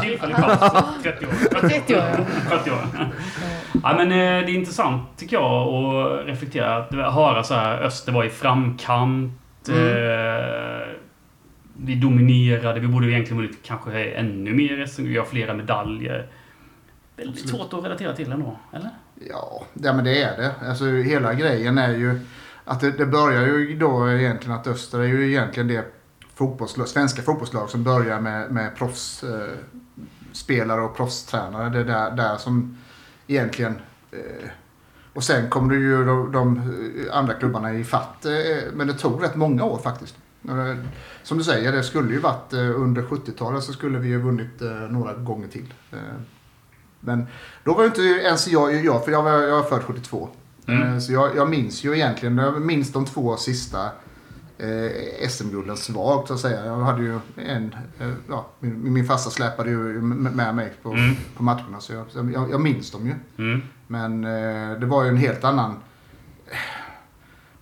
Tillfällig 0.00 0.36
paus. 0.36 0.72
30 1.02 1.26
år. 1.26 1.68
30 1.68 1.94
år, 1.94 2.02
ja. 2.18 2.24
40 2.58 2.70
år. 2.70 2.78
Ja, 3.82 3.94
men 3.96 4.12
eh, 4.12 4.46
det 4.46 4.52
är 4.52 4.54
intressant 4.54 5.02
tycker 5.16 5.36
jag 5.36 5.44
att 5.44 6.26
reflektera. 6.26 6.76
Att 6.76 7.14
höra 7.14 7.42
så 7.42 7.54
här, 7.54 7.82
Öster 7.82 8.12
var 8.12 8.24
i 8.24 8.30
framkant. 8.30 9.32
Eh, 9.68 9.74
vi 11.80 11.94
dominerade. 11.94 12.80
Vi 12.80 12.88
borde 12.88 13.10
egentligen 13.10 13.42
vunnit 13.42 13.58
kanske 13.62 14.04
ännu 14.04 14.54
mer 14.54 14.86
SM. 14.86 15.04
Vi 15.04 15.16
har 15.16 15.24
flera 15.24 15.54
medaljer. 15.54 16.28
Väldigt 17.16 17.48
svårt 17.48 17.72
att 17.72 17.84
relatera 17.84 18.16
till 18.16 18.32
ändå, 18.32 18.58
eller? 18.72 18.90
Ja, 19.28 19.66
ja, 19.72 19.92
men 19.92 20.04
det 20.04 20.22
är 20.22 20.36
det. 20.36 20.54
Alltså 20.68 20.84
hela 20.84 21.34
grejen 21.34 21.78
är 21.78 21.96
ju 21.96 22.20
att 22.64 22.80
det, 22.80 22.90
det 22.90 23.06
börjar 23.06 23.46
ju 23.46 23.78
då 23.78 24.10
egentligen 24.10 24.58
att 24.58 24.66
Öster 24.66 24.98
är 24.98 25.06
ju 25.06 25.30
egentligen 25.30 25.68
det 25.68 25.84
fotbollslag, 26.34 26.88
svenska 26.88 27.22
fotbollslag 27.22 27.70
som 27.70 27.84
börjar 27.84 28.20
med, 28.20 28.50
med 28.50 28.76
proffsspelare 28.76 30.80
eh, 30.80 30.84
och 30.84 30.96
proffstränare. 30.96 31.70
Det 31.70 31.78
är 31.78 31.84
där, 31.84 32.10
där 32.10 32.36
som 32.36 32.78
egentligen 33.26 33.80
eh, 34.12 34.50
och 35.12 35.24
sen 35.24 35.50
kommer 35.50 35.74
det 35.74 35.80
ju 35.80 36.04
de, 36.04 36.32
de 36.32 36.72
andra 37.12 37.34
klubbarna 37.34 37.72
i 37.72 37.84
fatt. 37.84 38.24
Eh, 38.24 38.32
men 38.72 38.86
det 38.86 38.94
tog 38.94 39.22
rätt 39.22 39.36
många 39.36 39.64
år 39.64 39.78
faktiskt. 39.78 40.16
Som 41.22 41.38
du 41.38 41.44
säger, 41.44 41.72
det 41.72 41.82
skulle 41.82 42.12
ju 42.12 42.18
varit 42.18 42.52
eh, 42.52 42.80
under 42.80 43.02
70-talet 43.02 43.64
så 43.64 43.72
skulle 43.72 43.98
vi 43.98 44.08
ju 44.08 44.18
vunnit 44.20 44.62
eh, 44.62 44.70
några 44.70 45.14
gånger 45.14 45.48
till. 45.48 45.74
Eh, 45.92 45.98
Men 47.00 47.26
då 47.64 47.74
var 47.74 47.80
ju 47.82 47.86
inte 47.86 48.02
ens 48.02 48.48
jag, 48.48 48.84
jag 48.84 49.04
för 49.04 49.12
jag 49.12 49.22
var, 49.22 49.32
jag 49.32 49.56
var 49.56 49.62
född 49.62 49.82
72. 49.82 50.28
Mm. 50.66 51.00
Så 51.00 51.12
jag, 51.12 51.36
jag 51.36 51.50
minns 51.50 51.84
ju 51.84 51.94
egentligen, 51.94 52.38
jag 52.38 52.62
minns 52.62 52.92
de 52.92 53.04
två 53.04 53.36
sista 53.36 53.84
eh, 54.58 55.28
SM-gulden 55.28 55.76
svagt 55.76 56.28
så 56.28 56.34
att 56.34 56.40
säga. 56.40 56.64
Jag 56.66 56.76
hade 56.76 57.02
ju 57.02 57.18
en, 57.36 57.74
eh, 57.98 58.10
ja, 58.28 58.46
min, 58.60 58.92
min 58.92 59.04
farsa 59.06 59.30
släpade 59.30 59.70
ju 59.70 59.76
med 60.02 60.54
mig 60.54 60.72
på, 60.82 60.90
Mm. 60.92 61.14
på 61.36 61.42
matcherna 61.42 61.80
så 61.80 61.92
jag, 61.92 62.06
jag, 62.34 62.50
jag 62.50 62.60
minns 62.60 62.90
dem 62.90 63.06
ju. 63.06 63.14
Mm. 63.44 63.62
Men 63.86 64.24
eh, 64.24 64.78
det 64.80 64.86
var 64.86 65.02
ju 65.02 65.08
en 65.08 65.16
helt 65.16 65.44
annan... 65.44 65.74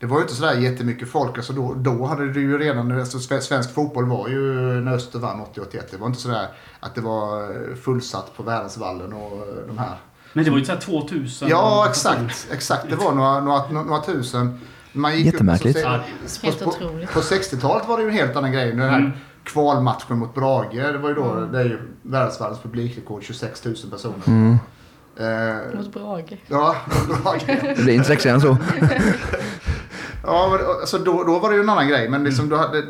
Det 0.01 0.07
var 0.07 0.17
ju 0.17 0.23
inte 0.23 0.35
sådär 0.35 0.55
jättemycket 0.55 1.09
folk. 1.09 1.37
Alltså 1.37 1.53
då, 1.53 1.75
då 1.75 2.05
hade 2.07 2.33
det 2.33 2.41
ju 2.41 2.59
redan... 2.59 2.93
Alltså 3.01 3.19
sve- 3.19 3.41
svensk 3.41 3.75
fotboll 3.75 4.05
var 4.05 4.29
ju 4.29 4.41
när 4.81 4.93
Öster 4.95 5.19
vann 5.19 5.41
80-81. 5.55 5.81
Det 5.91 5.97
var 5.97 6.07
inte 6.07 6.21
sådär 6.21 6.47
att 6.81 6.95
det 6.95 7.01
var 7.01 7.53
fullsatt 7.77 8.37
på 8.37 8.43
Värensvallen 8.43 9.13
och 9.13 9.47
de 9.69 9.79
här. 9.79 9.97
Men 10.33 10.45
det 10.45 10.51
var 10.51 10.59
ju 10.59 10.65
så 10.65 10.73
här 10.73 10.81
2000. 10.81 11.49
Ja, 11.49 11.87
exakt. 11.91 12.49
Exakt. 12.53 12.91
Det 12.91 12.97
var 12.97 13.13
några, 13.13 13.41
några, 13.41 13.83
några 13.83 14.03
tusen. 14.03 14.61
Man 14.93 15.17
gick 15.17 15.27
Jättemärkligt. 15.27 15.77
Upp, 15.79 15.85
så, 16.27 16.41
på, 16.65 16.71
på, 16.71 16.71
på 17.13 17.21
60-talet 17.21 17.89
var 17.89 17.97
det 17.97 18.03
ju 18.03 18.09
en 18.09 18.15
helt 18.15 18.37
annan 18.37 18.53
grej. 18.53 18.71
Den 18.71 18.81
här 18.91 18.99
Mm. 18.99 19.11
kvalmatchen 19.45 20.19
mot 20.19 20.35
Brage. 20.35 20.75
Det 20.93 20.99
var 20.99 21.09
ju 21.09 21.15
då, 21.15 21.25
Mm. 21.33 21.53
det 21.53 21.59
är 21.61 21.65
ju 21.65 21.79
Värensvallens 22.03 22.61
publikrekord, 22.61 23.23
26 23.23 23.65
000 23.65 23.75
personer. 23.91 24.15
Mm. 24.27 24.57
Eh, 25.21 25.77
Mot 25.77 25.93
Brage. 25.93 26.39
ja, 26.47 26.77
Brage. 27.23 27.47
Det 27.77 27.83
blir 27.83 27.95
inte 27.95 28.09
sexigare 28.09 28.35
än 28.35 28.41
så. 28.41 28.57
Ja, 30.27 30.59
alltså, 30.81 30.99
då, 30.99 31.25
då 31.25 31.39
var 31.39 31.51
det 31.51 31.57
ju 31.57 31.63
en 31.63 31.69
annan 31.71 31.89
grej. 31.89 32.09
Men 32.09 32.25
liksom, 32.25 32.49
då 32.49 32.57
hade, 32.57 32.83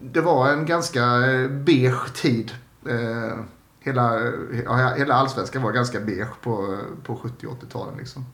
det 0.00 0.20
var 0.20 0.48
en 0.48 0.66
ganska 0.66 1.00
eh, 1.04 1.48
beige 1.50 2.12
tid. 2.14 2.52
Eh, 2.88 3.38
hela, 3.80 4.20
ja, 4.64 4.94
hela 4.96 5.14
allsvenskan 5.14 5.62
var 5.62 5.72
ganska 5.72 6.00
beige 6.00 6.28
på, 6.42 6.78
på 7.04 7.16
70 7.16 7.46
och 7.46 7.52
80-talen. 7.62 7.94
Liksom. 7.98 8.24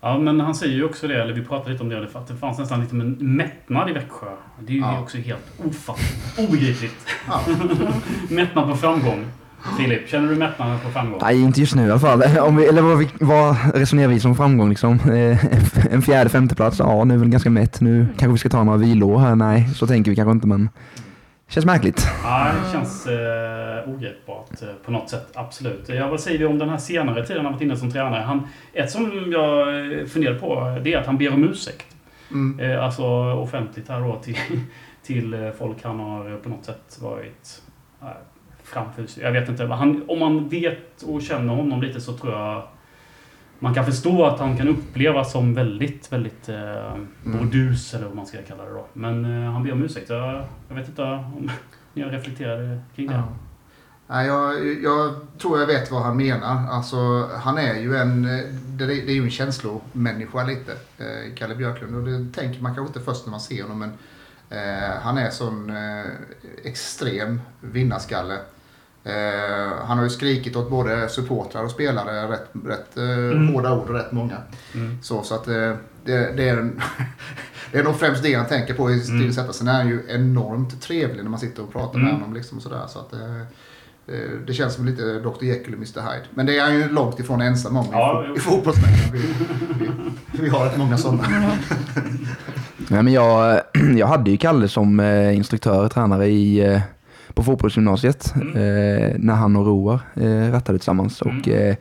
Ja, 0.00 0.18
men 0.18 0.40
han 0.40 0.54
säger 0.54 0.74
ju 0.74 0.84
också 0.84 1.08
det, 1.08 1.22
eller 1.22 1.34
vi 1.34 1.44
pratade 1.44 1.70
lite 1.72 1.82
om 1.82 1.88
det, 1.88 2.08
att 2.12 2.28
det 2.28 2.36
fanns 2.36 2.58
nästan 2.58 2.80
lite 2.80 2.96
en 2.96 3.16
mättnad 3.36 3.90
i 3.90 3.92
Växjö. 3.92 4.26
Det 4.60 4.72
är 4.72 4.74
ju 4.74 4.80
Ja. 4.80 5.00
också 5.00 5.18
helt 5.18 5.44
ofattbart. 5.64 6.38
Obegripligt. 6.48 7.06
Ja. 7.26 7.40
mättnad 8.30 8.70
på 8.70 8.76
framgång. 8.76 9.26
Filip, 9.78 10.08
känner 10.08 10.28
du 10.28 10.34
mättnad 10.34 10.82
på 10.82 10.90
framgång? 10.90 11.18
Nej, 11.22 11.40
inte 11.42 11.60
just 11.60 11.74
nu 11.74 11.86
i 11.86 11.90
alla 11.90 12.00
fall. 12.00 12.22
Om 12.40 12.56
vi, 12.56 12.66
eller 12.66 12.82
vad, 12.82 12.98
vi, 12.98 13.08
vad 13.20 13.56
resonerar 13.74 14.08
vi 14.08 14.20
som 14.20 14.34
framgång 14.36 14.68
liksom? 14.68 14.98
Eh, 15.10 15.44
En 15.90 16.02
fjärde, 16.02 16.30
femte 16.30 16.54
plats 16.54 16.78
ja 16.78 17.04
nu 17.04 17.14
är 17.14 17.18
väl 17.18 17.28
ganska 17.28 17.50
mätt. 17.50 17.80
Nu 17.80 18.06
kanske 18.18 18.32
vi 18.32 18.38
ska 18.38 18.48
ta 18.48 18.64
några 18.64 18.78
vilår 18.78 19.18
här. 19.18 19.36
Nej, 19.36 19.68
så 19.74 19.86
tänker 19.86 20.10
vi 20.10 20.16
kanske 20.16 20.32
inte 20.32 20.46
men 20.46 20.68
känns 21.48 21.66
märkligt. 21.66 22.08
Ja, 22.24 22.50
det 22.64 22.72
känns 22.72 23.06
eh, 23.06 23.88
ogreppbart 23.94 24.62
eh, 24.62 24.68
på 24.84 24.90
något 24.90 25.10
sätt. 25.10 25.26
Absolut. 25.34 25.88
Ja, 25.88 26.08
vad 26.08 26.20
säger 26.20 26.38
vi 26.38 26.44
om 26.44 26.58
den 26.58 26.68
här 26.68 26.78
senare 26.78 27.26
tiden 27.26 27.44
han 27.44 27.52
varit 27.52 27.62
inne 27.62 27.76
som 27.76 27.90
tränare? 27.90 28.22
Han, 28.22 28.46
ett 28.72 28.90
som 28.90 29.32
jag 29.32 29.68
eh, 30.00 30.06
funderar 30.06 30.38
på 30.38 30.78
det 30.84 30.92
är 30.94 30.98
att 30.98 31.06
han 31.06 31.18
ber 31.18 31.34
om 31.34 31.44
ursäkt. 31.44 31.86
Mm. 32.30 32.60
Eh, 32.60 32.84
alltså 32.84 33.04
offentligt 33.32 33.88
här 33.88 34.00
då 34.00 34.20
till, 34.24 34.36
till 35.02 35.50
folk 35.58 35.84
han 35.84 35.98
har 36.00 36.36
på 36.36 36.48
något 36.48 36.64
sätt 36.64 36.98
varit 37.02 37.62
eh, 38.02 38.08
framför. 38.68 39.06
Jag 39.20 39.32
vet 39.32 39.48
inte. 39.48 39.64
Han, 39.64 40.04
om 40.08 40.18
man 40.18 40.48
vet 40.48 41.02
och 41.02 41.22
känner 41.22 41.54
honom 41.54 41.82
lite 41.82 42.00
så 42.00 42.12
tror 42.12 42.32
jag 42.32 42.62
man 43.58 43.74
kan 43.74 43.84
förstå 43.84 44.24
att 44.24 44.40
han 44.40 44.56
kan 44.56 44.68
upplevas 44.68 45.32
som 45.32 45.54
väldigt, 45.54 46.12
väldigt 46.12 46.48
eh, 46.48 46.96
burdus 47.24 47.94
eller 47.94 48.06
vad 48.06 48.16
man 48.16 48.26
ska 48.26 48.38
kalla 48.42 48.64
det 48.64 48.70
då. 48.70 48.86
Men 48.92 49.24
eh, 49.24 49.52
han 49.52 49.64
ber 49.64 49.72
om 49.72 49.82
ursäkt. 49.82 50.10
Jag, 50.10 50.44
jag 50.68 50.76
vet 50.76 50.88
inte 50.88 51.02
om 51.02 51.50
ni 51.92 52.02
har 52.02 52.10
reflekterat 52.10 52.80
kring 52.96 53.06
det. 53.06 53.14
Ja. 53.14 53.28
Nej, 54.10 54.26
jag, 54.26 54.74
jag 54.82 55.14
tror 55.38 55.60
jag 55.60 55.66
vet 55.66 55.90
vad 55.90 56.02
han 56.02 56.16
menar. 56.16 56.68
Alltså, 56.70 57.28
han 57.34 57.58
är 57.58 57.74
ju 57.74 57.96
en, 57.96 58.22
det, 58.78 58.86
det 58.86 59.10
är 59.10 59.14
ju 59.14 59.22
en 59.22 59.30
känslomänniska 59.30 60.44
lite, 60.44 60.72
eh, 60.72 61.34
Kalle 61.36 61.54
Björklund. 61.54 61.96
Och 61.96 62.02
det 62.02 62.32
tänker 62.34 62.62
man 62.62 62.74
kanske 62.74 62.90
inte 62.90 63.12
först 63.12 63.26
när 63.26 63.30
man 63.30 63.40
ser 63.40 63.62
honom. 63.62 63.78
Men 63.78 63.92
eh, 64.50 65.00
han 65.02 65.18
är 65.18 65.30
sån 65.30 65.70
eh, 65.70 66.04
extrem 66.64 67.40
vinnarskalle. 67.60 68.38
Eh, 69.04 69.72
han 69.86 69.96
har 69.98 70.04
ju 70.04 70.10
skrikit 70.10 70.56
åt 70.56 70.70
både 70.70 71.08
supportrar 71.08 71.62
och 71.64 71.70
spelare 71.70 72.28
rätt, 72.32 72.48
rätt 72.66 72.96
eh, 72.96 73.04
Mm. 73.04 73.48
hårda 73.54 73.72
ord 73.72 73.88
och 73.88 73.94
rätt 73.94 74.12
många. 74.12 74.36
Mm. 74.74 74.98
Så, 75.02 75.22
så 75.22 75.34
att 75.34 75.48
eh, 75.48 75.72
det, 76.04 76.36
det, 76.36 76.48
är 76.48 76.56
en, 76.56 76.80
det 77.72 77.78
är 77.78 77.84
nog 77.84 77.96
främst 77.96 78.22
det 78.22 78.34
han 78.34 78.46
tänker 78.46 78.74
på 78.74 78.90
i 78.90 78.94
Mm. 79.08 79.20
mm. 79.20 79.52
Sen 79.52 79.68
är 79.68 79.72
han 79.72 79.88
ju 79.88 80.02
enormt 80.08 80.82
trevlig 80.82 81.22
när 81.22 81.30
man 81.30 81.40
sitter 81.40 81.62
och 81.62 81.72
pratar 81.72 81.98
med 81.98 82.08
Mm. 82.08 82.20
honom. 82.20 82.34
Liksom 82.34 82.56
och 82.58 82.62
sådär, 82.62 82.82
så 82.88 82.98
att, 82.98 83.12
eh, 83.12 83.42
Eh, 84.12 84.14
Det 84.46 84.52
känns 84.54 84.74
som 84.74 84.86
lite 84.86 85.02
Dr 85.18 85.44
Jekyll 85.44 85.72
och 85.74 85.78
Mr 85.78 86.00
Hyde. 86.00 86.24
Men 86.34 86.46
det 86.46 86.58
är 86.58 86.62
han 86.62 86.74
ju 86.74 86.88
långt 86.88 87.20
ifrån 87.20 87.40
ensam 87.40 87.76
om 87.76 87.84
i, 87.84 87.88
Ja, 87.92 88.22
fo- 88.22 88.28
jo. 88.28 88.36
i 88.36 88.40
fotbollsvärlden. 88.40 89.12
Vi, 89.12 89.18
vi, 89.78 90.42
vi 90.42 90.48
har 90.48 90.64
rätt 90.64 90.76
många 90.76 90.96
sådana. 90.98 91.22
Nej, 92.88 93.02
men 93.02 93.12
jag, 93.12 93.60
jag 93.96 94.06
hade 94.06 94.30
ju 94.30 94.36
Kalle 94.36 94.68
som 94.68 95.00
eh, 95.00 95.36
instruktör, 95.36 95.88
tränare 95.88 96.26
i, 96.28 96.58
eh, 96.74 96.80
på 97.38 97.44
fotbollsgymnasiet 97.44 98.34
eh, 98.36 99.16
när 99.18 99.34
han 99.34 99.56
och 99.56 99.66
Roar 99.66 100.00
eh, 100.14 100.52
rattade 100.52 100.78
tillsammans. 100.78 101.22
Och, 101.22 101.48
eh, 101.48 101.76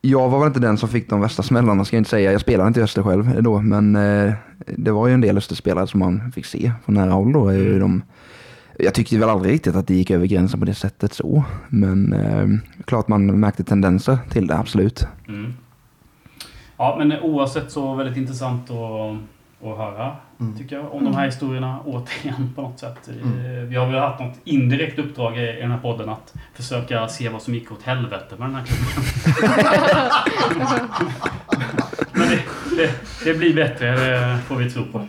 jag 0.00 0.28
var 0.28 0.38
väl 0.38 0.46
inte 0.46 0.60
den 0.60 0.76
som 0.76 0.88
fick 0.88 1.10
de 1.10 1.20
värsta 1.20 1.42
smällarna 1.42 1.84
ska 1.84 1.96
jag 1.96 2.00
inte 2.00 2.10
säga. 2.10 2.32
Jag 2.32 2.40
spelade 2.40 2.68
inte 2.68 2.80
i 2.80 2.82
Öster 2.82 3.02
själv 3.02 3.42
då, 3.42 3.60
men 3.60 3.96
eh, 3.96 4.32
det 4.66 4.90
var 4.90 5.08
ju 5.08 5.14
en 5.14 5.20
del 5.20 5.38
Österspelare 5.38 5.86
som 5.86 6.00
man 6.00 6.32
fick 6.32 6.46
se 6.46 6.72
på 6.84 6.92
nära 6.92 7.10
håll 7.10 7.32
då. 7.32 7.50
Eh, 7.50 7.78
De, 7.78 8.02
jag 8.78 8.94
tyckte 8.94 9.18
väl 9.18 9.28
aldrig 9.28 9.54
riktigt 9.54 9.76
att 9.76 9.86
det 9.86 9.94
gick 9.94 10.10
över 10.10 10.26
gränsen 10.26 10.60
på 10.60 10.66
det 10.66 10.74
sättet 10.74 11.12
så. 11.12 11.44
Men 11.68 12.12
eh, 12.12 12.48
klart 12.84 13.08
man 13.08 13.40
märkte 13.40 13.64
tendenser 13.64 14.18
till 14.30 14.46
det, 14.46 14.58
absolut. 14.58 15.06
Mm. 15.28 15.52
Ja, 16.76 16.94
men 16.98 17.20
oavsett 17.20 17.70
så 17.70 17.94
väldigt 17.94 18.16
intressant 18.16 18.70
att, 18.70 19.16
att 19.62 19.76
höra, 19.78 20.16
tycker 20.58 20.76
jag, 20.76 20.94
om 20.94 21.04
de 21.04 21.14
här 21.14 21.26
historierna 21.26 21.80
återigen 21.86 22.52
på 22.54 22.62
något 22.62 22.78
sätt. 22.78 23.08
Eh, 23.08 23.14
Vi 23.68 23.76
har 23.76 23.86
väl 23.86 23.98
haft 23.98 24.20
något 24.20 24.38
indirekt 24.44 24.98
uppdrag 24.98 25.38
i 25.38 25.40
i 25.58 25.60
den 25.60 25.70
här 25.70 25.78
podden 25.78 26.08
att 26.08 26.34
försöka 26.54 27.08
se 27.08 27.28
vad 27.28 27.42
som 27.42 27.54
gick 27.54 27.72
åt 27.72 27.82
helvete 27.82 28.34
med 28.38 28.48
den 28.48 28.54
här 28.54 28.64
klubben. 28.64 29.04
men 32.12 32.28
det, 32.28 32.42
det, 32.76 32.90
det 33.24 33.34
blir 33.38 33.54
bättre, 33.54 33.90
det 33.90 34.38
får 34.46 34.56
vi 34.56 34.70
tro 34.70 34.84
på. 34.92 35.06